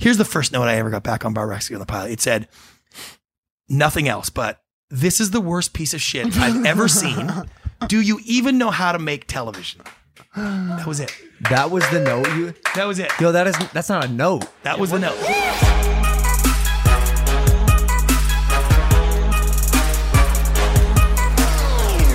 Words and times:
Here's 0.00 0.16
the 0.16 0.24
first 0.24 0.50
note 0.50 0.62
I 0.62 0.76
ever 0.76 0.88
got 0.88 1.02
back 1.02 1.26
on 1.26 1.34
Bar 1.34 1.46
Rescue 1.46 1.76
on 1.76 1.80
the 1.80 1.86
pilot. 1.86 2.12
It 2.12 2.22
said, 2.22 2.48
nothing 3.68 4.08
else, 4.08 4.30
but 4.30 4.62
this 4.88 5.20
is 5.20 5.30
the 5.30 5.42
worst 5.42 5.74
piece 5.74 5.92
of 5.92 6.00
shit 6.00 6.34
I've 6.38 6.64
ever 6.64 6.88
seen. 6.88 7.30
Do 7.86 8.00
you 8.00 8.18
even 8.24 8.56
know 8.56 8.70
how 8.70 8.92
to 8.92 8.98
make 8.98 9.26
television? 9.26 9.82
That 10.34 10.86
was 10.86 11.00
it. 11.00 11.14
That 11.50 11.70
was 11.70 11.86
the 11.90 12.00
note 12.00 12.26
you. 12.34 12.54
That 12.74 12.86
was 12.86 12.98
it. 12.98 13.12
Yo, 13.20 13.30
that 13.32 13.46
is 13.46 13.56
that's 13.74 13.90
not 13.90 14.06
a 14.06 14.08
note. 14.08 14.46
That 14.62 14.78
was 14.78 14.90
the 14.90 14.98
note. 14.98 15.18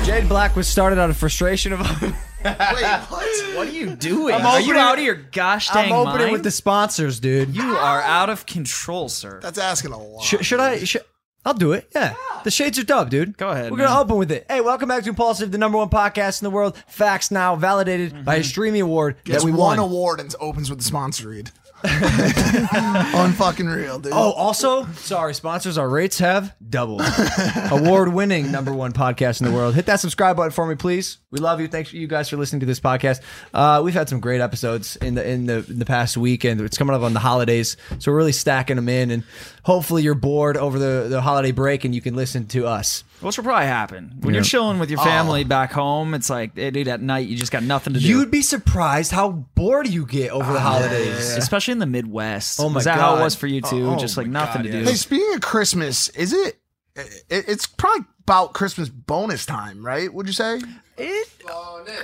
Jade 0.05 0.27
Black 0.27 0.55
was 0.55 0.67
started 0.67 0.97
out 0.97 1.11
of 1.11 1.17
frustration 1.17 1.73
of. 1.73 1.81
Wait, 2.45 2.55
what? 3.09 3.55
What 3.55 3.67
are 3.67 3.71
you 3.71 3.95
doing? 3.95 4.35
I'm 4.35 4.45
are 4.45 4.59
you 4.59 4.65
opening- 4.73 4.81
out 4.81 4.97
of 4.97 5.03
your 5.03 5.15
gosh 5.15 5.69
dang 5.69 5.91
I'm 5.91 5.93
opening 5.93 6.19
mind? 6.27 6.31
with 6.31 6.43
the 6.43 6.51
sponsors, 6.51 7.19
dude. 7.19 7.55
You 7.55 7.75
are 7.75 8.01
out 8.01 8.29
of 8.29 8.45
control, 8.45 9.09
sir. 9.09 9.39
That's 9.41 9.57
asking 9.57 9.91
a 9.91 9.97
lot. 9.97 10.23
Should, 10.23 10.45
should 10.45 10.59
I? 10.59 10.83
Should, 10.83 11.01
I'll 11.43 11.53
do 11.53 11.73
it. 11.73 11.89
Yeah. 11.93 12.15
The 12.43 12.51
shades 12.51 12.77
are 12.77 12.83
dub, 12.83 13.09
dude. 13.09 13.37
Go 13.37 13.49
ahead, 13.49 13.71
We're 13.71 13.77
gonna 13.77 13.89
man. 13.89 13.99
open 13.99 14.17
with 14.17 14.31
it. 14.31 14.45
Hey, 14.49 14.61
welcome 14.61 14.89
back 14.89 15.03
to 15.03 15.09
Impaulsive, 15.09 15.51
the 15.51 15.57
number 15.57 15.77
one 15.77 15.89
podcast 15.89 16.41
in 16.41 16.45
the 16.45 16.51
world. 16.51 16.77
Facts 16.87 17.31
now 17.31 17.55
validated 17.55 18.13
mm-hmm. 18.13 18.23
by 18.23 18.35
a 18.35 18.43
streaming 18.43 18.81
award 18.81 19.17
Gets 19.23 19.43
that 19.43 19.45
we 19.45 19.51
one 19.51 19.77
won. 19.77 19.79
award 19.79 20.19
and 20.19 20.33
opens 20.39 20.69
with 20.69 20.79
the 20.79 20.85
sponsor 20.85 21.29
read. 21.29 21.51
Unfucking 21.85 23.75
real, 23.75 23.99
dude. 23.99 24.13
Oh, 24.13 24.31
also, 24.31 24.85
sorry, 24.93 25.35
sponsors, 25.35 25.77
our 25.77 25.87
rates 25.87 26.17
have 26.17 26.55
doubled. 26.67 27.03
Award 27.71 28.11
winning 28.11 28.51
number 28.51 28.73
one 28.73 28.91
podcast 28.91 29.39
in 29.39 29.45
the 29.45 29.53
world. 29.53 29.75
Hit 29.75 29.85
that 29.85 29.99
subscribe 29.99 30.35
button 30.35 30.51
for 30.51 30.65
me, 30.65 30.73
please. 30.73 31.19
We 31.35 31.41
love 31.41 31.59
you. 31.59 31.67
Thanks 31.67 31.89
for 31.89 31.97
you 31.97 32.07
guys 32.07 32.29
for 32.29 32.37
listening 32.37 32.61
to 32.61 32.65
this 32.65 32.79
podcast. 32.79 33.19
Uh, 33.53 33.81
we've 33.83 33.93
had 33.93 34.07
some 34.07 34.21
great 34.21 34.39
episodes 34.39 34.95
in 34.95 35.15
the 35.15 35.29
in 35.29 35.47
the 35.47 35.65
in 35.69 35.79
the 35.79 35.85
past 35.85 36.15
week, 36.15 36.45
and 36.45 36.61
it's 36.61 36.77
coming 36.77 36.95
up 36.95 37.01
on 37.01 37.11
the 37.13 37.19
holidays, 37.19 37.75
so 37.99 38.09
we're 38.09 38.17
really 38.17 38.31
stacking 38.31 38.77
them 38.77 38.87
in. 38.87 39.11
And 39.11 39.23
hopefully, 39.63 40.01
you're 40.01 40.15
bored 40.15 40.55
over 40.55 40.79
the 40.79 41.07
the 41.09 41.19
holiday 41.21 41.51
break, 41.51 41.83
and 41.83 41.93
you 41.93 41.99
can 41.99 42.15
listen 42.15 42.47
to 42.47 42.67
us. 42.67 43.03
Which 43.19 43.35
will 43.35 43.43
probably 43.43 43.65
happen 43.65 44.13
when 44.21 44.33
Yeah. 44.33 44.37
you're 44.39 44.45
chilling 44.45 44.79
with 44.79 44.89
your 44.89 44.99
family 44.99 45.43
back 45.43 45.73
home. 45.73 46.13
It's 46.13 46.29
like, 46.29 46.55
dude, 46.55 46.87
at 46.87 47.01
night 47.01 47.27
you 47.27 47.35
just 47.35 47.51
got 47.51 47.63
nothing 47.63 47.93
to 47.95 47.99
do. 47.99 48.07
You'd 48.07 48.31
be 48.31 48.41
surprised 48.41 49.11
how 49.11 49.31
bored 49.55 49.87
you 49.89 50.05
get 50.05 50.31
over 50.31 50.53
the 50.53 50.59
holidays. 50.61 51.35
especially 51.35 51.73
in 51.73 51.79
the 51.79 51.85
Midwest. 51.85 52.61
Oh 52.61 52.69
my 52.69 52.75
was 52.75 52.85
that 52.85 52.97
how 52.97 53.17
it 53.17 53.21
was 53.21 53.35
for 53.35 53.47
you 53.47 53.59
too? 53.59 53.89
Oh 53.89 53.97
just 53.97 54.15
like 54.15 54.27
nothing 54.27 54.61
God, 54.63 54.71
to 54.71 54.77
yeah. 54.77 54.83
do. 54.85 54.89
Hey, 54.91 54.95
speaking 54.95 55.33
of 55.33 55.41
Christmas, 55.41 56.07
is 56.09 56.31
it, 56.31 56.57
it? 56.95 57.25
It's 57.29 57.65
probably 57.65 58.05
about 58.25 58.53
Christmas 58.53 58.89
bonus 58.89 59.45
time, 59.45 59.85
right? 59.85 60.11
Would 60.11 60.25
you 60.25 60.33
say? 60.33 60.59
It 60.97 61.27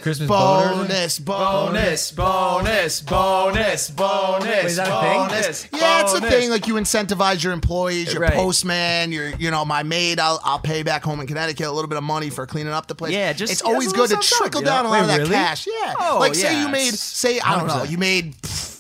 Christmas 0.01 0.29
boners. 0.29 0.77
Bonus, 0.77 1.19
bonus, 1.19 2.11
bonus, 2.11 3.01
bonus, 3.01 3.89
bonus. 3.89 4.45
Wait, 4.45 4.65
is 4.65 4.75
that 4.75 4.87
a 4.89 5.29
thing? 5.61 5.79
Yeah, 5.79 6.01
it's 6.01 6.13
a 6.13 6.21
thing. 6.21 6.49
Like 6.51 6.67
you 6.67 6.75
incentivize 6.75 7.41
your 7.43 7.53
employees, 7.53 8.13
your 8.13 8.21
Right. 8.21 8.33
postman, 8.33 9.11
your 9.13 9.29
you 9.29 9.49
know 9.49 9.63
my 9.65 9.81
maid. 9.83 10.19
I'll, 10.19 10.39
I'll 10.43 10.59
pay 10.59 10.83
back 10.83 11.03
home 11.03 11.21
in 11.21 11.25
Connecticut 11.27 11.65
a 11.65 11.71
little 11.71 11.87
bit 11.87 11.97
of 11.97 12.03
money 12.03 12.29
for 12.29 12.45
cleaning 12.45 12.73
up 12.73 12.87
the 12.87 12.93
place. 12.95 13.13
Yeah, 13.13 13.31
just- 13.33 13.51
it's 13.53 13.63
yeah, 13.63 13.69
always 13.69 13.85
it's 13.87 13.93
a 13.93 13.95
good 13.97 14.07
to 14.09 14.15
little 14.17 14.21
something, 14.23 14.51
trickle 14.51 14.61
you 14.61 14.65
know? 14.65 14.71
down 14.71 14.85
a 14.85 14.89
lot 14.89 15.01
of 15.01 15.07
that 15.07 15.17
really? 15.19 15.31
cash. 15.31 15.65
Yeah, 15.67 15.93
Oh, 15.99 16.17
like 16.19 16.35
say 16.35 16.53
yeah, 16.53 16.61
you 16.65 16.69
made 16.69 16.87
it's- 16.89 16.99
say 16.99 17.39
I 17.39 17.57
don't 17.57 17.67
know 17.67 17.73
100%. 17.85 17.89
you 17.91 17.97
made 17.97 18.35
pff, 18.41 18.70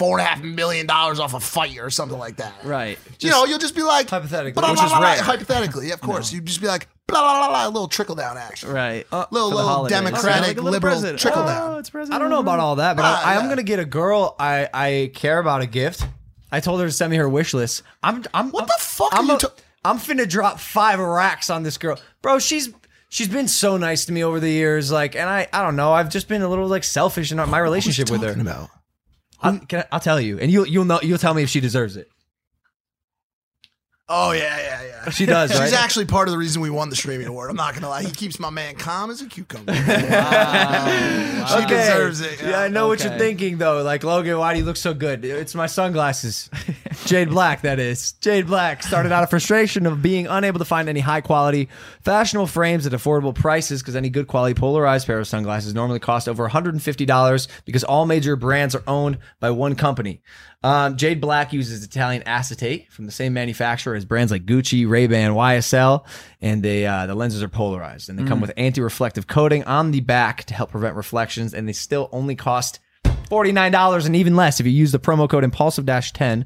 four 0.00 0.18
and 0.18 0.26
a 0.26 0.30
half 0.30 0.42
million 0.42 0.86
dollars 0.86 1.20
off 1.20 1.34
a 1.34 1.40
fight 1.40 1.78
or 1.78 1.90
something 1.90 2.18
like 2.18 2.36
that. 2.36 2.54
Right. 2.64 2.98
you 3.20 3.28
know, 3.30 3.44
you'll 3.44 3.58
just 3.58 3.74
be 3.76 3.82
like 3.82 4.08
Hypothetically. 4.08 4.52
blah, 4.52 4.62
blah, 4.62 4.70
Which 4.72 4.82
is 4.82 4.90
blah, 4.90 4.98
blah, 5.00 5.08
rare. 5.12 5.22
Hypothetically, 5.22 5.88
yeah, 5.88 5.94
of 5.94 6.00
course, 6.00 6.32
you'd 6.32 6.46
just 6.46 6.60
be 6.62 6.66
like 6.66 6.88
blah 7.06 7.20
blah 7.20 7.38
blah 7.40 7.48
blah, 7.48 7.66
a 7.66 7.70
little 7.70 7.88
trickle 7.88 8.14
down 8.14 8.38
action. 8.38 8.70
Right. 8.70 9.04
little 9.12 9.50
little 9.50 9.62
holidays. 9.68 9.96
democratic 9.98 10.46
Like 10.46 10.56
little 10.56 10.70
liberal 10.70 10.92
president. 10.94 11.18
trickle 11.20 11.42
Oh, 11.42 11.46
down. 11.46 11.78
it's 11.78 11.90
president. 11.90 12.16
I 12.16 12.18
don't 12.18 12.30
know 12.30 12.40
about 12.40 12.60
all 12.60 12.76
that, 12.76 12.96
but 12.96 13.04
Ah, 13.04 13.22
I, 13.24 13.34
I'm 13.36 13.42
yeah. 13.44 13.48
gonna 13.50 13.62
get 13.62 13.78
a 13.78 13.84
girl 13.84 14.34
I 14.40 14.68
I 14.72 15.10
care 15.14 15.38
about 15.38 15.60
a 15.60 15.66
gift. 15.66 16.06
I 16.50 16.60
told 16.60 16.80
her 16.80 16.86
to 16.86 16.92
send 16.92 17.10
me 17.10 17.16
her 17.18 17.28
wish 17.28 17.52
list. 17.54 17.82
I'm 18.02 18.24
I'm 18.34 18.50
What 18.50 18.66
the 18.66 18.74
fuck 18.78 19.10
I'm 19.12 19.26
are 19.26 19.32
you 19.32 19.36
a- 19.36 19.38
ta- 19.40 19.52
I'm 19.84 19.98
finna 19.98 20.28
drop 20.28 20.58
five 20.60 20.98
racks 20.98 21.48
on 21.50 21.62
this 21.62 21.76
girl, 21.78 21.98
bro. 22.22 22.38
She's 22.38 22.70
she's 23.08 23.28
been 23.28 23.48
so 23.48 23.76
nice 23.76 24.04
to 24.06 24.12
me 24.12 24.24
over 24.24 24.40
the 24.40 24.50
years, 24.50 24.90
like, 24.90 25.14
and 25.14 25.28
I 25.28 25.46
I 25.52 25.62
don't 25.62 25.76
know. 25.76 25.92
I've 25.92 26.08
just 26.10 26.26
been 26.28 26.42
a 26.42 26.48
little 26.48 26.66
like 26.68 26.84
selfish 26.84 27.30
in 27.32 27.38
my 27.38 27.58
relationship 27.58 28.10
with 28.10 28.22
her. 28.22 28.32
About? 28.40 28.70
I, 29.42 29.84
I'll 29.90 30.00
tell 30.00 30.20
you, 30.20 30.38
and 30.38 30.50
you'll 30.50 30.66
you'll 30.66 30.84
know 30.84 31.00
you'll 31.02 31.18
tell 31.18 31.34
me 31.34 31.42
if 31.42 31.48
she 31.48 31.60
deserves 31.60 31.96
it. 31.96 32.10
Oh 34.12 34.32
yeah, 34.32 34.58
yeah, 34.58 34.82
yeah. 34.82 35.10
She 35.10 35.24
does, 35.24 35.52
She's 35.52 35.60
right? 35.60 35.72
actually 35.72 36.04
part 36.04 36.26
of 36.26 36.32
the 36.32 36.38
reason 36.38 36.60
we 36.60 36.68
won 36.68 36.90
the 36.90 36.96
streaming 36.96 37.28
award. 37.28 37.48
I'm 37.48 37.54
not 37.56 37.74
gonna 37.74 37.88
lie. 37.88 38.02
He 38.02 38.10
keeps 38.10 38.40
my 38.40 38.50
man 38.50 38.74
calm 38.74 39.08
as 39.10 39.22
a 39.22 39.26
cucumber. 39.26 39.72
She 41.40 41.54
Okay. 41.64 41.66
deserves 41.68 42.20
it. 42.20 42.42
Yeah, 42.42 42.60
I 42.60 42.68
know 42.68 42.88
what 42.88 43.02
you're 43.02 43.16
thinking 43.16 43.58
though. 43.58 43.82
Like 43.82 44.04
Logan, 44.04 44.36
why 44.38 44.52
do 44.52 44.58
you 44.58 44.64
look 44.64 44.76
so 44.76 44.92
good? 44.94 45.24
It's 45.24 45.54
my 45.54 45.66
sunglasses. 45.66 46.50
Jade 47.06 47.30
Black, 47.30 47.62
that 47.62 47.78
is. 47.78 48.12
Jade 48.20 48.46
Black 48.46 48.82
started 48.82 49.10
out 49.12 49.22
of 49.22 49.30
frustration 49.30 49.86
of 49.86 50.02
being 50.02 50.26
unable 50.26 50.58
to 50.58 50.64
find 50.64 50.88
any 50.88 51.00
high 51.00 51.20
quality, 51.22 51.68
fashionable 52.02 52.46
frames 52.46 52.86
at 52.86 52.92
affordable 52.92 53.34
prices 53.34 53.80
because 53.80 53.96
any 53.96 54.10
good 54.10 54.26
quality 54.26 54.54
polarized 54.54 55.06
pair 55.06 55.18
of 55.18 55.26
sunglasses 55.26 55.72
normally 55.74 55.98
cost 56.00 56.28
over 56.28 56.46
$150 56.48 57.48
because 57.64 57.84
all 57.84 58.06
major 58.06 58.36
brands 58.36 58.74
are 58.74 58.82
owned 58.86 59.18
by 59.40 59.50
one 59.50 59.74
company. 59.76 60.20
Um, 60.62 60.98
Jade 60.98 61.22
Black 61.22 61.54
uses 61.54 61.82
Italian 61.82 62.22
acetate 62.24 62.92
from 62.92 63.06
the 63.06 63.12
same 63.12 63.32
manufacturer 63.32 63.94
as 64.00 64.04
brands 64.04 64.32
like 64.32 64.44
Gucci, 64.46 64.88
Ray-Ban, 64.88 65.32
YSL, 65.32 66.04
and 66.40 66.62
they 66.62 66.86
uh, 66.86 67.06
the 67.06 67.14
lenses 67.14 67.42
are 67.42 67.48
polarized 67.48 68.08
and 68.08 68.18
they 68.18 68.24
come 68.24 68.40
with 68.40 68.52
anti-reflective 68.56 69.26
coating 69.26 69.62
on 69.64 69.90
the 69.90 70.00
back 70.00 70.44
to 70.44 70.54
help 70.54 70.70
prevent 70.70 70.96
reflections, 70.96 71.54
and 71.54 71.68
they 71.68 71.72
still 71.72 72.08
only 72.12 72.34
cost 72.34 72.80
$49 73.30 74.06
and 74.06 74.16
even 74.16 74.34
less 74.34 74.58
if 74.58 74.66
you 74.66 74.72
use 74.72 74.90
the 74.90 74.98
promo 74.98 75.30
code 75.30 75.44
impaulsive-10 75.44 76.44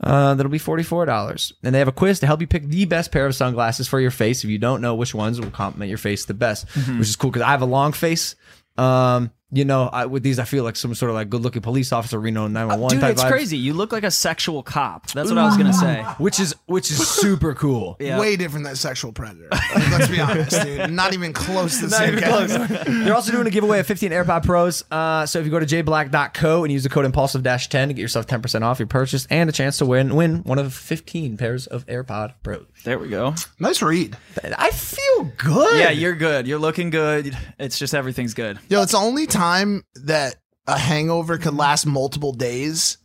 uh, 0.00 0.34
that'll 0.34 0.50
be 0.50 0.58
$44 0.58 1.52
and 1.62 1.72
they 1.74 1.78
have 1.78 1.86
a 1.86 1.92
quiz 1.92 2.18
to 2.20 2.26
help 2.26 2.40
you 2.40 2.46
pick 2.48 2.66
the 2.66 2.84
best 2.86 3.12
pair 3.12 3.24
of 3.26 3.36
sunglasses 3.36 3.86
for 3.86 4.00
your 4.00 4.10
face. 4.10 4.42
If 4.42 4.50
you 4.50 4.58
don't 4.58 4.80
know 4.80 4.96
which 4.96 5.14
ones 5.14 5.40
will 5.40 5.50
complement 5.50 5.88
your 5.88 5.98
face 5.98 6.24
the 6.24 6.34
best 6.34 6.66
which 6.74 7.08
is 7.08 7.14
cool 7.14 7.30
because 7.30 7.42
i 7.42 7.50
have 7.50 7.62
a 7.62 7.66
long 7.66 7.92
face. 7.92 8.34
Um, 8.76 9.30
you 9.52 9.64
know, 9.64 9.88
I, 9.92 10.06
with 10.06 10.22
these, 10.22 10.38
I 10.38 10.44
feel 10.44 10.64
like 10.64 10.74
some 10.74 10.94
sort 10.94 11.10
of 11.10 11.14
like 11.14 11.30
good-looking 11.30 11.62
police 11.62 11.92
officer, 11.92 12.18
Reno 12.18 12.48
911 12.48 12.96
Dude, 12.96 13.00
type 13.00 13.12
it's 13.12 13.22
vibes, 13.22 13.28
crazy. 13.30 13.56
You 13.56 13.72
look 13.74 13.92
like 13.92 14.02
a 14.02 14.10
sexual 14.10 14.62
cop. 14.62 15.06
That's 15.12 15.28
what 15.30 15.38
I 15.38 15.44
was 15.44 15.56
gonna 15.56 15.72
say. 15.72 16.02
which 16.18 16.40
is 16.40 16.54
which 16.66 16.90
is 16.90 17.06
super 17.08 17.54
cool. 17.54 17.96
Yeah. 18.04 18.18
Way 18.18 18.36
different 18.36 18.66
than 18.66 18.76
sexual 18.76 19.12
predator. 19.12 19.48
Like, 19.50 19.90
let's 19.90 20.08
be 20.08 20.20
honest, 20.20 20.60
dude. 20.62 20.90
Not 20.90 21.14
even 21.14 21.32
close 21.32 21.78
to 21.80 21.86
the 21.86 21.92
same 21.96 22.18
category. 22.18 22.84
They're 23.04 23.14
also 23.14 23.32
doing 23.32 23.46
a 23.46 23.50
giveaway 23.50 23.78
of 23.80 23.86
15 23.86 24.10
AirPod 24.10 24.44
Pros. 24.44 24.84
Uh, 24.90 25.24
so 25.24 25.38
if 25.38 25.44
you 25.46 25.50
go 25.50 25.58
to 25.60 25.64
jblack.co 25.66 26.64
and 26.64 26.72
use 26.72 26.82
the 26.82 26.88
code 26.90 27.04
impaulsive-10 27.06 27.68
to 27.70 27.94
get 27.94 27.98
yourself 28.02 28.26
10% 28.26 28.62
off 28.62 28.78
your 28.78 28.88
purchase 28.88 29.26
and 29.30 29.48
a 29.48 29.52
chance 29.52 29.78
to 29.78 29.86
win 29.86 30.14
win 30.14 30.42
one 30.42 30.58
of 30.58 30.74
15 30.74 31.36
pairs 31.38 31.66
of 31.66 31.86
AirPod 31.86 32.34
Pros. 32.42 32.66
There 32.84 32.98
we 32.98 33.08
go. 33.08 33.34
Nice 33.58 33.80
read. 33.80 34.16
I 34.58 34.70
feel 34.70 35.24
good. 35.38 35.78
Yeah, 35.80 35.90
you're 35.90 36.14
good. 36.14 36.46
You're 36.46 36.58
looking 36.58 36.90
good. 36.90 37.34
It's 37.58 37.78
just 37.78 37.94
everything's 37.94 38.34
good. 38.34 38.58
Yo, 38.68 38.82
it's 38.82 38.92
the 38.92 38.98
only 38.98 39.26
time 39.34 39.84
that 39.94 40.36
a 40.66 40.78
hangover 40.78 41.36
could 41.38 41.48
mm-hmm. 41.48 41.58
last 41.58 41.86
multiple 41.86 42.32
days 42.32 42.98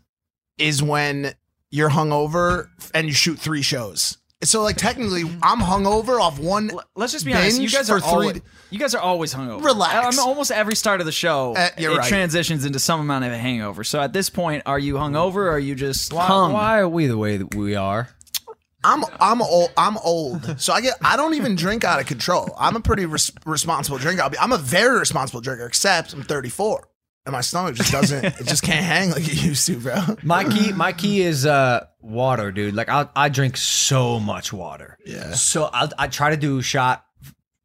is 0.57 0.81
when 0.81 1.34
you're 1.72 1.89
hungover 1.89 2.69
and 2.94 3.07
you 3.07 3.13
shoot 3.13 3.39
three 3.39 3.62
shows. 3.62 4.18
So 4.42 4.63
like 4.63 4.77
technically, 4.77 5.24
mm-hmm. 5.24 5.39
I'm 5.44 5.59
hungover 5.59 6.19
off 6.21 6.39
one. 6.39 6.71
Let's 6.95 7.12
just 7.12 7.25
be 7.25 7.33
honest. 7.33 7.59
You 7.59 7.69
guys 7.69 7.89
are 7.89 8.00
three- 8.00 8.09
always, 8.09 8.42
you 8.69 8.80
guys 8.80 8.95
are 8.95 9.01
always 9.01 9.33
hungover. 9.33 9.63
Relax. 9.63 9.94
Uh, 9.94 10.07
I 10.07 10.12
mean, 10.12 10.19
almost 10.19 10.51
every 10.51 10.75
start 10.75 11.01
of 11.01 11.06
the 11.06 11.12
show, 11.12 11.56
Uh, 11.57 11.69
it 11.77 11.88
right. 11.88 12.07
transitions 12.07 12.63
into 12.63 12.80
some 12.80 13.01
amount 13.01 13.25
of 13.25 13.33
a 13.33 13.38
hangover. 13.38 13.83
So 13.83 14.00
at 14.00 14.13
this 14.13 14.30
point, 14.30 14.63
are 14.65 14.80
you 14.80 14.94
hungover 14.94 15.36
or 15.36 15.50
are 15.51 15.59
you 15.59 15.75
just 15.75 16.13
Why, 16.13 16.25
hung? 16.25 16.53
why 16.53 16.80
are 16.80 16.88
we 16.88 17.07
the 17.07 17.18
way 17.18 17.36
that 17.36 17.53
we 17.53 17.75
are? 17.75 18.09
I'm 18.83 19.03
I'm 19.19 19.41
old. 19.41 19.71
I'm 19.75 19.97
old, 19.97 20.59
so 20.61 20.71
I 20.73 20.81
get. 20.81 20.95
I 21.03 21.17
don't 21.17 21.33
even 21.33 21.55
drink 21.55 21.83
out 21.83 21.99
of 21.99 22.05
control. 22.05 22.55
I'm 22.57 22.75
a 22.75 22.79
pretty 22.79 23.05
res- 23.05 23.31
responsible 23.45 23.97
drinker. 23.97 24.21
I'll 24.23 24.29
be, 24.29 24.37
I'm 24.39 24.51
a 24.53 24.57
very 24.57 24.97
responsible 24.99 25.41
drinker, 25.41 25.65
except 25.65 26.13
I'm 26.13 26.23
34, 26.23 26.87
and 27.25 27.33
my 27.33 27.41
stomach 27.41 27.75
just 27.75 27.91
doesn't. 27.91 28.23
it 28.23 28.45
just 28.47 28.63
can't 28.63 28.85
hang 28.85 29.09
like 29.11 29.27
it 29.27 29.43
used 29.43 29.65
to, 29.67 29.77
bro. 29.79 29.99
My 30.23 30.45
key, 30.45 30.71
my 30.71 30.93
key 30.93 31.21
is 31.21 31.45
uh, 31.45 31.85
water, 32.01 32.51
dude. 32.53 32.73
Like 32.73 32.87
I, 32.87 33.07
I 33.15 33.27
drink 33.29 33.57
so 33.57 34.17
much 34.19 34.53
water. 34.53 34.97
Yeah. 35.05 35.33
So 35.33 35.69
I, 35.73 35.89
I 35.97 36.07
try 36.07 36.29
to 36.29 36.37
do 36.37 36.61
shot. 36.61 37.05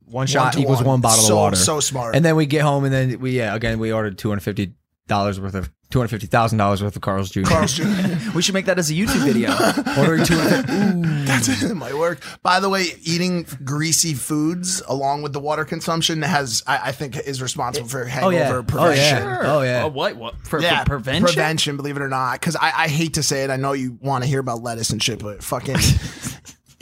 One 0.07 0.27
shot 0.27 0.53
to 0.55 0.61
equals 0.61 0.79
one. 0.79 0.87
one 0.87 1.01
bottle 1.01 1.23
So- 1.25 1.35
of 1.35 1.39
water. 1.41 1.57
so 1.57 1.79
smart. 1.81 2.15
And 2.17 2.25
then 2.25 2.35
we 2.37 2.47
get 2.47 2.63
home, 2.63 2.85
and 2.85 2.93
then 2.93 3.21
we 3.21 3.39
yeah 3.39 3.55
again 3.55 3.79
we 3.79 3.93
ordered 3.93 4.19
two 4.19 4.29
hundred 4.31 4.43
fifty 4.43 4.75
dollars 5.07 5.41
worth 5.41 5.55
of 5.55 5.71
two 5.95 6.01
hundred 6.01 6.09
fifty 6.09 6.27
thousand 6.27 6.59
dollars 6.59 6.83
worth 6.83 6.97
of 6.97 7.03
Carl's 7.03 7.31
Jr. 7.31 7.43
Carl's 7.43 7.73
Jr. 7.73 7.85
We 8.35 8.43
should 8.43 8.55
make 8.55 8.67
that 8.67 8.81
as 8.81 8.91
a 8.91 8.95
YouTube 8.95 9.25
video. 9.25 9.51
Ordering 9.97 10.25
two 10.25 10.37
hundred. 10.37 11.05
That's 11.25 11.47
it. 11.63 11.73
might 11.77 11.95
work. 11.97 12.21
By 12.43 12.59
the 12.59 12.69
way, 12.69 12.87
eating 13.05 13.47
greasy 13.63 14.13
foods 14.13 14.83
along 14.89 15.23
with 15.23 15.33
the 15.33 15.39
water 15.39 15.65
consumption 15.65 16.21
has, 16.23 16.65
I, 16.67 16.89
I 16.89 16.93
think, 16.93 17.17
is 17.17 17.41
responsible 17.41 17.87
for 17.87 18.03
oh, 18.03 18.07
hangover 18.07 18.35
yeah. 18.35 18.53
Oh, 18.57 18.63
prevention. 18.65 19.19
yeah. 19.19 19.39
Oh, 19.45 19.63
yeah. 19.63 19.85
Oh, 19.85 19.89
what? 19.89 20.17
What? 20.17 20.35
For, 20.45 20.61
Yeah, 20.61 20.81
for 20.81 20.87
prevention? 20.87 21.27
Prevention, 21.27 21.77
believe 21.77 21.97
it 21.97 22.03
or 22.03 22.09
not. 22.09 22.41
Because 22.41 22.57
I, 22.57 22.73
I 22.77 22.89
hate 22.89 23.15
to 23.15 23.23
say 23.23 23.45
it. 23.45 23.51
I 23.51 23.57
know 23.57 23.73
you 23.73 23.97
want 24.03 24.25
to 24.25 24.29
hear 24.29 24.41
about 24.41 24.65
lettuce 24.65 24.91
and 24.91 25.01
shit, 25.01 25.21
but 25.21 25.45
fucking. 25.45 25.77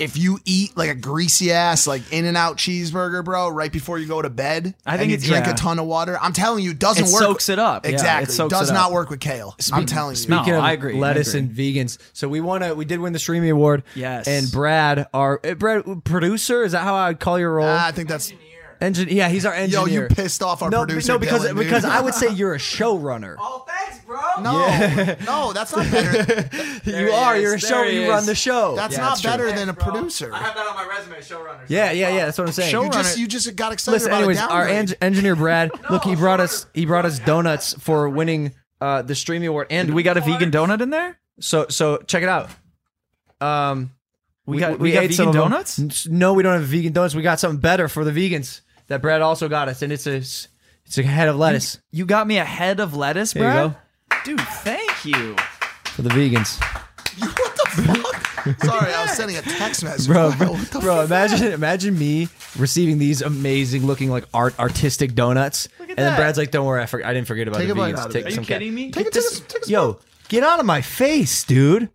If 0.03 0.17
you 0.17 0.39
eat 0.45 0.77
like 0.77 0.91
a 0.91 0.95
greasy 0.95 1.53
ass, 1.53 1.87
like 1.87 2.03
In 2.13 2.25
and 2.25 2.37
Out 2.37 2.57
cheeseburger, 2.57 3.25
bro, 3.25 3.49
right 3.49 3.71
before 3.73 3.99
you 3.99 4.07
go 4.07 4.21
to 4.21 4.31
bed, 4.31 4.75
I 4.85 4.93
think 4.93 5.03
and 5.03 5.11
you 5.11 5.15
it's- 5.17 5.29
drink 5.29 5.47
yeah. 5.47 5.53
a 5.53 5.57
ton 5.57 5.79
of 5.79 5.87
water. 5.87 6.19
I'm 6.21 6.33
telling 6.33 6.65
you, 6.65 6.73
it 6.73 6.79
doesn't 6.79 7.05
It 7.09 7.13
work. 7.13 7.23
soaks 7.23 7.49
it 7.49 7.59
up. 7.59 7.85
Yeah, 7.85 7.91
it 7.91 7.95
Exactly. 7.95 8.35
soaks 8.35 8.51
Does 8.53 8.71
it 8.71 8.75
not 8.75 8.93
work 8.93 9.11
with 9.11 9.21
kale. 9.21 9.55
I'm 9.73 9.87
telling 9.87 10.17
you. 10.17 10.29
No, 10.29 10.39
Speaking 10.39 10.55
of 10.55 10.65
I 10.65 10.73
agree, 10.73 10.97
I 10.97 10.99
lettuce 10.99 11.35
agree. 11.35 11.41
and 11.41 11.51
vegans, 11.89 11.99
so 12.13 12.29
we 12.29 12.41
won 12.41 12.63
a 12.63 12.75
we 12.75 12.85
did 12.85 13.01
win 13.01 13.13
the 13.13 13.19
Streamy 13.19 13.49
Award. 13.49 13.83
Yes. 13.95 14.27
And 14.27 14.51
Brad, 14.51 15.07
our 15.15 15.41
uh, 15.45 15.55
Brad 15.55 16.05
producer, 16.05 16.63
is 16.65 16.73
that 16.73 16.83
how 16.83 16.95
I'd 16.95 17.21
call 17.21 17.39
your 17.39 17.55
role? 17.55 17.69
Ah, 17.69 17.87
I 17.87 17.93
think 17.93 18.09
that's. 18.09 18.33
Engine, 18.83 19.09
yeah, 19.11 19.29
he's 19.29 19.47
our 19.47 19.53
engineer. 19.55 19.87
Yo, 19.87 20.03
you 20.03 20.09
pissed 20.09 20.43
off 20.43 20.61
our 20.61 20.69
no, 20.69 20.85
producer. 20.85 21.13
No, 21.13 21.19
because 21.19 21.45
Dylan, 21.45 21.57
because 21.57 21.85
I 21.85 22.01
would 22.01 22.15
say 22.15 22.31
you're 22.35 22.55
a 22.55 22.59
showrunner. 22.59 23.37
Oh, 23.39 23.65
thanks, 23.69 24.05
bro. 24.05 24.21
No, 24.41 24.67
no, 25.25 25.53
that's 25.53 25.75
not 25.75 25.89
better. 25.91 26.51
you 26.91 27.13
are. 27.13 27.39
You're 27.39 27.53
a 27.53 27.57
is, 27.57 27.63
show. 27.63 27.69
there 27.77 27.91
he 27.91 28.03
You 28.03 28.11
run 28.11 28.27
the 28.27 28.35
show. 28.35 28.75
That's 28.75 28.95
Yeah, 28.95 29.01
not 29.03 29.09
that's 29.11 29.21
true. 29.23 29.31
better 29.31 29.53
than 29.53 29.69
a 29.69 29.75
producer. 29.75 30.33
I 30.35 30.39
have 30.39 30.55
that 30.57 30.67
on 30.67 30.75
my 30.75 30.85
resume, 30.87 31.17
showrunner. 31.21 31.61
yeah, 31.69 31.93
yeah, 31.93 32.09
yeah. 32.09 32.25
That's 32.27 32.39
what 32.39 32.49
I'm 32.49 32.53
saying. 32.53 32.75
You 32.75 32.91
just 32.91 33.19
you 33.19 33.27
just 33.29 33.55
got 33.55 33.73
excited 33.73 33.95
Listen, 33.95 34.09
about 34.11 34.19
anyways, 34.19 34.39
a 34.41 34.51
our 34.51 34.67
en- 34.67 34.89
engineer 35.01 35.37
Brad, 35.37 35.71
look, 35.91 36.03
he 36.03 36.17
brought 36.17 36.41
us 36.41 36.67
he 36.75 36.85
brought 36.85 37.05
us 37.07 37.21
donuts 37.21 37.75
for 37.75 38.09
winning 38.09 38.53
uh, 38.81 39.03
the 39.03 39.15
Streamy 39.15 39.47
Award, 39.47 39.69
and 39.71 39.95
We 39.95 40.03
got 40.03 40.17
a 40.17 40.21
vegan 40.21 40.51
donut 40.51 40.81
in 40.81 40.91
there? 40.91 41.19
so 41.41 41.67
so 41.69 41.99
check 41.99 42.25
it 42.25 42.29
out. 42.29 42.51
Um, 43.41 43.93
We 44.45 44.59
got- 44.59 44.79
we 44.81 44.93
got 44.93 45.05
ate 45.05 45.15
some 45.15 45.27
vegan 45.27 45.41
of 45.41 45.51
them. 45.51 45.53
donuts? 45.79 46.07
No, 46.09 46.35
we 46.35 46.43
don't 46.43 46.55
have 46.59 46.65
vegan 46.69 46.93
donuts. 46.93 47.15
We 47.15 47.23
got 47.23 47.39
something 47.41 47.61
better 47.61 47.87
for 47.89 48.05
the 48.05 48.11
vegans 48.11 48.61
that 48.93 49.03
Brad 49.03 49.21
also 49.23 49.49
got 49.49 49.69
us, 49.69 49.83
and 49.83 49.93
it's 49.93 50.07
a 50.07 50.17
it's 50.17 50.99
a 50.99 51.03
head 51.03 51.29
of 51.29 51.37
lettuce 51.37 51.79
You 51.91 52.07
got 52.07 52.27
me 52.27 52.39
a 52.39 52.45
head 52.45 52.81
of 52.81 52.95
lettuce, 52.97 53.33
There 53.33 53.43
you 53.45 53.69
bro. 53.71 53.77
Dude, 54.25 54.41
thank 54.41 55.05
you. 55.05 55.35
for 55.85 56.03
the 56.03 56.11
vegans, 56.11 56.61
what 57.19 57.37
the 57.57 57.83
fuck? 57.83 58.65
Sorry, 58.65 58.93
I 58.93 59.03
was 59.03 59.13
sending 59.13 59.37
a 59.37 59.43
text 59.43 59.85
message. 59.85 60.07
bro. 60.09 60.31
What 60.33 60.71
the 60.71 60.81
Bro, 60.81 61.03
imagine 61.03 61.53
imagine 61.53 61.99
me 61.99 62.29
receiving 62.59 62.99
these 62.99 63.23
amazing 63.23 63.87
looking 63.87 64.11
like 64.11 64.25
art 64.35 64.59
artistic 64.59 65.15
donuts, 65.15 65.69
and 65.79 65.89
then 65.91 65.97
that. 65.97 66.17
Brad's 66.17 66.39
like, 66.39 66.51
"Don't 66.51 66.67
worry, 66.67 66.83
I, 66.83 66.87
for- 66.87 67.05
I 67.05 67.13
didn't 67.15 67.29
forget 67.29 67.47
about 67.49 67.59
Take 67.59 67.69
the 67.69 67.75
a 67.75 67.77
bite 67.77 67.95
vegans." 67.95 67.99
out 67.99 68.07
of 68.07 68.13
Take 68.13 68.23
it. 68.23 68.27
Are 68.27 68.31
you 68.31 68.35
some 68.37 68.45
ca- 68.45 68.55
kidding 68.55 68.75
me? 68.75 68.91
Take 68.91 69.07
it, 69.07 69.13
take 69.13 69.25
a, 69.25 69.41
take 69.49 69.67
a 69.67 69.71
Yo, 69.71 70.01
get 70.29 70.43
out 70.43 70.59
of 70.61 70.67
my 70.67 70.81
face, 70.83 71.45
dude. 71.45 71.89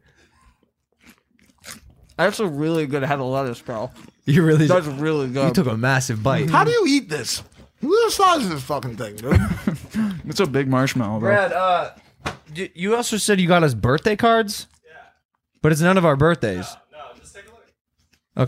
That's 2.17 2.39
a 2.39 2.47
really 2.47 2.87
good 2.87 3.03
head 3.03 3.19
of 3.19 3.25
lettuce, 3.27 3.61
bro. 3.61 3.91
You 4.33 4.43
really 4.43 4.67
That's 4.67 4.85
really 4.87 5.29
good. 5.29 5.47
you 5.47 5.53
took 5.53 5.67
a 5.67 5.77
massive 5.77 6.21
bite. 6.21 6.49
How 6.49 6.65
do 6.65 6.71
you 6.71 6.83
eat 6.87 7.07
this? 7.07 7.41
Look 7.81 7.97
at 7.97 8.05
the 8.07 8.11
size 8.11 8.43
of 8.45 8.49
this 8.51 8.61
fucking 8.63 8.97
thing, 8.97 9.15
dude. 9.15 9.39
It's 10.27 10.41
a 10.41 10.45
big 10.45 10.67
marshmallow, 10.67 11.19
bro. 11.21 11.29
Brad, 11.29 11.53
uh, 11.53 11.91
y- 12.55 12.69
you 12.75 12.95
also 12.95 13.15
said 13.17 13.39
you 13.39 13.47
got 13.47 13.63
us 13.63 13.73
birthday 13.73 14.17
cards. 14.17 14.67
Yeah. 14.85 14.91
But 15.61 15.71
it's 15.71 15.79
none 15.79 15.97
of 15.97 16.05
our 16.05 16.17
birthdays. 16.17 16.67
No, 16.91 16.97
just 17.17 17.33
take 17.33 17.45
a 17.47 17.51
look. 17.51 17.71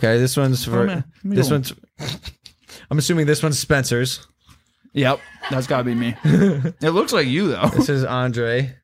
Okay, 0.04 0.18
this 0.20 0.36
one's 0.36 0.66
for 0.66 0.84
man, 0.86 1.06
let 1.24 1.24
me 1.26 1.36
this 1.38 1.48
go. 1.48 1.56
one's. 1.56 1.74
I'm 2.92 2.98
assuming 2.98 3.26
this 3.28 3.42
one's 3.42 3.58
Spencer's. 3.58 4.28
Yep, 4.94 5.20
that's 5.50 5.68
gotta 5.68 5.86
be 5.86 5.96
me. 5.96 6.16
it 6.26 6.92
looks 6.94 7.14
like 7.14 7.28
you 7.28 7.48
though. 7.48 7.68
This 7.70 7.88
is 7.88 8.04
Andre. 8.04 8.76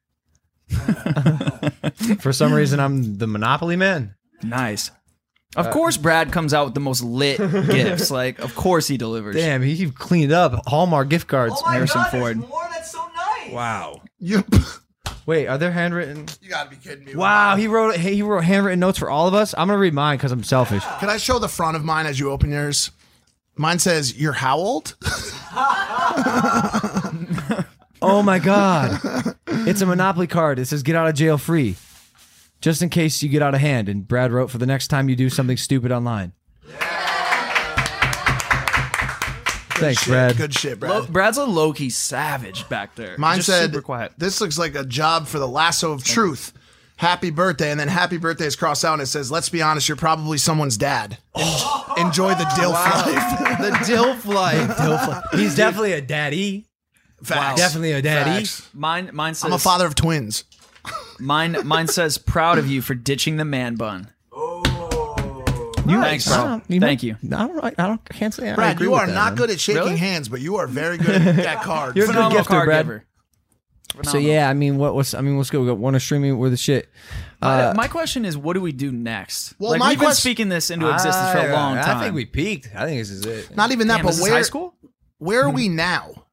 for 2.20 2.32
some 2.32 2.54
reason, 2.54 2.80
I'm 2.80 3.18
the 3.18 3.28
Monopoly 3.28 3.76
man. 3.76 4.16
Nice. 4.44 4.92
Of 5.56 5.68
uh, 5.68 5.72
course, 5.72 5.98
Brad 5.98 6.32
comes 6.32 6.54
out 6.54 6.66
with 6.66 6.74
the 6.74 6.80
most 6.80 7.02
lit 7.02 7.38
gifts. 7.38 8.12
Like, 8.12 8.40
of 8.40 8.56
course 8.56 8.88
he 8.88 8.98
delivers. 8.98 9.36
Damn, 9.36 9.62
he 9.62 9.90
cleaned 9.92 10.32
up 10.32 10.68
Hallmark 10.68 11.10
gift 11.10 11.28
cards. 11.28 11.62
Harrison 11.62 12.04
Ford. 12.12 12.42
That's 12.72 12.92
so 12.92 13.06
nice. 13.16 13.52
Wow. 13.52 14.02
you, 14.20 14.44
Wait, 15.26 15.48
are 15.48 15.58
there 15.58 15.72
handwritten? 15.72 16.28
you 16.42 16.50
gotta 16.50 16.70
be 16.70 16.76
kidding 16.76 17.06
me. 17.06 17.16
Wow, 17.16 17.56
he 17.56 17.68
wrote 17.68 17.96
he 17.96 18.22
wrote 18.22 18.44
handwritten 18.44 18.80
notes 18.80 19.00
for 19.00 19.10
all 19.10 19.28
of 19.28 19.34
us. 19.34 19.54
I'm 19.58 19.68
gonna 19.68 19.80
read 19.80 19.94
mine 19.94 20.18
because 20.18 20.32
I'm 20.32 20.44
selfish. 20.44 20.84
Can 21.00 21.10
I 21.10 21.18
show 21.18 21.40
the 21.40 21.48
front 21.48 21.76
of 21.76 21.84
mine 21.84 22.06
as 22.06 22.20
you 22.20 22.32
open 22.32 22.52
yours? 22.52 22.92
Mine 23.56 23.80
says, 23.80 24.18
"You're 24.18 24.34
how 24.34 24.58
old?" 24.58 24.96
Oh 28.02 28.22
my 28.22 28.40
god. 28.40 29.00
It's 29.48 29.82
a 29.82 29.86
Monopoly 29.86 30.28
card. 30.28 30.60
It 30.60 30.66
says 30.66 30.84
get 30.84 30.96
out 30.96 31.08
of 31.08 31.16
jail 31.16 31.40
free. 31.40 31.76
Just 32.66 32.82
in 32.82 32.90
case 32.90 33.22
you 33.22 33.30
get 33.30 33.44
out 33.44 33.54
of 33.54 33.62
hand. 33.62 33.88
And 33.88 34.08
Brad 34.08 34.32
wrote 34.32 34.50
for 34.50 34.58
the 34.58 34.66
next 34.66 34.88
time 34.88 35.08
you 35.08 35.16
do 35.16 35.30
something 35.30 35.56
stupid 35.56 35.92
online. 35.92 36.32
Thanks, 39.78 40.02
Shit, 40.02 40.08
Brad. 40.08 40.36
Good 40.36 40.52
shit, 40.56 40.80
Brad. 40.80 40.92
Lo- 40.92 41.06
Brad's 41.06 41.38
a 41.38 41.46
low 41.46 41.74
key 41.74 41.92
savage 41.92 42.68
back 42.68 42.96
there. 42.96 43.18
Mine 43.20 43.36
Just 43.36 43.50
said, 43.50 43.70
super 43.70 43.84
quiet. 43.84 44.14
"This 44.18 44.42
looks 44.42 44.58
like 44.58 44.74
a 44.74 44.84
job 44.84 45.28
for 45.28 45.38
the 45.38 45.48
lasso 45.48 45.92
of 45.92 46.04
truth." 46.04 46.54
Happy 46.96 47.30
birthday, 47.30 47.70
and 47.70 47.80
then 47.80 47.88
happy 47.88 48.18
birthday 48.18 48.48
is 48.48 48.56
crossed 48.56 48.84
out, 48.84 48.94
and 48.94 49.02
it 49.04 49.08
says, 49.08 49.30
"Let's 49.30 49.50
be 49.50 49.62
honest, 49.62 49.88
you're 49.88 49.96
probably 49.96 50.40
someone's 50.40 50.76
dad. 50.76 51.20
En- 51.36 51.44
Enjoy 52.08 52.30
the 52.34 52.46
dilf 52.46 52.74
life." 52.74 53.60
The 53.62 53.72
DILF 53.86 54.26
life. 54.26 55.24
He's 55.34 55.56
definitely 55.56 55.94
a 55.94 56.02
daddy. 56.02 56.66
Facts. 57.22 57.62
Definitely 57.62 57.92
a 57.92 58.02
daddy. 58.02 58.44
Facts. 58.46 58.68
Mine, 58.74 59.12
mine 59.14 59.36
says. 59.36 59.46
I'm 59.46 59.54
a 59.54 59.60
father 59.60 59.86
of 59.86 59.94
twins. 59.94 60.46
Mine, 61.20 61.58
mine 61.66 61.88
says 61.88 62.18
proud 62.18 62.58
of 62.58 62.68
you 62.68 62.82
for 62.82 62.94
ditching 62.96 63.38
the 63.38 63.46
man 63.46 63.76
bun. 63.76 64.10
Oh, 64.32 64.64
you, 65.88 66.02
Thanks, 66.02 66.30
I 66.30 66.36
bro. 66.38 66.46
don't- 66.50 66.64
you 66.68 66.80
Thank 66.80 67.04
know- 67.04 67.08
you. 67.08 67.16
I 67.38 67.48
don't, 67.48 67.64
I 67.64 67.88
don't, 67.88 68.02
I 68.10 68.14
can't 68.14 68.34
say 68.34 68.50
I 68.52 68.56
Brad, 68.56 68.76
agree 68.76 68.88
you 68.88 68.92
with 68.92 69.02
are 69.02 69.08
that, 69.08 69.14
not 69.14 69.26
man. 69.28 69.36
good 69.36 69.50
at 69.52 69.60
shaking 69.60 69.84
Really? 69.84 69.98
hands, 69.98 70.28
but 70.30 70.42
you 70.42 70.56
are 70.58 70.68
very 70.68 70.98
good 70.98 71.22
at 71.22 71.36
that 71.38 71.62
card. 71.64 71.96
You're 71.96 72.06
a 72.06 72.08
good 72.08 72.16
Phenomenal 72.16 72.44
gifter, 72.44 72.48
card 72.48 72.66
Brad. 72.68 72.86
giver. 72.86 73.06
So 73.94 74.00
Phenomenal. 74.12 74.30
yeah, 74.30 74.50
I 74.50 74.54
mean, 74.54 74.78
what 74.78 74.94
was 74.94 75.14
I 75.14 75.22
mean? 75.22 75.38
Let's 75.38 75.50
go. 75.50 75.62
We 75.62 75.68
got 75.68 75.78
one 75.78 75.98
streaming 76.00 76.38
with 76.38 76.52
the 76.52 76.58
shit. 76.58 76.90
Uh, 77.42 77.74
my 77.78 77.88
question 77.88 78.26
is, 78.26 78.36
what 78.38 78.54
do 78.56 78.62
we 78.62 78.72
do 78.74 78.92
next? 78.92 79.54
Well, 79.60 79.72
like 79.72 79.80
my 79.80 79.90
we've 79.90 80.00
been 80.00 80.08
quest- 80.08 80.20
speaking 80.22 80.50
this 80.50 80.70
into 80.70 80.92
existence 80.92 81.32
for 81.32 81.48
a 81.48 81.54
long 81.54 81.76
time. 81.78 81.98
I 81.98 82.04
think 82.04 82.16
we 82.16 82.26
peaked. 82.26 82.72
I 82.76 82.86
think 82.88 83.00
this 83.00 83.10
is 83.12 83.26
it. 83.26 83.56
Not 83.56 83.72
even 83.72 83.88
that, 83.88 83.98
Damn, 83.98 84.06
but 84.06 84.10
this 84.10 84.18
is 84.18 84.24
where 84.24 84.34
high 84.34 84.42
school? 84.42 84.74
where 85.20 85.44
are 85.44 85.50
we 85.50 85.70
now? 85.70 86.26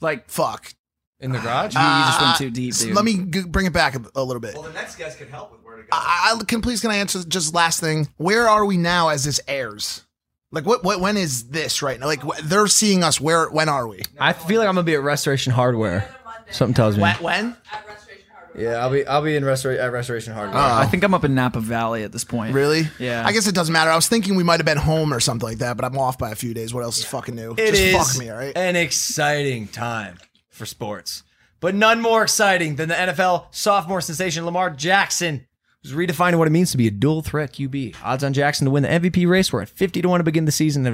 Like 0.00 0.28
Fuck. 0.28 0.74
In 1.22 1.32
the 1.32 1.38
garage? 1.38 1.74
you 1.74 1.80
just 1.80 2.20
Uh, 2.20 2.24
went 2.24 2.36
too 2.38 2.50
deep, 2.50 2.74
dude. 2.74 2.94
Let 2.94 3.04
me 3.04 3.24
g- 3.30 3.44
bring 3.44 3.66
it 3.66 3.72
back 3.72 3.94
a, 3.94 4.02
a 4.16 4.22
little 4.24 4.40
bit. 4.40 4.54
Well, 4.54 4.64
the 4.64 4.72
next 4.72 4.96
guest 4.96 5.18
can 5.18 5.28
help 5.28 5.52
with 5.52 5.62
where 5.62 5.76
to 5.76 5.82
go. 5.84 5.88
I, 5.92 6.36
I 6.38 6.44
can 6.44 6.60
please 6.60 6.80
can 6.80 6.90
I 6.90 6.96
answer 6.96 7.22
just 7.24 7.54
last 7.54 7.80
thing? 7.80 8.08
Where 8.16 8.48
are 8.48 8.64
we 8.66 8.76
now 8.76 9.08
as 9.08 9.24
this 9.24 9.40
airs? 9.48 10.02
Like 10.50 10.66
what? 10.66 10.84
What? 10.84 11.00
When 11.00 11.16
is 11.16 11.48
this 11.48 11.80
right 11.80 11.98
now? 11.98 12.06
Like 12.06 12.22
wh- 12.22 12.38
they're 12.42 12.66
seeing 12.66 13.02
us. 13.04 13.20
Where? 13.20 13.48
When 13.48 13.68
are 13.70 13.86
we? 13.88 14.02
I 14.20 14.32
feel 14.34 14.58
like 14.58 14.68
I'm 14.68 14.74
gonna 14.74 14.84
be 14.84 14.94
at 14.94 15.02
Restoration 15.02 15.52
Hardware. 15.52 16.14
Something 16.50 16.74
tells 16.74 16.96
me. 16.96 17.02
When? 17.04 17.16
When? 17.22 17.56
At 17.72 17.86
restoration 17.88 18.26
hardware. 18.30 18.62
Yeah, 18.62 18.76
I'll 18.82 18.90
be 18.90 19.06
I'll 19.06 19.22
be 19.22 19.34
in 19.36 19.44
restora- 19.44 19.78
at 19.78 19.92
Restoration 19.92 20.34
Hardware. 20.34 20.60
I 20.60 20.84
think 20.86 21.04
I'm 21.04 21.14
up 21.14 21.24
in 21.24 21.34
Napa 21.34 21.60
Valley 21.60 22.02
at 22.02 22.12
this 22.12 22.24
point. 22.24 22.52
Really? 22.52 22.88
Yeah. 22.98 23.24
I 23.24 23.32
guess 23.32 23.46
it 23.46 23.54
doesn't 23.54 23.72
matter. 23.72 23.90
I 23.90 23.94
was 23.96 24.08
thinking 24.08 24.34
we 24.34 24.42
might 24.42 24.58
have 24.60 24.66
been 24.66 24.76
home 24.76 25.14
or 25.14 25.20
something 25.20 25.48
like 25.48 25.58
that, 25.58 25.76
but 25.78 25.86
I'm 25.86 25.96
off 25.96 26.18
by 26.18 26.30
a 26.32 26.34
few 26.34 26.52
days. 26.52 26.74
What 26.74 26.82
else 26.84 26.98
is 26.98 27.04
fucking 27.06 27.34
new? 27.34 27.52
It 27.52 27.70
Just 27.70 27.80
is 27.82 27.96
fuck 27.96 28.18
me, 28.20 28.28
all 28.28 28.36
right? 28.36 28.52
an 28.54 28.76
exciting 28.76 29.68
time 29.68 30.18
for 30.62 30.66
sports, 30.66 31.24
but 31.58 31.74
none 31.74 32.00
more 32.00 32.22
exciting 32.22 32.76
than 32.76 32.88
the 32.88 32.94
NFL 32.94 33.46
sophomore 33.50 34.00
sensation 34.00 34.44
Lamar 34.44 34.70
Jackson, 34.70 35.44
who's 35.82 35.92
redefining 35.92 36.38
what 36.38 36.46
it 36.46 36.52
means 36.52 36.70
to 36.70 36.76
be 36.76 36.86
a 36.86 36.90
dual 36.92 37.20
threat 37.20 37.52
QB. 37.52 37.96
Odds 38.04 38.22
on 38.22 38.32
Jackson 38.32 38.66
to 38.66 38.70
win 38.70 38.84
the 38.84 38.88
MVP 38.88 39.28
race 39.28 39.52
were 39.52 39.60
at 39.60 39.68
50 39.68 40.02
to 40.02 40.08
1 40.08 40.20
to 40.20 40.24
begin 40.24 40.44
the 40.44 40.52
season 40.52 40.86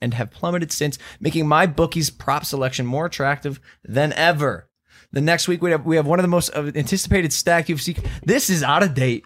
and 0.00 0.14
have- 0.14 0.30
plummeted 0.30 0.70
since, 0.70 0.96
making 1.18 1.48
my 1.48 1.66
bookie's 1.66 2.08
prop 2.08 2.44
selection 2.44 2.86
more 2.86 3.06
attractive 3.06 3.58
than 3.82 4.12
ever. 4.12 4.68
The 5.10 5.20
next 5.20 5.48
week 5.48 5.60
we 5.60 5.72
have 5.72 5.84
we 5.84 5.96
have 5.96 6.06
one 6.06 6.20
of 6.20 6.24
the 6.24 6.28
most 6.28 6.50
uh, 6.54 6.70
anticipated 6.76 7.32
stack 7.32 7.66
UFC. 7.66 7.98
This 8.24 8.48
is 8.48 8.62
out 8.62 8.84
of 8.84 8.94
date. 8.94 9.24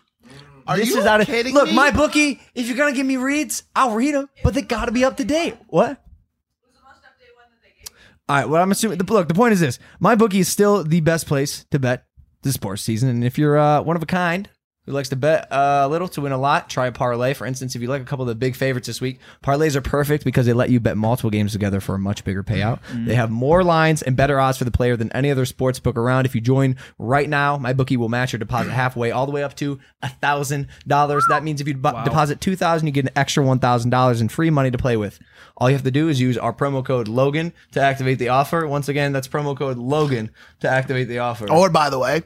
Are 0.67 0.79
this 0.79 0.89
you 0.89 0.99
is 0.99 1.05
out 1.05 1.21
of 1.21 1.27
kidding 1.27 1.53
look. 1.53 1.67
me? 1.69 1.75
My 1.75 1.91
bookie. 1.91 2.41
If 2.55 2.69
you're 2.69 2.77
gonna 2.79 2.93
give 2.97 3.05
me 3.05 3.19
reads, 3.19 3.65
I'll 3.77 3.95
read 3.95 4.15
them, 4.15 4.31
but 4.43 4.55
they 4.55 4.63
gotta 4.63 4.93
be 4.93 5.05
up 5.05 5.19
to 5.19 5.25
date. 5.25 5.57
What? 5.69 6.03
All 8.31 8.37
right. 8.37 8.49
Well, 8.49 8.63
I'm 8.63 8.71
assuming. 8.71 8.99
The, 8.99 9.13
look, 9.13 9.27
the 9.27 9.35
point 9.35 9.55
is 9.55 9.59
this: 9.59 9.81
my 9.99 10.15
bookie 10.15 10.39
is 10.39 10.49
still 10.49 10.85
the 10.85 11.01
best 11.01 11.27
place 11.27 11.65
to 11.73 11.81
bet 11.81 12.07
this 12.43 12.55
sports 12.55 12.81
season, 12.81 13.09
and 13.09 13.25
if 13.25 13.37
you're 13.37 13.59
uh, 13.59 13.83
one 13.83 13.97
of 13.97 14.05
a 14.05 14.07
kind, 14.07 14.49
who 14.91 14.97
likes 14.97 15.09
to 15.11 15.17
bet 15.17 15.51
uh, 15.53 15.83
a 15.85 15.89
little 15.89 16.09
to 16.09 16.21
win 16.21 16.33
a 16.33 16.39
lot. 16.39 16.69
Try 16.69 16.89
a 16.89 16.93
parlay. 16.93 17.33
For 17.35 17.47
instance, 17.47 17.75
if 17.77 17.83
you 17.83 17.89
like 17.89 18.03
a 18.03 18.05
couple 18.05 18.25
of 18.25 18.29
the 18.29 18.35
big 18.35 18.57
favorites 18.57 18.87
this 18.87 19.01
week, 19.01 19.21
parlays 19.43 19.77
are 19.77 19.81
perfect 19.81 20.25
because 20.25 20.47
they 20.47 20.53
let 20.53 20.71
you 20.71 20.81
bet 20.81 20.97
multiple 20.97 21.31
games 21.31 21.53
together 21.53 21.81
for 21.81 21.95
a 21.95 21.99
much 21.99 22.25
bigger 22.25 22.43
payout. 22.43 22.81
They 23.07 23.15
have 23.15 23.31
more 23.31 23.63
lines 23.63 24.03
and 24.03 24.17
better 24.17 24.39
odds 24.41 24.59
for 24.59 24.65
the 24.65 24.71
player 24.71 24.97
than 24.97 25.11
any 25.13 25.31
other 25.31 25.45
sports 25.45 25.79
book 25.79 25.97
around. 25.97 26.27
If 26.27 26.35
you 26.35 26.41
join 26.41 26.77
right 26.99 27.29
now, 27.29 27.57
my 27.57 27.73
bookie 27.73 27.97
will 27.97 28.09
match 28.09 28.33
your 28.33 28.39
deposit 28.39 28.71
halfway, 28.83 29.11
all 29.13 29.27
the 29.27 29.33
way 29.33 29.45
up 29.45 29.55
to 29.57 29.79
a 30.03 30.09
thousand 30.09 30.67
dollars. 30.87 31.25
That 31.29 31.45
means 31.45 31.61
if 31.61 31.69
you 31.69 31.75
depo- 31.75 32.05
deposit 32.05 32.41
two 32.41 32.57
thousand, 32.57 32.87
you 32.89 32.93
get 32.93 33.05
an 33.07 33.13
extra 33.17 33.45
one 33.45 33.61
thousand 33.61 33.91
dollars 33.91 34.21
in 34.21 34.29
free 34.29 34.51
money 34.51 34.71
to 34.71 34.79
play 34.79 34.97
with. 34.97 35.19
All 35.57 35.69
you 35.71 35.77
have 35.77 35.85
to 35.85 35.91
do 35.91 36.09
is 36.09 36.21
use 36.21 36.37
our 36.39 36.53
promo 36.53 36.85
code 36.85 37.07
Logan 37.07 37.53
to 37.73 37.81
activate 37.81 38.19
the 38.19 38.31
offer. 38.31 38.67
Once 38.67 38.89
again, 38.89 39.13
that's 39.13 39.29
promo 39.29 39.57
code 39.57 39.79
Logan 39.79 40.31
to 40.61 40.69
activate 40.69 41.07
the 41.09 41.19
offer. 41.19 41.51
Or 41.51 41.71
by 41.71 41.91
the 41.91 41.99
way, 41.99 42.23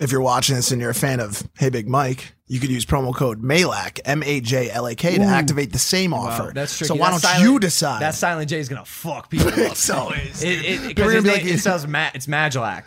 if 0.00 0.10
you're 0.12 0.20
watching 0.22 0.56
this 0.56 0.70
and 0.72 0.80
you're 0.80 0.90
a 0.90 0.94
fan 0.94 1.20
of 1.20 1.46
Hey 1.58 1.70
Big 1.70 1.88
Mike, 1.88 2.34
you 2.46 2.58
could 2.58 2.70
use 2.70 2.84
promo 2.84 3.14
code 3.14 3.42
MALAK, 3.42 4.00
M 4.04 4.22
A 4.24 4.40
J 4.40 4.70
L 4.70 4.86
A 4.86 4.94
K, 4.94 5.16
to 5.18 5.22
activate 5.24 5.72
the 5.72 5.78
same 5.78 6.12
offer. 6.12 6.50
That's 6.54 6.76
tricky. 6.76 6.88
So 6.88 6.94
why 6.96 7.06
That 7.06 7.10
don't 7.12 7.20
silent- 7.20 7.42
you 7.44 7.58
decide? 7.60 8.02
That 8.02 8.14
Silent 8.14 8.50
J 8.50 8.58
is 8.58 8.68
gonna 8.68 8.84
fuck 8.84 9.30
people 9.30 9.48
up. 9.66 9.76
so 9.76 10.10
It, 10.10 10.42
it, 10.42 10.80
We're 10.80 10.88
because 10.88 11.04
gonna 11.04 11.14
his 11.14 11.22
be 11.24 11.28
name, 11.30 11.38
like- 11.46 11.54
it 11.54 11.58
sounds 11.60 11.86
ma- 11.86 12.10
it's 12.14 12.26
Magilak. 12.26 12.86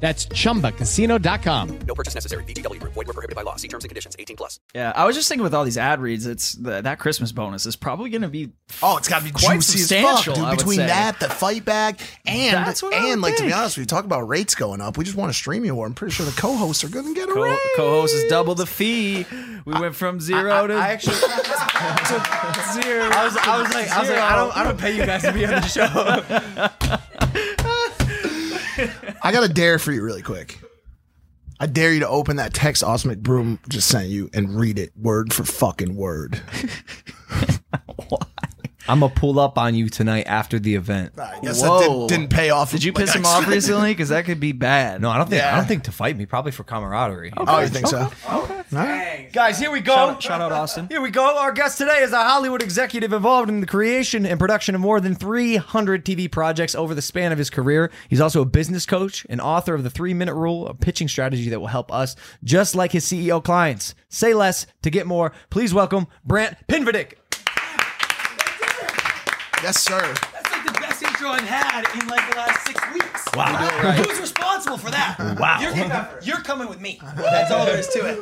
That's 0.00 0.26
chumbacasino.com. 0.26 1.78
Yeah, 4.74 4.92
I 4.96 5.04
was 5.04 5.14
just 5.14 5.28
thinking 5.28 5.42
with 5.42 5.54
all 5.54 5.64
these 5.64 5.76
ad 5.78 6.00
reads, 6.00 6.26
it's 6.26 6.52
the, 6.54 6.80
that 6.80 6.98
Christmas 6.98 7.32
bonus 7.32 7.66
is 7.66 7.76
probably 7.76 8.08
going 8.10 8.22
to 8.22 8.28
be 8.28 8.50
Oh, 8.82 8.96
it's 8.96 9.08
got 9.08 9.18
to 9.18 9.24
be 9.24 9.30
Quite 9.30 9.56
juicy 9.56 9.80
as 9.80 10.02
fuck, 10.02 10.16
substantial, 10.18 10.34
dude. 10.34 10.44
I 10.44 10.50
would 10.50 10.58
Between 10.58 10.78
say. 10.78 10.86
that, 10.86 11.20
the 11.20 11.28
fight 11.28 11.64
back, 11.64 12.00
and 12.26 12.56
That's 12.66 12.82
what 12.82 12.94
and 12.94 13.04
would 13.04 13.20
like 13.20 13.36
to 13.36 13.44
be 13.44 13.52
honest, 13.52 13.76
we 13.76 13.84
talk 13.84 14.04
about 14.04 14.22
rates 14.28 14.54
going 14.54 14.80
up. 14.80 14.96
We 14.96 15.04
just 15.04 15.16
want 15.16 15.30
a 15.30 15.34
streaming 15.34 15.74
war. 15.74 15.86
I'm 15.86 15.94
pretty 15.94 16.12
sure 16.14 16.24
the 16.24 16.32
co-hosts 16.32 16.82
are 16.84 16.88
going 16.88 17.06
to 17.06 17.14
get 17.14 17.28
a 17.28 17.32
co- 17.32 17.42
raise. 17.42 17.58
co-host 17.76 18.14
is 18.14 18.30
double 18.30 18.54
the 18.54 18.66
fee. 18.66 19.26
We 19.66 19.72
went 19.78 19.94
from 19.94 20.20
zero 20.20 20.66
to 20.66 20.74
I 20.74 20.88
actually, 20.92 21.16
zero. 22.82 23.04
I 23.12 23.24
was, 23.24 23.36
I 23.36 23.62
was 23.62 23.74
like, 23.74 23.90
I 23.90 24.00
was 24.00 24.08
like, 24.08 24.18
I 24.18 24.36
don't, 24.36 24.56
I 24.56 24.64
don't 24.64 24.78
pay 24.78 24.96
you 24.96 25.04
guys 25.04 25.22
to 25.22 25.32
be 25.32 25.44
on 25.44 25.52
the 25.52 25.60
show. 25.62 26.98
I 29.22 29.32
got 29.32 29.44
a 29.44 29.52
dare 29.52 29.78
for 29.78 29.92
you, 29.92 30.02
really 30.02 30.22
quick. 30.22 30.58
I 31.58 31.66
dare 31.66 31.92
you 31.92 32.00
to 32.00 32.08
open 32.08 32.36
that 32.36 32.54
text 32.54 32.82
Austin 32.82 33.14
McBroom 33.14 33.58
just 33.68 33.88
sent 33.88 34.08
you 34.08 34.30
and 34.32 34.58
read 34.58 34.78
it 34.78 34.92
word 34.96 35.32
for 35.32 35.44
fucking 35.44 35.94
word. 35.94 36.40
I'm 38.90 38.98
gonna 38.98 39.14
pull 39.14 39.38
up 39.38 39.56
on 39.56 39.76
you 39.76 39.88
tonight 39.88 40.24
after 40.26 40.58
the 40.58 40.74
event. 40.74 41.16
I 41.16 41.38
guess 41.40 41.62
Whoa. 41.62 41.78
that 41.78 42.08
did, 42.08 42.18
didn't 42.18 42.30
pay 42.30 42.50
off. 42.50 42.72
Did 42.72 42.82
you 42.82 42.90
like 42.94 43.06
piss 43.06 43.14
I 43.14 43.18
him 43.20 43.24
off 43.24 43.38
expected. 43.42 43.54
recently? 43.54 43.92
Because 43.92 44.08
that 44.08 44.24
could 44.24 44.40
be 44.40 44.50
bad. 44.50 45.00
No, 45.00 45.10
I 45.10 45.16
don't 45.16 45.30
think. 45.30 45.44
I 45.44 45.54
don't 45.56 45.68
think 45.68 45.84
to 45.84 45.92
fight 45.92 46.16
me. 46.16 46.26
Probably 46.26 46.50
for 46.50 46.64
camaraderie. 46.64 47.32
Oh, 47.36 47.60
you 47.60 47.68
think 47.68 47.86
so? 47.86 48.10
Okay. 48.28 48.62
okay. 48.72 49.28
Guys, 49.32 49.60
here 49.60 49.70
we 49.70 49.80
go. 49.80 49.94
Shout, 49.94 50.22
shout 50.24 50.40
out 50.40 50.50
Austin. 50.50 50.88
Here 50.88 51.00
we 51.00 51.10
go. 51.12 51.38
Our 51.38 51.52
guest 51.52 51.78
today 51.78 52.00
is 52.00 52.12
a 52.12 52.16
Hollywood 52.24 52.62
executive 52.62 53.12
involved 53.12 53.48
in 53.48 53.60
the 53.60 53.66
creation 53.66 54.26
and 54.26 54.40
production 54.40 54.74
of 54.74 54.80
more 54.80 55.00
than 55.00 55.14
300 55.14 56.04
TV 56.04 56.28
projects 56.28 56.74
over 56.74 56.92
the 56.92 57.02
span 57.02 57.30
of 57.30 57.38
his 57.38 57.48
career. 57.48 57.92
He's 58.08 58.20
also 58.20 58.42
a 58.42 58.44
business 58.44 58.86
coach 58.86 59.24
and 59.30 59.40
author 59.40 59.74
of 59.74 59.84
the 59.84 59.90
Three 59.90 60.14
Minute 60.14 60.34
Rule, 60.34 60.66
a 60.66 60.74
pitching 60.74 61.06
strategy 61.06 61.48
that 61.50 61.60
will 61.60 61.68
help 61.68 61.92
us, 61.92 62.16
just 62.42 62.74
like 62.74 62.90
his 62.90 63.04
CEO 63.04 63.42
clients, 63.42 63.94
say 64.08 64.34
less 64.34 64.66
to 64.82 64.90
get 64.90 65.06
more. 65.06 65.30
Please 65.48 65.72
welcome 65.72 66.08
Brant 66.24 66.56
Pinvidic. 66.66 67.19
Yes, 69.62 69.82
sir. 69.82 70.00
That's 70.32 70.50
like 70.52 70.64
the 70.64 70.72
best 70.80 71.02
intro 71.02 71.28
I've 71.28 71.42
had 71.42 71.84
in 72.00 72.08
like 72.08 72.30
the 72.30 72.36
last 72.38 72.66
six 72.66 72.80
weeks. 72.94 73.09
Wow. 73.34 73.54
Who's 73.94 74.20
responsible 74.20 74.76
for 74.78 74.90
that? 74.90 75.16
Wow. 75.38 75.60
You're, 75.60 76.34
you're 76.34 76.42
coming 76.44 76.68
with 76.68 76.80
me. 76.80 77.00
That's 77.16 77.50
all 77.50 77.64
there 77.66 77.78
is 77.78 77.88
to 77.88 77.98
it. 78.06 78.18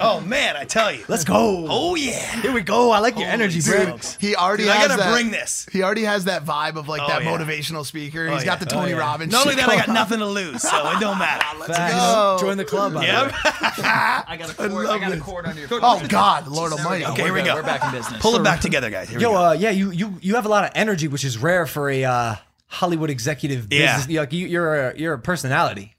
Oh 0.00 0.20
man, 0.20 0.56
I 0.56 0.64
tell 0.64 0.92
you. 0.92 1.04
Let's 1.08 1.24
go. 1.24 1.66
Oh 1.68 1.94
yeah. 1.94 2.40
Here 2.40 2.52
we 2.52 2.62
go. 2.62 2.90
I 2.90 2.98
like 3.00 3.18
your 3.18 3.28
energy, 3.28 3.60
Dude, 3.60 3.74
Brant. 3.74 4.16
he 4.20 4.34
already 4.36 4.64
Dude, 4.64 4.72
I 4.72 4.86
gotta 4.86 4.96
that, 5.02 5.12
bring 5.12 5.30
this. 5.30 5.66
He 5.72 5.82
already 5.82 6.02
has 6.02 6.24
that 6.26 6.44
vibe 6.44 6.76
of 6.76 6.88
like 6.88 7.02
Oh, 7.02 7.08
that 7.08 7.22
yeah. 7.24 7.30
motivational 7.36 7.84
speaker. 7.84 8.28
Oh, 8.28 8.34
He's 8.34 8.44
got 8.44 8.60
the 8.60 8.66
Tony 8.66 8.92
Oh, 8.92 8.96
yeah. 8.96 9.00
Robbins. 9.02 9.32
Not 9.32 9.46
only 9.46 9.56
shit 9.58 9.66
that, 9.66 9.72
I 9.72 9.76
got 9.76 9.88
nothing 9.88 10.18
to 10.20 10.26
lose, 10.26 10.62
so 10.62 10.90
it 10.90 11.00
don't 11.00 11.18
matter. 11.18 11.44
Let's 11.58 11.76
Facts. 11.76 11.94
go. 11.94 12.36
Join 12.40 12.56
the 12.56 12.64
club. 12.64 12.94
by. 12.94 13.06
Yep. 13.06 13.32
I 13.44 14.36
got 14.38 14.50
a 14.50 14.54
cord. 14.54 14.70
I 14.86 14.90
love 14.90 15.00
got 15.00 15.12
a 15.12 15.20
cord 15.20 15.46
under 15.46 15.60
your. 15.60 15.68
Oh 15.82 16.04
God, 16.08 16.46
Lord 16.48 16.72
Almighty. 16.72 17.04
Okay, 17.06 17.24
here 17.24 17.32
we 17.32 17.42
go. 17.42 17.54
We're 17.56 17.62
back 17.62 17.84
in 17.84 17.90
business. 17.92 18.20
Pull 18.22 18.36
it 18.36 18.44
back 18.44 18.60
together, 18.60 18.90
guys. 18.90 19.10
Yo, 19.12 19.34
uh, 19.34 19.52
yeah, 19.52 19.70
you 19.70 19.90
you 19.90 20.18
you 20.22 20.34
have 20.36 20.46
a 20.46 20.48
lot 20.48 20.64
of 20.64 20.70
energy, 20.74 21.08
which 21.08 21.24
is 21.24 21.38
rare 21.38 21.66
for 21.66 21.90
a 21.90 22.04
uh, 22.04 22.34
Hollywood 22.66 23.10
executive. 23.10 23.68
Yeah. 23.70 23.96
Business. 23.96 24.16
Like 24.18 24.32
you, 24.32 24.46
you're 24.46 24.90
a, 24.90 24.98
you're 24.98 25.14
a 25.14 25.18
personality. 25.18 25.94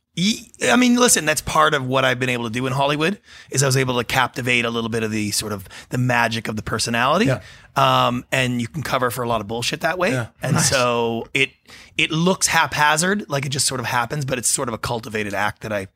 I 0.63 0.77
mean, 0.77 0.95
listen, 0.95 1.25
that's 1.25 1.41
part 1.41 1.73
of 1.73 1.85
what 1.85 2.05
I've 2.05 2.19
been 2.19 2.29
able 2.29 2.45
to 2.45 2.49
do 2.49 2.65
in 2.67 2.71
Hollywood 2.71 3.19
is 3.51 3.63
I 3.63 3.65
was 3.65 3.75
able 3.75 3.97
to 3.97 4.05
captivate 4.05 4.63
a 4.63 4.69
little 4.69 4.89
bit 4.89 5.03
of 5.03 5.11
the 5.11 5.31
sort 5.31 5.51
of 5.51 5.67
the 5.89 5.97
magic 5.97 6.47
of 6.47 6.55
the 6.55 6.63
personality. 6.63 7.25
Yeah. 7.25 7.41
Um, 7.75 8.23
and 8.31 8.61
you 8.61 8.69
can 8.69 8.81
cover 8.81 9.11
for 9.11 9.23
a 9.23 9.27
lot 9.27 9.41
of 9.41 9.47
bullshit 9.47 9.81
that 9.81 9.97
way. 9.97 10.11
Yeah. 10.11 10.27
And 10.41 10.57
so 10.61 11.27
it 11.33 11.51
it 11.97 12.11
looks 12.11 12.47
haphazard, 12.47 13.29
like 13.29 13.45
it 13.45 13.49
just 13.49 13.67
sort 13.67 13.81
of 13.81 13.87
happens, 13.87 14.23
but 14.23 14.37
it's 14.37 14.47
sort 14.47 14.69
of 14.69 14.73
a 14.73 14.77
cultivated 14.77 15.33
act 15.33 15.63
that 15.63 15.73
I 15.73 15.87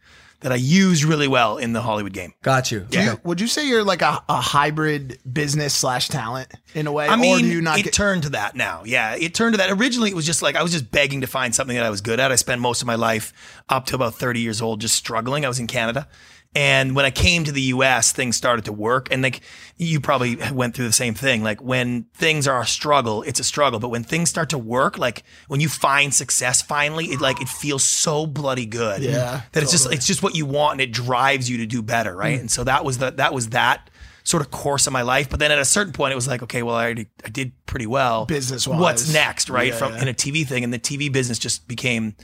that 0.42 0.52
I 0.52 0.56
use 0.56 1.04
really 1.04 1.28
well 1.28 1.58
in 1.58 1.74
the 1.74 1.82
Hollywood 1.82 2.14
game. 2.14 2.34
Got 2.42 2.72
you. 2.72 2.88
Yeah. 2.92 3.12
you- 3.12 3.20
would 3.24 3.42
you 3.42 3.48
say 3.48 3.68
you're 3.68 3.84
like 3.84 4.02
a, 4.02 4.24
a 4.30 4.40
hybrid 4.40 5.20
business 5.32 5.74
slash 5.74 6.08
talent 6.08 6.48
in 6.74 6.88
a 6.88 6.92
way? 6.92 7.08
I 7.08 7.16
mean, 7.18 7.36
or 7.36 7.40
do 7.40 7.48
you 7.48 7.62
not 7.62 7.80
it 7.80 7.84
get 7.84 7.94
turned 7.94 8.24
to 8.24 8.30
that 8.30 8.56
now. 8.56 8.84
Yeah, 8.86 9.16
it 9.16 9.34
turned 9.34 9.54
to 9.54 9.58
that. 9.58 9.72
Originally, 9.72 10.10
it 10.10 10.16
was 10.16 10.26
just 10.26 10.42
like 10.42 10.56
I 10.56 10.64
was 10.64 10.72
just 10.72 10.92
begging 10.92 11.22
to 11.22 11.28
find 11.28 11.54
something 11.54 11.76
that 11.76 11.86
I 11.86 11.90
was 11.90 12.02
good 12.02 12.20
at. 12.20 12.32
I 12.32 12.36
spent 12.36 12.62
most 12.62 12.82
of 12.82 12.88
my 12.88 12.96
life 12.96 13.34
up 13.68 13.86
to 13.88 13.96
about 13.96 14.16
30 14.16 14.40
years 14.40 14.62
old 14.62 14.80
just 14.82 14.96
struggling. 14.96 15.44
I 15.46 15.48
was 15.50 15.60
in 15.60 15.68
Canada. 15.68 16.08
And 16.56 16.96
when 16.96 17.06
I 17.06 17.12
came 17.12 17.44
to 17.44 17.52
the 17.52 17.62
US, 17.62 18.12
things 18.12 18.36
started 18.36 18.66
to 18.66 18.74
work. 18.74 19.10
And 19.12 19.22
like 19.22 19.42
you 19.78 20.00
probably 20.00 20.38
went 20.52 20.76
through 20.76 20.88
the 20.88 20.94
same 20.94 21.14
thing. 21.14 21.44
Like 21.44 21.62
when 21.62 22.06
things 22.16 22.48
are 22.48 22.62
a 22.62 22.66
struggle, 22.66 23.22
it's 23.22 23.40
a 23.40 23.44
struggle. 23.44 23.80
But 23.80 23.90
when 23.90 24.04
things 24.04 24.30
start 24.30 24.50
to 24.50 24.58
work, 24.58 24.98
like 24.98 25.24
when 25.48 25.60
you 25.60 25.70
find 25.70 26.14
success 26.14 26.62
finally, 26.62 27.06
it 27.08 27.22
like 27.22 27.40
it 27.40 27.50
feels 27.50 27.84
so 27.84 28.26
bloody 28.26 28.66
good. 28.66 29.04
Yeah, 29.04 29.42
That 29.52 29.64
it's 29.64 29.72
just 29.72 29.92
it's 29.94 30.08
just 30.08 30.24
what 30.24 30.36
you 30.36 30.46
want 30.48 30.74
and 30.74 30.82
it 30.82 30.92
drives 30.92 31.50
you 31.50 31.58
to 31.58 31.68
do 31.68 31.84
better, 31.84 32.16
right? 32.16 32.38
Mm. 32.38 32.42
And 32.42 32.52
so 32.52 32.64
that 32.64 32.84
was 32.84 32.98
the 32.98 33.12
that 33.12 33.34
was 33.34 33.50
that 33.50 33.90
sort 34.24 34.42
of 34.42 34.50
course 34.50 34.88
of 34.88 34.94
my 34.94 35.04
life. 35.04 35.30
But 35.30 35.40
then 35.40 35.52
at 35.52 35.60
a 35.60 35.66
certain 35.66 35.94
point, 35.94 36.14
it 36.14 36.16
was 36.16 36.28
like, 36.28 36.42
okay, 36.44 36.64
well, 36.64 36.76
I 36.76 36.84
already 36.84 37.08
I 37.24 37.30
did 37.30 37.52
pretty 37.68 37.88
well 37.88 38.26
Business-wise. 38.26 38.80
What's 38.80 39.14
next, 39.14 39.50
right? 39.52 39.68
Yeah, 39.68 39.76
From 39.76 39.94
yeah. 39.94 40.02
in 40.02 40.08
a 40.08 40.14
TV 40.14 40.48
thing, 40.48 40.64
and 40.64 40.74
the 40.74 40.80
TV 40.80 41.12
business 41.12 41.38
just 41.38 41.68
became 41.68 42.16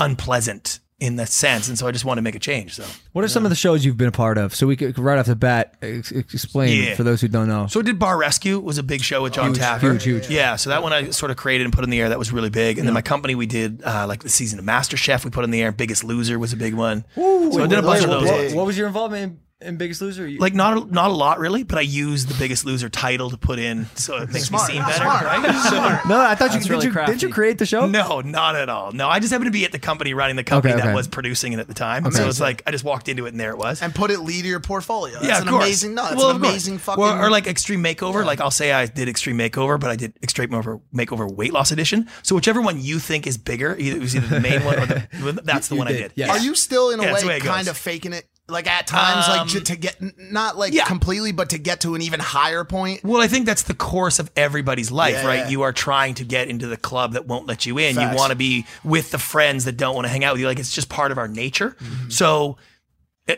unpleasant 0.00 0.80
in 0.98 1.16
that 1.16 1.28
sense, 1.28 1.68
and 1.68 1.78
so 1.78 1.86
I 1.86 1.90
just 1.92 2.06
wanted 2.06 2.20
to 2.20 2.22
make 2.22 2.34
a 2.34 2.38
change. 2.38 2.74
So, 2.74 2.84
What 3.12 3.22
are 3.22 3.28
some 3.28 3.44
of 3.44 3.50
the 3.50 3.54
shows 3.56 3.84
you've 3.84 3.98
been 3.98 4.08
a 4.08 4.12
part 4.12 4.38
of? 4.38 4.54
So 4.54 4.66
we 4.66 4.76
could 4.76 4.98
right 4.98 5.18
off 5.18 5.26
the 5.26 5.36
bat 5.36 5.74
ex- 5.82 6.10
explain 6.10 6.84
Yeah. 6.84 6.94
for 6.94 7.02
those 7.02 7.20
who 7.20 7.28
don't 7.28 7.48
know. 7.48 7.66
so 7.66 7.80
I 7.80 7.82
did 7.82 7.98
Bar 7.98 8.16
Rescue 8.16 8.58
was 8.60 8.78
a 8.78 8.82
big 8.82 9.02
show 9.02 9.22
with 9.22 9.34
John 9.34 9.48
Huge, 9.50 9.58
Taffer. 9.58 9.80
huge, 9.80 10.04
huge. 10.04 10.30
Yeah, 10.30 10.56
so 10.56 10.70
that 10.70 10.82
one 10.82 10.94
I 10.94 11.10
sort 11.10 11.30
of 11.30 11.36
created 11.36 11.64
and 11.64 11.72
put 11.74 11.84
in 11.84 11.90
the 11.90 12.00
air. 12.00 12.08
That 12.08 12.18
was 12.18 12.32
really 12.32 12.48
big. 12.48 12.78
And 12.78 12.86
then 12.88 12.94
my 12.94 13.02
company, 13.02 13.34
we 13.34 13.44
did 13.44 13.82
uh, 13.84 14.06
like 14.08 14.22
the 14.22 14.30
season 14.30 14.58
of 14.58 14.64
MasterChef. 14.64 15.22
We 15.24 15.30
put 15.30 15.44
in 15.44 15.50
the 15.50 15.60
air. 15.62 15.70
Biggest 15.70 16.02
Loser 16.02 16.38
was 16.38 16.54
a 16.54 16.56
big 16.56 16.72
one. 16.72 17.04
so 17.14 17.62
I 17.62 17.66
did 17.66 17.78
a 17.78 17.82
bunch 17.82 18.02
of 18.04 18.08
those. 18.10 18.24
what- 18.24 18.32
ones. 18.38 18.54
what 18.54 18.64
was 18.66 18.78
your 18.78 18.86
involvement 18.86 19.38
in, 19.60 19.68
in 19.68 19.76
Biggest 19.76 20.00
Loser? 20.00 20.26
You- 20.26 20.38
Like 20.38 20.54
not 20.54 20.76
a, 20.76 20.92
not 20.92 21.10
a 21.10 21.14
lot 21.14 21.38
really, 21.38 21.62
but 21.62 21.78
I 21.78 21.82
used 21.82 22.28
the 22.28 22.34
Biggest 22.34 22.64
Loser 22.64 22.88
title 22.88 23.30
to 23.30 23.36
put 23.36 23.58
in, 23.58 23.86
so 23.94 24.16
it 24.18 24.30
makes 24.32 24.46
Smart. 24.46 24.68
me 24.68 24.74
seem 24.74 24.84
better, 24.84 25.04
Smart. 25.04 25.24
right? 25.24 25.54
So- 26.02 26.08
no, 26.08 26.20
I 26.20 26.34
thought 26.34 26.46
you 26.46 26.60
That's 26.60 26.64
did. 26.66 26.70
really 26.70 26.86
you 26.86 27.06
did 27.06 27.22
you 27.22 27.28
create 27.30 27.58
the 27.58 27.66
show? 27.66 27.86
No, 27.86 28.20
not 28.20 28.56
at 28.56 28.68
all. 28.68 28.92
No, 28.92 29.08
I 29.08 29.18
just 29.20 29.32
happened 29.32 29.46
to 29.48 29.52
be 29.52 29.64
at 29.64 29.72
the 29.72 29.78
company 29.78 30.14
running 30.14 30.36
the 30.36 30.44
company 30.44 30.74
Okay, 30.74 30.80
that 30.82 30.88
okay. 30.88 30.94
was 30.94 31.08
producing 31.08 31.52
it 31.52 31.58
at 31.58 31.68
the 31.68 31.74
time. 31.74 32.10
So 32.12 32.28
it's 32.28 32.40
like 32.40 32.62
I 32.66 32.70
just 32.70 32.84
walked 32.84 33.08
into 33.08 33.26
it 33.26 33.30
and 33.30 33.40
there 33.40 33.50
it 33.50 33.58
was. 33.58 33.82
and 33.82 33.94
put 33.94 34.10
it 34.10 34.20
lead 34.20 34.42
to 34.42 34.48
your 34.48 34.60
portfolio? 34.60 35.14
That's 35.14 35.26
yeah, 35.26 35.42
an 35.42 35.48
course. 35.48 35.64
amazing. 35.64 35.94
No, 35.94 36.02
that's 36.04 36.16
well, 36.16 36.30
an 36.30 36.36
of 36.36 36.42
course. 36.42 36.52
amazing 36.52 36.78
fucking. 36.78 37.02
Or, 37.04 37.26
or 37.26 37.30
like 37.30 37.46
Extreme 37.46 37.82
Makeover. 37.82 38.24
Like 38.24 38.40
I'll 38.40 38.50
say 38.50 38.72
I 38.72 38.86
did 38.86 39.08
Extreme 39.08 39.38
Makeover, 39.38 39.78
but 39.80 39.90
I 39.90 39.96
did 39.96 40.14
Extreme 40.22 40.50
Makeover, 40.50 40.80
Makeover 40.94 41.30
Weight 41.34 41.52
Loss 41.52 41.72
Edition. 41.72 42.08
So 42.22 42.34
whichever 42.34 42.60
one 42.60 42.80
you 42.80 42.98
think 42.98 43.26
is 43.26 43.36
bigger, 43.38 43.76
either, 43.78 43.96
it 43.96 44.00
was 44.00 44.14
either 44.16 44.26
the 44.28 44.40
main 44.40 44.64
one 44.64 44.78
or 44.78 44.86
the 44.86 45.40
that's 45.44 45.68
the 45.68 45.74
You 45.74 45.78
one 45.78 45.88
I 45.88 45.92
did, 45.92 45.98
did. 46.00 46.12
yeah. 46.16 46.30
Are 46.30 46.38
you 46.38 46.54
still 46.54 46.90
in 46.90 47.00
a 47.00 47.02
Yeah, 47.02 47.08
that's 47.10 47.22
the 47.22 47.28
way 47.28 47.32
way 47.34 47.36
it 47.38 47.42
goes. 47.42 47.52
kind 47.52 47.68
of 47.68 47.76
faking 47.76 48.12
it? 48.12 48.26
Like 48.48 48.68
at 48.68 48.86
times, 48.86 49.26
like 49.28 49.40
Um, 49.40 49.48
to, 49.48 49.60
to 49.60 49.76
get 49.76 49.96
not 50.18 50.56
like 50.56 50.72
yeah. 50.72 50.84
completely, 50.84 51.32
but 51.32 51.50
to 51.50 51.58
get 51.58 51.80
to 51.80 51.96
an 51.96 52.02
even 52.02 52.20
higher 52.20 52.62
point. 52.64 53.02
Well, 53.02 53.20
I 53.20 53.26
think 53.26 53.44
that's 53.44 53.64
the 53.64 53.74
course 53.74 54.20
of 54.20 54.30
everybody's 54.36 54.92
life, 54.92 55.14
Yeah. 55.14 55.26
right? 55.26 55.50
You 55.50 55.62
are 55.62 55.72
trying 55.72 56.14
to 56.14 56.24
get 56.24 56.48
into 56.48 56.68
the 56.68 56.76
club 56.76 57.14
that 57.14 57.26
won't 57.26 57.46
let 57.48 57.66
you 57.66 57.76
in. 57.78 57.96
Facts. 57.96 58.12
You 58.12 58.16
want 58.16 58.30
to 58.30 58.36
be 58.36 58.64
with 58.84 59.10
the 59.10 59.18
friends 59.18 59.64
that 59.64 59.76
don't 59.76 59.96
want 59.96 60.04
to 60.04 60.10
hang 60.10 60.22
out 60.22 60.34
with 60.34 60.40
you. 60.42 60.46
Like 60.46 60.60
it's 60.60 60.72
just 60.72 60.88
part 60.88 61.10
of 61.10 61.18
our 61.18 61.26
nature. 61.26 61.76
Mm-hmm. 61.80 62.10
So 62.10 62.56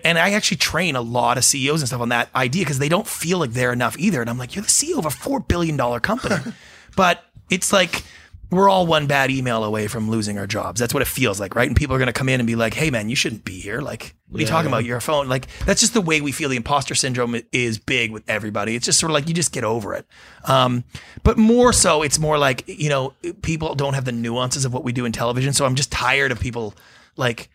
and 0.04 0.18
I 0.18 0.32
actually 0.32 0.58
train 0.58 0.96
a 0.96 1.00
lot 1.00 1.38
of 1.38 1.44
CEOs 1.44 1.80
and 1.80 1.88
stuff 1.88 2.02
on 2.02 2.10
that 2.10 2.28
idea 2.34 2.62
because 2.62 2.78
they 2.78 2.90
don't 2.90 3.06
feel 3.06 3.38
like 3.38 3.52
they're 3.52 3.72
enough 3.72 3.98
either. 3.98 4.20
And 4.20 4.28
I'm 4.28 4.36
like, 4.36 4.54
you're 4.54 4.62
the 4.62 4.68
CEO 4.68 4.98
of 4.98 5.06
a 5.06 5.10
four 5.10 5.40
billion 5.40 5.78
dollar 5.78 6.00
company, 6.00 6.36
but 6.96 7.24
it's 7.48 7.72
like 7.72 8.04
we're 8.50 8.68
all 8.68 8.86
one 8.86 9.06
bad 9.06 9.30
email 9.30 9.62
away 9.62 9.88
from 9.88 10.10
losing 10.10 10.38
our 10.38 10.46
jobs. 10.46 10.80
That's 10.80 10.94
what 10.94 11.02
it 11.02 11.08
feels 11.08 11.38
like, 11.38 11.54
right? 11.54 11.68
And 11.68 11.76
people 11.76 11.94
are 11.94 11.98
going 11.98 12.06
to 12.06 12.12
come 12.12 12.28
in 12.28 12.40
and 12.40 12.46
be 12.46 12.56
like, 12.56 12.74
"Hey, 12.74 12.90
man, 12.90 13.08
you 13.08 13.16
shouldn't 13.16 13.44
be 13.44 13.58
here. 13.60 13.80
Like, 13.80 14.14
what 14.28 14.38
are 14.38 14.40
you 14.40 14.46
talking 14.46 14.68
about? 14.68 14.84
You're 14.84 15.00
phone." 15.00 15.28
Like, 15.28 15.46
that's 15.66 15.80
just 15.80 15.92
the 15.94 16.00
way 16.00 16.20
we 16.20 16.32
feel. 16.32 16.48
The 16.48 16.56
imposter 16.56 16.94
syndrome 16.94 17.36
is 17.52 17.78
big 17.78 18.10
with 18.10 18.24
everybody. 18.28 18.74
It's 18.74 18.86
just 18.86 18.98
sort 18.98 19.10
of 19.10 19.14
like 19.14 19.28
you 19.28 19.34
just 19.34 19.52
get 19.52 19.64
over 19.64 19.94
it. 19.94 20.06
Um, 20.44 20.84
but 21.24 21.36
more 21.36 21.72
so, 21.72 22.02
it's 22.02 22.18
more 22.18 22.38
like 22.38 22.64
you 22.66 22.88
know, 22.88 23.12
people 23.42 23.74
don't 23.74 23.94
have 23.94 24.06
the 24.06 24.12
nuances 24.12 24.64
of 24.64 24.72
what 24.72 24.84
we 24.84 24.92
do 24.92 25.04
in 25.04 25.12
television. 25.12 25.52
So 25.52 25.66
I'm 25.66 25.74
just 25.74 25.92
tired 25.92 26.32
of 26.32 26.40
people 26.40 26.74
like 27.16 27.50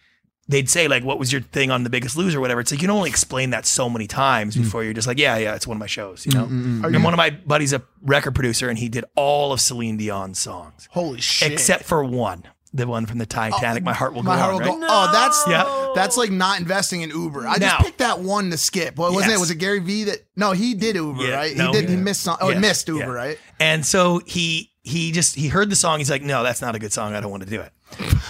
they'd 0.48 0.70
say 0.70 0.88
like, 0.88 1.04
"What 1.04 1.20
was 1.20 1.32
your 1.32 1.42
thing 1.42 1.72
on 1.72 1.84
The 1.84 1.90
Biggest 1.90 2.18
Loser?" 2.18 2.38
or 2.38 2.42
whatever. 2.42 2.62
It's 2.62 2.72
like 2.72 2.82
you 2.82 2.88
can 2.88 2.96
only 2.96 3.10
explain 3.10 3.52
that 3.52 3.66
so 3.66 3.90
many 3.90 4.08
times 4.08 4.56
hmm. 4.56 4.64
before 4.64 4.84
you're 4.84 4.94
just 4.94 5.08
like, 5.08 5.20
"Yeah, 5.20 5.38
yeah, 5.38 5.56
it's 5.56 5.68
one 5.68 5.78
of 5.78 5.80
my 5.80 5.88
shows." 5.88 6.26
You 6.26 6.32
hmm, 6.32 6.38
know. 6.38 6.46
Hmm, 6.46 6.96
and 6.96 7.04
one 7.04 7.14
of 7.14 7.18
my 7.18 7.30
buddies, 7.32 7.74
a 7.74 7.82
record 8.02 8.36
producer, 8.36 8.70
and 8.70 8.78
he 8.78 8.90
did 8.90 9.06
all 9.16 9.54
of 9.54 9.62
Celine 9.62 9.98
Dion's 9.98 10.40
songs 10.40 10.88
Holy 10.92 11.22
shit. 11.22 11.52
except 11.52 11.86
for 11.86 12.04
one, 12.04 12.44
the 12.74 12.88
one 12.88 13.06
from 13.06 13.20
the 13.20 13.26
Titanic. 13.26 13.84
Oh, 13.84 13.86
my 13.86 13.94
heart 13.94 14.14
will 14.14 14.24
My 14.24 14.36
go 14.36 14.42
heart 14.42 14.54
on. 14.56 14.62
will 14.62 14.80
right? 14.80 14.82
go. 14.82 14.88
Oh, 14.90 15.12
that's 15.12 15.44
Yeah. 15.48 15.92
that's 15.96 16.18
like 16.18 16.32
not 16.32 16.60
investing 16.60 17.02
in 17.02 17.10
Uber. 17.10 17.48
I 17.48 17.54
No. 17.54 17.60
just 17.60 17.80
picked 17.86 17.98
that 18.00 18.20
one 18.20 18.52
to 18.52 18.58
skip. 18.58 18.98
What 18.98 19.14
wasn't 19.14 19.32
Yes. 19.32 19.38
it? 19.38 19.42
Was 19.42 19.52
it 19.52 19.56
Gary 19.56 19.80
Vee 19.80 20.06
that? 20.06 20.26
No, 20.36 20.52
he 20.52 20.74
did 20.74 20.96
Uber, 20.96 21.24
Yeah, 21.24 21.36
right? 21.36 21.56
no, 21.56 21.72
he 21.72 21.82
did. 21.82 21.90
He 21.90 21.96
missed. 21.96 22.22
Some, 22.22 22.38
oh, 22.42 22.50
he 22.50 22.60
missed 22.60 22.88
Uber, 22.88 23.00
yeah. 23.00 23.06
right? 23.06 23.40
And 23.60 23.86
so 23.86 24.22
he 24.26 24.72
he 24.82 25.12
just 25.12 25.36
he 25.36 25.48
heard 25.48 25.70
the 25.70 25.76
song. 25.76 26.00
He's 26.00 26.10
like, 26.10 26.22
no, 26.22 26.44
that's 26.44 26.62
not 26.62 26.76
a 26.76 26.80
good 26.80 26.92
song. 26.92 27.16
I 27.16 27.22
don't 27.22 27.32
want 27.32 27.44
to 27.44 27.50
do 27.50 27.62
it. 27.62 27.72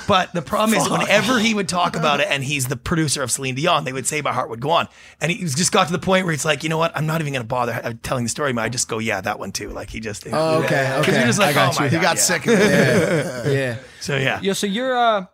But 0.08 0.34
the 0.34 0.41
problem 0.41 0.77
is, 0.79 0.89
whenever 0.89 1.39
he 1.39 1.53
would 1.53 1.67
talk 1.70 1.96
about 1.96 2.20
it, 2.20 2.27
and 2.29 2.43
he's 2.43 2.67
the 2.67 2.75
producer 2.75 3.24
of 3.24 3.32
Celine 3.32 3.55
Dion, 3.55 3.84
they 3.86 3.93
would 3.93 4.05
say 4.05 4.22
"My 4.22 4.34
Heart 4.34 4.50
Would 4.50 4.60
Go 4.62 4.72
On," 4.72 4.88
and 5.22 5.32
he 5.32 5.38
just 5.46 5.72
got 5.72 5.88
to 5.88 5.93
the 5.93 6.00
point 6.00 6.25
where 6.25 6.34
it's 6.34 6.46
like, 6.46 6.63
you 6.63 6.70
know 6.70 6.77
what? 6.77 6.91
I'm 6.96 7.05
not 7.05 7.22
even 7.22 7.32
going 7.34 7.43
to 7.43 7.48
bother 7.48 7.98
telling 8.03 8.24
the 8.25 8.29
story. 8.29 8.51
But 8.53 8.62
I 8.63 8.70
just 8.70 8.88
go, 8.89 9.00
yeah, 9.00 9.22
that 9.22 9.39
one 9.39 9.51
too. 9.51 9.70
Like 9.70 9.89
he 9.89 10.00
just, 10.00 10.27
Oh, 10.32 10.63
okay, 10.63 10.67
because 10.67 11.00
okay. 11.08 11.17
you're 11.17 11.27
just 11.27 11.39
like, 11.39 11.55
I 11.55 11.65
got 11.65 11.75
oh 11.75 11.79
my 11.79 11.86
you. 11.86 11.91
god, 11.91 11.98
He 11.98 12.01
got 12.03 12.15
yeah. 12.17 12.22
sick 12.22 12.48
of. 12.48 12.53
Yeah. 13.53 13.77
So 14.01 14.17
yeah, 14.17 14.41
Yo, 14.41 14.53
so 14.53 14.67
you're 14.67 14.96
uh 14.98 15.25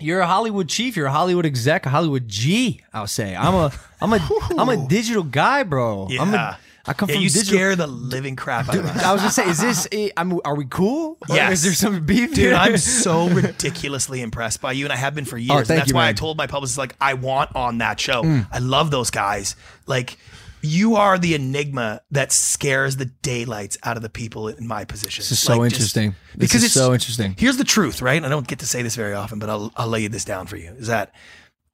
you're 0.00 0.20
a 0.20 0.26
Hollywood 0.26 0.68
chief, 0.68 0.96
you're 0.96 1.06
a 1.06 1.12
Hollywood 1.12 1.44
exec, 1.46 1.86
a 1.86 1.90
Hollywood 1.90 2.28
G, 2.28 2.82
I'll 2.92 3.06
say. 3.06 3.34
I'm 3.34 3.54
a 3.54 3.72
I'm 4.00 4.12
a 4.12 4.20
I'm 4.56 4.68
a 4.68 4.86
digital 4.88 5.22
guy, 5.24 5.62
bro. 5.64 6.06
I'm 6.20 6.32
Yeah. 6.32 6.50
a, 6.54 6.56
I 6.88 6.94
come 6.94 7.08
yeah, 7.10 7.16
from 7.16 7.22
you 7.22 7.28
digital 7.28 7.54
scare 7.54 7.76
the 7.76 7.86
living 7.86 8.34
crap 8.34 8.68
out 8.70 8.76
of 8.76 8.86
us. 8.86 9.02
I 9.04 9.12
was 9.12 9.20
gonna 9.20 9.30
say, 9.32 9.48
is 9.48 9.60
this? 9.60 9.86
I'm, 10.16 10.40
are 10.44 10.54
we 10.54 10.64
cool? 10.64 11.18
Yeah. 11.28 11.50
Is 11.50 11.62
there 11.62 11.74
some 11.74 12.06
beef? 12.06 12.34
Dude? 12.34 12.54
I'm 12.54 12.76
so 12.78 13.28
ridiculously 13.28 14.22
impressed 14.22 14.60
by 14.62 14.72
you, 14.72 14.86
and 14.86 14.92
I 14.92 14.96
have 14.96 15.14
been 15.14 15.26
for 15.26 15.36
years. 15.36 15.50
and 15.50 15.60
Oh, 15.60 15.64
thank 15.64 15.80
that's 15.80 15.90
you, 15.90 15.94
why 15.96 16.08
I 16.08 16.14
told 16.14 16.38
my 16.38 16.46
publicist, 16.46 16.78
like, 16.78 16.96
I 17.00 17.14
want 17.14 17.54
on 17.54 17.78
that 17.78 18.00
show. 18.00 18.22
Mm. 18.22 18.46
I 18.50 18.58
love 18.58 18.90
those 18.90 19.10
guys. 19.10 19.54
Like, 19.86 20.16
you 20.62 20.96
are 20.96 21.18
the 21.18 21.34
enigma 21.34 22.00
that 22.10 22.32
scares 22.32 22.96
the 22.96 23.04
daylights 23.04 23.76
out 23.84 23.96
of 23.96 24.02
the 24.02 24.08
people 24.08 24.48
in 24.48 24.66
my 24.66 24.84
position. 24.84 25.22
This 25.22 25.32
is 25.32 25.40
so 25.40 25.58
Like, 25.58 25.70
interesting. 25.72 26.16
This 26.34 26.48
because 26.48 26.54
is 26.56 26.64
it's 26.64 26.74
so 26.74 26.92
interesting. 26.94 27.34
Here's 27.38 27.58
the 27.58 27.64
truth, 27.64 28.02
right? 28.02 28.22
I 28.24 28.28
don't 28.28 28.46
get 28.48 28.58
to 28.60 28.66
say 28.66 28.82
this 28.82 28.96
very 28.96 29.14
often, 29.14 29.38
but 29.38 29.48
I'll, 29.50 29.72
I'll 29.76 29.88
lay 29.88 30.06
this 30.08 30.24
down 30.24 30.46
for 30.46 30.56
you. 30.56 30.72
Is 30.78 30.88
that 30.88 31.12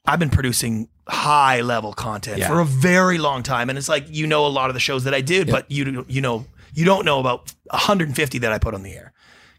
I've 0.07 0.19
been 0.19 0.31
producing 0.31 0.89
high 1.09 1.61
level 1.61 1.93
content 1.93 2.39
Yeah. 2.39 2.49
for 2.49 2.61
a 2.61 2.65
very 2.65 3.19
long 3.19 3.43
time, 3.43 3.69
and 3.69 3.79
it's 3.79 3.89
like 3.89 4.07
you 4.09 4.27
know 4.27 4.47
a 4.47 4.49
lot 4.49 4.71
of 4.71 4.75
the 4.75 4.81
shows 4.81 5.05
that 5.05 5.15
I 5.15 5.21
did, 5.21 5.51
but 5.51 5.71
you 5.71 6.05
you 6.09 6.21
know 6.21 6.47
you 6.75 6.85
don't 6.85 7.05
know 7.05 7.21
about 7.21 7.53
150 7.71 8.39
that 8.39 8.53
I 8.53 8.59
put 8.59 8.75
on 8.75 8.83
the 8.83 8.93
air 8.93 9.13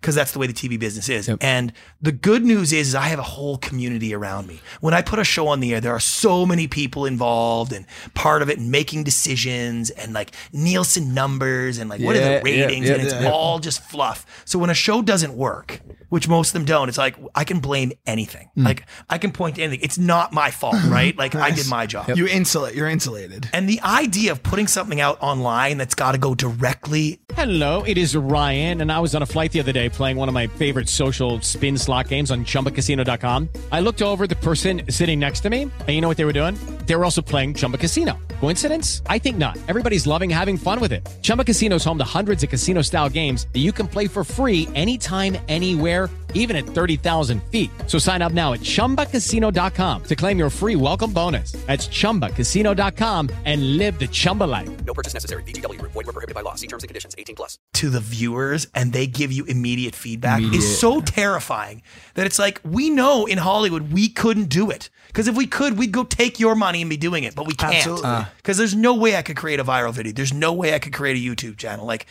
because 0.06 0.14
that's 0.14 0.34
the 0.34 0.38
way 0.38 0.46
the 0.46 0.54
TV 0.54 0.78
business 0.78 1.10
is. 1.10 1.28
And 1.42 1.74
the 2.00 2.12
good 2.12 2.46
news 2.46 2.72
is, 2.72 2.90
is 2.90 2.96
I 2.96 3.08
have 3.08 3.18
a 3.18 3.24
whole 3.24 3.58
community 3.58 4.14
around 4.14 4.46
me. 4.46 4.60
When 4.80 4.94
I 4.94 5.02
put 5.02 5.18
a 5.18 5.24
show 5.24 5.48
on 5.48 5.62
the 5.62 5.74
air, 5.74 5.82
there 5.82 5.94
are 5.94 6.00
so 6.00 6.46
many 6.46 6.68
people 6.68 7.08
involved 7.08 7.74
and 7.74 7.88
part 8.14 8.44
of 8.44 8.50
it 8.50 8.60
and 8.60 8.70
making 8.70 9.04
decisions 9.04 9.90
and 9.90 10.14
like 10.14 10.32
Nielsen 10.54 11.16
numbers 11.16 11.80
and 11.80 11.90
like 11.90 12.02
what 12.02 12.16
are 12.16 12.20
the 12.20 12.42
ratings 12.44 12.88
yeah, 12.88 12.94
and 12.94 13.02
it's 13.02 13.14
yeah. 13.14 13.32
all 13.32 13.58
just 13.58 13.82
fluff. 13.82 14.44
So 14.46 14.60
when 14.60 14.70
a 14.70 14.76
show 14.76 15.02
doesn't 15.02 15.34
work, 15.34 15.82
which 16.10 16.28
most 16.28 16.50
of 16.50 16.54
them 16.54 16.66
don't, 16.66 16.90
it's 16.90 16.98
like 16.98 17.16
I 17.34 17.44
can 17.44 17.60
blame 17.60 17.94
anything. 18.06 18.50
Hmm. 18.56 18.64
Like 18.64 18.86
I 19.10 19.18
can 19.18 19.32
point 19.32 19.56
to 19.56 19.64
anything. 19.64 19.84
It's 19.84 19.98
not 19.98 20.34
my 20.34 20.52
fault, 20.52 20.76
right? 20.88 21.16
Like 21.18 21.36
I 21.36 21.52
did 21.52 21.68
my 21.68 21.86
job. 21.86 22.10
You 22.10 22.28
insulate. 22.28 22.76
You're 22.76 22.90
insulated. 22.90 23.50
And 23.54 23.70
the 23.70 23.82
idea 23.82 24.32
of 24.32 24.44
putting 24.44 24.68
something 24.68 25.02
out 25.02 25.18
online 25.22 25.78
that's 25.78 25.96
got 25.96 26.14
to 26.14 26.18
go 26.18 26.36
directly 26.36 27.20
Hello, 27.36 27.84
it 27.84 27.98
is 27.98 28.16
Ryan, 28.16 28.80
and 28.80 28.90
I 28.90 29.02
was 29.02 29.14
on 29.14 29.22
a 29.22 29.26
flight 29.26 29.52
the 29.52 29.60
other 29.60 29.74
day 29.74 29.90
playing 29.90 30.16
one 30.16 30.30
of 30.30 30.34
my 30.34 30.48
favorite 30.48 30.88
social 30.88 31.42
spin 31.42 31.78
slot 31.78 32.08
games 32.08 32.32
on 32.32 32.46
chumbacasino.com. 32.46 33.50
I 33.74 33.82
looked 33.82 34.02
over 34.02 34.26
the 34.26 34.38
person 34.38 34.84
sitting 34.90 35.20
next 35.20 35.42
to 35.42 35.50
me, 35.50 35.64
and 35.64 35.90
you 35.90 36.00
know 36.00 36.08
what 36.08 36.16
they 36.16 36.24
were 36.24 36.40
doing? 36.40 36.58
They 36.86 36.96
were 36.96 37.04
also 37.04 37.22
playing 37.22 37.56
Chumba 37.56 37.78
Casino. 37.78 38.18
Coincidence? 38.40 39.02
I 39.08 39.18
think 39.20 39.38
not. 39.38 39.58
Everybody's 39.68 40.08
loving 40.08 40.30
having 40.30 40.58
fun 40.58 40.80
with 40.80 40.94
it. 40.94 41.06
Chumba 41.22 41.44
Casino 41.44 41.76
is 41.76 41.84
home 41.84 41.98
to 41.98 42.06
hundreds 42.06 42.44
of 42.44 42.50
casino 42.50 42.82
style 42.82 43.10
games 43.10 43.48
that 43.54 43.60
you 43.60 43.72
can 43.72 43.88
play 43.88 44.08
for 44.08 44.24
free 44.24 44.70
anytime, 44.74 45.38
anywhere, 45.48 45.95
even 46.36 46.56
at 46.56 46.66
30,000 46.66 47.42
feet. 47.52 47.72
So 47.88 47.98
sign 47.98 48.22
up 48.22 48.34
now 48.34 48.54
at 48.54 48.60
chumbacasino.com 48.60 50.04
to 50.04 50.16
claim 50.16 50.38
your 50.38 50.50
free 50.50 50.76
welcome 50.76 51.12
bonus. 51.12 51.54
That's 51.66 51.88
chumbacasino.com 51.88 53.30
and 53.46 53.78
live 53.78 53.98
the 54.00 54.08
Chumba 54.08 54.44
life. 54.44 54.70
No 54.86 54.94
purchase 54.94 55.14
necessary. 55.14 55.44
VGW. 55.44 55.82
Void 55.82 55.96
were 55.96 56.04
prohibited 56.04 56.36
by 56.36 56.42
law. 56.42 56.56
See 56.56 56.68
terms 56.68 56.84
and 56.84 56.90
conditions. 56.90 57.16
18 57.18 57.36
plus. 57.36 57.58
to 57.76 57.90
the 57.90 58.00
viewers 58.00 58.68
and 58.74 58.92
they 58.94 59.08
give 59.08 59.32
you 59.32 59.46
immediate 59.46 59.96
feedback 59.96 60.42
is 60.54 60.80
so 60.80 61.02
terrifying 61.02 61.82
that 62.16 62.26
it's 62.26 62.40
like 62.40 62.60
we 62.64 62.90
know 62.90 63.26
in 63.26 63.38
Hollywood 63.38 63.92
we 63.94 64.10
couldn't 64.10 64.50
do 64.50 64.70
it 64.72 64.90
because 65.08 65.28
if 65.28 65.36
we 65.36 65.46
could 65.48 65.78
we'd 65.78 65.92
go 65.92 66.04
take 66.04 66.40
your 66.40 66.56
money 66.56 66.82
and 66.82 66.90
be 66.90 66.98
doing 66.98 67.24
it 67.24 67.36
but 67.36 67.46
we 67.48 67.54
can't 67.54 67.76
Absolutely. 67.76 68.06
Uh-huh. 68.06 68.30
because 68.38 68.58
there's 68.58 68.76
no 68.76 68.94
way 68.96 69.16
I 69.16 69.22
could 69.22 69.38
create 69.38 69.60
a 69.60 69.64
viral 69.64 69.94
video 69.94 70.14
there's 70.14 70.34
no 70.34 70.54
way 70.54 70.74
I 70.74 70.80
could 70.80 70.94
create 70.94 71.18
a 71.18 71.20
YouTube 71.20 71.58
channel 71.58 71.86
like 71.86 72.06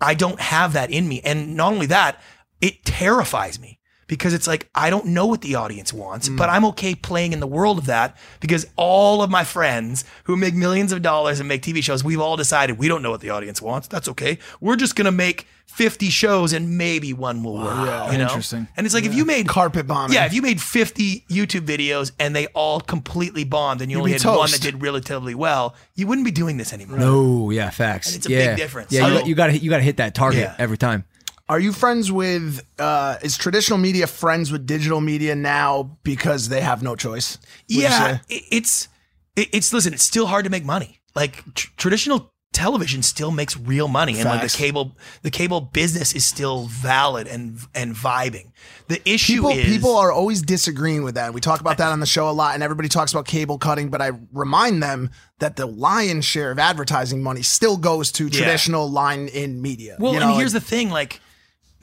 I 0.00 0.14
don't 0.14 0.40
have 0.40 0.74
that 0.74 0.90
in 0.90 1.08
me 1.08 1.20
and 1.24 1.56
not 1.56 1.72
only 1.72 1.86
that 1.86 2.20
it 2.60 2.84
terrifies 2.84 3.60
me 3.60 3.78
because 4.06 4.34
it's 4.34 4.46
like 4.46 4.68
I 4.74 4.90
don't 4.90 5.06
know 5.06 5.26
what 5.26 5.40
the 5.40 5.56
audience 5.56 5.92
wants, 5.92 6.28
but 6.28 6.48
mm. 6.48 6.52
I'm 6.52 6.64
okay 6.66 6.94
playing 6.94 7.32
in 7.32 7.40
the 7.40 7.46
world 7.46 7.78
of 7.78 7.86
that 7.86 8.16
because 8.40 8.66
all 8.76 9.22
of 9.22 9.30
my 9.30 9.44
friends 9.44 10.04
who 10.24 10.36
make 10.36 10.54
millions 10.54 10.92
of 10.92 11.02
dollars 11.02 11.40
and 11.40 11.48
make 11.48 11.62
TV 11.62 11.82
shows, 11.82 12.04
we've 12.04 12.20
all 12.20 12.36
decided 12.36 12.78
we 12.78 12.88
don't 12.88 13.02
know 13.02 13.10
what 13.10 13.20
the 13.20 13.30
audience 13.30 13.60
wants. 13.60 13.88
That's 13.88 14.08
okay. 14.08 14.38
We're 14.60 14.76
just 14.76 14.94
gonna 14.96 15.12
make 15.12 15.46
50 15.66 16.08
shows 16.10 16.52
and 16.52 16.78
maybe 16.78 17.12
one 17.12 17.42
will 17.42 17.54
work. 17.54 18.12
you 18.12 18.18
know? 18.18 18.24
Interesting. 18.24 18.68
And 18.76 18.86
it's 18.86 18.94
like 18.94 19.04
if 19.04 19.14
you 19.14 19.24
made 19.24 19.48
Carpet 19.48 19.86
bombing. 19.86 20.14
yeah, 20.14 20.24
if 20.24 20.32
you 20.32 20.40
made 20.40 20.60
50 20.60 21.24
YouTube 21.28 21.66
videos 21.66 22.12
and 22.20 22.34
they 22.34 22.46
all 22.48 22.80
completely 22.80 23.44
bombed 23.44 23.82
and 23.82 23.90
you 23.90 23.96
You'd 23.96 24.02
only 24.02 24.12
had 24.12 24.24
one 24.24 24.50
that 24.52 24.60
did 24.60 24.80
relatively 24.80 25.34
well, 25.34 25.74
you 25.96 26.06
wouldn't 26.06 26.24
be 26.24 26.30
doing 26.30 26.56
this 26.56 26.72
anymore. 26.72 26.98
No, 26.98 27.50
yeah, 27.50 27.70
facts. 27.70 28.08
And 28.08 28.16
it's 28.16 28.26
a 28.26 28.30
yeah. 28.30 28.46
big 28.48 28.58
difference. 28.58 28.92
Yeah, 28.92 29.08
you, 29.08 29.18
So- 29.18 29.26
you 29.26 29.34
got 29.34 29.48
to 29.48 29.58
you 29.58 29.68
got 29.68 29.78
to 29.78 29.82
hit 29.82 29.96
that 29.96 30.14
target 30.14 30.40
Yeah. 30.42 30.54
every 30.58 30.78
time. 30.78 31.04
Are 31.48 31.60
you 31.60 31.72
friends 31.72 32.10
with? 32.10 32.60
uh 32.78 33.16
Is 33.22 33.36
traditional 33.38 33.78
media 33.78 34.06
friends 34.06 34.50
with 34.50 34.66
digital 34.66 35.00
media 35.00 35.34
now 35.34 35.98
because 36.02 36.48
they 36.48 36.60
have 36.60 36.82
no 36.82 36.96
choice? 36.96 37.38
yeah, 37.68 38.18
it's 38.28 38.88
it's 39.36 39.72
listen. 39.72 39.94
It's 39.94 40.02
still 40.02 40.26
hard 40.26 40.44
to 40.44 40.50
make 40.50 40.64
money. 40.64 41.00
Like 41.14 41.42
tr- 41.54 41.68
traditional 41.76 42.32
television 42.52 43.02
still 43.02 43.30
makes 43.30 43.54
real 43.56 43.86
money, 43.86 44.18
and 44.18 44.24
like 44.24 44.40
the 44.40 44.48
cable 44.48 44.96
the 45.22 45.30
cable 45.30 45.60
business 45.60 46.14
is 46.14 46.24
still 46.24 46.66
valid 46.66 47.26
and 47.28 47.58
and 47.74 47.94
vibing. 47.94 48.50
The 48.88 49.00
issue 49.08 49.34
People, 49.34 49.50
is 49.50 49.66
people 49.66 49.96
are 49.96 50.10
always 50.10 50.42
disagreeing 50.42 51.04
with 51.04 51.14
that. 51.16 51.32
We 51.34 51.40
talk 51.40 51.60
about 51.60 51.76
that 51.78 51.92
on 51.92 52.00
the 52.00 52.06
show 52.06 52.28
a 52.28 52.32
lot, 52.32 52.54
and 52.54 52.62
everybody 52.62 52.88
talks 52.88 53.12
about 53.12 53.26
cable 53.26 53.58
cutting. 53.58 53.88
But 53.90 54.00
I 54.02 54.12
remind 54.32 54.82
them 54.82 55.10
that 55.38 55.56
the 55.56 55.66
lion's 55.66 56.24
share 56.24 56.50
of 56.50 56.58
advertising 56.58 57.22
money 57.22 57.42
still 57.42 57.76
goes 57.76 58.10
to 58.12 58.30
traditional 58.30 58.90
linear 58.90 59.48
media. 59.48 59.96
Well, 60.00 60.12
You 60.14 60.20
and 60.20 60.30
know, 60.30 60.36
here's 60.38 60.54
like- 60.54 60.62
the 60.64 60.68
thing, 60.68 60.90
like. 60.90 61.20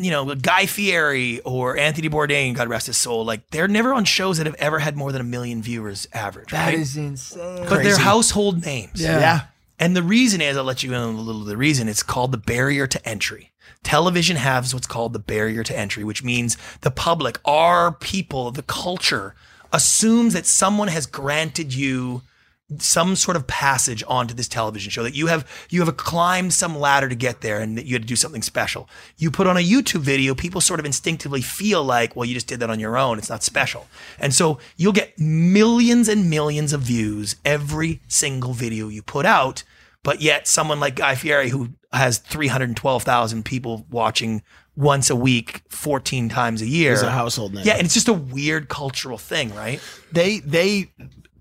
You 0.04 0.12
know, 0.12 0.36
Guy 0.36 0.66
Fieri 0.66 1.39
or 1.42 1.78
Anthony 1.78 2.10
Bourdain, 2.10 2.56
God 2.56 2.68
rest 2.68 2.88
his 2.88 2.98
soul, 2.98 3.24
like 3.26 3.50
they're 3.52 3.68
never 3.68 3.94
on 3.94 4.06
shows 4.06 4.38
that 4.38 4.46
have 4.46 4.56
ever 4.56 4.80
had 4.80 4.96
more 4.98 5.12
than 5.12 5.22
a 5.22 5.26
million 5.26 5.62
viewers 5.62 6.08
average. 6.13 6.52
right? 6.52 6.76
insane. 6.76 7.66
but 7.70 7.84
they're 7.84 7.98
household 7.98 8.66
names. 8.66 9.02
yeah. 9.20 9.42
And 9.80 9.96
the 9.96 10.04
reason 10.04 10.39
is, 10.39 10.56
I'll 10.56 10.63
let 10.63 10.84
you 10.84 10.94
in 10.94 11.00
on 11.00 11.16
a 11.16 11.22
little 11.22 11.42
of 11.42 11.48
the 11.48 11.58
reason. 11.58 11.89
It's 11.89 12.04
called 12.04 12.32
the 12.32 12.38
barrier 12.38 12.88
to 12.88 13.08
entry. 13.08 13.52
Television 13.84 14.38
has 14.38 14.74
what's 14.74 14.88
called 14.88 15.13
the 15.13 15.20
barrier 15.20 15.63
to 15.63 15.78
entry, 15.78 16.04
which 16.04 16.24
means 16.24 16.58
the 16.82 16.92
public, 16.92 17.39
our 17.44 17.92
people, 17.92 18.52
the 18.52 18.63
culture 18.63 19.36
assumes 19.74 20.34
that 20.34 20.46
someone 20.46 20.88
has 20.88 21.06
granted 21.06 21.74
you 21.74 22.22
some 22.80 23.15
sort 23.15 23.36
of 23.38 23.45
passage 23.45 24.04
onto 24.08 24.34
this 24.34 24.47
television 24.47 24.89
show 24.89 25.04
that 25.04 25.13
you 25.13 25.28
have 25.28 25.45
you 25.69 25.82
have 25.82 25.89
a 25.89 25.93
climbed 25.93 26.54
some 26.54 26.78
ladder 26.78 27.10
to 27.10 27.15
get 27.15 27.41
there 27.41 27.60
and 27.60 27.78
that 27.78 27.86
you 27.86 27.93
had 27.93 28.02
to 28.02 28.08
do 28.08 28.15
something 28.15 28.41
special. 28.41 28.89
You 29.17 29.32
put 29.32 29.47
on 29.47 29.58
a 29.58 29.60
YouTube 29.60 29.99
video, 30.02 30.34
people 30.34 30.62
sort 30.62 30.80
of 30.80 30.86
instinctively 30.86 31.41
feel 31.41 31.84
like, 31.84 32.15
well, 32.15 32.26
you 32.26 32.34
just 32.34 32.47
did 32.47 32.60
that 32.62 32.69
on 32.69 32.80
your 32.80 32.97
own. 32.97 33.17
It's 33.17 33.30
not 33.30 33.43
special. 33.43 33.88
And 34.19 34.34
so 34.34 34.60
you'll 34.78 34.93
get 34.93 35.19
millions 35.19 36.08
and 36.08 36.30
millions 36.30 36.73
of 36.73 36.82
views 36.82 37.36
every 37.43 38.02
single 38.08 38.54
video 38.54 38.88
you 38.88 39.02
put 39.02 39.26
out, 39.26 39.63
but 40.02 40.21
yet 40.21 40.47
someone 40.47 40.80
like 40.80 40.95
Guy 40.95 41.15
Fieri 41.15 41.49
who 41.49 41.69
has 41.91 42.17
312,000 42.17 43.43
people 43.43 43.86
watching 43.91 44.41
once 44.76 45.10
a 45.10 45.15
week, 45.15 45.62
14 45.69 46.30
times 46.30 46.62
a 46.62 46.65
year. 46.65 46.93
Is 46.93 47.04
a 47.04 47.12
household 47.12 47.54
name. 47.54 47.65
Yeah, 47.65 47.73
and 47.73 47.86
it's 47.86 47.93
just 47.93 48.08
a 48.08 48.13
weird 48.13 48.69
cultural 48.69 49.17
thing, 49.17 49.54
right? 49.54 49.80
they 50.12 50.39
they 50.39 50.91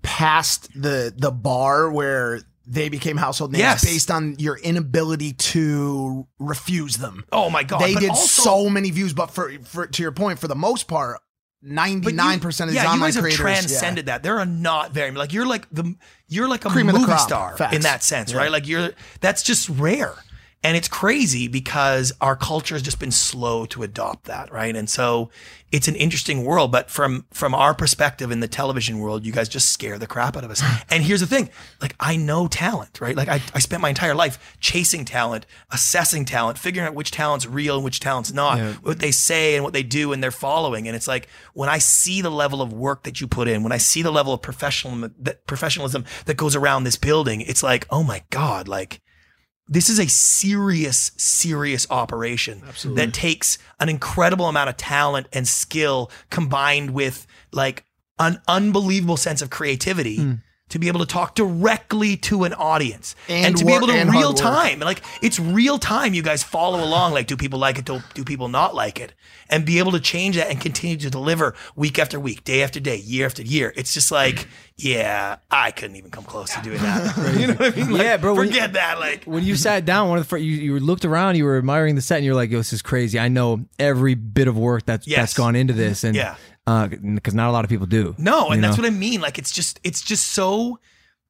past 0.03 0.69
the 0.79 1.11
the 1.17 1.31
bar 1.31 1.91
where 1.91 2.41
they 2.65 2.87
became 2.89 3.17
household 3.17 3.51
names 3.51 3.59
Yes. 3.61 3.83
based 3.83 4.11
on 4.11 4.35
your 4.39 4.57
inability 4.57 5.33
to 5.33 6.27
refuse 6.39 6.97
them. 6.97 7.25
Oh 7.31 7.49
my 7.49 7.63
god! 7.63 7.81
they 7.81 7.93
did 7.95 8.11
also- 8.11 8.43
so 8.43 8.69
many 8.69 8.91
views, 8.91 9.13
but 9.13 9.31
for, 9.31 9.51
for 9.65 9.87
to 9.87 10.01
your 10.01 10.11
point, 10.13 10.39
for 10.39 10.47
the 10.47 10.55
most 10.55 10.87
part, 10.87 11.19
ninety 11.61 12.11
you- 12.11 12.15
nine 12.15 12.39
percent 12.39 12.69
of 12.69 12.73
these 12.73 12.81
yeah, 12.83 12.89
you 12.89 12.93
online 12.93 13.07
guys 13.07 13.15
have 13.15 13.23
creators 13.23 13.39
transcended 13.41 14.05
that. 14.05 14.23
There 14.23 14.37
are 14.39 14.45
not 14.45 14.91
very 14.91 15.11
like 15.11 15.33
you're 15.33 15.45
like 15.47 15.67
the 15.71 15.95
you're 16.29 16.47
like 16.47 16.63
a 16.65 16.69
Cream 16.69 16.87
movie 16.87 17.17
star 17.17 17.57
Facts. 17.57 17.75
in 17.75 17.81
that 17.81 18.03
sense, 18.03 18.31
Yeah. 18.31 18.37
right? 18.39 18.51
Like 18.51 18.67
you're 18.67 18.91
that's 19.19 19.43
just 19.43 19.67
rare. 19.69 20.13
And 20.63 20.77
it's 20.77 20.87
crazy 20.87 21.49
because 21.49 22.13
our 22.21 22.37
culture 22.37 22.75
has 22.75 22.81
just 22.81 22.99
been 22.99 23.11
slow 23.11 23.65
to 23.67 23.83
adopt 23.83 24.25
that, 24.25 24.49
right? 24.51 24.73
And 24.73 24.89
so 24.89 25.29
it's 25.73 25.89
an 25.89 25.95
interesting 25.95 26.45
world, 26.45 26.71
but 26.71 26.89
from 26.89 27.25
from 27.31 27.53
our 27.53 27.73
perspective 27.73 28.31
in 28.31 28.39
the 28.39 28.47
television 28.47 28.99
world, 28.99 29.25
you 29.25 29.33
guys 29.33 29.49
just 29.49 29.71
scare 29.71 29.97
the 29.97 30.07
crap 30.07 30.37
out 30.37 30.43
of 30.43 30.51
us. 30.51 30.63
and 30.89 31.03
here's 31.03 31.19
the 31.19 31.27
thing, 31.27 31.49
like 31.81 31.95
I 31.99 32.15
know 32.15 32.47
talent, 32.47 33.01
right? 33.01 33.15
Like 33.15 33.27
I, 33.27 33.41
I 33.53 33.59
spent 33.59 33.81
my 33.81 33.89
entire 33.89 34.15
life 34.15 34.55
chasing 34.61 35.03
talent, 35.03 35.45
assessing 35.71 36.23
talent, 36.25 36.57
figuring 36.57 36.87
out 36.87 36.95
which 36.95 37.11
talent's 37.11 37.45
real 37.45 37.75
and 37.75 37.83
which 37.83 37.99
talent's 37.99 38.31
not, 38.31 38.59
what 38.83 38.99
they 38.99 39.11
say 39.11 39.55
and 39.55 39.63
what 39.63 39.73
they 39.73 39.83
do 39.83 40.13
and 40.13 40.23
their 40.23 40.31
following. 40.31 40.87
And 40.87 40.95
it's 40.95 41.07
like 41.07 41.27
when 41.53 41.69
I 41.69 41.79
see 41.79 42.21
the 42.21 42.31
level 42.31 42.61
of 42.61 42.71
work 42.71 43.03
that 43.03 43.19
you 43.19 43.27
put 43.27 43.47
in, 43.47 43.63
when 43.63 43.71
I 43.73 43.79
see 43.79 44.01
the 44.01 44.11
level 44.11 44.33
of 44.33 44.41
professional 44.41 45.09
that 45.19 45.45
professionalism 45.45 46.05
that 46.25 46.37
goes 46.37 46.55
around 46.55 46.83
this 46.83 46.95
building, 46.95 47.41
it's 47.41 47.63
like, 47.63 47.85
oh 47.89 48.03
my 48.03 48.23
God, 48.29 48.67
like 48.67 49.01
this 49.67 49.89
is 49.89 49.99
a 49.99 50.07
serious, 50.07 51.11
serious 51.17 51.87
operation 51.89 52.61
that 52.85 53.13
takes 53.13 53.57
an 53.79 53.89
incredible 53.89 54.47
amount 54.47 54.69
of 54.69 54.77
talent 54.77 55.27
and 55.31 55.47
skill 55.47 56.11
combined 56.29 56.91
with 56.91 57.25
like 57.51 57.85
an 58.19 58.41
unbelievable 58.47 59.17
sense 59.17 59.41
of 59.41 59.49
creativity 59.49 60.17
hmm. 60.17 60.33
To 60.69 60.79
be 60.79 60.87
able 60.87 60.99
to 61.01 61.05
talk 61.05 61.35
directly 61.35 62.17
to 62.17 62.45
an 62.45 62.53
audience 62.53 63.15
and, 63.29 63.45
And 63.45 63.57
to 63.57 63.65
be 63.65 63.73
able 63.73 63.87
to 63.87 64.05
real 64.09 64.33
time. 64.33 64.79
Like 64.79 65.01
it's 65.21 65.39
real 65.39 65.77
time 65.77 66.13
you 66.15 66.23
guys 66.23 66.41
follow 66.41 66.83
along 66.83 67.13
like 67.13 67.27
do 67.27 67.37
people 67.37 67.59
like 67.59 67.77
it 67.77 67.85
do, 67.85 68.01
do 68.15 68.23
people 68.23 68.47
not 68.47 68.73
like 68.73 68.99
it? 68.99 69.13
And 69.49 69.65
be 69.65 69.77
able 69.77 69.91
to 69.91 69.99
change 69.99 70.35
that 70.35 70.49
and 70.49 70.59
continue 70.59 70.97
to 70.97 71.09
deliver 71.11 71.53
week 71.75 71.99
after 71.99 72.19
week 72.19 72.43
day 72.43 72.63
after 72.63 72.79
day 72.79 72.95
year 72.97 73.25
after 73.27 73.43
year. 73.43 73.71
It's 73.75 73.93
just 73.93 74.11
like 74.11 74.47
yeah 74.75 75.35
i 75.51 75.69
couldn't 75.69 75.95
even 75.97 76.09
come 76.09 76.23
close 76.23 76.49
to 76.55 76.61
doing 76.63 76.79
that. 76.79 77.35
You 77.39 77.47
know 77.47 77.53
what 77.53 77.73
i 77.73 77.75
mean? 77.75 77.91
Like, 77.91 78.01
Yeah, 78.01 78.17
bro, 78.17 78.35
forget 78.35 78.73
that 78.73 78.99
like. 78.99 79.25
when 79.25 79.43
you 79.43 79.55
sat 79.55 79.85
down, 79.85 80.09
one 80.09 80.17
of 80.17 80.23
the 80.23 80.29
first, 80.29 80.43
you, 80.43 80.53
you 80.53 80.79
looked 80.79 81.05
around, 81.05 81.35
you 81.35 81.45
were 81.45 81.57
admiring 81.57 81.93
the 81.95 82.01
set, 82.01 82.17
and 82.17 82.25
you're 82.25 82.33
like, 82.35 82.49
"Yo, 82.49 82.57
this 82.57 82.73
is 82.73 82.81
crazy." 82.81 83.19
I 83.19 83.27
know 83.27 83.65
every 83.77 84.15
bit 84.15 84.47
of 84.47 84.57
work 84.57 84.85
that's 84.85 85.05
Yes. 85.05 85.19
that's 85.19 85.33
gone 85.35 85.55
into 85.55 85.73
this, 85.73 86.03
and 86.03 86.15
Yeah. 86.15 86.35
Uh, 86.65 86.87
because 86.87 87.33
not 87.33 87.49
a 87.49 87.51
lot 87.51 87.65
of 87.65 87.69
people 87.69 87.85
do. 87.85 88.15
No, 88.17 88.49
and 88.49 88.63
that's 88.63 88.77
know? 88.77 88.83
what 88.83 88.91
I 88.91 88.95
mean. 88.95 89.19
Like 89.19 89.37
it's 89.37 89.51
just 89.51 89.79
it's 89.83 90.01
just 90.01 90.27
so 90.27 90.79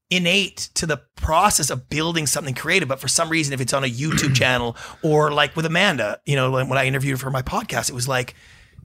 innate 0.09 0.69
to 0.75 0.85
the 0.85 0.97
process 1.15 1.69
of 1.71 1.89
building 1.89 2.27
something 2.27 2.53
creative. 2.53 2.87
But 2.87 2.99
for 2.99 3.07
some 3.07 3.29
reason, 3.29 3.53
if 3.53 3.59
it's 3.61 3.73
on 3.73 3.83
a 3.83 3.87
YouTube 3.87 4.35
channel 4.41 4.77
or 5.01 5.31
like 5.31 5.55
with 5.55 5.65
Amanda, 5.65 6.19
you 6.25 6.35
know, 6.35 6.51
when 6.51 6.69
when 6.69 6.77
I 6.77 6.85
interviewed 6.85 7.17
her 7.17 7.17
for 7.17 7.31
my 7.31 7.41
podcast, 7.41 7.89
it 7.89 7.95
was 7.95 8.07
like 8.07 8.35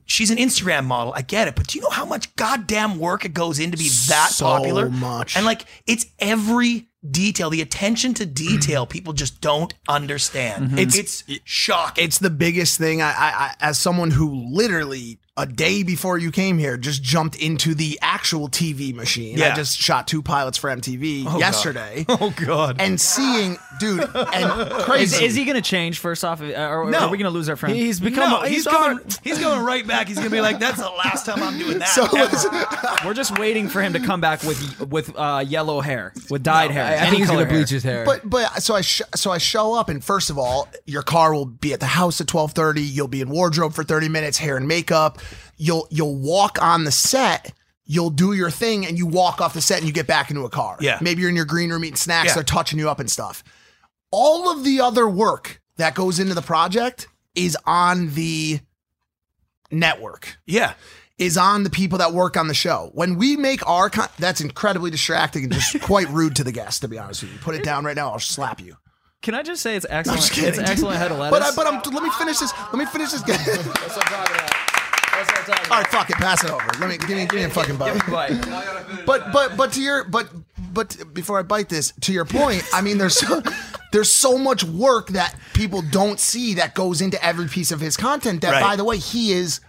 she's 0.05 0.31
an 0.31 0.37
Instagram 0.37 0.85
model. 0.85 1.13
I 1.15 1.21
get 1.21 1.47
it, 1.47 1.55
but 1.55 1.67
do 1.67 1.77
you 1.77 1.83
know 1.83 1.91
how 1.91 2.05
much 2.05 2.35
goddamn 2.35 2.99
work 2.99 3.25
it 3.25 3.33
goes 3.33 3.59
in 3.59 3.71
to 3.71 3.77
be 3.77 3.89
that 4.07 4.29
So 4.31 4.45
popular? 4.45 4.89
much. 4.89 5.37
And 5.37 5.45
like 5.45 5.65
it's 5.85 6.07
every 6.17 6.87
detail, 7.09 7.49
the 7.49 7.61
attention 7.61 8.13
to 8.15 8.25
detail, 8.25 8.85
people 8.87 9.13
just 9.13 9.39
don't 9.39 9.73
understand. 9.87 10.69
Mm-hmm. 10.69 10.79
It's 10.79 10.97
it's 10.97 11.23
shocking. 11.43 12.03
It's 12.03 12.17
the 12.17 12.31
biggest 12.31 12.77
thing. 12.79 13.01
I, 13.01 13.11
I, 13.11 13.29
I, 13.29 13.55
as 13.61 13.77
someone 13.77 14.11
who 14.11 14.33
literally 14.51 15.19
a 15.39 15.45
day 15.45 15.83
before 15.83 16.17
you 16.17 16.31
came 16.31 16.57
here, 16.57 16.75
just 16.77 17.01
jumped 17.01 17.35
into 17.37 17.73
the 17.73 17.97
actual 18.01 18.49
TV 18.49 18.93
machine. 18.93 19.37
Yeah. 19.37 19.53
I 19.53 19.55
just 19.55 19.77
shot 19.77 20.07
two 20.07 20.21
pilots 20.21 20.57
for 20.57 20.69
MTV 20.69 21.23
God. 21.25 21.39
yesterday, 21.39 22.05
oh 22.09 22.33
god. 22.45 22.77
and 22.79 22.99
seeing, 22.99 23.57
dude, 23.79 24.01
and 24.13 24.69
crazy. 24.83 25.15
Is, 25.25 25.31
is 25.31 25.35
he 25.35 25.45
going 25.45 25.55
to 25.55 25.61
change 25.61 25.99
first 25.99 26.23
off, 26.25 26.41
uh, 26.41 26.45
or 26.45 26.89
No. 26.91 26.99
are 26.99 27.09
we 27.09 27.17
going 27.17 27.23
to 27.23 27.29
lose 27.29 27.47
our 27.49 27.55
friend? 27.55 27.75
He's 27.75 27.99
become. 27.99 28.29
no, 28.29 28.41
a- 28.41 28.47
he's 28.47 28.57
he's 28.57 28.67
going. 28.67 28.99
He's 29.23 29.39
going 29.39 29.63
right 29.65 29.85
back. 29.87 30.07
He's 30.07 30.17
gonna 30.17 30.29
be 30.29 30.41
like, 30.41 30.59
"That's 30.59 30.77
the 30.79 30.89
last 30.89 31.25
time 31.25 31.41
I'm 31.41 31.57
doing 31.57 31.79
that." 31.79 31.87
So 31.95 32.05
ever." 32.17 33.07
We're 33.07 33.13
just 33.13 33.37
waiting 33.39 33.67
for 33.69 33.81
him 33.81 33.93
to 33.93 33.99
come 33.99 34.19
back 34.21 34.43
with 34.43 34.81
with 34.89 35.11
uh, 35.17 35.43
yellow 35.47 35.79
hair, 35.81 36.13
with 36.29 36.43
dyed 36.43 36.71
hair. 36.71 36.83
I, 36.83 36.87
I 36.87 36.91
any 36.97 37.09
think 37.11 37.17
he's 37.19 37.27
color 37.27 37.39
gonna 37.43 37.49
hair. 37.51 37.59
bleach 37.59 37.69
his 37.69 37.83
hair. 37.83 38.05
But 38.05 38.29
but 38.29 38.61
so 38.61 38.75
I 38.75 38.81
sh- 38.81 39.01
so 39.15 39.31
I 39.31 39.37
show 39.37 39.73
up 39.73 39.87
and 39.89 40.03
first 40.03 40.29
of 40.29 40.37
all, 40.37 40.67
your 40.85 41.01
car 41.01 41.33
will 41.33 41.45
be 41.45 41.71
at 41.73 41.79
the 41.79 41.85
house 41.85 42.19
at 42.19 42.27
twelve 42.27 42.51
thirty. 42.51 42.81
You'll 42.81 43.07
be 43.07 43.21
in 43.21 43.29
wardrobe 43.29 43.73
for 43.73 43.83
thirty 43.83 44.09
minutes, 44.09 44.37
hair 44.37 44.57
and 44.57 44.67
makeup. 44.67 45.19
You'll 45.57 45.87
you'll 45.89 46.15
walk 46.15 46.61
on 46.61 46.83
the 46.83 46.91
set. 46.91 47.53
You'll 47.85 48.11
do 48.11 48.33
your 48.33 48.51
thing 48.51 48.85
and 48.85 48.97
you 48.97 49.07
walk 49.07 49.41
off 49.41 49.53
the 49.53 49.61
set 49.61 49.79
and 49.79 49.87
you 49.87 49.93
get 49.93 50.05
back 50.05 50.29
into 50.29 50.43
a 50.45 50.49
car. 50.49 50.77
Yeah. 50.79 50.99
Maybe 51.01 51.21
you're 51.21 51.29
in 51.29 51.35
your 51.35 51.45
green 51.45 51.71
room 51.71 51.83
eating 51.83 51.95
snacks. 51.95 52.27
Yeah. 52.27 52.33
They're 52.35 52.43
touching 52.43 52.77
you 52.77 52.89
up 52.89 52.99
and 52.99 53.09
stuff. 53.09 53.43
All 54.11 54.51
of 54.51 54.63
the 54.63 54.79
other 54.81 55.07
work 55.09 55.59
that 55.77 55.95
goes 55.95 56.19
into 56.19 56.35
the 56.35 56.41
project 56.41 57.07
is 57.35 57.57
on 57.65 58.13
the 58.13 58.59
network 59.71 60.37
yeah. 60.45 60.73
is 61.17 61.37
on 61.37 61.63
the 61.63 61.69
people 61.69 61.97
that 61.99 62.13
work 62.13 62.37
on 62.37 62.47
the 62.47 62.53
show. 62.53 62.91
When 62.93 63.15
we 63.15 63.37
make 63.37 63.67
our 63.67 63.89
con- 63.89 64.09
that's 64.19 64.41
incredibly 64.41 64.91
distracting 64.91 65.43
and 65.45 65.53
just 65.53 65.79
quite 65.81 66.09
rude 66.09 66.35
to 66.37 66.43
the 66.43 66.51
guests, 66.51 66.79
To 66.81 66.87
be 66.87 66.97
honest 66.97 67.23
with 67.23 67.33
you, 67.33 67.39
put 67.39 67.55
it 67.55 67.63
down 67.63 67.85
right 67.85 67.95
now. 67.95 68.11
I'll 68.11 68.19
slap 68.19 68.59
you. 68.59 68.75
Can 69.21 69.35
I 69.35 69.43
just 69.43 69.61
say 69.61 69.75
it's 69.75 69.85
I'm 69.89 69.99
excellent? 69.99 70.21
just 70.21 70.37
it's 70.37 70.59
excellent 70.59 70.97
head 70.97 71.11
of 71.11 71.17
lettuce. 71.19 71.39
But 71.39 71.67
I, 71.67 71.73
but 71.79 71.87
I'm 71.87 71.93
let 71.93 72.03
me 72.03 72.09
finish 72.11 72.37
this. 72.39 72.53
Let 72.73 72.75
me 72.75 72.85
finish 72.85 73.11
this. 73.11 73.23
All 75.71 75.77
right, 75.77 75.87
fuck 75.87 76.09
it. 76.09 76.15
Pass 76.17 76.43
it 76.43 76.49
over. 76.51 76.65
Let 76.79 76.89
me 76.89 76.97
give 76.97 77.09
me 77.09 77.25
give 77.25 77.33
me 77.33 77.43
a 77.43 77.49
fucking 77.49 77.77
bite. 77.77 78.01
But 79.05 79.31
but 79.31 79.57
but 79.57 79.73
to 79.73 79.81
your 79.81 80.03
but 80.03 80.29
but 80.73 80.95
before 81.13 81.39
I 81.39 81.43
bite 81.43 81.69
this, 81.69 81.93
to 82.01 82.13
your 82.13 82.25
point, 82.25 82.63
I 82.73 82.81
mean 82.81 82.97
there's 82.97 83.15
so, 83.17 83.41
there's 83.91 84.13
so 84.13 84.37
much 84.37 84.63
work 84.63 85.09
that 85.09 85.35
people 85.53 85.81
don't 85.81 86.19
see 86.19 86.53
that 86.55 86.75
goes 86.75 87.01
into 87.01 87.23
every 87.25 87.47
piece 87.47 87.71
of 87.71 87.79
his 87.79 87.97
content. 87.97 88.41
That 88.41 88.51
Right. 88.51 88.61
by 88.61 88.75
the 88.75 88.83
way, 88.83 88.97
he 88.97 89.31
is. 89.33 89.61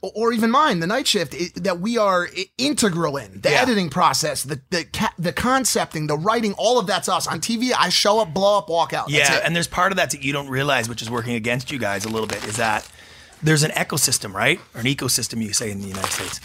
Or 0.00 0.32
even 0.32 0.52
mine, 0.52 0.78
the 0.78 0.86
night 0.86 1.08
shift 1.08 1.34
i 1.34 1.48
that 1.56 1.80
we 1.80 1.98
are 1.98 2.28
integral 2.56 3.16
in 3.16 3.40
the 3.40 3.50
Yeah. 3.50 3.62
editing 3.62 3.90
process, 3.90 4.44
the 4.44 4.60
the 4.70 4.84
ca- 4.84 5.12
the 5.18 5.32
concepting, 5.32 6.06
the 6.06 6.16
writing, 6.16 6.52
all 6.52 6.78
of 6.78 6.86
that's 6.86 7.08
us 7.08 7.26
on 7.26 7.40
TV. 7.40 7.72
I 7.76 7.88
show 7.88 8.20
up, 8.20 8.32
blow 8.32 8.58
up, 8.58 8.68
walk 8.68 8.92
out. 8.92 9.08
That's 9.10 9.28
Yeah, 9.28 9.38
it. 9.38 9.42
and 9.44 9.56
there's 9.56 9.66
part 9.66 9.90
of 9.90 9.96
that 9.96 10.10
that 10.10 10.22
you 10.22 10.32
don't 10.32 10.48
realize, 10.48 10.88
which 10.88 11.02
is 11.02 11.10
working 11.10 11.34
against 11.34 11.72
you 11.72 11.80
guys 11.80 12.04
a 12.04 12.08
little 12.08 12.28
bit, 12.28 12.44
is 12.44 12.58
that 12.58 12.86
there's 13.42 13.62
an 13.62 13.70
ecosystem, 13.72 14.32
right? 14.32 14.60
Or 14.74 14.80
an 14.80 14.86
ecosystem, 14.86 15.42
you 15.42 15.52
say 15.52 15.70
in 15.70 15.80
the 15.80 15.88
United 15.88 16.10
States. 16.10 16.40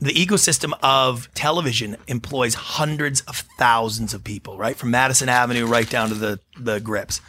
The 0.00 0.12
ecosystem 0.12 0.72
of 0.82 1.32
television 1.34 1.96
employs 2.08 2.54
hundreds 2.54 3.20
of 3.22 3.44
thousands 3.58 4.14
of 4.14 4.24
people, 4.24 4.58
right? 4.58 4.76
From 4.76 4.90
Madison 4.90 5.28
Avenue 5.28 5.66
right 5.66 5.88
down 5.88 6.08
to 6.08 6.14
the, 6.14 6.40
the 6.58 6.80
grips. 6.80 7.20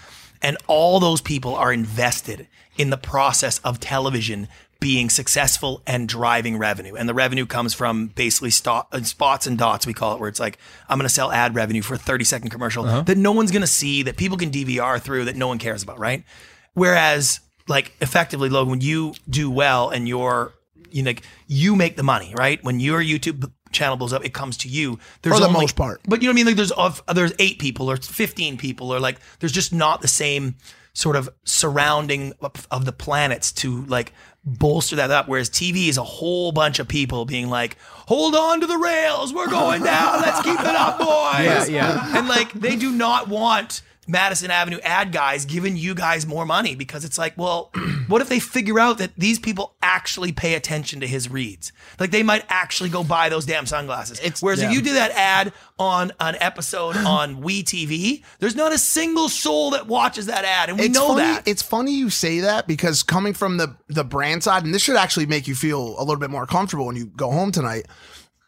And 0.42 0.58
all 0.68 1.00
those 1.00 1.22
people 1.22 1.56
are 1.56 1.72
invested 1.72 2.48
in 2.78 2.90
the 2.90 2.98
process 2.98 3.60
of 3.60 3.80
television 3.80 4.48
being 4.80 5.10
successful 5.10 5.82
and 5.88 6.10
driving 6.10 6.58
revenue. 6.58 6.96
And 6.96 7.08
the 7.08 7.14
revenue 7.14 7.46
comes 7.46 7.74
from 7.74 8.08
basically 8.08 8.52
uh, 8.66 9.02
spots 9.04 9.48
and 9.48 9.58
dots, 9.58 9.88
we 9.88 9.94
call 9.94 10.14
it, 10.16 10.20
where 10.20 10.28
it's 10.28 10.42
like, 10.42 10.58
I'm 10.90 10.98
going 10.98 11.08
to 11.08 11.14
sell 11.14 11.32
ad 11.32 11.56
revenue 11.56 11.82
for 11.82 11.94
a 11.94 11.98
30 11.98 12.26
second 12.26 12.50
commercial 12.50 12.84
that 13.04 13.18
no 13.18 13.32
one's 13.32 13.52
going 13.52 13.62
to 13.62 13.68
see, 13.68 14.04
that 14.04 14.18
people 14.18 14.38
can 14.38 14.52
DVR 14.52 15.00
through, 15.00 15.26
that 15.26 15.38
no 15.38 15.48
one 15.48 15.58
cares 15.58 15.84
about, 15.84 16.00
right? 16.00 16.26
Whereas, 16.74 17.40
like, 17.68 17.94
effectively, 18.02 18.50
Logan, 18.50 18.72
when 18.72 18.82
you 18.82 19.14
do 19.30 19.50
well 19.50 19.90
and 19.90 20.08
you're, 20.08 20.54
you 20.92 21.04
know, 21.04 21.10
like, 21.10 21.24
you 21.48 21.76
make 21.76 21.96
the 21.98 22.04
money, 22.04 22.34
right? 22.38 22.64
When 22.64 22.80
your 22.80 23.02
YouTube 23.02 23.52
channel 23.72 23.98
blows 23.98 24.14
up, 24.14 24.24
it 24.24 24.34
comes 24.34 24.58
to 24.58 24.68
you. 24.68 25.00
There's 25.22 25.36
For 25.36 25.40
the 25.42 25.48
only- 25.48 25.62
most 25.62 25.76
part. 25.76 26.02
but 26.08 26.22
you 26.22 26.28
know 26.28 26.32
what 26.32 26.34
I 26.34 26.36
mean? 26.36 26.46
Like 26.46 26.56
there's 26.58 26.72
of 26.72 27.02
there's 27.14 27.34
eight 27.40 27.58
people 27.60 27.90
or 27.90 27.98
fifteen 27.98 28.56
people 28.58 28.94
or 28.94 29.00
like 29.00 29.18
there's 29.40 29.52
just 29.52 29.74
not 29.74 30.02
the 30.02 30.08
same 30.08 30.56
sort 30.94 31.16
of 31.16 31.28
surrounding 31.44 32.34
of, 32.42 32.68
of 32.70 32.86
the 32.86 32.92
planets 32.92 33.52
to 33.52 33.84
like 33.86 34.14
bolster 34.46 34.96
that 34.98 35.10
up. 35.10 35.28
Whereas 35.28 35.50
TV 35.50 35.88
is 35.88 35.98
a 35.98 36.04
whole 36.04 36.52
bunch 36.52 36.78
of 36.78 36.88
people 36.88 37.26
being 37.26 37.50
like, 37.50 37.78
"Hold 38.08 38.36
on 38.36 38.62
to 38.62 38.68
the 38.68 38.78
rails, 38.78 39.34
we're 39.34 39.48
going 39.50 39.82
down. 39.84 40.22
Let's 40.22 40.42
keep 40.44 40.60
it 40.60 40.66
up, 40.68 41.00
boys." 41.00 41.08
Yeah, 41.08 41.66
yeah. 41.68 42.18
And 42.20 42.28
like 42.28 42.52
they 42.54 42.76
do 42.76 42.92
not 42.92 43.28
want 43.28 43.82
Madison 44.08 44.52
Avenue 44.52 44.80
ad 44.84 45.12
guys 45.12 45.46
giving 45.46 45.78
you 45.78 45.96
guys 45.96 46.26
more 46.26 46.46
money 46.46 46.76
because 46.76 47.06
it's 47.06 47.18
like, 47.18 47.38
well, 47.38 47.72
what 48.08 48.22
if 48.22 48.30
they 48.30 48.40
figure 48.40 48.80
out 48.80 48.98
that 48.98 49.12
these 49.18 49.40
people 49.40 49.76
actually 49.82 50.32
pay 50.32 50.56
attention 50.56 51.00
to 51.00 51.08
his 51.08 51.30
reads? 51.30 51.72
Like 52.00 52.12
they 52.12 52.24
might 52.24 52.46
actually 52.50 52.90
go 52.90 53.04
buy 53.04 53.30
those 53.30 53.46
damn 53.46 53.66
sunglasses. 53.66 54.20
Whereas 54.42 54.62
if 54.62 54.72
you 54.72 54.82
do 54.82 54.94
that 54.94 55.12
ad 55.12 55.54
on 55.80 56.12
an 56.20 56.36
episode 56.40 56.98
on 57.06 57.42
We 57.42 57.64
TV, 57.64 58.24
there's 58.40 58.56
not 58.56 58.74
a 58.74 58.78
single 58.78 59.30
soul 59.30 59.72
that 59.72 59.88
watches 59.88 60.26
that 60.26 60.46
ad, 60.46 60.70
and 60.70 60.78
we 60.78 60.86
it's 60.86 60.94
know 60.94 61.10
funny, 61.10 61.22
that. 61.22 61.48
It's 61.48 61.62
funny 61.62 61.94
you 61.94 62.10
say 62.10 62.42
that 62.42 62.68
because 62.68 63.04
coming 63.04 63.34
from 63.34 63.58
the 63.58 63.76
the 63.88 64.04
brand 64.04 64.44
side, 64.44 64.66
and 64.66 64.74
this 64.74 64.82
should 64.82 64.96
actually 64.98 65.26
make 65.26 65.48
you 65.48 65.56
feel 65.56 65.96
a 65.98 66.04
little 66.04 66.18
bit 66.18 66.30
more 66.30 66.46
comfortable 66.46 66.86
when 66.86 66.96
you 66.96 67.06
go 67.06 67.32
home 67.32 67.52
tonight. 67.52 67.86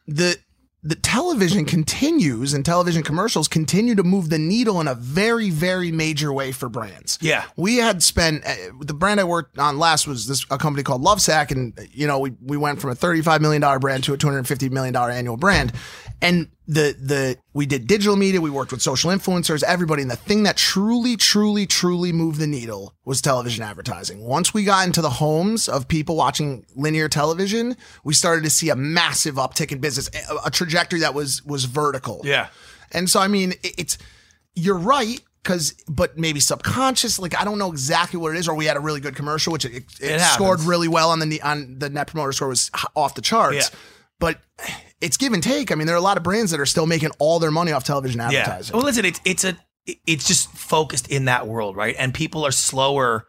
The 0.08 0.38
the 0.86 0.96
television 0.96 1.66
continues 1.66 2.54
and 2.54 2.64
television 2.64 3.02
commercials 3.02 3.48
continue 3.48 3.96
to 3.96 4.04
move 4.04 4.30
the 4.30 4.38
needle 4.38 4.80
in 4.80 4.88
a 4.88 4.94
very 4.94 5.50
very 5.50 5.92
major 5.92 6.32
way 6.32 6.52
for 6.52 6.70
brands. 6.70 7.18
Yeah. 7.22 7.44
we 7.58 7.78
had 7.78 8.04
spent 8.04 8.46
uh, 8.46 8.54
the 8.80 8.94
brand 8.94 9.20
I 9.20 9.24
worked 9.24 9.58
on 9.58 9.80
last 9.80 10.08
was 10.08 10.28
this 10.28 10.46
a 10.52 10.60
company 10.60 10.84
called 10.84 11.04
Lovesac, 11.04 11.50
and 11.52 11.78
uh, 11.78 11.84
you 11.92 12.06
know 12.06 12.20
we 12.20 12.34
we 12.40 12.56
went 12.56 12.80
from 12.80 12.92
a 12.92 12.96
thirty 12.96 13.22
five 13.22 13.42
million 13.42 13.62
dollar 13.62 13.80
brand 13.80 14.04
to 14.06 14.14
a 14.14 14.18
two 14.18 14.28
hundred 14.28 14.48
fifty 14.48 14.70
million 14.70 14.94
dollar 14.94 15.10
annual 15.10 15.38
brand, 15.38 15.74
and 16.22 16.50
the 16.68 16.96
the 17.00 17.38
we 17.54 17.66
did 17.66 17.86
digital 17.88 18.16
media, 18.16 18.42
we 18.42 18.50
worked 18.50 18.72
with 18.72 18.82
social 18.82 19.12
influencers, 19.12 19.62
everybody, 19.64 20.02
and 20.02 20.10
the 20.10 20.16
thing 20.16 20.44
that 20.44 20.58
truly, 20.58 21.16
truly, 21.16 21.68
truly 21.68 22.12
moved 22.12 22.40
the 22.40 22.48
needle 22.48 22.94
was 23.06 23.22
television 23.22 23.64
advertising. 23.64 24.22
Once 24.24 24.54
we 24.54 24.64
got 24.64 24.86
into 24.88 25.02
the 25.02 25.10
homes 25.10 25.70
of 25.70 25.88
people 25.88 26.16
watching 26.16 26.66
linear 26.76 27.08
television, 27.08 27.78
we 28.04 28.14
started 28.14 28.44
to 28.44 28.50
see 28.50 28.70
a 28.70 28.76
massive 28.76 29.36
uptick 29.36 29.72
in 29.72 29.80
business, 29.80 30.10
a, 30.30 30.48
a 30.48 30.52
trajectory 30.52 31.00
that 31.02 31.14
was 31.14 31.44
was 31.46 31.66
vertical. 31.66 32.22
Yeah. 32.24 32.48
And 32.92 33.10
so, 33.10 33.20
I 33.20 33.28
mean, 33.28 33.52
it- 33.64 33.76
it's, 33.78 33.98
you're 34.56 34.78
right. 34.78 35.22
Cause, 35.44 35.76
but 35.88 36.18
maybe 36.18 36.40
subconscious, 36.40 37.20
like 37.20 37.40
I 37.40 37.44
don't 37.46 37.60
know 37.60 37.72
exactly 37.72 38.20
what 38.20 38.34
it 38.36 38.40
is, 38.40 38.48
or 38.48 38.56
we 38.56 38.66
had 38.66 38.78
a 38.78 38.80
really 38.80 39.00
good 39.00 39.16
commercial, 39.16 39.54
which 39.54 39.64
it, 39.66 39.76
it, 39.76 39.86
It 40.00 40.20
scored 40.22 40.62
really 40.62 40.88
well 40.88 41.12
on 41.12 41.20
the 41.20 41.40
on 41.44 41.78
the 41.78 41.88
net 41.88 42.08
promoter 42.08 42.32
score 42.32 42.48
was 42.48 42.72
off 42.96 43.14
the 43.14 43.22
charts. 43.22 43.70
Yeah. 43.72 43.80
But 44.20 44.40
it's 45.02 45.18
give 45.18 45.34
and 45.34 45.44
take. 45.44 45.72
I 45.72 45.76
mean, 45.76 45.88
there 45.88 45.96
are 45.96 46.00
a 46.00 46.02
lot 46.02 46.18
of 46.18 46.24
brands 46.24 46.52
that 46.52 46.60
are 46.60 46.66
still 46.66 46.88
making 46.88 47.12
all 47.20 47.40
their 47.40 47.52
money 47.52 47.72
off 47.72 47.84
television 47.84 48.22
advertising. 48.22 48.76
Well, 48.76 48.86
listen, 48.86 49.06
it's 49.06 49.22
it's 49.26 49.44
a 49.44 49.58
it's 50.08 50.28
just 50.28 50.50
focused 50.52 51.10
in 51.10 51.26
that 51.26 51.48
world, 51.48 51.76
right? 51.76 51.96
And 51.98 52.14
people 52.14 52.46
are 52.46 52.52
slower 52.52 53.28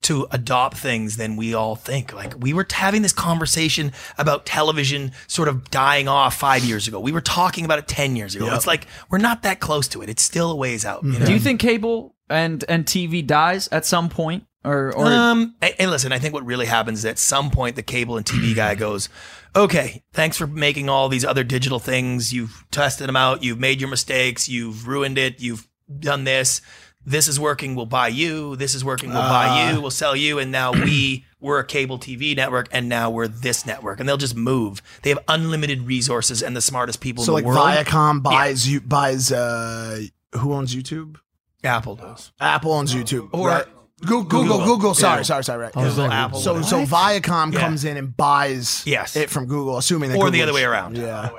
to 0.00 0.28
adopt 0.30 0.76
things 0.76 1.16
than 1.16 1.36
we 1.36 1.54
all 1.54 1.74
think. 1.74 2.12
Like 2.12 2.34
we 2.38 2.52
were 2.52 2.66
having 2.70 3.02
this 3.02 3.12
conversation 3.12 3.92
about 4.16 4.46
television 4.46 5.12
sort 5.26 5.48
of 5.48 5.70
dying 5.70 6.06
off 6.06 6.36
five 6.36 6.64
years 6.64 6.86
ago. 6.86 7.00
We 7.00 7.12
were 7.12 7.20
talking 7.20 7.64
about 7.64 7.78
it 7.80 7.88
ten 7.88 8.14
years 8.14 8.34
ago. 8.34 8.46
Yep. 8.46 8.54
It's 8.54 8.66
like 8.66 8.86
we're 9.10 9.18
not 9.18 9.42
that 9.42 9.60
close 9.60 9.88
to 9.88 10.02
it. 10.02 10.08
It's 10.08 10.22
still 10.22 10.52
a 10.52 10.56
ways 10.56 10.84
out. 10.84 11.02
You 11.04 11.18
know? 11.18 11.26
Do 11.26 11.32
you 11.32 11.40
think 11.40 11.60
cable 11.60 12.14
and 12.30 12.64
and 12.68 12.86
TV 12.86 13.26
dies 13.26 13.68
at 13.72 13.84
some 13.84 14.08
point, 14.08 14.44
or 14.68 14.92
or 14.94 15.06
Um, 15.06 15.54
and, 15.60 15.90
listen, 15.90 16.12
I 16.12 16.18
think 16.18 16.34
what 16.34 16.44
really 16.44 16.66
happens 16.66 17.00
is 17.00 17.04
at 17.04 17.18
some 17.18 17.50
point 17.50 17.76
the 17.76 17.82
cable 17.82 18.16
and 18.16 18.26
TV 18.26 18.54
guy 18.54 18.74
goes, 18.74 19.08
"Okay, 19.56 20.02
thanks 20.12 20.36
for 20.36 20.46
making 20.46 20.88
all 20.88 21.08
these 21.08 21.24
other 21.24 21.44
digital 21.44 21.78
things. 21.78 22.32
You've 22.32 22.64
tested 22.70 23.08
them 23.08 23.16
out. 23.16 23.42
You've 23.42 23.58
made 23.58 23.80
your 23.80 23.90
mistakes. 23.90 24.48
You've 24.48 24.86
ruined 24.86 25.18
it. 25.18 25.40
You've 25.40 25.66
done 25.98 26.24
this. 26.24 26.60
This 27.06 27.26
is 27.28 27.40
working. 27.40 27.74
We'll 27.74 27.86
buy 27.86 28.08
you. 28.08 28.54
This 28.56 28.74
is 28.74 28.84
working. 28.84 29.10
We'll 29.10 29.22
buy 29.22 29.70
you. 29.70 29.80
We'll 29.80 29.90
sell 29.90 30.14
you. 30.14 30.38
And 30.38 30.52
now 30.52 30.72
we 30.72 31.24
we're 31.40 31.58
a 31.60 31.64
cable 31.64 31.98
TV 31.98 32.36
network, 32.36 32.68
and 32.70 32.88
now 32.88 33.08
we're 33.10 33.28
this 33.28 33.64
network. 33.64 33.98
And 34.00 34.08
they'll 34.08 34.18
just 34.18 34.36
move. 34.36 34.82
They 35.02 35.10
have 35.10 35.20
unlimited 35.28 35.82
resources 35.86 36.42
and 36.42 36.54
the 36.54 36.60
smartest 36.60 37.00
people 37.00 37.24
so 37.24 37.32
in 37.32 37.34
like 37.36 37.44
the 37.44 37.48
world. 37.48 37.86
Viacom 37.86 38.22
buys 38.22 38.68
you 38.68 38.80
buys 38.82 39.32
uh 39.32 40.02
who 40.34 40.52
owns 40.52 40.74
YouTube? 40.74 41.16
Apple 41.64 41.96
does. 41.96 42.32
Apple 42.40 42.72
owns 42.72 42.94
YouTube. 42.94 43.30
Or- 43.32 43.48
right? 43.48 43.66
Google, 44.00 44.24
Google, 44.42 44.64
Google. 44.64 44.94
Sorry, 44.94 45.18
Yeah. 45.18 45.22
sorry, 45.24 45.44
sorry. 45.44 45.62
Right. 45.64 45.72
Oh, 45.74 45.88
Google, 45.88 46.10
Apple. 46.12 46.38
So, 46.40 46.62
so 46.62 46.84
Viacom 46.86 47.52
Yeah. 47.52 47.60
comes 47.60 47.84
in 47.84 47.96
and 47.96 48.16
buys 48.16 48.82
Yes. 48.86 49.16
it 49.16 49.28
from 49.30 49.46
Google, 49.46 49.76
assuming 49.78 50.10
that 50.10 50.18
or 50.18 50.30
the 50.30 50.38
Google 50.38 50.42
other 50.50 50.54
way 50.54 50.64
around. 50.64 50.96
Yeah, 50.96 51.30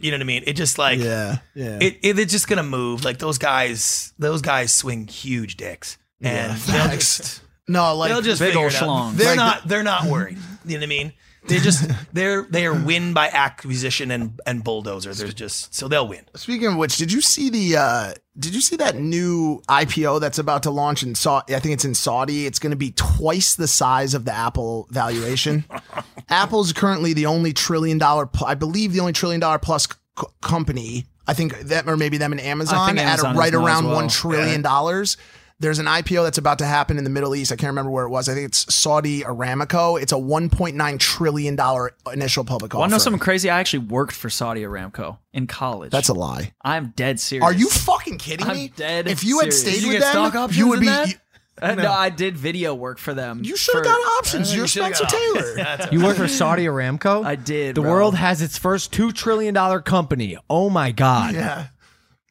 You 0.00 0.10
know 0.10 0.16
what 0.16 0.22
I 0.22 0.24
mean? 0.26 0.42
It 0.46 0.52
just 0.54 0.78
like 0.78 0.98
yeah, 1.00 1.38
yeah. 1.54 1.78
it, 1.80 1.98
it 2.02 2.18
it's 2.18 2.32
just 2.32 2.46
gonna 2.48 2.62
move. 2.62 3.04
Like 3.04 3.18
those 3.18 3.38
guys, 3.38 4.12
those 4.18 4.42
guys 4.42 4.72
swing 4.74 5.06
huge 5.08 5.56
dicks, 5.56 5.98
and 6.20 6.52
they'll 6.52 6.56
Facts. 6.86 7.16
just 7.18 7.40
no, 7.68 7.94
like 7.96 8.10
they'll 8.10 8.20
just 8.22 8.40
big 8.40 8.50
figure 8.50 8.60
ol' 8.62 8.66
it 8.68 8.74
out. 8.76 8.82
schlongs. 8.82 9.16
They're 9.16 9.28
Like 9.28 9.36
not 9.36 9.68
they're 9.68 9.82
not 9.82 10.04
worried. 10.04 10.38
You 10.64 10.74
know 10.74 10.80
what 10.80 10.82
I 10.84 10.86
mean? 10.86 11.12
They 11.48 11.58
just 11.58 11.90
they're 12.12 12.42
they 12.42 12.66
are 12.66 12.74
win 12.74 13.14
by 13.14 13.28
acquisition 13.28 14.10
and 14.10 14.38
and 14.46 14.62
bulldozer. 14.62 15.12
There's 15.14 15.34
just 15.34 15.74
so 15.74 15.88
they'll 15.88 16.06
win. 16.06 16.24
Speaking 16.34 16.68
of 16.68 16.76
which, 16.76 16.96
did 16.96 17.12
you 17.12 17.20
see 17.20 17.50
the 17.50 17.76
uh 17.76 18.14
did 18.38 18.54
you 18.54 18.60
see 18.60 18.76
that 18.76 18.96
new 18.96 19.60
IPO 19.68 20.20
that's 20.20 20.38
about 20.38 20.62
to 20.64 20.70
launch 20.70 21.02
in 21.02 21.14
Saudi? 21.14 21.54
I 21.56 21.58
think 21.58 21.74
it's 21.74 21.84
in 21.84 21.94
Saudi. 21.94 22.46
It's 22.46 22.58
going 22.58 22.70
to 22.70 22.76
be 22.76 22.92
twice 22.92 23.56
the 23.56 23.66
size 23.66 24.14
of 24.14 24.24
the 24.24 24.32
Apple 24.32 24.86
valuation. 24.90 25.64
Apple's 26.28 26.72
currently 26.72 27.14
the 27.14 27.26
only 27.26 27.52
trillion 27.52 27.98
dollar 27.98 28.28
I 28.44 28.54
believe 28.54 28.92
the 28.92 29.00
only 29.00 29.12
trillion 29.12 29.40
dollar 29.40 29.58
plus 29.58 29.88
c- 30.18 30.26
company. 30.40 31.06
I 31.26 31.34
think 31.34 31.58
that 31.60 31.86
or 31.86 31.96
maybe 31.96 32.16
them 32.16 32.32
and 32.32 32.40
Amazon, 32.40 32.86
think 32.86 33.00
Amazon 33.00 33.30
at 33.30 33.36
a, 33.36 33.38
right 33.38 33.54
around 33.54 33.86
well. 33.86 33.96
1 33.96 34.08
trillion 34.08 34.62
dollars. 34.62 35.16
There's 35.60 35.80
an 35.80 35.86
IPO 35.86 36.22
that's 36.22 36.38
about 36.38 36.58
to 36.60 36.66
happen 36.66 36.98
in 36.98 37.04
the 37.04 37.10
Middle 37.10 37.34
East. 37.34 37.50
I 37.50 37.56
can't 37.56 37.70
remember 37.70 37.90
where 37.90 38.04
it 38.04 38.10
was. 38.10 38.28
I 38.28 38.34
think 38.34 38.46
it's 38.46 38.72
Saudi 38.72 39.22
Aramco. 39.22 40.00
It's 40.00 40.12
a 40.12 40.16
1.9 40.16 40.98
trillion 41.00 41.56
dollar 41.56 41.96
initial 42.12 42.44
public 42.44 42.74
Want 42.74 42.84
offer. 42.84 42.88
to 42.90 42.94
know 42.94 42.98
something 42.98 43.18
crazy? 43.20 43.50
I 43.50 43.58
actually 43.58 43.80
worked 43.86 44.12
for 44.14 44.30
Saudi 44.30 44.62
Aramco 44.62 45.18
in 45.32 45.46
college. 45.48 45.90
That's 45.90 46.08
a 46.08 46.14
lie. 46.14 46.52
I'm 46.62 46.92
dead 46.94 47.18
serious. 47.18 47.44
Are 47.44 47.52
you 47.52 47.68
fucking 47.68 48.18
kidding 48.18 48.46
I'm 48.46 48.56
me? 48.56 48.72
dead 48.76 49.08
If 49.08 49.24
you 49.24 49.40
had 49.40 49.52
stayed 49.52 49.82
you 49.82 49.88
with 49.88 50.00
them, 50.00 50.50
you 50.52 50.68
would 50.68 50.80
be. 50.80 50.86
that? 50.86 51.08
You, 51.08 51.14
Uh, 51.60 51.74
no, 51.74 51.90
I 51.90 52.08
did 52.10 52.36
video 52.36 52.72
work 52.72 52.98
for 53.00 53.12
them. 53.12 53.40
you 53.42 53.56
should 53.56 53.74
have 53.74 53.84
got 53.84 53.98
options. 54.18 54.54
You're 54.54 54.66
You 54.66 54.68
Spencer 54.68 55.06
Taylor. 55.06 55.88
You 55.92 56.04
work 56.04 56.16
for 56.16 56.28
Saudi 56.28 56.66
Aramco? 56.66 57.24
I 57.24 57.34
did. 57.34 57.74
The 57.74 57.80
bro. 57.80 57.90
world 57.90 58.14
has 58.14 58.40
its 58.42 58.56
first 58.56 58.92
two 58.92 59.10
trillion 59.10 59.54
dollar 59.54 59.80
company. 59.80 60.36
Oh 60.48 60.70
my 60.70 60.92
god! 60.92 61.34
yeah. 61.34 61.66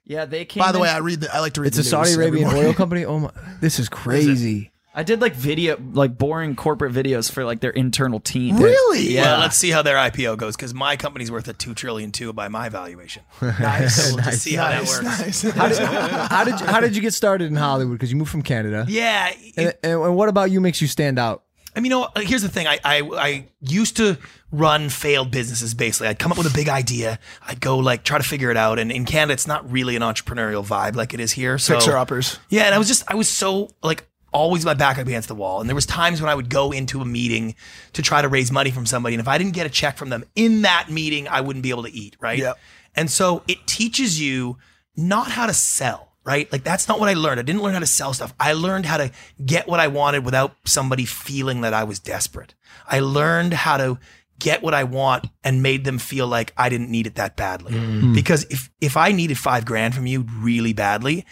Yeah, 0.07 0.25
they 0.25 0.45
came. 0.45 0.61
By 0.61 0.71
the 0.71 0.77
in- 0.77 0.83
way, 0.83 0.89
I 0.89 0.97
read. 0.99 1.21
The, 1.21 1.33
I 1.35 1.39
like 1.39 1.53
to 1.53 1.61
read. 1.61 1.67
It's 1.67 1.77
a 1.77 1.81
the 1.81 1.89
Saudi 1.89 2.09
news 2.09 2.13
every 2.17 2.25
Arabian 2.27 2.47
morning. 2.47 2.65
oil 2.67 2.73
company. 2.73 3.05
Oh 3.05 3.19
my! 3.19 3.31
This 3.61 3.77
is 3.79 3.89
crazy. 3.89 4.71
I 4.95 5.03
did 5.03 5.21
like 5.21 5.35
video, 5.35 5.77
like 5.93 6.17
boring 6.17 6.55
corporate 6.55 6.91
videos 6.91 7.31
for 7.31 7.45
like 7.45 7.59
their 7.59 7.69
internal 7.69 8.19
team. 8.19 8.57
Really? 8.57 9.13
Yeah. 9.13 9.33
Well, 9.33 9.39
let's 9.41 9.55
see 9.55 9.69
how 9.69 9.83
their 9.83 9.95
IPO 9.97 10.37
goes 10.37 10.55
because 10.55 10.73
my 10.73 10.95
company's 10.95 11.29
worth 11.29 11.47
a 11.47 11.53
two 11.53 11.75
trillion 11.75 12.11
two 12.11 12.33
by 12.33 12.47
my 12.47 12.69
valuation. 12.69 13.21
Nice. 13.41 14.11
We'll 14.11 14.23
just 14.23 14.41
see 14.41 14.55
how 14.55 14.69
that 14.69 14.87
works. 14.87 15.03
Nice. 15.03 15.41
How 15.43 15.67
did, 15.67 15.77
how 15.77 16.43
did 16.45 16.59
you, 16.59 16.65
how 16.65 16.79
did 16.79 16.95
you 16.95 17.01
get 17.03 17.13
started 17.13 17.45
in 17.51 17.55
Hollywood? 17.57 17.93
Because 17.93 18.09
you 18.11 18.17
moved 18.17 18.31
from 18.31 18.41
Canada. 18.41 18.85
Yeah, 18.87 19.31
And, 19.55 19.67
and, 19.83 20.01
and 20.01 20.15
what 20.15 20.29
about 20.29 20.49
you 20.49 20.59
makes 20.61 20.81
you 20.81 20.87
stand 20.87 21.19
out? 21.19 21.43
I 21.77 21.79
mean, 21.79 21.91
you 21.91 21.97
know, 21.99 22.09
uh, 22.15 22.21
here's 22.21 22.41
the 22.41 22.49
thing. 22.49 22.65
I, 22.65 22.79
I 22.83 23.01
I 23.01 23.45
used 23.61 23.97
to 23.97 24.17
run 24.51 24.89
failed 24.89 25.29
businesses. 25.29 25.75
Basically, 25.75 26.07
I'd 26.07 26.17
come 26.17 26.31
up 26.31 26.37
with 26.39 26.51
a 26.51 26.53
big 26.53 26.69
idea. 26.69 27.19
I'd 27.47 27.61
go 27.61 27.77
like 27.77 28.03
try 28.03 28.17
to 28.17 28.23
figure 28.23 28.49
it 28.49 28.57
out. 28.57 28.79
And 28.79 28.91
in 28.91 29.05
Canada, 29.05 29.33
it's 29.33 29.45
not 29.45 29.71
really 29.71 29.95
an 29.95 30.01
entrepreneurial 30.01 30.65
vibe 30.65 30.95
like 30.95 31.13
it 31.13 31.19
is 31.19 31.33
here. 31.33 31.59
So 31.59 31.75
Fixer 31.75 31.95
uppers. 31.95 32.39
Yeah, 32.49 32.63
and 32.63 32.73
I 32.73 32.79
was 32.79 32.87
just 32.87 33.03
I 33.07 33.13
was 33.13 33.29
so 33.29 33.69
like 33.83 34.07
always 34.33 34.65
my 34.65 34.73
back 34.73 34.97
up 34.97 35.05
against 35.05 35.27
the 35.27 35.35
wall. 35.35 35.61
And 35.61 35.69
there 35.69 35.75
was 35.75 35.85
times 35.85 36.19
when 36.19 36.31
I 36.31 36.35
would 36.35 36.49
go 36.49 36.71
into 36.71 36.99
a 36.99 37.05
meeting 37.05 37.53
to 37.93 38.01
try 38.01 38.23
to 38.23 38.27
raise 38.27 38.51
money 38.51 38.71
from 38.71 38.87
somebody, 38.87 39.13
and 39.13 39.21
if 39.21 39.27
I 39.27 39.37
didn't 39.37 39.53
get 39.53 39.67
a 39.67 39.69
check 39.69 39.97
from 39.97 40.09
them 40.09 40.25
in 40.35 40.63
that 40.63 40.89
meeting, 40.89 41.27
I 41.27 41.41
wouldn't 41.41 41.61
be 41.61 41.69
able 41.69 41.83
to 41.83 41.93
eat. 41.93 42.15
Right. 42.19 42.39
Yep. 42.39 42.57
And 42.95 43.11
so 43.11 43.43
it 43.47 43.67
teaches 43.67 44.19
you 44.19 44.57
not 44.95 45.29
how 45.29 45.45
to 45.45 45.53
sell. 45.53 46.13
Right? 46.27 46.51
Like 46.51 46.65
that's 46.65 46.89
not 46.89 46.99
what 46.99 47.07
I 47.07 47.13
learned. 47.13 47.39
I 47.39 47.43
didn't 47.43 47.61
learn 47.63 47.73
how 47.73 47.79
to 47.79 47.87
sell 47.87 48.11
stuff. 48.11 48.33
I 48.37 48.51
learned 48.51 48.85
how 48.85 48.97
to 48.97 49.11
get 49.45 49.65
what 49.65 49.79
I 49.79 49.87
wanted 49.87 50.25
without 50.25 50.57
somebody 50.65 51.05
feeling 51.05 51.61
that 51.61 51.73
I 51.73 51.85
was 51.85 51.99
desperate. 51.99 52.53
I 52.85 52.99
learned 52.99 53.53
how 53.53 53.77
to 53.77 53.97
get 54.37 54.61
what 54.61 54.73
I 54.73 54.83
want 54.83 55.27
and 55.41 55.63
made 55.63 55.85
them 55.85 55.99
feel 55.99 56.27
like 56.27 56.51
I 56.57 56.67
didn't 56.67 56.91
need 56.91 57.07
it 57.07 57.15
that 57.15 57.37
badly. 57.37 57.71
Mm. 57.71 58.01
Hmm. 58.01 58.13
Because 58.13 58.45
if 58.49 58.69
if 58.81 58.97
I 58.97 59.13
needed 59.13 59.37
5 59.37 59.63
grand 59.63 59.95
from 59.95 60.05
you 60.05 60.25
really 60.41 60.73
badly, 60.73 61.25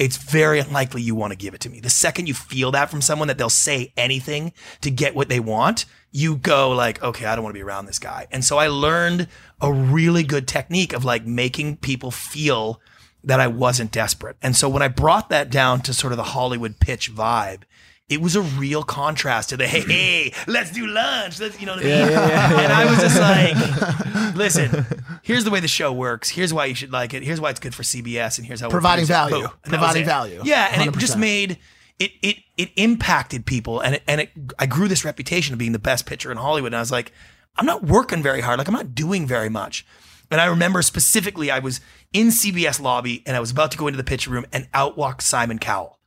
it's 0.00 0.16
very 0.16 0.58
unlikely 0.58 1.02
you 1.02 1.14
want 1.14 1.30
to 1.30 1.36
give 1.36 1.54
it 1.54 1.60
to 1.60 1.70
me. 1.70 1.78
The 1.78 1.90
second 1.90 2.26
you 2.26 2.34
feel 2.34 2.72
that 2.72 2.90
from 2.90 3.02
someone 3.02 3.28
that 3.28 3.38
they'll 3.38 3.50
say 3.50 3.92
anything 3.96 4.52
to 4.80 4.90
get 4.90 5.14
what 5.14 5.28
they 5.28 5.38
want, 5.40 5.84
you 6.10 6.36
go 6.36 6.70
like, 6.70 7.00
okay, 7.02 7.26
I 7.26 7.36
don't 7.36 7.44
want 7.44 7.54
to 7.54 7.58
be 7.58 7.62
around 7.62 7.86
this 7.86 7.98
guy. 7.98 8.26
And 8.32 8.44
so 8.44 8.58
I 8.58 8.66
learned 8.66 9.28
a 9.60 9.72
really 9.72 10.24
good 10.24 10.48
technique 10.48 10.92
of 10.92 11.04
like 11.04 11.24
making 11.24 11.76
people 11.76 12.10
feel 12.10 12.80
that 13.24 13.40
I 13.40 13.46
wasn't 13.46 13.90
desperate. 13.92 14.36
And 14.42 14.56
so 14.56 14.68
when 14.68 14.82
I 14.82 14.88
brought 14.88 15.28
that 15.30 15.50
down 15.50 15.80
to 15.82 15.94
sort 15.94 16.12
of 16.12 16.16
the 16.16 16.24
Hollywood 16.24 16.80
pitch 16.80 17.12
vibe, 17.12 17.62
it 18.10 18.20
was 18.20 18.34
a 18.34 18.42
real 18.42 18.82
contrast 18.82 19.50
to 19.50 19.56
the 19.56 19.68
hey, 19.68 19.80
mm-hmm. 19.80 19.90
hey, 19.90 20.34
let's 20.48 20.72
do 20.72 20.84
lunch. 20.86 21.38
Let's, 21.38 21.60
you 21.60 21.66
know 21.66 21.76
what 21.76 21.84
I 21.84 21.88
mean? 21.88 22.08
And 22.08 22.72
I 22.72 22.84
was 22.84 22.98
just 22.98 23.20
like, 23.20 24.34
listen, 24.34 24.84
here's 25.22 25.44
the 25.44 25.50
way 25.50 25.60
the 25.60 25.68
show 25.68 25.92
works. 25.92 26.28
Here's 26.28 26.52
why 26.52 26.64
you 26.64 26.74
should 26.74 26.90
like 26.90 27.14
it. 27.14 27.22
Here's 27.22 27.40
why 27.40 27.50
it's 27.50 27.60
good 27.60 27.74
for 27.74 27.84
CBS, 27.84 28.38
and 28.38 28.46
here's 28.46 28.60
how 28.60 28.68
Providing 28.68 29.06
value. 29.06 29.48
Providing 29.62 30.04
value. 30.04 30.42
Yeah, 30.44 30.70
and 30.72 30.88
it 30.88 30.98
just 30.98 31.16
made 31.16 31.58
it 32.00 32.10
it 32.20 32.36
it 32.56 32.70
impacted 32.74 33.46
people, 33.46 33.78
and 33.80 33.94
it, 33.96 34.02
and 34.08 34.22
it 34.22 34.30
I 34.58 34.66
grew 34.66 34.88
this 34.88 35.04
reputation 35.04 35.52
of 35.52 35.60
being 35.60 35.72
the 35.72 35.78
best 35.78 36.04
pitcher 36.04 36.32
in 36.32 36.38
Hollywood. 36.38 36.68
And 36.68 36.76
I 36.76 36.80
was 36.80 36.90
like, 36.90 37.12
I'm 37.56 37.66
not 37.66 37.84
working 37.84 38.24
very 38.24 38.40
hard. 38.40 38.58
Like 38.58 38.66
I'm 38.66 38.74
not 38.74 38.94
doing 38.94 39.26
very 39.26 39.48
much. 39.48 39.86
And 40.30 40.40
I 40.40 40.46
remember 40.46 40.82
specifically, 40.82 41.50
I 41.50 41.58
was 41.58 41.80
in 42.12 42.28
CBS 42.28 42.80
lobby, 42.80 43.22
and 43.26 43.36
I 43.36 43.40
was 43.40 43.50
about 43.50 43.72
to 43.72 43.78
go 43.78 43.86
into 43.86 43.96
the 43.96 44.04
pitch 44.04 44.26
room, 44.26 44.46
and 44.52 44.68
out 44.72 44.96
walked 44.96 45.22
Simon 45.22 45.58
Cowell. 45.58 45.98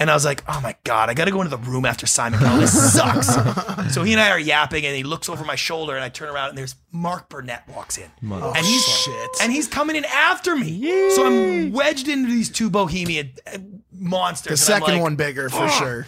And 0.00 0.10
I 0.10 0.14
was 0.14 0.24
like, 0.24 0.42
oh 0.48 0.60
my 0.60 0.74
God, 0.82 1.08
I 1.08 1.14
got 1.14 1.26
to 1.26 1.30
go 1.30 1.40
into 1.40 1.56
the 1.56 1.62
room 1.70 1.84
after 1.84 2.06
Simon 2.06 2.40
Cowell. 2.40 2.58
This 2.58 2.92
sucks. 2.94 3.94
so 3.94 4.02
he 4.02 4.12
and 4.12 4.20
I 4.20 4.30
are 4.30 4.38
yapping, 4.38 4.84
and 4.84 4.96
he 4.96 5.04
looks 5.04 5.28
over 5.28 5.44
my 5.44 5.54
shoulder, 5.54 5.94
and 5.94 6.04
I 6.04 6.08
turn 6.08 6.28
around, 6.28 6.50
and 6.50 6.58
there's 6.58 6.74
Mark 6.90 7.28
Burnett 7.28 7.68
walks 7.68 7.96
in. 7.96 8.10
and 8.56 8.66
he's 8.66 8.84
shit. 8.84 9.30
And 9.40 9.52
he's 9.52 9.68
coming 9.68 9.94
in 9.94 10.04
after 10.06 10.56
me. 10.56 11.10
So 11.10 11.26
I'm 11.26 11.72
wedged 11.72 12.08
into 12.08 12.28
these 12.28 12.50
two 12.50 12.70
bohemian 12.70 13.30
uh, 13.46 13.58
monsters. 13.92 14.50
The 14.50 14.56
second 14.66 14.94
like, 14.94 15.02
one 15.02 15.14
bigger 15.16 15.48
for 15.48 15.68
sure. 15.68 16.06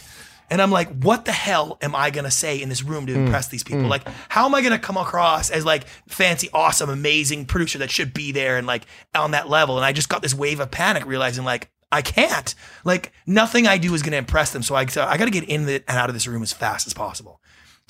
And 0.50 0.60
I'm 0.60 0.70
like, 0.70 0.88
what 1.02 1.24
the 1.24 1.32
hell 1.32 1.78
am 1.80 1.94
I 1.94 2.10
gonna 2.10 2.30
say 2.30 2.60
in 2.60 2.68
this 2.68 2.82
room 2.82 3.04
Hmm. 3.06 3.14
to 3.14 3.14
impress 3.20 3.48
these 3.48 3.62
people? 3.62 3.84
Like, 3.86 4.06
how 4.28 4.46
am 4.46 4.54
I 4.54 4.62
gonna 4.62 4.78
come 4.78 4.96
across 4.96 5.48
as 5.50 5.64
like 5.64 5.86
fancy, 6.08 6.48
awesome, 6.52 6.90
amazing 6.90 7.46
producer 7.46 7.78
that 7.78 7.90
should 7.90 8.12
be 8.12 8.32
there 8.32 8.56
and 8.58 8.66
like 8.66 8.84
on 9.14 9.30
that 9.30 9.48
level? 9.48 9.76
And 9.76 9.84
I 9.84 9.92
just 9.92 10.08
got 10.08 10.22
this 10.22 10.34
wave 10.34 10.60
of 10.60 10.70
panic, 10.70 11.06
realizing 11.06 11.44
like 11.44 11.70
I 11.92 12.02
can't. 12.02 12.54
Like 12.84 13.12
nothing 13.26 13.66
I 13.66 13.78
do 13.78 13.92
is 13.94 14.02
gonna 14.02 14.16
impress 14.16 14.52
them. 14.52 14.62
So 14.62 14.74
I 14.74 14.86
so 14.86 15.04
I 15.04 15.16
gotta 15.16 15.30
get 15.30 15.44
in 15.44 15.66
the, 15.66 15.82
and 15.88 15.98
out 15.98 16.08
of 16.10 16.14
this 16.14 16.26
room 16.26 16.42
as 16.42 16.52
fast 16.52 16.86
as 16.86 16.94
possible. 16.94 17.39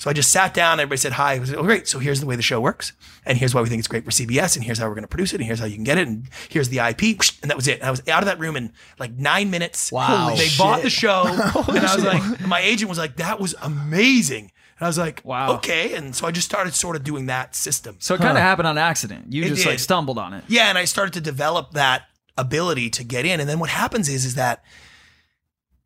So 0.01 0.09
I 0.09 0.13
just 0.13 0.31
sat 0.31 0.55
down. 0.55 0.79
Everybody 0.79 0.97
said 0.97 1.11
hi. 1.11 1.35
I 1.35 1.39
was 1.39 1.53
oh, 1.53 1.61
great. 1.61 1.87
So 1.87 1.99
here's 1.99 2.21
the 2.21 2.25
way 2.25 2.35
the 2.35 2.41
show 2.41 2.59
works, 2.59 2.93
and 3.23 3.37
here's 3.37 3.53
why 3.53 3.61
we 3.61 3.69
think 3.69 3.77
it's 3.77 3.87
great 3.87 4.03
for 4.03 4.09
CBS, 4.09 4.55
and 4.55 4.65
here's 4.65 4.79
how 4.79 4.87
we're 4.87 4.95
going 4.95 5.03
to 5.03 5.07
produce 5.07 5.31
it, 5.31 5.35
and 5.35 5.45
here's 5.45 5.59
how 5.59 5.67
you 5.67 5.75
can 5.75 5.83
get 5.83 5.99
it, 5.99 6.07
and 6.07 6.27
here's 6.49 6.69
the 6.69 6.79
IP, 6.79 7.19
and 7.43 7.51
that 7.51 7.55
was 7.55 7.67
it. 7.67 7.81
And 7.81 7.83
I 7.83 7.91
was 7.91 8.01
out 8.07 8.23
of 8.23 8.25
that 8.25 8.39
room 8.39 8.55
in 8.55 8.73
like 8.97 9.11
nine 9.11 9.51
minutes. 9.51 9.91
Wow. 9.91 10.29
They 10.29 10.47
Holy 10.47 10.57
bought 10.57 10.81
the 10.81 10.89
show, 10.89 11.25
and 11.27 11.39
I 11.85 11.95
was 11.95 12.03
like, 12.03 12.47
my 12.47 12.61
agent 12.61 12.89
was 12.89 12.97
like, 12.97 13.17
that 13.17 13.39
was 13.39 13.53
amazing. 13.61 14.51
And 14.79 14.85
I 14.85 14.87
was 14.87 14.97
like, 14.97 15.21
Wow. 15.23 15.57
okay. 15.57 15.93
And 15.93 16.15
so 16.15 16.25
I 16.25 16.31
just 16.31 16.49
started 16.49 16.73
sort 16.73 16.95
of 16.95 17.03
doing 17.03 17.27
that 17.27 17.55
system. 17.55 17.97
So 17.99 18.15
it 18.15 18.21
kind 18.21 18.39
of 18.39 18.41
happened 18.41 18.69
on 18.69 18.79
accident. 18.79 19.31
You 19.31 19.43
It 19.43 19.49
just 19.49 19.67
like 19.67 19.77
stumbled 19.77 20.17
on 20.17 20.33
it. 20.33 20.43
Yeah, 20.47 20.69
and 20.69 20.79
I 20.79 20.85
started 20.85 21.13
to 21.13 21.21
develop 21.21 21.73
that 21.73 22.07
ability 22.39 22.89
to 22.89 23.03
get 23.03 23.27
in. 23.27 23.39
And 23.39 23.47
then 23.47 23.59
what 23.59 23.69
happens 23.69 24.09
is, 24.09 24.25
is 24.25 24.33
that 24.33 24.63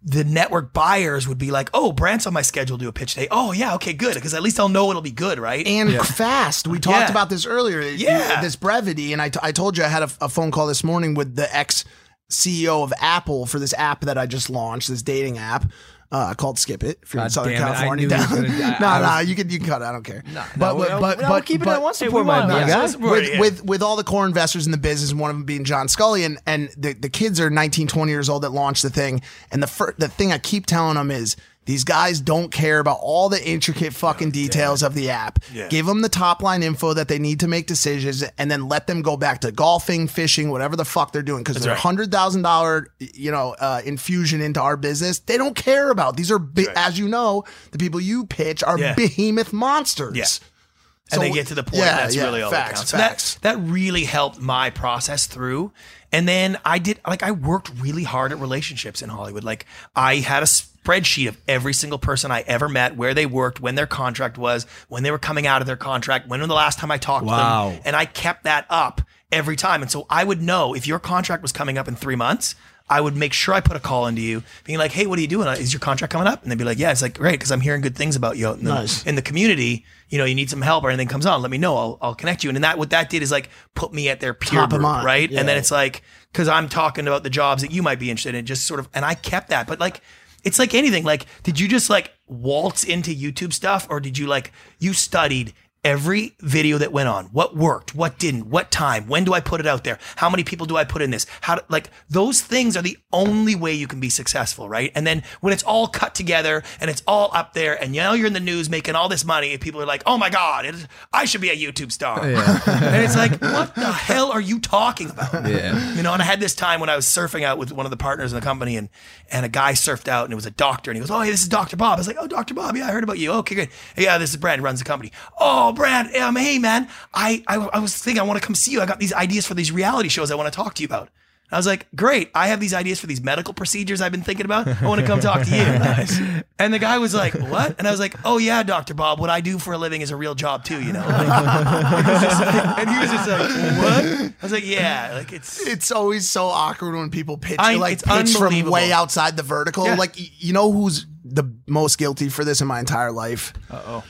the 0.07 0.23
network 0.23 0.71
buyers 0.71 1.27
would 1.27 1.39
be 1.39 1.49
like, 1.49 1.69
"Oh, 1.73 1.91
Brant's 1.91 2.27
on 2.27 2.33
my 2.33 2.43
schedule 2.43 2.77
to 2.77 2.83
do 2.83 2.87
a 2.89 2.93
pitch 2.93 3.15
day. 3.15 3.27
Oh, 3.31 3.51
yeah, 3.53 3.73
okay, 3.75 3.91
good, 3.93 4.13
because 4.13 4.35
at 4.35 4.43
least 4.43 4.59
I'll 4.59 4.69
know 4.69 4.89
it'll 4.91 5.01
be 5.01 5.09
good, 5.11 5.39
right?" 5.39 5.65
and 5.65 5.91
fast. 6.05 6.67
We 6.67 6.79
talked 6.79 6.99
Yeah. 7.07 7.09
about 7.11 7.29
this 7.31 7.45
earlier. 7.47 7.81
Yeah. 7.81 8.39
this 8.41 8.55
brevity, 8.55 9.13
and 9.13 9.21
I, 9.21 9.29
t- 9.29 9.39
I 9.41 9.51
told 9.51 9.77
you 9.77 9.83
I 9.83 9.87
had 9.87 10.03
a, 10.03 10.09
a 10.21 10.29
phone 10.29 10.51
call 10.51 10.67
this 10.67 10.83
morning 10.83 11.15
with 11.15 11.35
the 11.35 11.53
ex 11.55 11.85
CEO 12.31 12.83
of 12.83 12.93
Apple 12.99 13.45
for 13.45 13.59
this 13.59 13.73
app 13.75 14.01
that 14.01 14.17
I 14.17 14.25
just 14.25 14.49
launched, 14.49 14.89
this 14.89 15.01
dating 15.01 15.37
app. 15.37 15.65
Uh, 16.11 16.33
called 16.35 16.57
Skip 16.59 16.83
It. 16.83 16.99
If 17.01 17.13
you're 17.13 17.21
in 17.21 17.25
God 17.25 17.31
Southern 17.31 17.53
damn 17.53 17.61
it, 17.61 17.65
I 17.65 17.73
California, 17.75 18.07
knew 18.07 18.15
he 18.15 18.21
was 18.21 18.27
gonna- 18.29 18.47
I- 18.75 18.79
no, 18.79 18.87
I 18.87 18.99
no, 18.99 19.05
was- 19.21 19.29
you 19.29 19.35
can 19.35 19.49
you 19.49 19.57
can 19.59 19.67
cut 19.67 19.81
it. 19.81 19.85
I 19.85 19.91
don't 19.91 20.03
care. 20.03 20.23
no, 20.31 20.43
but 20.57 20.73
no, 20.73 20.77
but 20.77 20.99
but, 21.01 21.19
no, 21.21 21.29
but 21.29 21.45
keep 21.45 21.61
it 21.61 21.65
but- 21.65 21.73
at 21.77 21.81
one 21.81 21.93
Hey, 21.97 22.05
we 22.05 22.09
support 22.09 22.25
my 22.27 22.37
want- 22.39 22.49
my 22.49 22.59
yeah, 22.61 22.67
guy. 22.67 22.79
let's- 22.81 22.95
with, 22.95 23.29
yeah. 23.33 23.39
with 23.39 23.65
with 23.65 23.81
all 23.81 23.95
the 23.95 24.03
core 24.03 24.25
investors 24.25 24.65
in 24.67 24.71
the 24.71 24.77
business, 24.77 25.13
one 25.13 25.29
of 25.31 25.35
them 25.35 25.45
being 25.45 25.63
John 25.63 25.87
Sculley, 25.87 26.25
and 26.25 26.37
and 26.45 26.69
the, 26.77 26.93
the 26.93 27.09
kids 27.09 27.39
are 27.39 27.49
19, 27.49 27.87
20 27.87 28.11
years 28.11 28.29
old 28.29 28.43
that 28.43 28.51
launched 28.51 28.83
the 28.83 28.89
thing. 28.91 29.21
And 29.51 29.61
the 29.63 29.67
fir- 29.67 29.95
the 29.97 30.07
thing 30.07 30.31
I 30.31 30.37
keep 30.37 30.67
telling 30.67 30.95
them 30.95 31.09
is 31.11 31.35
these 31.65 31.83
guys 31.83 32.21
don't 32.21 32.51
care 32.51 32.79
about 32.79 32.99
all 33.01 33.27
the 33.27 33.43
intricate 33.43 33.93
fucking 33.93 34.31
details 34.31 34.83
of 34.83 34.93
the 34.93 35.09
app. 35.09 35.39
Yeah. 35.51 35.67
Give 35.67 35.85
them 35.85 36.01
the 36.01 36.09
top 36.09 36.41
line 36.41 36.61
info 36.63 36.93
that 36.93 37.07
they 37.07 37.19
need 37.19 37.39
to 37.41 37.47
make 37.47 37.67
decisions, 37.67 38.23
and 38.37 38.49
then 38.51 38.69
let 38.69 38.87
them 38.87 39.01
go 39.01 39.17
back 39.17 39.41
to 39.41 39.51
golfing, 39.51 40.07
fishing, 40.07 40.49
whatever 40.51 40.75
the 40.75 40.85
fuck 40.85 41.11
they're 41.11 41.23
doing, 41.23 41.43
because 41.43 41.61
they're 41.61 41.73
right. 41.73 41.79
hundred 41.79 42.11
thousand 42.11 42.43
dollar 42.43 42.87
you 42.99 43.31
know 43.31 43.55
uh, 43.59 43.81
infusion 43.83 44.41
into 44.41 44.61
our 44.61 44.77
business. 44.77 45.19
They 45.19 45.37
don't 45.37 45.55
care 45.55 45.89
about 45.89 46.17
these 46.17 46.31
are 46.31 46.39
bi- 46.39 46.71
as 46.75 46.99
you 46.99 47.07
know 47.07 47.45
the 47.71 47.77
people 47.77 47.99
you 47.99 48.25
pitch 48.25 48.63
are 48.63 48.77
Yeah. 48.79 48.93
behemoth 48.95 49.51
monsters. 49.51 50.15
Yeah. 50.15 50.25
So 50.25 51.21
and 51.21 51.21
they 51.21 51.31
get 51.31 51.47
to 51.47 51.55
the 51.55 51.63
point. 51.63 51.83
yeah, 51.83 51.97
that's 51.97 52.15
yeah, 52.15 52.23
really 52.23 52.41
all 52.41 52.49
facts, 52.49 52.91
that 52.91 52.97
counts. 52.97 53.23
So. 53.23 53.37
That, 53.41 53.57
that 53.57 53.69
really 53.69 54.05
helped 54.05 54.39
my 54.39 54.71
process 54.71 55.27
through. 55.27 55.71
And 56.11 56.27
then 56.27 56.57
I 56.65 56.79
did 56.79 56.99
like 57.07 57.21
I 57.21 57.31
worked 57.31 57.71
really 57.79 58.03
hard 58.03 58.31
at 58.31 58.39
relationships 58.39 59.01
in 59.01 59.09
Hollywood. 59.09 59.43
Like 59.43 59.65
I 59.95 60.15
had 60.15 60.41
a 60.41 60.47
spreadsheet 60.85 61.27
of 61.27 61.37
every 61.47 61.73
single 61.73 61.97
person 61.99 62.31
I 62.31 62.41
ever 62.41 62.69
met, 62.69 62.95
where 62.95 63.13
they 63.13 63.25
worked, 63.25 63.59
when 63.59 63.75
their 63.75 63.87
contract 63.87 64.37
was, 64.37 64.65
when 64.87 65.03
they 65.03 65.11
were 65.11 65.19
coming 65.19 65.47
out 65.47 65.61
of 65.61 65.67
their 65.67 65.75
contract, 65.75 66.27
when 66.27 66.39
was 66.39 66.47
the 66.47 66.53
last 66.53 66.79
time 66.79 66.91
I 66.91 66.97
talked 66.97 67.25
Wow. 67.25 67.69
to 67.69 67.73
them. 67.75 67.81
And 67.85 67.95
I 67.95 68.05
kept 68.05 68.43
that 68.43 68.65
up 68.69 69.01
every 69.31 69.55
time. 69.55 69.81
And 69.81 69.89
so 69.91 70.05
I 70.09 70.23
would 70.23 70.41
know 70.41 70.75
if 70.75 70.87
your 70.87 70.99
contract 70.99 71.41
was 71.41 71.51
coming 71.51 71.77
up 71.77 71.87
in 71.87 71.95
three 71.95 72.15
months, 72.15 72.55
I 72.87 73.01
would 73.01 73.15
make 73.15 73.33
sure 73.33 73.55
I 73.55 73.61
put 73.61 73.75
a 73.75 73.79
call 73.79 74.05
into 74.05 74.21
you, 74.21 74.43
being 74.63 74.77
like, 74.77 74.91
"Hey, 74.91 75.07
what 75.07 75.17
are 75.17 75.21
you 75.23 75.27
doing? 75.27 75.47
Is 75.47 75.73
your 75.73 75.79
contract 75.79 76.13
coming 76.13 76.27
up?" 76.27 76.43
And 76.43 76.51
they'd 76.51 76.57
be 76.59 76.63
like, 76.63 76.77
"Yeah." 76.77 76.91
It's 76.91 77.01
like, 77.01 77.17
"Great," 77.17 77.31
because 77.31 77.51
I'm 77.51 77.61
hearing 77.61 77.81
good 77.81 77.95
things 77.95 78.15
about 78.15 78.37
you 78.37 78.51
in 78.51 78.63
the, 78.63 78.75
Nice. 78.75 79.03
in 79.07 79.15
the 79.15 79.23
community. 79.23 79.83
You 80.09 80.19
know, 80.19 80.25
you 80.25 80.35
need 80.35 80.51
some 80.51 80.61
help 80.61 80.83
or 80.83 80.91
anything 80.91 81.07
comes 81.07 81.25
on, 81.25 81.41
let 81.41 81.49
me 81.49 81.57
know. 81.57 81.75
I'll, 81.75 81.97
I'll 81.99 82.13
connect 82.13 82.43
you. 82.43 82.51
And 82.51 82.63
that 82.63 82.77
what 82.77 82.91
that 82.91 83.09
did 83.09 83.23
is 83.23 83.31
like 83.31 83.49
put 83.73 83.91
me 83.91 84.07
at 84.09 84.19
their 84.19 84.35
peer 84.35 84.59
Top 84.59 84.69
group, 84.69 84.83
right? 84.83 85.31
And 85.31 85.49
then 85.49 85.57
it's 85.57 85.71
like 85.71 86.03
because 86.31 86.47
I'm 86.47 86.69
talking 86.69 87.07
about 87.07 87.23
the 87.23 87.31
jobs 87.31 87.63
that 87.63 87.71
you 87.71 87.81
might 87.81 87.97
be 87.97 88.11
interested 88.11 88.35
in, 88.35 88.45
just 88.45 88.67
sort 88.67 88.79
of. 88.79 88.87
And 88.93 89.03
I 89.03 89.15
kept 89.15 89.49
that, 89.49 89.65
but 89.65 89.79
like. 89.79 90.01
It's 90.45 90.59
like 90.59 90.73
anything. 90.73 91.03
Like, 91.03 91.25
did 91.43 91.59
you 91.59 91.67
just 91.67 91.89
like 91.89 92.13
waltz 92.27 92.83
into 92.83 93.11
YouTube 93.11 93.51
stuff, 93.51 93.87
or 93.89 93.99
did 93.99 94.17
you 94.17 94.27
like 94.27 94.53
you 94.79 94.93
studied 94.93 95.53
every 95.85 96.35
video 96.41 96.79
that 96.79 96.91
went 96.91 97.07
on? 97.07 97.25
What 97.27 97.55
worked? 97.55 97.93
What 97.93 98.17
didn't? 98.17 98.49
What 98.49 98.71
time? 98.71 99.07
When 99.07 99.23
do 99.23 99.33
I 99.33 99.39
put 99.39 99.59
it 99.59 99.67
out 99.67 99.83
there? 99.83 99.99
How 100.15 100.29
many 100.31 100.43
people 100.43 100.65
do 100.65 100.75
I 100.75 100.83
put 100.83 101.03
in 101.03 101.11
this? 101.11 101.27
How 101.41 101.55
do, 101.55 101.61
like 101.69 101.91
those 102.09 102.41
things 102.41 102.75
are 102.75 102.81
the 102.81 102.97
only 103.13 103.55
way 103.55 103.71
you 103.71 103.87
can 103.87 103.99
be 103.99 104.09
successful, 104.09 104.67
right? 104.67 104.91
And 104.95 105.05
then 105.05 105.23
when 105.41 105.53
it's 105.53 105.61
all 105.63 105.87
cut 105.87 106.15
together 106.15 106.63
and 106.81 106.89
it's 106.89 107.03
all 107.07 107.29
up 107.33 107.53
there, 107.53 107.81
and 107.81 107.93
now 107.93 108.13
you're 108.13 108.25
in 108.25 108.33
the 108.33 108.39
news 108.39 108.67
making 108.69 108.95
all 108.95 109.07
this 109.07 109.23
money, 109.23 109.51
and 109.53 109.61
people 109.61 109.79
are 109.79 109.85
like, 109.85 110.01
"Oh 110.07 110.17
my 110.17 110.31
god, 110.31 110.65
is, 110.65 110.87
I 111.13 111.25
should 111.25 111.41
be 111.41 111.51
a 111.51 111.55
YouTube 111.55 111.91
star," 111.91 112.19
and 112.23 113.03
it's 113.05 113.15
like, 113.15 113.39
"What 113.39 113.75
the 113.75 113.91
hell 113.91 114.31
are 114.31 114.41
you 114.41 114.59
talking 114.59 115.09
about?" 115.09 115.45
Yeah. 115.55 115.93
You 115.93 116.01
know, 116.01 116.11
and 116.11 116.21
I 116.21 116.25
had 116.25 116.39
this 116.39 116.55
time 116.55 116.79
when 116.79 116.89
I 116.89 116.95
was 116.95 117.05
surfing 117.05 117.43
out 117.43 117.59
with 117.59 117.71
one 117.71 117.85
of 117.85 117.91
the 117.91 117.97
partners 117.97 118.33
in 118.33 118.39
the 118.39 118.43
company, 118.43 118.77
and 118.77 118.89
and 119.31 119.45
a 119.45 119.49
guy 119.49 119.73
surfed 119.73 120.07
out, 120.07 120.25
and 120.25 120.33
it 120.33 120.35
was 120.35 120.47
a 120.47 120.51
doctor, 120.51 120.89
and 120.89 120.97
he 120.97 121.01
goes, 121.01 121.11
"Oh, 121.11 121.21
hey, 121.21 121.29
this 121.29 121.41
is 121.43 121.47
Doctor 121.47 121.77
Bob." 121.77 121.97
I 121.97 121.99
was 121.99 122.07
like, 122.07 122.17
"Oh, 122.19 122.25
Doctor 122.25 122.55
Bob, 122.55 122.75
yeah, 122.75 122.87
I 122.87 122.91
heard 122.91 123.03
about 123.03 123.19
you. 123.19 123.31
Okay, 123.33 123.55
good. 123.55 123.69
Yeah, 123.95 124.17
this 124.17 124.31
is 124.31 124.37
Brant, 124.37 124.61
runs 124.61 124.79
the 124.79 124.85
company. 124.85 125.11
Oh, 125.39 125.71
Brant, 125.75 126.15
um, 126.15 126.35
hey 126.35 126.57
man, 126.59 126.87
I, 127.13 127.43
I 127.47 127.57
I 127.57 127.79
was 127.79 127.95
thinking 127.95 128.19
I 128.19 128.23
want 128.23 128.39
to 128.41 128.45
come 128.45 128.55
see 128.55 128.71
you. 128.71 128.81
I 128.81 128.85
got 128.85 128.99
these 128.99 129.13
ideas 129.13 129.45
for 129.45 129.53
these 129.53 129.71
reality 129.71 130.09
shows 130.09 130.31
I 130.31 130.35
want 130.35 130.51
to 130.51 130.55
talk 130.55 130.73
to 130.75 130.81
you 130.81 130.87
about." 130.87 131.09
I 131.51 131.57
was 131.57 131.67
like, 131.67 131.87
"Great, 131.95 132.31
I 132.33 132.47
have 132.47 132.59
these 132.59 132.73
ideas 132.73 132.99
for 132.99 133.05
these 133.05 133.21
medical 133.21 133.53
procedures 133.53 134.01
I've 134.01 134.11
been 134.11 134.23
thinking 134.23 134.45
about. 134.45 134.67
I 134.67 134.87
want 134.87 134.99
to 135.01 135.05
come 135.07 135.19
talk 135.19 135.43
to 135.43 135.55
you." 135.55 136.41
And 136.57 136.73
the 136.73 136.79
guy 136.79 136.97
was 136.99 137.13
like, 137.13 137.33
"What?" 137.33 137.75
And 137.77 137.87
I 137.87 137.91
was 137.91 137.99
like, 137.99 138.15
"Oh 138.23 138.37
yeah, 138.37 138.63
Doctor 138.63 138.93
Bob, 138.93 139.19
what 139.19 139.29
I 139.29 139.41
do 139.41 139.59
for 139.59 139.73
a 139.73 139.77
living 139.77 139.99
is 140.01 140.09
a 140.09 140.15
real 140.15 140.35
job 140.35 140.63
too, 140.63 140.81
you 140.81 140.93
know." 140.93 141.05
Like, 141.05 142.05
just 142.21 142.41
and 142.79 142.89
he 142.89 142.97
was 142.97 143.11
just 143.11 143.27
like, 143.29 143.49
"What?" 143.83 144.05
I 144.05 144.33
was 144.41 144.51
like, 144.53 144.65
"Yeah, 144.65 145.11
like 145.15 145.33
it's." 145.33 145.65
It's 145.67 145.91
always 145.91 146.29
so 146.29 146.45
awkward 146.45 146.95
when 146.95 147.09
people 147.11 147.37
pitch 147.37 147.57
I- 147.59 147.75
like 147.75 147.93
it's 147.93 148.03
pitch 148.03 148.37
from 148.37 148.71
way 148.71 148.91
outside 148.93 149.35
the 149.37 149.43
vertical. 149.43 149.85
Yeah. 149.85 149.95
Like 149.95 150.15
you 150.17 150.53
know 150.53 150.71
who's 150.71 151.05
the 151.25 151.43
most 151.67 151.97
guilty 151.97 152.29
for 152.29 152.45
this 152.45 152.61
in 152.61 152.67
my 152.67 152.79
entire 152.79 153.11
life? 153.11 153.51
Uh 153.69 153.81
oh. 153.85 154.03